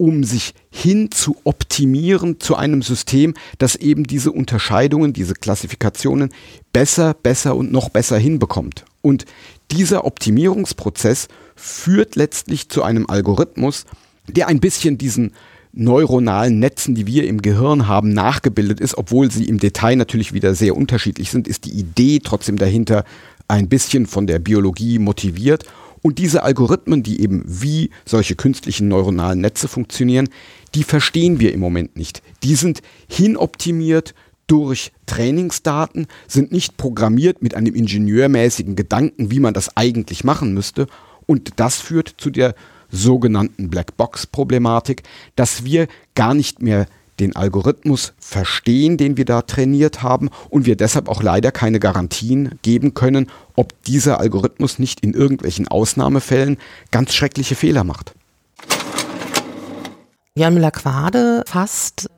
um 0.00 0.24
sich 0.24 0.54
hin 0.70 1.10
zu 1.10 1.36
optimieren 1.44 2.40
zu 2.40 2.56
einem 2.56 2.80
System, 2.80 3.34
das 3.58 3.76
eben 3.76 4.04
diese 4.04 4.32
Unterscheidungen, 4.32 5.12
diese 5.12 5.34
Klassifikationen 5.34 6.30
besser, 6.72 7.12
besser 7.12 7.54
und 7.54 7.70
noch 7.70 7.90
besser 7.90 8.16
hinbekommt. 8.16 8.86
Und 9.02 9.26
dieser 9.70 10.06
Optimierungsprozess 10.06 11.28
führt 11.54 12.16
letztlich 12.16 12.70
zu 12.70 12.82
einem 12.82 13.10
Algorithmus, 13.10 13.84
der 14.26 14.48
ein 14.48 14.58
bisschen 14.58 14.96
diesen 14.96 15.34
neuronalen 15.74 16.58
Netzen, 16.58 16.94
die 16.94 17.06
wir 17.06 17.28
im 17.28 17.42
Gehirn 17.42 17.86
haben, 17.86 18.14
nachgebildet 18.14 18.80
ist, 18.80 18.96
obwohl 18.96 19.30
sie 19.30 19.44
im 19.44 19.58
Detail 19.58 19.96
natürlich 19.96 20.32
wieder 20.32 20.54
sehr 20.54 20.78
unterschiedlich 20.78 21.30
sind, 21.30 21.46
ist 21.46 21.66
die 21.66 21.78
Idee 21.78 22.20
trotzdem 22.24 22.56
dahinter 22.56 23.04
ein 23.48 23.68
bisschen 23.68 24.06
von 24.06 24.26
der 24.26 24.38
Biologie 24.38 24.98
motiviert 24.98 25.66
und 26.02 26.18
diese 26.18 26.42
Algorithmen, 26.42 27.02
die 27.02 27.20
eben 27.20 27.42
wie 27.46 27.90
solche 28.04 28.34
künstlichen 28.34 28.88
neuronalen 28.88 29.40
Netze 29.40 29.68
funktionieren, 29.68 30.28
die 30.74 30.84
verstehen 30.84 31.40
wir 31.40 31.52
im 31.52 31.60
Moment 31.60 31.96
nicht. 31.96 32.22
Die 32.42 32.54
sind 32.54 32.80
hinoptimiert 33.08 34.14
durch 34.46 34.92
Trainingsdaten, 35.06 36.06
sind 36.26 36.52
nicht 36.52 36.76
programmiert 36.76 37.42
mit 37.42 37.54
einem 37.54 37.74
ingenieurmäßigen 37.74 38.76
Gedanken, 38.76 39.30
wie 39.30 39.40
man 39.40 39.54
das 39.54 39.76
eigentlich 39.76 40.24
machen 40.24 40.54
müsste. 40.54 40.86
Und 41.26 41.52
das 41.56 41.76
führt 41.76 42.14
zu 42.18 42.30
der 42.30 42.54
sogenannten 42.90 43.70
Blackbox-Problematik, 43.70 45.02
dass 45.36 45.64
wir 45.64 45.86
gar 46.14 46.34
nicht 46.34 46.62
mehr 46.62 46.86
den 47.20 47.36
Algorithmus 47.36 48.14
verstehen, 48.18 48.96
den 48.96 49.16
wir 49.16 49.24
da 49.24 49.42
trainiert 49.42 50.02
haben 50.02 50.30
und 50.48 50.66
wir 50.66 50.76
deshalb 50.76 51.08
auch 51.08 51.22
leider 51.22 51.52
keine 51.52 51.78
Garantien 51.78 52.58
geben 52.62 52.94
können, 52.94 53.30
ob 53.54 53.80
dieser 53.84 54.20
Algorithmus 54.20 54.78
nicht 54.78 55.00
in 55.00 55.14
irgendwelchen 55.14 55.68
Ausnahmefällen 55.68 56.56
ganz 56.90 57.14
schreckliche 57.14 57.54
Fehler 57.54 57.84
macht. 57.84 58.14
Jan 60.34 60.54
Müller-Quade 60.54 61.44
fasst 61.46 62.08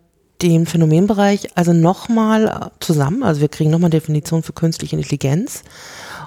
den 0.42 0.66
Phänomenbereich 0.66 1.56
also 1.56 1.72
nochmal 1.72 2.70
zusammen. 2.80 3.22
Also 3.22 3.40
wir 3.40 3.48
kriegen 3.48 3.70
nochmal 3.70 3.90
Definition 3.90 4.42
für 4.42 4.52
künstliche 4.52 4.96
Intelligenz. 4.96 5.62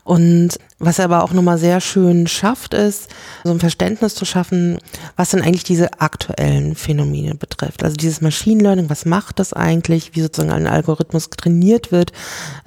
Und 0.05 0.59
was 0.77 0.99
er 0.99 1.05
aber 1.05 1.23
auch 1.23 1.33
nochmal 1.33 1.57
sehr 1.57 1.81
schön 1.81 2.27
schafft, 2.27 2.75
ist, 2.75 3.09
so 3.43 3.51
ein 3.51 3.59
Verständnis 3.59 4.13
zu 4.13 4.23
schaffen, 4.23 4.77
was 5.15 5.31
denn 5.31 5.41
eigentlich 5.41 5.63
diese 5.63 5.99
aktuellen 5.99 6.75
Phänomene 6.75 7.33
betrifft. 7.33 7.83
Also 7.83 7.95
dieses 7.95 8.21
Machine 8.21 8.61
Learning, 8.61 8.87
was 8.87 9.05
macht 9.05 9.39
das 9.39 9.51
eigentlich, 9.51 10.15
wie 10.15 10.21
sozusagen 10.21 10.51
ein 10.53 10.67
Algorithmus 10.67 11.31
trainiert 11.31 11.91
wird, 11.91 12.11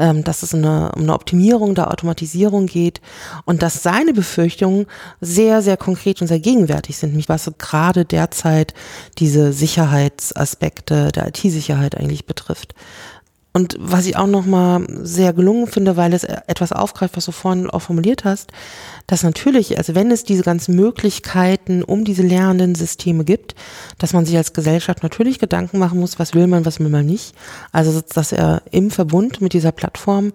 ähm, 0.01 0.25
dass 0.25 0.43
es 0.43 0.53
eine, 0.53 0.91
um 0.97 1.03
eine 1.03 1.15
Optimierung 1.15 1.77
der 1.77 1.93
Automatisierung 1.93 2.67
geht 2.67 3.01
und 3.45 3.63
dass 3.63 3.85
seine 3.85 4.13
Befürchtungen 4.13 4.87
sehr, 5.21 5.63
sehr 5.63 5.77
konkret 5.77 6.21
und 6.21 6.27
sehr 6.27 6.41
gegenwärtig 6.41 6.97
sind, 6.97 7.11
nämlich 7.11 7.29
was 7.29 7.49
gerade 7.59 8.05
derzeit 8.05 8.75
diese 9.19 9.53
Sicherheitsaspekte 9.53 11.13
der 11.13 11.29
IT-Sicherheit 11.29 11.97
eigentlich 11.97 12.27
betrifft. 12.27 12.75
Und 13.59 13.77
was 13.81 14.07
ich 14.07 14.17
auch 14.17 14.29
nochmal 14.29 14.87
sehr 15.03 15.33
gelungen 15.33 15.67
finde, 15.67 15.97
weil 15.97 16.15
es 16.15 16.23
etwas 16.23 16.71
aufgreift, 16.71 17.17
was 17.17 17.25
du 17.25 17.33
vorhin 17.33 17.69
auch 17.69 17.83
formuliert 17.83 18.25
hast, 18.25 18.53
dass 19.09 19.25
natürlich, 19.25 19.79
also 19.79 19.97
wenn 19.97 20.13
es 20.13 20.23
diese 20.23 20.45
ganzen 20.45 20.77
Möglichkeiten 20.77 21.83
um 21.83 22.05
diese 22.05 22.23
lernenden 22.23 22.77
Systeme 22.77 23.25
gibt, 23.25 23.57
dass 23.99 24.13
man 24.13 24.25
sich 24.25 24.37
als 24.37 24.53
Gesellschaft 24.53 25.03
natürlich 25.03 25.41
Gedanken 25.41 25.81
machen 25.81 25.99
muss, 25.99 26.21
was 26.21 26.35
will 26.35 26.47
man, 26.47 26.67
was 26.67 26.79
will 26.79 26.89
man 26.89 27.05
nicht. 27.05 27.35
Also, 27.73 28.01
dass 28.15 28.31
er 28.31 28.63
im 28.71 28.93
Verbund 28.93 29.41
mit 29.41 29.55
dieser 29.55 29.73
Plattform 29.73 30.35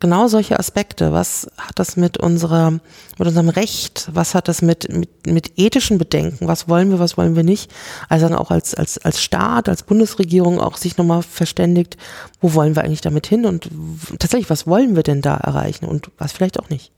genau 0.00 0.28
solche 0.28 0.58
Aspekte. 0.58 1.12
Was 1.12 1.50
hat 1.56 1.78
das 1.78 1.96
mit 1.96 2.18
unserer, 2.18 2.72
mit 2.72 3.28
unserem 3.28 3.48
Recht? 3.48 4.08
Was 4.12 4.34
hat 4.34 4.48
das 4.48 4.62
mit, 4.62 4.88
mit, 4.92 5.26
mit 5.26 5.58
ethischen 5.58 5.98
Bedenken? 5.98 6.46
Was 6.46 6.68
wollen 6.68 6.90
wir, 6.90 6.98
was 6.98 7.16
wollen 7.16 7.36
wir 7.36 7.42
nicht? 7.42 7.70
Also 8.08 8.26
auch 8.28 8.50
als, 8.50 8.74
als, 8.74 8.98
als 8.98 9.22
Staat, 9.22 9.68
als 9.68 9.82
Bundesregierung 9.82 10.60
auch 10.60 10.76
sich 10.76 10.96
nochmal 10.96 11.22
verständigt, 11.22 11.96
wo 12.40 12.54
wollen 12.54 12.76
wir 12.76 12.84
eigentlich 12.84 13.00
damit 13.00 13.26
hin? 13.26 13.46
Und 13.46 13.70
tatsächlich, 14.18 14.50
was 14.50 14.66
wollen 14.66 14.96
wir 14.96 15.02
denn 15.02 15.22
da 15.22 15.36
erreichen? 15.36 15.86
Und 15.86 16.10
was 16.18 16.32
vielleicht 16.32 16.60
auch 16.60 16.68
nicht? 16.68 16.92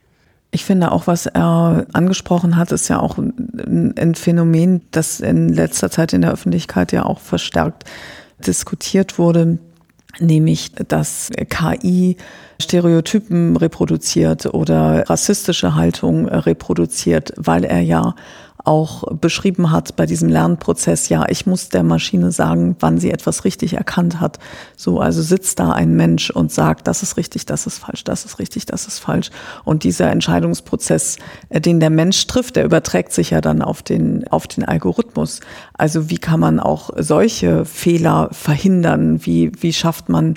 Ich 0.52 0.64
finde 0.64 0.90
auch, 0.90 1.06
was 1.06 1.26
er 1.26 1.86
angesprochen 1.92 2.56
hat, 2.56 2.72
ist 2.72 2.88
ja 2.88 2.98
auch 2.98 3.18
ein 3.18 4.14
Phänomen, 4.16 4.82
das 4.90 5.20
in 5.20 5.48
letzter 5.48 5.90
Zeit 5.90 6.12
in 6.12 6.22
der 6.22 6.32
Öffentlichkeit 6.32 6.90
ja 6.90 7.04
auch 7.04 7.20
verstärkt 7.20 7.84
diskutiert 8.44 9.18
wurde, 9.18 9.58
nämlich 10.18 10.72
dass 10.88 11.30
KI 11.48 12.16
Stereotypen 12.60 13.56
reproduziert 13.56 14.46
oder 14.46 15.08
rassistische 15.08 15.74
Haltung 15.74 16.28
reproduziert, 16.28 17.32
weil 17.36 17.64
er 17.64 17.80
ja 17.80 18.14
auch 18.64 19.04
beschrieben 19.12 19.70
hat 19.70 19.96
bei 19.96 20.06
diesem 20.06 20.28
Lernprozess, 20.28 21.08
ja, 21.08 21.24
ich 21.28 21.46
muss 21.46 21.68
der 21.68 21.82
Maschine 21.82 22.32
sagen, 22.32 22.76
wann 22.80 22.98
sie 22.98 23.10
etwas 23.10 23.44
richtig 23.44 23.74
erkannt 23.74 24.20
hat. 24.20 24.38
So, 24.76 25.00
also 25.00 25.22
sitzt 25.22 25.58
da 25.58 25.72
ein 25.72 25.94
Mensch 25.94 26.30
und 26.30 26.52
sagt, 26.52 26.86
das 26.86 27.02
ist 27.02 27.16
richtig, 27.16 27.46
das 27.46 27.66
ist 27.66 27.78
falsch, 27.78 28.04
das 28.04 28.24
ist 28.24 28.38
richtig, 28.38 28.66
das 28.66 28.86
ist 28.86 28.98
falsch. 28.98 29.30
Und 29.64 29.84
dieser 29.84 30.10
Entscheidungsprozess, 30.10 31.18
äh, 31.48 31.60
den 31.60 31.80
der 31.80 31.90
Mensch 31.90 32.26
trifft, 32.26 32.56
der 32.56 32.64
überträgt 32.64 33.12
sich 33.12 33.30
ja 33.30 33.40
dann 33.40 33.62
auf 33.62 33.82
den, 33.82 34.26
auf 34.28 34.46
den 34.46 34.64
Algorithmus. 34.64 35.40
Also 35.74 36.10
wie 36.10 36.18
kann 36.18 36.40
man 36.40 36.60
auch 36.60 36.90
solche 36.96 37.64
Fehler 37.64 38.28
verhindern? 38.32 39.24
Wie, 39.24 39.52
wie 39.60 39.72
schafft 39.72 40.08
man 40.08 40.34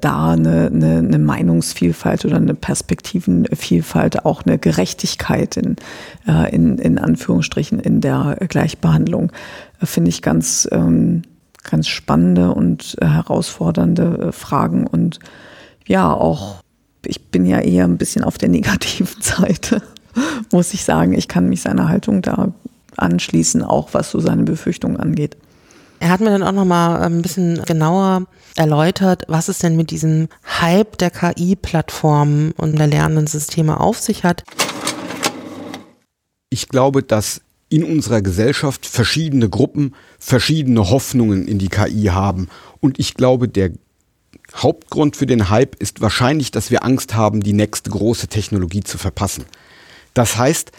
da 0.00 0.32
eine, 0.32 0.66
eine, 0.66 0.98
eine 0.98 1.18
Meinungsvielfalt 1.18 2.24
oder 2.24 2.36
eine 2.36 2.54
Perspektivenvielfalt, 2.54 4.24
auch 4.24 4.42
eine 4.44 4.58
Gerechtigkeit 4.58 5.56
in, 5.56 5.76
äh, 6.26 6.54
in, 6.54 6.78
in 6.78 6.98
Anführungsstrichen 6.98 7.80
in 7.80 8.00
der 8.00 8.36
Gleichbehandlung, 8.48 9.32
äh, 9.80 9.86
finde 9.86 10.10
ich 10.10 10.22
ganz, 10.22 10.68
ähm, 10.72 11.22
ganz 11.62 11.88
spannende 11.88 12.52
und 12.52 12.96
äh, 13.00 13.06
herausfordernde 13.06 14.32
Fragen 14.32 14.86
und 14.86 15.18
ja, 15.86 16.12
auch 16.12 16.56
ich 17.06 17.30
bin 17.30 17.44
ja 17.44 17.60
eher 17.60 17.84
ein 17.84 17.98
bisschen 17.98 18.24
auf 18.24 18.38
der 18.38 18.48
negativen 18.50 19.20
Seite, 19.20 19.82
muss 20.50 20.74
ich 20.74 20.84
sagen. 20.84 21.12
Ich 21.12 21.28
kann 21.28 21.48
mich 21.48 21.62
seiner 21.62 21.88
Haltung 21.88 22.22
da 22.22 22.52
anschließen, 22.96 23.62
auch 23.62 23.90
was 23.92 24.10
so 24.10 24.20
seine 24.20 24.44
Befürchtungen 24.44 24.98
angeht. 24.98 25.36
Er 26.00 26.10
hat 26.10 26.20
mir 26.20 26.30
dann 26.30 26.42
auch 26.42 26.52
noch 26.52 26.64
mal 26.64 27.00
ein 27.02 27.22
bisschen 27.22 27.62
genauer 27.64 28.26
erläutert, 28.56 29.22
was 29.28 29.48
es 29.48 29.58
denn 29.58 29.76
mit 29.76 29.90
diesem 29.90 30.28
Hype 30.60 30.98
der 30.98 31.10
KI-Plattformen 31.10 32.52
und 32.52 32.78
der 32.78 32.86
lernenden 32.86 33.26
Systeme 33.26 33.80
auf 33.80 33.98
sich 33.98 34.24
hat. 34.24 34.44
ich 36.50 36.68
glaube, 36.68 37.02
dass 37.02 37.40
in 37.68 37.82
unserer 37.82 38.22
Gesellschaft 38.22 38.86
verschiedene 38.86 39.48
Gruppen 39.48 39.94
verschiedene 40.20 40.90
Hoffnungen 40.90 41.48
in 41.48 41.58
die 41.58 41.68
KI 41.68 42.04
haben. 42.12 42.48
Und 42.80 43.00
ich 43.00 43.14
glaube, 43.14 43.48
der 43.48 43.70
Hauptgrund 44.54 45.16
für 45.16 45.26
den 45.26 45.50
Hype 45.50 45.74
ist 45.76 46.00
wahrscheinlich, 46.00 46.50
dass 46.50 46.70
wir 46.70 46.84
Angst 46.84 47.14
haben, 47.14 47.42
die 47.42 47.52
nächste 47.52 47.90
große 47.90 48.28
Technologie 48.28 48.82
zu 48.82 48.98
verpassen. 48.98 49.44
Das 50.12 50.36
heißt, 50.36 50.70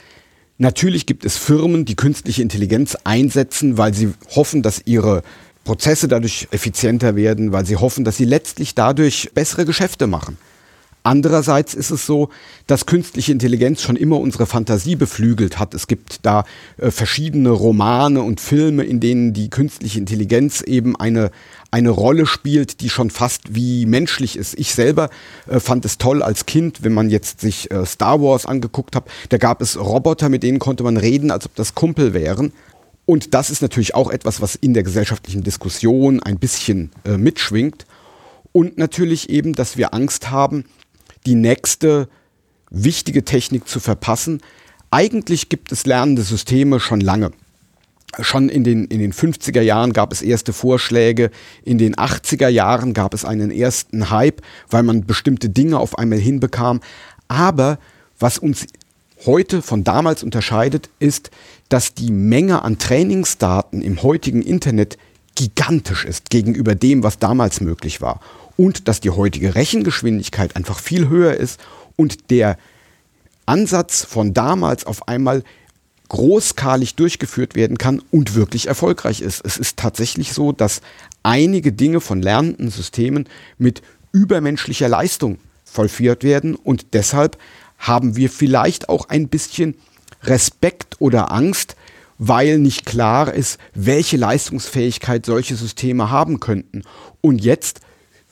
natürlich 0.58 1.06
gibt 1.06 1.26
es 1.26 1.38
Firmen, 1.38 1.86
die 1.86 1.96
künstliche 1.96 2.42
Intelligenz 2.42 2.98
einsetzen, 3.04 3.78
weil 3.78 3.94
sie 3.94 4.14
hoffen, 4.36 4.62
dass 4.62 4.82
ihre 4.86 5.24
Prozesse 5.64 6.08
dadurch 6.08 6.48
effizienter 6.52 7.16
werden, 7.16 7.52
weil 7.52 7.66
sie 7.66 7.76
hoffen, 7.76 8.06
dass 8.06 8.18
sie 8.18 8.26
letztlich 8.26 8.76
dadurch 8.76 9.32
bessere 9.34 9.66
Geschäfte 9.66 10.08
machen. 10.08 10.38
Andererseits 11.06 11.76
ist 11.76 11.92
es 11.92 12.08
so, 12.08 12.30
dass 12.66 12.88
künstliche 12.88 13.32
Intelligenz 13.32 13.84
schon 13.84 13.96
immer 13.96 14.20
unsere 14.20 14.48
Fantasie 14.48 14.96
beflügelt 14.96 15.60
hat. 15.60 15.76
Es 15.76 15.86
gibt 15.86 16.26
da 16.26 16.46
äh, 16.78 16.90
verschiedene 16.90 17.52
Romane 17.52 18.24
und 18.24 18.42
Filme, 18.42 18.84
in 18.84 19.00
denen 19.00 19.32
die 19.32 19.52
künstliche 19.52 20.00
Intelligenz 20.00 20.62
eben 20.62 20.96
eine, 20.96 21.30
eine 21.70 21.92
Rolle 21.92 22.26
spielt, 22.26 22.82
die 22.82 22.90
schon 22.90 23.12
fast 23.12 23.54
wie 23.54 23.86
menschlich 23.86 24.36
ist. 24.36 24.58
Ich 24.58 24.74
selber 24.74 25.12
äh, 25.48 25.60
fand 25.60 25.86
es 25.86 26.00
toll 26.00 26.24
als 26.24 26.48
Kind, 26.48 26.84
wenn 26.84 26.96
man 26.96 27.12
jetzt 27.12 27.40
sich 27.40 27.70
äh, 27.70 27.86
Star 27.86 28.20
Wars 28.20 28.48
angeguckt 28.48 28.96
hat. 28.96 29.06
Da 29.30 29.38
gab 29.38 29.62
es 29.62 29.80
Roboter, 29.80 30.30
mit 30.30 30.42
denen 30.42 30.58
konnte 30.58 30.82
man 30.82 30.98
reden, 30.98 31.30
als 31.30 31.46
ob 31.46 31.54
das 31.54 31.76
Kumpel 31.76 32.16
wären. 32.16 32.52
Und 33.06 33.36
das 33.36 33.52
ist 33.52 33.62
natürlich 33.62 33.94
auch 33.94 34.10
etwas, 34.10 34.42
was 34.42 34.56
in 34.56 34.74
der 34.74 34.82
gesellschaftlichen 34.82 35.44
Diskussion 35.44 36.24
ein 36.24 36.40
bisschen 36.40 36.90
äh, 37.04 37.20
mitschwingt. 37.20 37.86
Und 38.52 38.80
natürlich 38.80 39.30
eben, 39.30 39.54
dass 39.54 39.78
wir 39.78 39.94
Angst 39.94 40.32
haben, 40.32 40.66
die 41.26 41.36
nächste 41.36 42.08
wichtige 42.70 43.24
Technik 43.26 43.68
zu 43.68 43.80
verpassen. 43.80 44.42
Eigentlich 44.92 45.50
gibt 45.50 45.72
es 45.72 45.86
lernende 45.86 46.22
Systeme 46.22 46.80
schon 46.80 47.02
lange. 47.02 47.32
Schon 48.22 48.48
in 48.48 48.64
den, 48.64 48.86
in 48.86 49.00
den 49.00 49.12
50er 49.12 49.62
Jahren 49.62 49.92
gab 49.92 50.14
es 50.14 50.22
erste 50.22 50.54
Vorschläge, 50.54 51.32
in 51.66 51.78
den 51.78 51.96
80er 51.96 52.48
Jahren 52.48 52.94
gab 52.94 53.14
es 53.14 53.26
einen 53.26 53.52
ersten 53.52 54.10
Hype, 54.10 54.42
weil 54.70 54.84
man 54.84 55.06
bestimmte 55.06 55.50
Dinge 55.50 55.80
auf 55.80 55.98
einmal 55.98 56.20
hinbekam. 56.20 56.80
Aber 57.28 57.78
was 58.18 58.38
uns 58.38 58.68
heute 59.26 59.62
von 59.62 59.84
damals 59.84 60.24
unterscheidet, 60.24 60.90
ist, 61.00 61.32
dass 61.68 61.94
die 61.94 62.12
Menge 62.12 62.62
an 62.62 62.78
Trainingsdaten 62.78 63.82
im 63.82 64.02
heutigen 64.02 64.42
Internet 64.42 64.98
gigantisch 65.36 66.06
ist 66.06 66.30
gegenüber 66.30 66.76
dem, 66.76 67.04
was 67.04 67.20
damals 67.20 67.60
möglich 67.60 68.00
war 68.00 68.22
und 68.58 68.88
dass 68.88 69.00
die 69.00 69.10
heutige 69.10 69.56
Rechengeschwindigkeit 69.56 70.56
einfach 70.56 70.80
viel 70.80 71.10
höher 71.10 71.36
ist 71.36 71.60
und 71.96 72.30
der 72.30 72.58
Ansatz 73.46 74.04
von 74.04 74.34
damals 74.34 74.86
auf 74.86 75.08
einmal 75.08 75.44
großskalig 76.10 76.96
durchgeführt 76.96 77.56
werden 77.56 77.78
kann 77.78 78.02
und 78.12 78.36
wirklich 78.36 78.68
erfolgreich 78.68 79.22
ist. 79.22 79.42
Es 79.44 79.58
ist 79.58 79.78
tatsächlich 79.78 80.34
so, 80.34 80.52
dass 80.52 80.82
einige 81.24 81.72
Dinge 81.72 82.00
von 82.00 82.22
lernenden 82.22 82.70
Systemen 82.70 83.28
mit 83.58 83.82
übermenschlicher 84.12 84.88
Leistung 84.88 85.40
vollführt 85.64 86.24
werden 86.24 86.56
und 86.56 86.94
deshalb 86.94 87.38
haben 87.78 88.16
wir 88.16 88.30
vielleicht 88.30 88.88
auch 88.88 89.10
ein 89.10 89.28
bisschen 89.28 89.76
Respekt 90.24 90.96
oder 91.00 91.32
Angst, 91.32 91.76
weil 92.18 92.60
nicht 92.60 92.86
klar 92.86 93.34
ist, 93.34 93.60
welche 93.74 94.16
Leistungsfähigkeit 94.18 95.26
solche 95.26 95.56
Systeme 95.56 96.10
haben 96.10 96.40
könnten. 96.40 96.84
Und 97.20 97.44
jetzt 97.44 97.82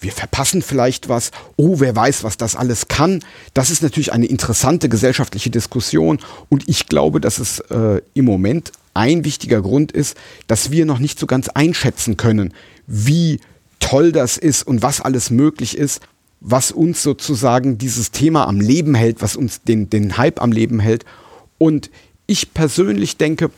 wir 0.04 0.12
verpassen 0.12 0.62
vielleicht 0.62 1.10
was, 1.10 1.32
oh, 1.56 1.80
wer 1.80 1.96
weiß, 1.96 2.24
was 2.24 2.38
das 2.38 2.56
alles 2.56 2.88
kann. 2.88 3.24
Das 3.54 3.70
ist 3.70 3.82
natürlich 3.82 4.12
eine 4.14 4.26
interessante 4.26 4.90
gesellschaftliche 4.90 5.50
Diskussion 5.50 6.20
und 6.50 6.68
ich 6.68 6.88
glaube, 6.88 7.20
dass 7.20 7.40
es 7.40 7.60
äh, 7.60 8.02
im 8.14 8.26
Moment 8.26 8.72
ein 8.94 9.26
wichtiger 9.26 9.62
Grund 9.62 9.92
ist, 9.92 10.16
dass 10.48 10.72
wir 10.72 10.86
noch 10.86 11.00
nicht 11.00 11.20
so 11.20 11.26
ganz 11.26 11.50
einschätzen 11.50 12.18
können, 12.18 12.54
wie 12.86 13.40
toll 13.80 14.12
das 14.12 14.38
ist 14.38 14.64
und 14.68 14.82
was 14.82 15.02
alles 15.02 15.30
möglich 15.30 15.78
ist, 15.78 16.02
was 16.40 16.72
uns 16.72 17.02
sozusagen 17.02 17.78
dieses 17.78 18.12
Thema 18.12 18.48
am 18.48 18.60
Leben 18.60 18.96
hält, 18.96 19.22
was 19.22 19.36
uns 19.36 19.62
den, 19.62 19.90
den 19.90 20.18
Hype 20.18 20.42
am 20.42 20.52
Leben 20.52 20.80
hält. 20.80 21.06
Und 21.58 21.90
ich 22.28 22.54
persönlich 22.54 23.18
denke, 23.18 23.50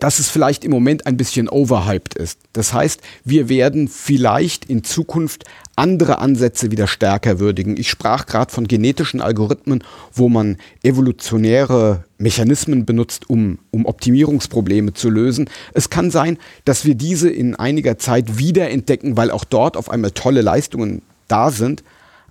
dass 0.00 0.18
es 0.18 0.28
vielleicht 0.28 0.64
im 0.64 0.70
Moment 0.70 1.06
ein 1.06 1.16
bisschen 1.16 1.48
overhyped 1.48 2.14
ist. 2.14 2.38
Das 2.52 2.72
heißt, 2.72 3.00
wir 3.24 3.48
werden 3.48 3.88
vielleicht 3.88 4.64
in 4.64 4.84
Zukunft 4.84 5.44
andere 5.76 6.18
Ansätze 6.18 6.70
wieder 6.70 6.86
stärker 6.86 7.38
würdigen. 7.38 7.76
Ich 7.76 7.88
sprach 7.88 8.26
gerade 8.26 8.52
von 8.52 8.68
genetischen 8.68 9.20
Algorithmen, 9.20 9.82
wo 10.12 10.28
man 10.28 10.58
evolutionäre 10.82 12.04
Mechanismen 12.18 12.84
benutzt, 12.84 13.28
um, 13.30 13.58
um 13.70 13.86
Optimierungsprobleme 13.86 14.92
zu 14.92 15.08
lösen. 15.08 15.48
Es 15.72 15.90
kann 15.90 16.10
sein, 16.10 16.38
dass 16.64 16.84
wir 16.84 16.94
diese 16.94 17.30
in 17.30 17.56
einiger 17.56 17.98
Zeit 17.98 18.38
wiederentdecken, 18.38 19.16
weil 19.16 19.30
auch 19.30 19.44
dort 19.44 19.76
auf 19.76 19.90
einmal 19.90 20.10
tolle 20.10 20.42
Leistungen 20.42 21.02
da 21.28 21.50
sind. 21.50 21.82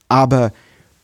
Aber 0.08 0.54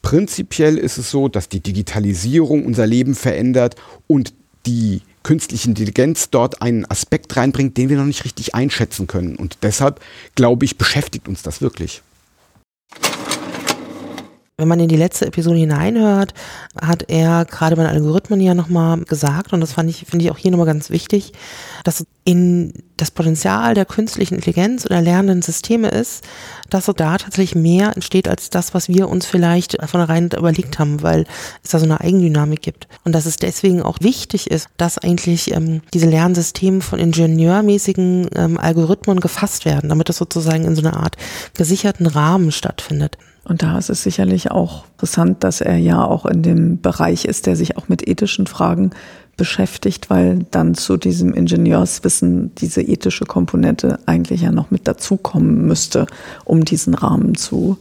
prinzipiell 0.01 0.77
ist 0.77 0.97
es 0.97 1.09
so, 1.09 1.27
dass 1.30 1.49
die 1.49 1.59
Digitalisierung 1.59 2.65
unser 2.65 2.85
Leben 2.85 3.15
verändert 3.15 3.76
und 4.05 4.34
die 4.65 5.01
künstliche 5.23 5.68
Intelligenz 5.68 6.30
dort 6.30 6.61
einen 6.61 6.89
Aspekt 6.89 7.35
reinbringt, 7.35 7.76
den 7.77 7.89
wir 7.89 7.97
noch 7.97 8.05
nicht 8.05 8.23
richtig 8.23 8.55
einschätzen 8.55 9.07
können. 9.07 9.35
Und 9.35 9.57
deshalb, 9.64 9.99
glaube 10.35 10.64
ich, 10.65 10.77
beschäftigt 10.77 11.27
uns 11.27 11.41
das 11.41 11.61
wirklich. 11.61 12.01
Wenn 14.60 14.70
man 14.70 14.80
in 14.80 14.88
die 14.88 14.96
letzte 14.96 15.28
Episode 15.28 15.60
hineinhört, 15.60 16.34
hat 16.82 17.06
er 17.10 17.46
gerade 17.46 17.76
bei 17.76 17.84
den 17.84 17.92
Algorithmen 17.92 18.42
ja 18.42 18.56
nochmal 18.56 19.00
gesagt, 19.02 19.54
und 19.54 19.62
das 19.62 19.74
fand 19.74 19.88
ich, 19.88 20.06
finde 20.10 20.26
ich 20.26 20.32
auch 20.32 20.40
hier 20.40 20.50
nochmal 20.50 20.66
ganz 20.66 20.90
wichtig, 20.90 21.34
dass 21.84 22.08
in 22.24 22.74
das 22.98 23.12
Potenzial 23.12 23.76
der 23.76 23.86
künstlichen 23.86 24.34
Intelligenz 24.34 24.84
oder 24.84 25.00
lernenden 25.00 25.44
Systeme 25.44 25.90
ist, 25.90 26.24
dass 26.72 26.86
so 26.86 26.94
da 26.94 27.20
tatsächlich 27.20 27.54
mehr 27.54 27.94
entsteht 27.94 28.28
als 28.28 28.50
das, 28.50 28.74
was 28.74 28.90
wir 28.90 29.10
uns 29.10 29.28
vielleicht 29.28 29.78
von 29.88 30.02
rein 30.02 30.32
überlegt 30.36 30.80
haben, 30.80 31.04
weil 31.04 31.26
es 31.64 31.70
da 31.70 31.78
so 31.78 31.86
eine 31.86 32.02
Eigendynamik 32.02 32.64
gibt. 32.64 32.88
Und 33.04 33.14
dass 33.14 33.28
es 33.28 33.38
deswegen 33.38 33.84
auch 33.84 34.00
wichtig 34.02 34.50
ist, 34.50 34.70
dass 34.78 34.98
eigentlich 34.98 35.54
ähm, 35.54 35.82
diese 35.94 36.10
Lernsysteme 36.10 36.82
von 36.82 36.98
ingenieurmäßigen 36.98 38.32
ähm, 38.36 38.58
Algorithmen 38.58 39.20
gefasst 39.20 39.66
werden, 39.66 39.90
damit 39.90 40.10
es 40.10 40.18
sozusagen 40.18 40.66
in 40.66 40.76
so 40.76 40.82
einer 40.82 40.98
Art 40.98 41.16
gesicherten 41.54 42.08
Rahmen 42.08 42.52
stattfindet. 42.52 43.20
Und 43.48 43.64
da 43.64 43.78
ist 43.78 43.90
es 43.90 44.03
sicherlich 44.03 44.52
auch 44.52 44.84
interessant, 44.94 45.44
dass 45.44 45.61
er 45.61 45.78
ja 45.78 46.03
auch 46.03 46.26
in 46.26 46.44
dem 46.44 46.82
Bereich 46.82 47.24
ist, 47.24 47.45
der 47.45 47.56
sich 47.56 47.78
auch 47.78 47.88
mit 47.88 48.06
ethischen 48.06 48.45
Fragen 48.45 48.91
beschäftigt, 49.38 50.10
weil 50.10 50.45
dann 50.52 50.76
zu 50.76 50.98
diesem 50.98 51.34
Ingenieurswissen 51.34 52.53
diese 52.56 52.82
ethische 52.82 53.24
Komponente 53.24 53.99
eigentlich 54.06 54.41
ja 54.41 54.52
noch 54.52 54.69
mit 54.69 54.86
dazukommen 54.88 55.65
müsste, 55.65 56.07
um 56.44 56.65
diesen 56.65 56.94
Rahmen 56.94 57.36
zu, 57.36 57.78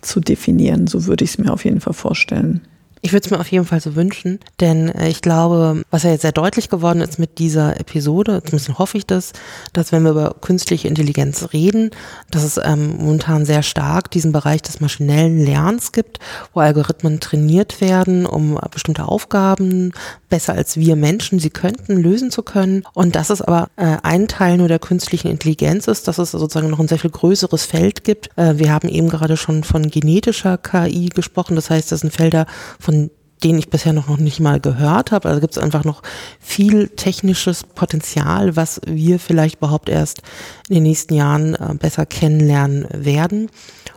zu 0.00 0.20
definieren. 0.20 0.86
So 0.86 1.04
würde 1.04 1.24
ich 1.24 1.32
es 1.32 1.38
mir 1.38 1.52
auf 1.52 1.66
jeden 1.66 1.80
Fall 1.80 1.92
vorstellen. 1.92 2.62
Ich 3.04 3.12
würde 3.12 3.24
es 3.24 3.30
mir 3.32 3.40
auf 3.40 3.50
jeden 3.50 3.64
Fall 3.64 3.80
so 3.80 3.96
wünschen, 3.96 4.38
denn 4.60 4.88
äh, 4.88 5.08
ich 5.08 5.22
glaube, 5.22 5.82
was 5.90 6.04
ja 6.04 6.10
jetzt 6.10 6.22
sehr 6.22 6.30
deutlich 6.30 6.68
geworden 6.68 7.00
ist 7.00 7.18
mit 7.18 7.40
dieser 7.40 7.80
Episode, 7.80 8.42
zumindest 8.44 8.78
hoffe 8.78 8.96
ich 8.96 9.06
das, 9.06 9.32
dass 9.72 9.90
wenn 9.90 10.04
wir 10.04 10.12
über 10.12 10.36
künstliche 10.40 10.86
Intelligenz 10.86 11.52
reden, 11.52 11.90
dass 12.30 12.44
es 12.44 12.60
ähm, 12.62 12.98
momentan 12.98 13.44
sehr 13.44 13.64
stark 13.64 14.12
diesen 14.12 14.30
Bereich 14.30 14.62
des 14.62 14.78
maschinellen 14.78 15.44
Lernens 15.44 15.90
gibt, 15.90 16.20
wo 16.54 16.60
Algorithmen 16.60 17.18
trainiert 17.18 17.80
werden, 17.80 18.24
um 18.24 18.56
bestimmte 18.70 19.08
Aufgaben 19.08 19.92
besser 20.28 20.54
als 20.54 20.76
wir 20.76 20.94
Menschen 20.96 21.40
sie 21.40 21.50
könnten 21.50 21.96
lösen 21.96 22.30
zu 22.30 22.42
können. 22.42 22.84
Und 22.94 23.16
dass 23.16 23.30
es 23.30 23.42
aber 23.42 23.68
äh, 23.76 23.96
ein 24.02 24.28
Teil 24.28 24.56
nur 24.56 24.68
der 24.68 24.78
künstlichen 24.78 25.28
Intelligenz 25.28 25.88
ist, 25.88 26.06
dass 26.08 26.18
es 26.18 26.30
sozusagen 26.30 26.70
noch 26.70 26.78
ein 26.78 26.88
sehr 26.88 26.98
viel 26.98 27.10
größeres 27.10 27.66
Feld 27.66 28.04
gibt. 28.04 28.30
Äh, 28.36 28.58
wir 28.58 28.72
haben 28.72 28.88
eben 28.88 29.08
gerade 29.08 29.36
schon 29.36 29.64
von 29.64 29.90
genetischer 29.90 30.56
KI 30.56 31.10
gesprochen, 31.10 31.56
das 31.56 31.68
heißt, 31.68 31.90
das 31.90 32.00
sind 32.00 32.14
Felder 32.14 32.46
von 32.78 32.91
von 32.92 33.10
denen 33.42 33.58
ich 33.58 33.70
bisher 33.70 33.92
noch, 33.92 34.06
nicht 34.18 34.38
mal 34.38 34.60
gehört 34.60 35.10
habe. 35.10 35.28
Also 35.28 35.40
gibt 35.40 35.56
es 35.56 35.62
einfach 35.62 35.82
noch 35.82 36.02
viel 36.38 36.88
technisches 36.88 37.64
Potenzial, 37.64 38.54
was 38.54 38.80
wir 38.86 39.18
vielleicht 39.18 39.56
überhaupt 39.56 39.88
erst 39.88 40.22
in 40.68 40.76
den 40.76 40.84
nächsten 40.84 41.14
Jahren 41.14 41.56
äh, 41.56 41.74
besser 41.74 42.06
kennenlernen 42.06 42.86
werden. 42.92 43.50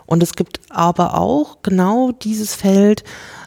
Und 0.07 0.23
es 0.23 0.33
gibt 0.33 0.61
aber 0.69 1.19
auch 1.19 1.57
genau 1.61 2.11
dieses 2.11 2.55
Feld 2.55 3.03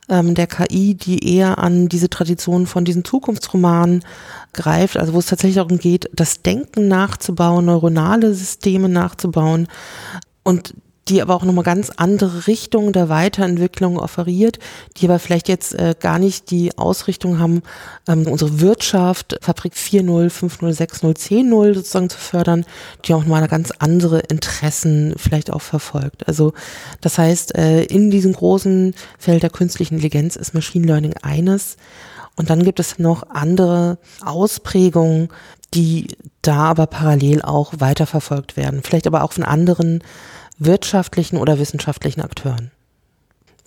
ähm, 0.09 0.37
der 0.37 0.47
KI, 0.47 0.95
die 0.95 1.35
eher 1.37 1.59
an 1.59 1.89
diese 1.89 2.09
Tradition 2.09 2.69
von 2.69 2.85
diesen 2.85 3.05
Zukunftsromanen 3.05 4.05
greift, 4.53 4.97
also 4.97 5.15
wo 5.15 5.19
es 5.19 5.27
tatsächlich 5.27 5.57
darum 5.57 5.79
geht, 5.79 6.09
das 6.13 6.43
Denken 6.43 6.87
nachzubauen, 6.87 7.65
neuronale 7.65 8.35
Systeme 8.35 8.89
nachzubauen. 8.89 9.67
Und 10.45 10.75
die 11.09 11.23
aber 11.23 11.35
auch 11.35 11.45
nochmal 11.45 11.65
ganz 11.65 11.91
andere 11.97 12.47
Richtungen 12.47 12.93
der 12.93 13.09
Weiterentwicklung 13.09 13.99
offeriert, 13.99 14.59
die 14.97 15.07
aber 15.07 15.19
vielleicht 15.19 15.49
jetzt 15.49 15.75
äh, 15.75 15.95
gar 15.99 16.19
nicht 16.19 16.51
die 16.51 16.77
Ausrichtung 16.77 17.39
haben, 17.39 17.63
ähm, 18.07 18.27
unsere 18.27 18.61
Wirtschaft, 18.61 19.39
Fabrik 19.41 19.75
4.0, 19.75 20.31
5.0, 20.31 20.77
6.0, 20.77 21.17
10.0 21.17 21.75
sozusagen 21.75 22.11
zu 22.11 22.19
fördern, 22.19 22.65
die 23.05 23.15
auch 23.15 23.21
nochmal 23.21 23.49
ganz 23.49 23.73
andere 23.79 24.21
Interessen 24.21 25.15
vielleicht 25.17 25.53
auch 25.53 25.63
verfolgt. 25.63 26.29
Also 26.29 26.53
das 27.01 27.19
heißt, 27.19 27.57
äh, 27.57 27.85
in 27.85 28.11
diesem 28.11 28.33
großen 28.33 28.95
Feld 29.19 29.43
der 29.43 29.51
künstlichen 29.51 29.95
Intelligenz 29.95 30.37
ist 30.37 30.55
Machine 30.55 30.87
Learning 30.87 31.15
eines 31.23 31.77
Und 32.37 32.51
dann 32.51 32.63
gibt 32.63 32.81
es 32.81 32.99
noch 32.99 33.31
andere 33.31 33.99
Ausprägungen, 34.25 35.29
die 35.75 36.09
da 36.43 36.71
aber 36.71 36.87
parallel 36.87 37.43
auch 37.43 37.75
weiterverfolgt 37.79 38.57
werden. 38.57 38.83
Vielleicht 38.83 39.07
aber 39.07 39.23
auch 39.23 39.33
von 39.33 39.45
anderen 39.45 40.03
wirtschaftlichen 40.59 41.37
oder 41.37 41.59
wissenschaftlichen 41.59 42.21
Akteuren. 42.21 42.71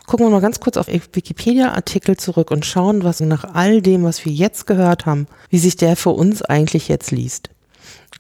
Gucken 0.08 0.26
wir 0.26 0.32
mal 0.32 0.42
ganz 0.42 0.60
kurz 0.60 0.78
auf 0.78 0.88
Wikipedia-Artikel 0.88 2.18
zurück 2.18 2.52
und 2.52 2.66
schauen, 2.66 3.04
was 3.04 3.20
nach 3.22 3.54
all 3.54 3.82
dem, 3.82 4.04
was 4.04 4.26
wir 4.26 4.34
jetzt 4.34 4.68
gehört 4.68 5.06
haben, 5.06 5.28
wie 5.50 5.60
sich 5.60 5.78
der 5.78 5.96
für 5.96 6.10
uns 6.10 6.42
eigentlich 6.42 6.88
jetzt 6.88 7.12
liest. 7.12 7.50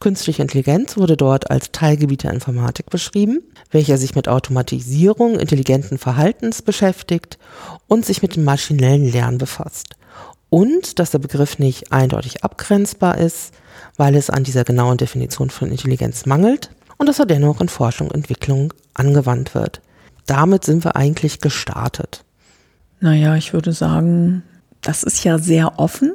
Künstliche 0.02 0.42
Intelligenz 0.42 0.98
wurde 0.98 1.16
dort 1.16 1.52
als 1.52 1.72
Teilgebiet 1.72 2.24
der 2.24 2.34
Informatik 2.34 2.90
beschrieben, 2.90 3.44
welcher 3.70 3.98
sich 3.98 4.16
mit 4.16 4.28
Automatisierung 4.28 5.40
intelligenten 5.40 6.00
Verhaltens 6.00 6.64
beschäftigt 6.64 7.38
und 7.88 8.04
sich 8.04 8.24
mit 8.24 8.36
dem 8.36 8.44
maschinellen 8.44 9.12
Lernen 9.12 9.38
befasst. 9.38 9.96
Und 10.50 10.98
dass 10.98 11.12
der 11.12 11.20
Begriff 11.20 11.60
nicht 11.60 11.92
eindeutig 11.92 12.44
abgrenzbar 12.44 13.20
ist, 13.20 13.54
weil 13.96 14.16
es 14.16 14.32
an 14.32 14.44
dieser 14.44 14.64
genauen 14.64 14.98
Definition 14.98 15.52
von 15.52 15.70
Intelligenz 15.70 16.26
mangelt 16.26 16.72
und 17.02 17.08
dass 17.08 17.18
er 17.18 17.26
dennoch 17.26 17.60
in 17.62 17.68
Forschung 17.68 18.10
und 18.10 18.16
Entwicklung 18.16 18.76
angewandt 18.94 19.56
wird. 19.56 19.82
Damit 20.28 20.64
sind 20.64 20.84
wir 20.86 20.96
eigentlich 20.96 21.42
gestartet. 21.42 22.24
Naja, 23.00 23.36
ich 23.36 23.54
würde 23.54 23.74
sagen, 23.74 24.44
das 24.82 25.02
ist 25.02 25.24
ja 25.24 25.40
sehr 25.40 25.80
offen. 25.80 26.14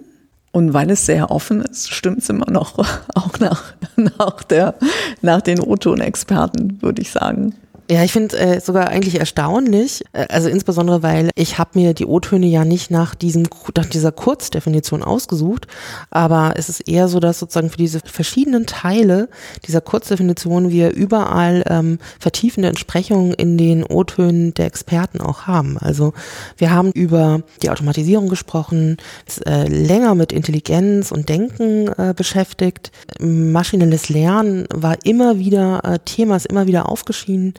Und 0.53 0.75
weil 0.75 0.89
es 0.93 1.05
sehr 1.05 1.33
offen 1.33 1.61
ist, 1.61 1.93
stimmt 1.93 2.19
es 2.19 2.29
immer 2.29 2.49
noch, 2.49 2.79
auch 3.15 3.39
nach, 3.41 3.75
nach, 3.97 4.45
der, 4.45 4.77
nach 5.23 5.41
den 5.41 5.59
O-Ton-Experten, 5.59 6.81
würde 6.81 7.03
ich 7.03 7.11
sagen. 7.11 7.57
Ja, 7.89 8.03
ich 8.03 8.11
finde 8.11 8.37
äh, 8.37 8.61
sogar 8.61 8.89
eigentlich 8.89 9.21
erstaunlich, 9.21 10.05
äh, 10.13 10.27
also 10.29 10.49
insbesondere, 10.49 11.05
weil 11.05 11.31
ich 11.37 11.59
habe 11.59 11.79
mir 11.79 11.95
die 11.95 12.05
O-Töne 12.05 12.47
ja 12.47 12.65
nicht 12.65 12.91
nach, 12.91 13.15
diesem, 13.15 13.45
nach 13.77 13.87
dieser 13.87 14.11
Kurzdefinition 14.11 15.05
ausgesucht, 15.05 15.69
aber 16.11 16.55
es 16.57 16.69
ist 16.69 16.89
eher 16.89 17.07
so, 17.07 17.21
dass 17.21 17.39
sozusagen 17.39 17.71
für 17.71 17.77
diese 17.77 18.01
verschiedenen 18.01 18.67
Teile 18.67 19.29
dieser 19.69 19.81
Kurzdefinition 19.81 20.71
wir 20.71 20.95
überall 20.95 21.63
ähm, 21.69 22.01
vertiefende 22.19 22.69
Entsprechungen 22.69 23.33
in 23.35 23.57
den 23.57 23.85
O-Tönen 23.85 24.53
der 24.55 24.67
Experten 24.67 25.21
auch 25.21 25.43
haben. 25.47 25.79
Also 25.79 26.13
wir 26.57 26.73
haben 26.73 26.91
über 26.91 27.43
die 27.63 27.71
Automatisierung 27.71 28.29
gesprochen, 28.29 28.97
ist, 29.29 29.47
äh, 29.47 29.69
länger 29.69 30.17
mit 30.17 30.33
Intelligenz 30.33 31.13
und 31.13 31.29
Denken 31.29 31.87
äh, 31.97 32.15
beschäftigt. 32.17 32.91
Maschinelles 33.21 34.09
Lernen 34.09 34.67
war 34.75 34.97
immer 35.05 35.39
wieder 35.39 35.85
äh, 35.85 35.99
Thema, 36.05 36.35
ist 36.35 36.47
immer 36.47 36.67
wieder 36.67 36.89
aufgeschieden. 36.89 37.55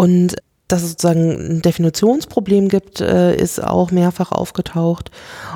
Und 0.00 0.36
dass 0.66 0.82
es 0.82 0.92
sozusagen 0.92 1.56
ein 1.58 1.60
Definitionsproblem 1.60 2.70
gibt, 2.70 3.02
äh, 3.02 3.36
ist 3.36 3.62
auch 3.62 3.90
mehrfach 3.90 4.32
aufgetaucht. 4.32 5.10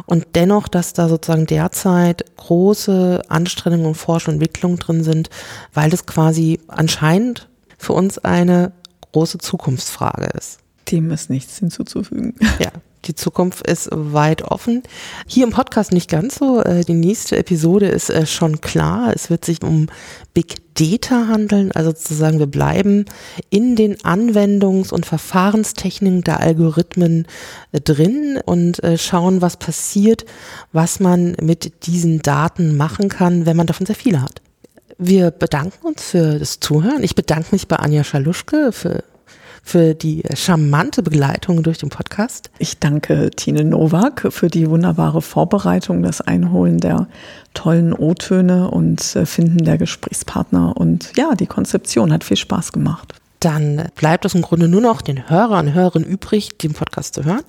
Und 0.05 0.27
dennoch, 0.35 0.69
dass 0.69 0.93
da 0.93 1.09
sozusagen 1.09 1.47
derzeit 1.47 2.27
große 2.37 3.23
Anstrengungen 3.29 3.87
und 3.87 3.95
Forschung 3.95 4.35
und 4.35 4.43
Entwicklung 4.43 4.79
drin 4.79 5.03
sind, 5.03 5.31
weil 5.73 5.89
das 5.89 6.05
quasi 6.05 6.61
anscheinend 6.69 7.49
für 7.79 7.95
uns 7.95 8.19
eine 8.19 8.73
große 9.13 9.39
Zukunftsfrage 9.39 10.27
ist. 10.37 10.59
Dem 10.91 11.11
ist 11.11 11.31
nichts 11.31 11.57
hinzuzufügen. 11.57 12.35
Ja. 12.59 12.71
Die 13.07 13.15
Zukunft 13.15 13.67
ist 13.67 13.89
weit 13.93 14.43
offen. 14.43 14.83
Hier 15.27 15.45
im 15.45 15.53
Podcast 15.53 15.93
nicht 15.93 16.11
ganz 16.11 16.37
so. 16.37 16.63
Äh, 16.63 16.85
die 16.85 16.95
nächste 16.95 17.37
Episode 17.37 17.87
ist 17.87 18.11
äh, 18.11 18.27
schon 18.27 18.61
klar. 18.61 19.13
Es 19.15 19.31
wird 19.31 19.45
sich 19.45 19.63
um 19.63 19.89
Big 20.33 20.57
Data 20.75 21.29
handeln, 21.29 21.71
also 21.71 21.91
sozusagen 21.91 22.41
wir 22.41 22.49
bleiben 22.49 23.05
in 23.49 23.77
den 23.77 23.97
Anwendungs- 23.99 24.93
und 24.93 25.07
Verfahrenstechniken 25.07 26.25
der 26.25 26.41
Algorithmen 26.41 27.27
äh, 27.71 27.81
drin 27.81 28.41
und 28.45 28.81
schauen, 28.97 29.41
was 29.41 29.57
passiert, 29.57 30.25
was 30.73 30.99
man 30.99 31.37
mit 31.41 31.87
diesen 31.87 32.23
Daten 32.23 32.77
machen 32.77 33.09
kann, 33.09 33.47
wenn 33.47 33.57
man 33.57 33.67
davon 33.67 33.87
sehr 33.87 33.95
viele 33.95 34.21
hat. 34.21 34.43
Wir 34.99 35.31
bedanken 35.31 35.87
uns 35.87 36.03
für 36.03 36.39
das 36.39 36.61
Zuhören. 36.61 37.03
Ich 37.05 37.15
bedanke 37.15 37.49
mich 37.53 37.69
bei 37.69 37.77
Anja 37.77 38.03
Schaluschke 38.03 38.73
für 38.73 39.05
für 39.65 39.95
die 39.95 40.23
charmante 40.35 41.03
Begleitung 41.03 41.63
durch 41.63 41.79
den 41.79 41.89
Podcast. 41.89 42.51
Ich 42.59 42.79
danke 42.79 43.31
Tine 43.31 43.65
Nowak 43.65 44.27
für 44.31 44.49
die 44.49 44.69
wunderbare 44.69 45.23
Vorbereitung, 45.23 46.03
das 46.03 46.21
Einholen 46.21 46.79
der 46.79 47.09
tollen 47.55 47.95
O-Töne 47.95 48.71
und 48.71 49.17
äh, 49.17 49.27
Finden 49.27 49.65
der 49.65 49.79
Gesprächspartner. 49.79 50.77
Und 50.77 51.13
ja, 51.17 51.35
die 51.35 51.47
Konzeption 51.47 52.13
hat 52.13 52.25
viel 52.25 52.37
Spaß 52.37 52.73
gemacht 52.73 53.15
dann 53.45 53.91
bleibt 53.95 54.25
es 54.25 54.35
im 54.35 54.43
Grunde 54.43 54.67
nur 54.69 54.81
noch 54.81 55.03
den 55.03 55.29
Hörern 55.29 55.69
und 55.69 55.75
Hörerinnen 55.75 56.09
übrig, 56.09 56.59
den 56.59 56.73
Podcast 56.73 57.15
zu 57.15 57.25
hören. 57.25 57.43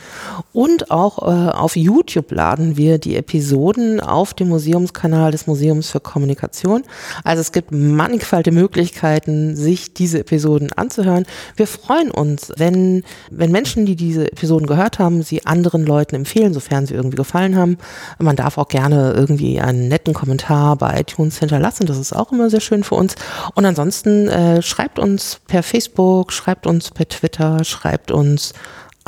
und 0.52 0.90
auch 0.90 1.22
äh, 1.22 1.50
auf 1.50 1.76
YouTube 1.76 2.30
laden 2.32 2.76
wir 2.76 2.98
die 2.98 3.16
Episoden 3.16 4.00
auf 4.00 4.34
dem 4.34 4.48
Museumskanal 4.48 5.32
des 5.32 5.46
Museums 5.46 5.88
für 5.90 6.00
Kommunikation. 6.00 6.82
Also 7.24 7.40
es 7.40 7.52
gibt 7.52 7.72
mannigfaltige 7.72 8.54
Möglichkeiten, 8.54 9.56
sich 9.56 9.94
diese 9.94 10.18
Episoden 10.20 10.70
anzuhören. 10.72 11.24
Wir 11.56 11.66
freuen 11.66 12.10
uns, 12.10 12.52
wenn, 12.56 13.04
wenn 13.30 13.52
Menschen, 13.52 13.86
die 13.86 13.96
diese 13.96 14.30
Episoden 14.30 14.66
gehört 14.66 14.98
haben, 14.98 15.22
sie 15.22 15.46
anderen 15.46 15.84
Leuten 15.84 16.14
empfehlen, 16.14 16.54
sofern 16.54 16.86
sie 16.86 16.94
irgendwie 16.94 17.16
gefallen 17.16 17.56
haben. 17.56 17.78
Man 18.18 18.36
darf 18.36 18.58
auch 18.58 18.68
gerne 18.68 19.12
irgendwie 19.16 19.60
einen 19.60 19.88
netten 19.88 20.14
Kommentar 20.14 20.76
bei 20.76 21.00
iTunes 21.00 21.38
hinterlassen. 21.38 21.86
Das 21.86 21.98
ist 21.98 22.14
auch 22.14 22.32
immer 22.32 22.50
sehr 22.50 22.60
schön 22.60 22.84
für 22.84 22.94
uns. 22.94 23.14
Und 23.54 23.64
ansonsten 23.64 24.28
äh, 24.28 24.62
schreibt 24.62 24.98
uns 24.98 25.40
per 25.46 25.62
Facebook, 25.62 26.32
schreibt 26.32 26.66
uns 26.66 26.90
per 26.90 27.08
Twitter, 27.08 27.64
schreibt 27.64 28.10
uns 28.10 28.52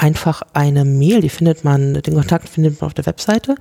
einfach 0.02 0.42
eine 0.52 0.84
Mail, 0.84 1.20
die 1.20 1.28
findet 1.28 1.62
man, 1.62 1.94
den 1.94 2.14
Kontakt 2.14 2.48
findet 2.48 2.80
man 2.80 2.88
auf 2.88 2.94
der 2.94 3.06
Webseite. 3.06 3.54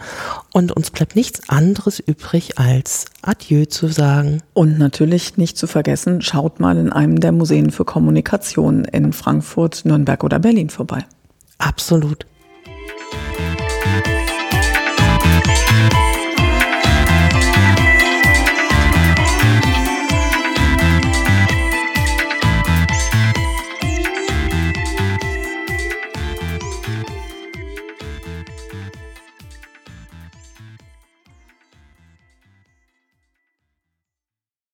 Und 0.51 0.71
uns 0.71 0.89
bleibt 0.89 1.15
nichts 1.15 1.47
anderes 1.49 1.99
übrig, 1.99 2.57
als 2.57 3.05
Adieu 3.21 3.65
zu 3.65 3.87
sagen. 3.87 4.41
Und 4.53 4.79
natürlich 4.79 5.37
nicht 5.37 5.57
zu 5.57 5.67
vergessen, 5.67 6.21
schaut 6.21 6.59
mal 6.59 6.77
in 6.77 6.91
einem 6.91 7.19
der 7.19 7.31
Museen 7.31 7.69
für 7.69 7.85
Kommunikation 7.85 8.85
in 8.85 9.13
Frankfurt, 9.13 9.85
Nürnberg 9.85 10.23
oder 10.23 10.39
Berlin 10.39 10.69
vorbei. 10.69 11.05
Absolut. 11.59 12.25